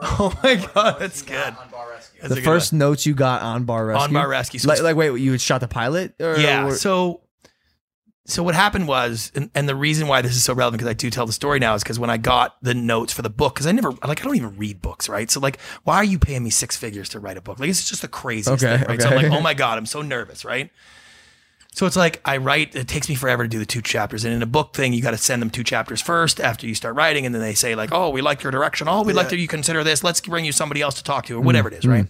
Oh 0.00 0.38
my 0.42 0.56
god, 0.74 0.98
that's 1.00 1.22
good. 1.22 1.36
On 1.36 1.68
Bar 1.70 1.90
Rescue. 1.90 2.20
That's 2.20 2.34
the 2.34 2.40
a 2.40 2.42
good 2.42 2.44
first 2.44 2.72
notes 2.72 3.06
you 3.06 3.14
got 3.14 3.42
on 3.42 3.64
Bar 3.64 3.86
Rescue. 3.86 4.04
On 4.04 4.12
Bar 4.12 4.28
Rescue. 4.28 4.60
So 4.60 4.68
like, 4.68 4.82
like, 4.82 4.96
wait, 4.96 5.18
you 5.20 5.32
had 5.32 5.40
shot 5.40 5.60
the 5.60 5.68
pilot? 5.68 6.14
Or, 6.20 6.36
Yeah. 6.36 6.66
or- 6.66 6.74
So, 6.74 7.22
so 8.26 8.42
what 8.42 8.54
happened 8.54 8.88
was, 8.88 9.30
and, 9.34 9.50
and 9.54 9.68
the 9.68 9.74
reason 9.76 10.08
why 10.08 10.20
this 10.20 10.32
is 10.36 10.42
so 10.44 10.52
relevant 10.52 10.80
because 10.80 10.90
I 10.90 10.94
do 10.94 11.08
tell 11.10 11.26
the 11.26 11.32
story 11.32 11.60
now 11.60 11.74
is 11.76 11.82
because 11.82 11.98
when 11.98 12.10
I 12.10 12.16
got 12.16 12.56
the 12.60 12.74
notes 12.74 13.12
for 13.12 13.22
the 13.22 13.30
book, 13.30 13.54
because 13.54 13.66
I 13.66 13.72
never 13.72 13.92
like 14.04 14.20
I 14.20 14.24
don't 14.24 14.36
even 14.36 14.56
read 14.58 14.82
books, 14.82 15.08
right? 15.08 15.30
So 15.30 15.40
like, 15.40 15.58
why 15.84 15.96
are 15.96 16.04
you 16.04 16.18
paying 16.18 16.42
me 16.44 16.50
six 16.50 16.76
figures 16.76 17.08
to 17.10 17.20
write 17.20 17.36
a 17.36 17.40
book? 17.40 17.58
Like 17.60 17.68
it's 17.70 17.88
just 17.88 18.02
the 18.02 18.08
craziest 18.08 18.62
Okay, 18.64 18.78
thing, 18.78 18.88
right? 18.88 19.00
So 19.00 19.08
I'm 19.08 19.16
like, 19.22 19.32
oh 19.32 19.40
my 19.40 19.54
god, 19.54 19.78
I'm 19.78 19.86
so 19.86 20.02
nervous, 20.02 20.44
right? 20.44 20.70
So 21.76 21.84
it's 21.84 21.94
like 21.94 22.22
I 22.24 22.38
write. 22.38 22.74
It 22.74 22.88
takes 22.88 23.06
me 23.06 23.14
forever 23.14 23.42
to 23.42 23.48
do 23.48 23.58
the 23.58 23.66
two 23.66 23.82
chapters, 23.82 24.24
and 24.24 24.32
in 24.32 24.42
a 24.42 24.46
book 24.46 24.72
thing, 24.72 24.94
you 24.94 25.02
got 25.02 25.10
to 25.10 25.18
send 25.18 25.42
them 25.42 25.50
two 25.50 25.62
chapters 25.62 26.00
first 26.00 26.40
after 26.40 26.66
you 26.66 26.74
start 26.74 26.94
writing, 26.94 27.26
and 27.26 27.34
then 27.34 27.42
they 27.42 27.52
say 27.52 27.74
like, 27.74 27.90
"Oh, 27.92 28.08
we 28.08 28.22
like 28.22 28.42
your 28.42 28.50
direction. 28.50 28.88
Oh, 28.88 29.02
we'd 29.02 29.12
like 29.12 29.28
to 29.28 29.36
you 29.36 29.46
consider 29.46 29.84
this. 29.84 30.02
Let's 30.02 30.22
bring 30.22 30.46
you 30.46 30.52
somebody 30.52 30.80
else 30.80 30.94
to 30.94 31.04
talk 31.04 31.26
to, 31.26 31.36
or 31.36 31.42
whatever 31.42 31.68
it 31.68 31.74
is, 31.74 31.86
right?" 31.86 32.06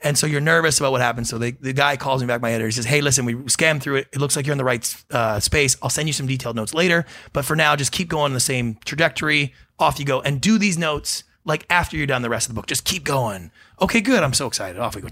And 0.00 0.18
so 0.18 0.26
you're 0.26 0.40
nervous 0.40 0.80
about 0.80 0.90
what 0.90 1.00
happens. 1.00 1.28
So 1.28 1.38
they, 1.38 1.52
the 1.52 1.72
guy 1.72 1.96
calls 1.96 2.22
me 2.22 2.26
back, 2.26 2.40
my 2.40 2.50
editor. 2.50 2.66
He 2.66 2.72
says, 2.72 2.84
Hey, 2.84 3.00
listen, 3.00 3.24
we 3.24 3.34
scammed 3.34 3.82
through 3.82 3.96
it. 3.96 4.08
It 4.12 4.20
looks 4.20 4.36
like 4.36 4.46
you're 4.46 4.52
in 4.52 4.58
the 4.58 4.64
right 4.64 5.04
uh, 5.10 5.40
space. 5.40 5.76
I'll 5.82 5.90
send 5.90 6.08
you 6.08 6.12
some 6.12 6.28
detailed 6.28 6.54
notes 6.54 6.72
later. 6.72 7.04
But 7.32 7.44
for 7.44 7.56
now, 7.56 7.74
just 7.74 7.90
keep 7.90 8.08
going 8.08 8.30
in 8.30 8.34
the 8.34 8.38
same 8.38 8.78
trajectory. 8.84 9.54
Off 9.80 9.98
you 9.98 10.04
go. 10.04 10.20
And 10.20 10.40
do 10.40 10.56
these 10.56 10.78
notes 10.78 11.24
like 11.44 11.66
after 11.68 11.96
you're 11.96 12.06
done 12.06 12.22
the 12.22 12.30
rest 12.30 12.48
of 12.48 12.54
the 12.54 12.60
book. 12.60 12.66
Just 12.66 12.84
keep 12.84 13.02
going. 13.02 13.50
Okay, 13.82 14.00
good. 14.00 14.22
I'm 14.22 14.34
so 14.34 14.46
excited. 14.46 14.78
Off 14.78 14.94
we 14.94 15.02
go. 15.02 15.08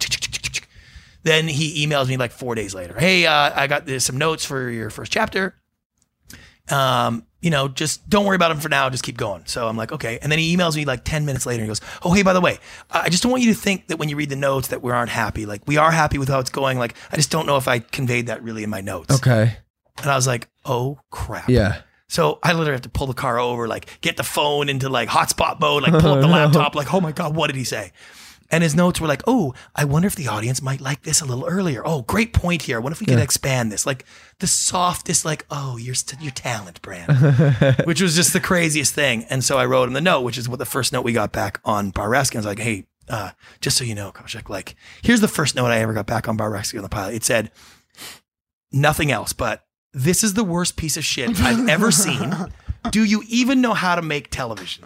Then 1.27 1.48
he 1.48 1.86
emails 1.86 2.09
me 2.09 2.16
like 2.16 2.31
four 2.31 2.55
days 2.55 2.74
later. 2.74 2.98
Hey, 2.98 3.27
uh, 3.27 3.53
I 3.55 3.66
got 3.66 3.85
this, 3.85 4.05
some 4.05 4.16
notes 4.16 4.44
for 4.44 4.70
your 4.70 4.90
first 4.90 5.12
chapter 5.12 5.55
um, 6.69 7.27
you 7.40 7.51
know, 7.51 7.69
just 7.69 8.09
don't 8.09 8.24
worry 8.24 8.36
about 8.36 8.48
them 8.48 8.59
for 8.59 8.69
now. 8.69 8.90
Just 8.90 9.05
keep 9.05 9.16
going. 9.16 9.44
So 9.47 9.69
I'm 9.69 9.77
like, 9.77 9.93
okay. 9.93 10.19
And 10.20 10.32
then 10.32 10.39
he 10.39 10.57
emails 10.57 10.74
me 10.74 10.85
like 10.85 11.05
10 11.05 11.24
minutes 11.24 11.47
later 11.47 11.62
and 11.62 11.66
he 11.66 11.69
goes, 11.69 11.81
oh, 12.03 12.12
hey, 12.12 12.23
by 12.23 12.32
the 12.32 12.40
way, 12.40 12.59
I 12.90 13.09
just 13.09 13.23
don't 13.23 13.31
want 13.31 13.44
you 13.44 13.55
to 13.55 13.59
think 13.59 13.89
that 13.89 13.98
when 13.98 14.09
you 14.09 14.16
read 14.16 14.31
the 14.31 14.36
notes 14.36 14.69
that 14.69 14.82
we 14.82 14.90
aren't 14.90 15.11
happy. 15.11 15.47
Like 15.47 15.62
we 15.66 15.77
are 15.77 15.90
happy 15.90 16.19
with 16.19 16.28
how 16.28 16.40
it's 16.40 16.51
going. 16.51 16.78
Like 16.78 16.97
I 17.12 17.16
just 17.16 17.31
don't 17.31 17.47
know 17.47 17.57
if 17.57 17.69
I 17.69 17.78
conveyed 17.78 18.27
that 18.27 18.43
really 18.43 18.65
in 18.65 18.70
my 18.70 18.81
notes. 18.81 19.15
okay. 19.15 19.59
And 19.98 20.11
I 20.11 20.16
was 20.16 20.27
like, 20.27 20.48
oh 20.65 20.98
crap. 21.11 21.48
Yeah. 21.48 21.82
So 22.09 22.39
I 22.43 22.53
literally 22.53 22.73
have 22.73 22.82
to 22.82 22.89
pull 22.89 23.07
the 23.07 23.15
car 23.15 23.39
over, 23.39 23.66
like 23.66 24.01
get 24.01 24.16
the 24.16 24.23
phone 24.23 24.69
into 24.69 24.89
like 24.89 25.09
hotspot 25.09 25.59
mode, 25.59 25.82
like 25.82 25.93
pull 26.01 26.12
up 26.12 26.20
the 26.20 26.27
laptop, 26.28 26.74
like, 26.74 26.93
oh 26.93 27.01
my 27.01 27.12
God, 27.12 27.35
what 27.35 27.48
did 27.48 27.57
he 27.57 27.65
say? 27.65 27.93
And 28.51 28.62
his 28.62 28.74
notes 28.74 29.01
were 29.01 29.09
like, 29.09 29.23
oh, 29.27 29.55
I 29.74 29.85
wonder 29.85 30.06
if 30.06 30.14
the 30.14 30.28
audience 30.28 30.62
might 30.62 30.81
like 30.81 31.02
this 31.02 31.20
a 31.20 31.24
little 31.24 31.47
earlier. 31.47 31.82
Oh, 31.85 32.02
great 32.02 32.32
point 32.32 32.62
here. 32.62 32.81
What 32.81 32.93
if 32.93 33.01
we 33.01 33.06
could 33.06 33.18
Yeah. 33.18 33.24
expand 33.24 33.73
this? 33.73 33.85
Like 33.86 34.05
the 34.39 34.47
softest, 34.47 35.24
like, 35.24 35.47
oh, 35.51 35.77
your, 35.77 35.94
your 36.20 36.31
talent 36.32 36.81
brand, 36.82 37.10
which 37.85 38.01
was 38.01 38.14
just 38.14 38.32
the 38.32 38.40
craziest 38.40 38.94
thing. 38.94 39.24
And 39.24 39.43
so 39.43 39.59
I 39.59 39.66
wrote 39.66 39.89
him 39.89 39.94
the 39.94 40.01
note, 40.01 40.20
which 40.23 40.39
is 40.39 40.48
what 40.48 40.59
the 40.59 40.64
first 40.64 40.93
note 40.93 41.02
we 41.05 41.12
got 41.12 41.32
back 41.32 41.60
on 41.64 41.90
Bar 41.90 42.09
Rescue. 42.09 42.39
I 42.39 42.40
was 42.40 42.47
like, 42.47 42.59
hey, 42.60 42.86
uh, 43.09 43.31
just 43.60 43.77
so 43.77 43.85
you 43.85 43.94
know, 43.94 44.10
Koshek, 44.12 44.48
like, 44.48 44.77
here's 45.02 45.20
the 45.20 45.28
first 45.28 45.55
note 45.55 45.66
I 45.66 45.78
ever 45.78 45.93
got 45.93 46.06
back 46.06 46.28
on 46.28 46.36
Bar 46.36 46.51
Rescue 46.51 46.78
on 46.78 46.82
the 46.82 46.89
pilot. 46.89 47.14
It 47.14 47.24
said, 47.24 47.51
nothing 48.73 49.10
else, 49.10 49.32
but 49.32 49.64
this 49.93 50.23
is 50.23 50.35
the 50.35 50.44
worst 50.44 50.77
piece 50.77 50.97
of 50.97 51.05
shit 51.05 51.40
I've 51.40 51.68
ever 51.68 51.90
seen. 51.90 52.32
Do 52.90 53.05
you 53.05 53.23
even 53.28 53.60
know 53.60 53.74
how 53.74 53.94
to 53.97 54.02
make 54.02 54.31
television? 54.31 54.85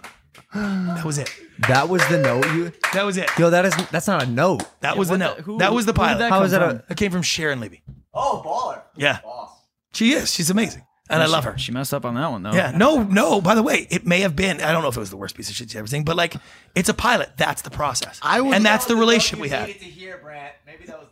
That 0.53 1.05
was 1.05 1.17
it. 1.17 1.31
That 1.67 1.87
was 1.89 2.05
the 2.07 2.17
note 2.17 2.45
you. 2.53 2.71
That 2.93 3.05
was 3.05 3.17
it. 3.17 3.29
Yo, 3.37 3.49
that 3.49 3.65
is 3.65 3.73
that's 3.91 4.07
not 4.07 4.23
a 4.23 4.25
note. 4.25 4.63
That 4.81 4.97
was 4.97 5.07
the 5.07 5.13
what 5.13 5.19
note. 5.19 5.37
the- 5.37 5.43
who- 5.43 5.57
that 5.59 5.73
was 5.73 5.85
the 5.85 5.91
who 5.93 5.97
did 5.97 6.01
pilot. 6.01 6.19
that 6.19 6.29
How 6.31 6.37
come 6.37 6.45
is 6.45 6.51
that 6.51 6.61
from? 6.67 6.77
a- 6.77 6.91
It 6.91 6.97
came 6.97 7.11
from 7.11 7.21
Sharon 7.21 7.59
Levy. 7.59 7.81
Oh, 8.13 8.41
baller. 8.45 8.81
Yeah. 8.97 9.19
Boss. 9.23 9.51
She 9.93 10.11
is. 10.13 10.33
She's 10.33 10.49
amazing. 10.49 10.85
And 11.09 11.21
I 11.21 11.25
love 11.25 11.43
her. 11.43 11.57
She 11.57 11.73
messed 11.73 11.93
up 11.93 12.05
on 12.05 12.15
that 12.15 12.31
one 12.31 12.41
though. 12.43 12.53
Yeah. 12.53 12.71
No, 12.71 13.03
no, 13.03 13.41
by 13.41 13.53
the 13.53 13.61
way, 13.63 13.85
it 13.89 14.05
may 14.07 14.21
have 14.21 14.33
been, 14.33 14.61
I 14.61 14.71
don't 14.71 14.81
know 14.81 14.87
if 14.87 14.95
it 14.95 14.99
was 15.01 15.09
the 15.09 15.17
worst 15.17 15.35
piece 15.35 15.49
of 15.49 15.55
shit 15.55 15.69
she's 15.69 15.75
ever 15.75 15.87
seen, 15.87 16.03
but 16.05 16.15
like, 16.15 16.35
it's 16.73 16.87
a 16.87 16.93
pilot. 16.93 17.31
That's 17.35 17.61
the 17.63 17.69
process. 17.69 18.17
I 18.21 18.39
would- 18.39 18.53
and 18.53 18.65
that's 18.65 18.85
the 18.85 18.93
That 18.93 18.99
was 18.99 19.01
relationship 19.01 19.39
we 19.41 19.49
you 19.49 19.53
had. 19.55 19.67
needed 19.67 19.79
to 19.81 19.85
hear, 19.85 20.19
Brant. 20.23 20.53
Maybe 20.65 20.85
that 20.85 20.97
was 20.99 21.09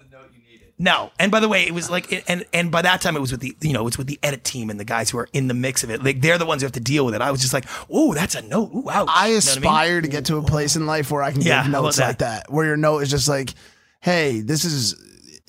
No, 0.81 1.11
and 1.19 1.29
by 1.29 1.41
the 1.41 1.49
way, 1.49 1.63
it 1.67 1.73
was 1.73 1.89
like, 1.89 2.23
and 2.29 2.45
and 2.53 2.71
by 2.71 2.81
that 2.81 3.01
time, 3.01 3.17
it 3.17 3.19
was 3.19 3.31
with 3.33 3.41
the 3.41 3.53
you 3.61 3.73
know, 3.73 3.85
it's 3.87 3.97
with 3.97 4.07
the 4.07 4.17
edit 4.23 4.45
team 4.45 4.69
and 4.69 4.79
the 4.79 4.85
guys 4.85 5.09
who 5.09 5.17
are 5.17 5.27
in 5.33 5.49
the 5.49 5.53
mix 5.53 5.83
of 5.83 5.89
it. 5.89 6.01
Like 6.01 6.21
they're 6.21 6.37
the 6.37 6.45
ones 6.45 6.61
who 6.61 6.65
have 6.67 6.71
to 6.71 6.79
deal 6.79 7.03
with 7.05 7.13
it. 7.15 7.21
I 7.21 7.31
was 7.31 7.41
just 7.41 7.53
like, 7.53 7.65
oh, 7.91 8.13
that's 8.13 8.33
a 8.33 8.41
note. 8.41 8.71
Ooh, 8.73 8.89
ouch. 8.89 9.09
I 9.11 9.27
You 9.27 9.31
know 9.31 9.35
what 9.35 9.37
aspire 9.57 9.99
to 10.01 10.07
get 10.07 10.25
to 10.27 10.37
a 10.37 10.41
place 10.41 10.77
in 10.77 10.85
life 10.85 11.11
where 11.11 11.21
I 11.21 11.33
can 11.33 11.41
Yeah, 11.41 11.63
give 11.63 11.71
notes 11.73 11.97
about 11.97 12.07
like 12.07 12.17
that, 12.19 12.49
where 12.51 12.65
your 12.65 12.77
note 12.77 12.99
is 12.99 13.09
just 13.09 13.27
like, 13.27 13.53
"Hey, 13.99 14.39
this 14.39 14.63
is 14.63 14.95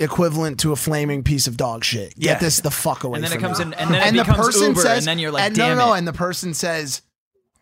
equivalent 0.01 0.59
to 0.61 0.73
a 0.73 0.77
flaming 0.77 1.23
piece 1.23 1.47
of 1.47 1.57
dog 1.57 1.85
shit. 1.85 2.15
Get 2.17 2.25
Yeah. 2.25 2.39
this 2.39 2.59
the 2.61 2.73
fuck 2.73 3.05
away." 3.05 3.19
And 3.19 3.25
then 3.25 3.33
it 3.33 3.41
comes 3.41 3.61
me." 3.61 3.67
in- 3.67 3.75
and 3.75 3.95
then 3.95 4.17
it 4.17 4.27
becomes 4.27 4.61
Uber, 4.61 4.85
and 4.85 5.05
then 5.05 5.21
you're 5.21 5.31
like, 5.31 5.45
and 5.45 5.57
no, 5.57 5.69
no, 5.69 5.75
no," 5.77 5.95
it. 5.95 5.99
and 5.99 6.09
the 6.09 6.13
person 6.13 6.55
says, 6.55 7.03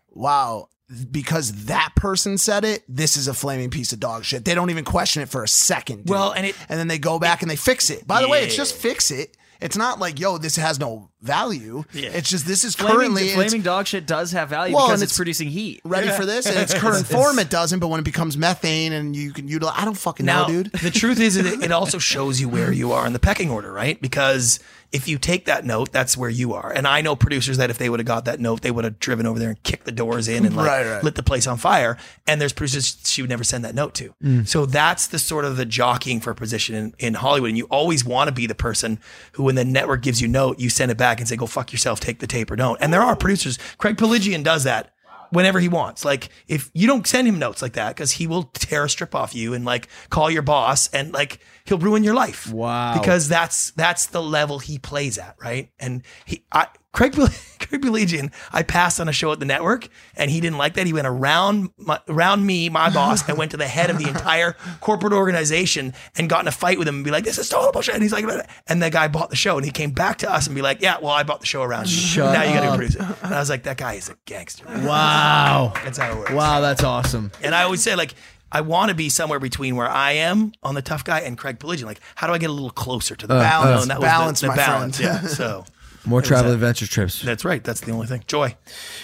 "Wow." 0.09 0.69
Because 1.11 1.67
that 1.67 1.93
person 1.97 2.39
said 2.39 2.65
it, 2.65 2.83
this 2.89 3.17
is 3.17 3.29
a 3.29 3.35
flaming 3.35 3.69
piece 3.71 3.93
of 3.93 4.01
dog 4.01 4.25
shit. 4.25 4.45
They 4.45 4.55
don't 4.55 4.71
even 4.71 4.85
question 4.85 5.23
it 5.23 5.29
for 5.29 5.43
a 5.43 5.49
second. 5.49 5.99
dude. 6.07 6.11
Well, 6.11 6.33
and 6.33 6.47
it- 6.47 6.57
and 6.69 6.79
then 6.79 6.89
they 6.89 6.99
go 6.99 7.19
back 7.19 7.43
and 7.43 7.51
they 7.51 7.57
fix 7.57 7.91
it. 7.91 8.07
By 8.07 8.23
the 8.23 8.29
way, 8.29 8.45
it's 8.45 8.57
just 8.57 8.75
fix 8.75 9.11
it. 9.11 9.37
It's 9.61 9.77
not 9.77 9.99
like, 9.99 10.21
yo, 10.21 10.39
this 10.39 10.55
has 10.55 10.79
no 10.79 11.11
value. 11.21 11.83
Yeah. 11.93 12.11
It's 12.13 12.31
just 12.31 12.47
this 12.47 12.63
is 12.63 12.77
Flaming, 12.77 12.97
currently 12.97 13.23
it's- 13.31 13.35
flaming 13.35 13.63
dog 13.63 13.89
shit 13.89 14.07
does 14.07 14.31
have 14.31 14.49
value 14.51 14.75
Well, 14.75 14.87
because 14.87 15.03
it's, 15.03 15.11
it's- 15.13 15.17
producing 15.19 15.49
heat. 15.49 15.81
ready 15.85 16.09
for 16.11 16.25
this, 16.25 16.47
and 16.47 16.57
its 16.57 16.73
current 16.79 17.07
form 17.09 17.39
it 17.41 17.51
doesn't. 17.51 17.81
But 17.81 17.89
when 17.89 17.99
it 17.99 18.05
becomes 18.05 18.39
methane 18.39 18.93
and 18.93 19.17
you 19.17 19.33
can 19.33 19.49
utilize, 19.49 19.75
I 19.77 19.85
don't 19.85 19.99
fucking 19.99 20.25
Now, 20.25 20.43
know, 20.47 20.63
dude. 20.63 20.73
the 20.73 20.93
truth 20.93 21.19
is, 21.21 21.37
it, 21.37 21.45
it 21.65 21.73
also 21.73 21.99
shows 21.99 22.41
you 22.41 22.49
where 22.49 22.73
you 22.73 22.93
are 22.93 23.05
in 23.05 23.13
the 23.13 23.19
pecking 23.19 23.51
order, 23.51 23.73
right? 23.73 24.01
Because 24.01 24.61
if 24.91 25.07
you 25.07 25.19
take 25.19 25.45
that 25.45 25.65
note, 25.67 25.93
that's 25.93 26.17
where 26.17 26.31
you 26.31 26.55
are. 26.55 26.73
And 26.73 26.87
I 26.87 27.03
know 27.03 27.15
producers 27.15 27.59
that 27.59 27.69
if 27.69 27.77
they 27.77 27.91
would 27.91 28.01
have 28.01 28.07
got 28.07 28.25
that 28.25 28.41
note, 28.41 28.63
they 28.63 28.71
would 28.71 28.85
have 28.85 28.99
driven 28.99 29.27
over 29.27 29.39
there 29.39 29.51
and 29.51 29.63
kicked 29.63 29.85
the 29.85 29.93
doors 29.93 30.29
in 30.29 30.47
and 30.47 30.57
like 30.57 30.67
Right, 30.67 30.87
right. 30.87 31.05
lit 31.05 31.15
the 31.15 31.23
place 31.23 31.47
on 31.47 31.59
fire. 31.59 31.99
And 32.27 32.41
there's 32.41 32.55
producers 32.55 32.99
she 33.05 33.21
would 33.21 33.29
never 33.29 33.45
send 33.45 33.65
that 33.65 33.75
note 33.75 33.95
to. 33.97 34.15
Mm. 34.25 34.49
So 34.49 34.65
that's 34.65 35.09
the 35.09 35.19
sort 35.19 35.45
of 35.45 35.57
the 35.59 35.67
jockeying 35.67 36.21
for 36.21 36.31
a 36.31 36.35
position 36.35 36.75
in, 36.75 36.95
in 36.99 37.15
Hollywood. 37.15 37.51
And 37.51 37.59
you 37.59 37.67
always 37.67 38.05
want 38.05 38.29
to 38.29 38.33
be 38.33 38.47
the 38.47 38.55
person 38.55 38.99
who, 39.33 39.43
when 39.45 39.57
the 39.57 39.65
network 39.65 40.03
gives 40.03 40.23
you 40.23 40.29
note, 40.29 40.59
you 40.59 40.71
send 40.71 40.91
it 40.91 40.97
back 40.97 41.19
and 41.19 41.29
say, 41.29 41.37
go 41.37 41.47
fuck 41.47 41.71
yourself, 41.71 42.01
take 42.01 42.21
the 42.21 42.27
tape 42.27 42.51
or 42.51 42.57
don't. 42.57 42.81
And 42.81 42.93
there 42.93 43.03
are 43.03 43.15
producers. 43.15 43.59
Craig 43.77 43.99
Piligian 43.99 44.43
does 44.43 44.65
that 44.65 44.95
whenever 45.31 45.61
he 45.61 45.69
wants. 45.69 46.05
Like 46.05 46.31
if 46.47 46.71
you 46.73 46.87
don't 46.87 47.07
send 47.07 47.29
him 47.29 47.39
notes 47.39 47.61
like 47.61 47.75
that, 47.75 47.95
because 47.95 48.13
he 48.13 48.27
will 48.27 48.45
tear 48.55 48.85
a 48.85 48.89
strip 48.89 49.15
off 49.15 49.35
you 49.35 49.53
and 49.53 49.65
like 49.65 49.89
call 50.09 50.31
your 50.31 50.41
boss 50.43 50.89
and 50.89 51.13
like 51.13 51.41
he'll 51.69 51.79
ruin 51.79 52.03
your 52.03 52.15
life. 52.15 52.51
Wow. 52.51 52.99
Because 52.99 53.29
that's 53.29 53.71
that's 53.73 54.07
the 54.07 54.23
level 54.23 54.59
he 54.59 54.79
plays 54.79 55.19
at, 55.19 55.37
right? 55.41 55.71
And 55.79 56.03
he 56.25 56.45
I 56.51 56.69
Craig 56.93 57.13
Craig 57.61 57.83
Piligian, 57.83 58.33
I 58.51 58.63
passed 58.63 58.99
on 58.99 59.09
a 59.09 59.13
show 59.13 59.31
at 59.31 59.39
the 59.39 59.45
network 59.45 59.89
and 60.17 60.31
he 60.31 60.41
didn't 60.41 60.57
like 60.57 60.75
that. 60.75 60.87
He 60.87 60.93
went 60.93 61.07
around 61.07 61.71
my, 61.77 62.01
around 62.09 62.45
me, 62.47 62.69
my 62.71 62.89
boss, 62.95 63.29
and 63.29 63.37
went 63.37 63.51
to 63.51 63.57
the 63.57 63.69
head 63.69 63.91
of 63.91 63.99
the 63.99 64.09
entire 64.09 64.57
corporate 64.81 65.13
organization 65.13 65.93
and 66.17 66.31
got 66.31 66.41
in 66.41 66.49
a 66.49 66.53
fight 66.53 66.79
with 66.79 66.89
him 66.89 66.97
and 66.97 67.05
be 67.05 67.11
like, 67.11 67.25
"This 67.25 67.39
is 67.39 67.49
total 67.49 67.71
bullshit." 67.73 67.95
And 67.95 68.03
he's 68.03 68.13
like, 68.13 68.25
and 68.67 68.83
the 68.83 68.91
guy 68.91 69.09
bought 69.09 69.31
the 69.31 69.37
show 69.37 69.57
and 69.57 69.65
he 69.65 69.71
came 69.71 69.91
back 69.91 70.19
to 70.19 70.33
us 70.33 70.47
and 70.47 70.57
be 70.57 70.63
like, 70.63 70.81
"Yeah, 70.81 70.99
well, 71.01 71.13
I 71.13 71.23
bought 71.23 71.41
the 71.41 71.47
show 71.47 71.63
around 71.63 71.89
you. 71.91 72.23
Now 72.23 72.43
you 72.43 72.55
got 72.55 72.71
to 72.71 72.77
produce 72.77 72.95
it." 72.95 73.03
And 73.23 73.35
I 73.35 73.39
was 73.39 73.51
like, 73.51 73.65
"That 73.65 73.77
guy 73.77 73.95
is 73.95 74.09
a 74.09 74.17
gangster." 74.25 74.65
Wow. 74.67 75.73
That's 75.85 75.99
how 75.99 76.13
it 76.13 76.17
works. 76.17 76.33
Wow, 76.33 76.61
that's 76.61 76.83
awesome. 76.83 77.31
And 77.43 77.55
I 77.55 77.63
always 77.63 77.83
say, 77.83 77.95
like, 77.95 78.15
I 78.51 78.61
want 78.63 78.89
to 78.89 78.95
be 78.95 79.09
somewhere 79.09 79.39
between 79.39 79.77
where 79.77 79.89
I 79.89 80.13
am 80.13 80.53
on 80.63 80.75
the 80.75 80.83
tough 80.83 81.05
guy 81.05 81.21
and 81.21 81.37
Craig 81.37 81.59
Piligian. 81.59 81.87
Like, 81.87 82.01
how 82.15 82.27
do 82.27 82.33
I 82.33 82.39
get 82.39 82.49
a 82.51 82.53
little 82.53 82.71
closer 82.71 83.15
to 83.17 83.27
the 83.27 83.35
Uh, 83.35 83.41
balance? 83.43 83.79
uh, 83.79 83.83
and 83.83 83.91
that 83.91 84.01
balance, 84.01 84.31
was 84.31 84.41
the, 84.43 84.47
the 84.47 84.51
my 84.53 84.57
balance. 84.57 84.97
friend. 85.01 85.21
Yeah. 85.23 85.29
So 85.29 85.65
More 86.07 86.23
travel 86.23 86.53
adventure 86.53 86.87
trips. 86.87 87.21
that's 87.21 87.45
right. 87.45 87.63
That's 87.63 87.81
the 87.83 87.93
only 87.93 88.07
thing. 88.07 88.25
Joy, 88.27 88.57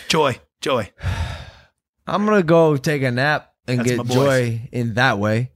joy, 0.09 0.39
joy. 0.61 0.91
I'm 2.07 2.25
gonna 2.25 2.43
go 2.43 2.77
take 2.77 3.03
a 3.03 3.11
nap 3.11 3.53
and 3.66 3.81
That's 3.81 3.91
get 3.93 4.07
joy 4.07 4.69
in 4.73 4.95
that 4.95 5.19
way. 5.19 5.51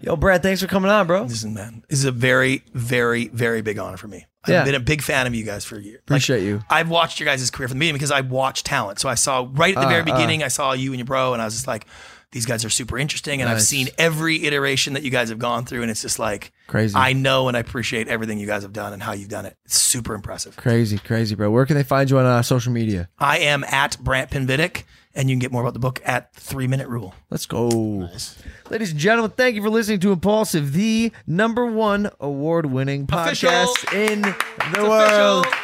Yo, 0.00 0.16
Brant, 0.16 0.42
thanks 0.42 0.60
for 0.60 0.66
coming 0.66 0.90
on, 0.90 1.06
bro. 1.06 1.22
Listen, 1.22 1.54
man, 1.54 1.82
this 1.88 1.98
is 2.00 2.04
a 2.04 2.12
very, 2.12 2.62
very, 2.74 3.28
very 3.28 3.62
big 3.62 3.78
honor 3.78 3.96
for 3.96 4.08
me. 4.08 4.26
I've 4.44 4.50
Yeah. 4.50 4.64
been 4.64 4.74
a 4.74 4.80
big 4.80 5.00
fan 5.00 5.26
of 5.26 5.34
you 5.34 5.44
guys 5.44 5.64
for 5.64 5.76
a 5.76 5.82
year. 5.82 5.98
Appreciate 6.00 6.42
you. 6.42 6.62
I've 6.68 6.90
watched 6.90 7.18
your 7.18 7.26
guys' 7.26 7.50
career 7.50 7.68
from 7.68 7.78
the 7.78 7.80
beginning 7.80 7.94
because 7.98 8.10
I 8.10 8.20
watched 8.20 8.66
talent. 8.66 8.98
So 9.00 9.08
I 9.08 9.14
saw 9.14 9.48
right 9.52 9.74
at 9.74 9.80
the 9.80 9.86
Uh, 9.86 9.88
very 9.88 10.02
uh. 10.02 10.04
beginning, 10.04 10.42
I 10.42 10.48
saw 10.48 10.72
you 10.72 10.90
and 10.92 10.98
your 10.98 11.06
bro, 11.06 11.32
and 11.32 11.40
I 11.40 11.46
was 11.46 11.54
just 11.54 11.66
like, 11.66 11.86
these 12.34 12.44
guys 12.46 12.64
are 12.64 12.68
super 12.70 12.98
interesting. 12.98 13.40
And 13.40 13.48
I've 13.48 13.62
seen 13.62 13.88
every 13.96 14.44
iteration 14.44 14.92
that 14.94 15.02
you 15.04 15.10
guys 15.10 15.28
have 15.30 15.38
gone 15.38 15.64
through, 15.64 15.82
and 15.82 15.90
it's 15.90 16.02
just 16.02 16.18
like 16.18 16.52
Crazy. 16.66 16.94
I 16.96 17.12
know 17.14 17.46
and 17.48 17.56
I 17.56 17.60
appreciate 17.60 18.08
everything 18.08 18.38
you 18.38 18.46
guys 18.46 18.62
have 18.62 18.72
done 18.72 18.92
and 18.92 19.02
how 19.02 19.12
you've 19.12 19.28
done 19.28 19.46
it. 19.46 19.56
It's 19.64 19.80
super 19.80 20.14
impressive. 20.14 20.56
Crazy, 20.56 20.98
crazy, 20.98 21.34
bro. 21.36 21.50
Where 21.50 21.64
can 21.64 21.76
they 21.76 21.84
find 21.84 22.10
you 22.10 22.18
on 22.18 22.26
uh, 22.26 22.42
social 22.42 22.72
media? 22.72 23.08
I 23.18 23.38
am 23.38 23.62
at 23.64 23.96
Brant 24.00 24.30
Pinvidic, 24.30 24.82
and 25.14 25.30
you 25.30 25.34
can 25.34 25.38
get 25.40 25.52
more 25.52 25.62
about 25.62 25.74
the 25.74 25.78
book 25.78 26.02
at 26.04 26.34
Three 26.34 26.66
Minute 26.66 26.88
Rule. 26.88 27.14
Let's 27.30 27.46
go. 27.46 27.68
Ladies 28.68 28.90
and 28.90 28.98
gentlemen, 28.98 29.30
thank 29.36 29.54
you 29.54 29.62
for 29.62 29.70
listening 29.70 30.00
to 30.00 30.10
Impaulsive, 30.12 30.72
the 30.72 31.12
number 31.28 31.64
one 31.66 32.10
award 32.18 32.66
winning 32.66 33.06
podcast 33.06 33.84
Official. 33.84 33.98
in 34.00 34.22
the 34.22 34.34
It's 34.70 34.78
world. 34.78 35.46
official. 35.46 35.60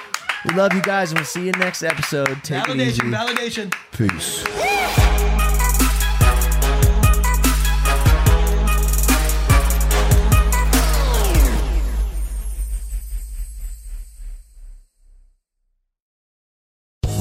We 0.48 0.54
love 0.54 0.72
you 0.72 0.82
guys, 0.82 1.10
and 1.10 1.18
we'll 1.18 1.26
see 1.26 1.46
you 1.46 1.52
next 1.52 1.82
episode. 1.82 2.42
Take 2.44 2.68
it 2.68 2.76
easy. 2.78 3.02
validation. 3.02 3.74
Peace. 3.92 5.29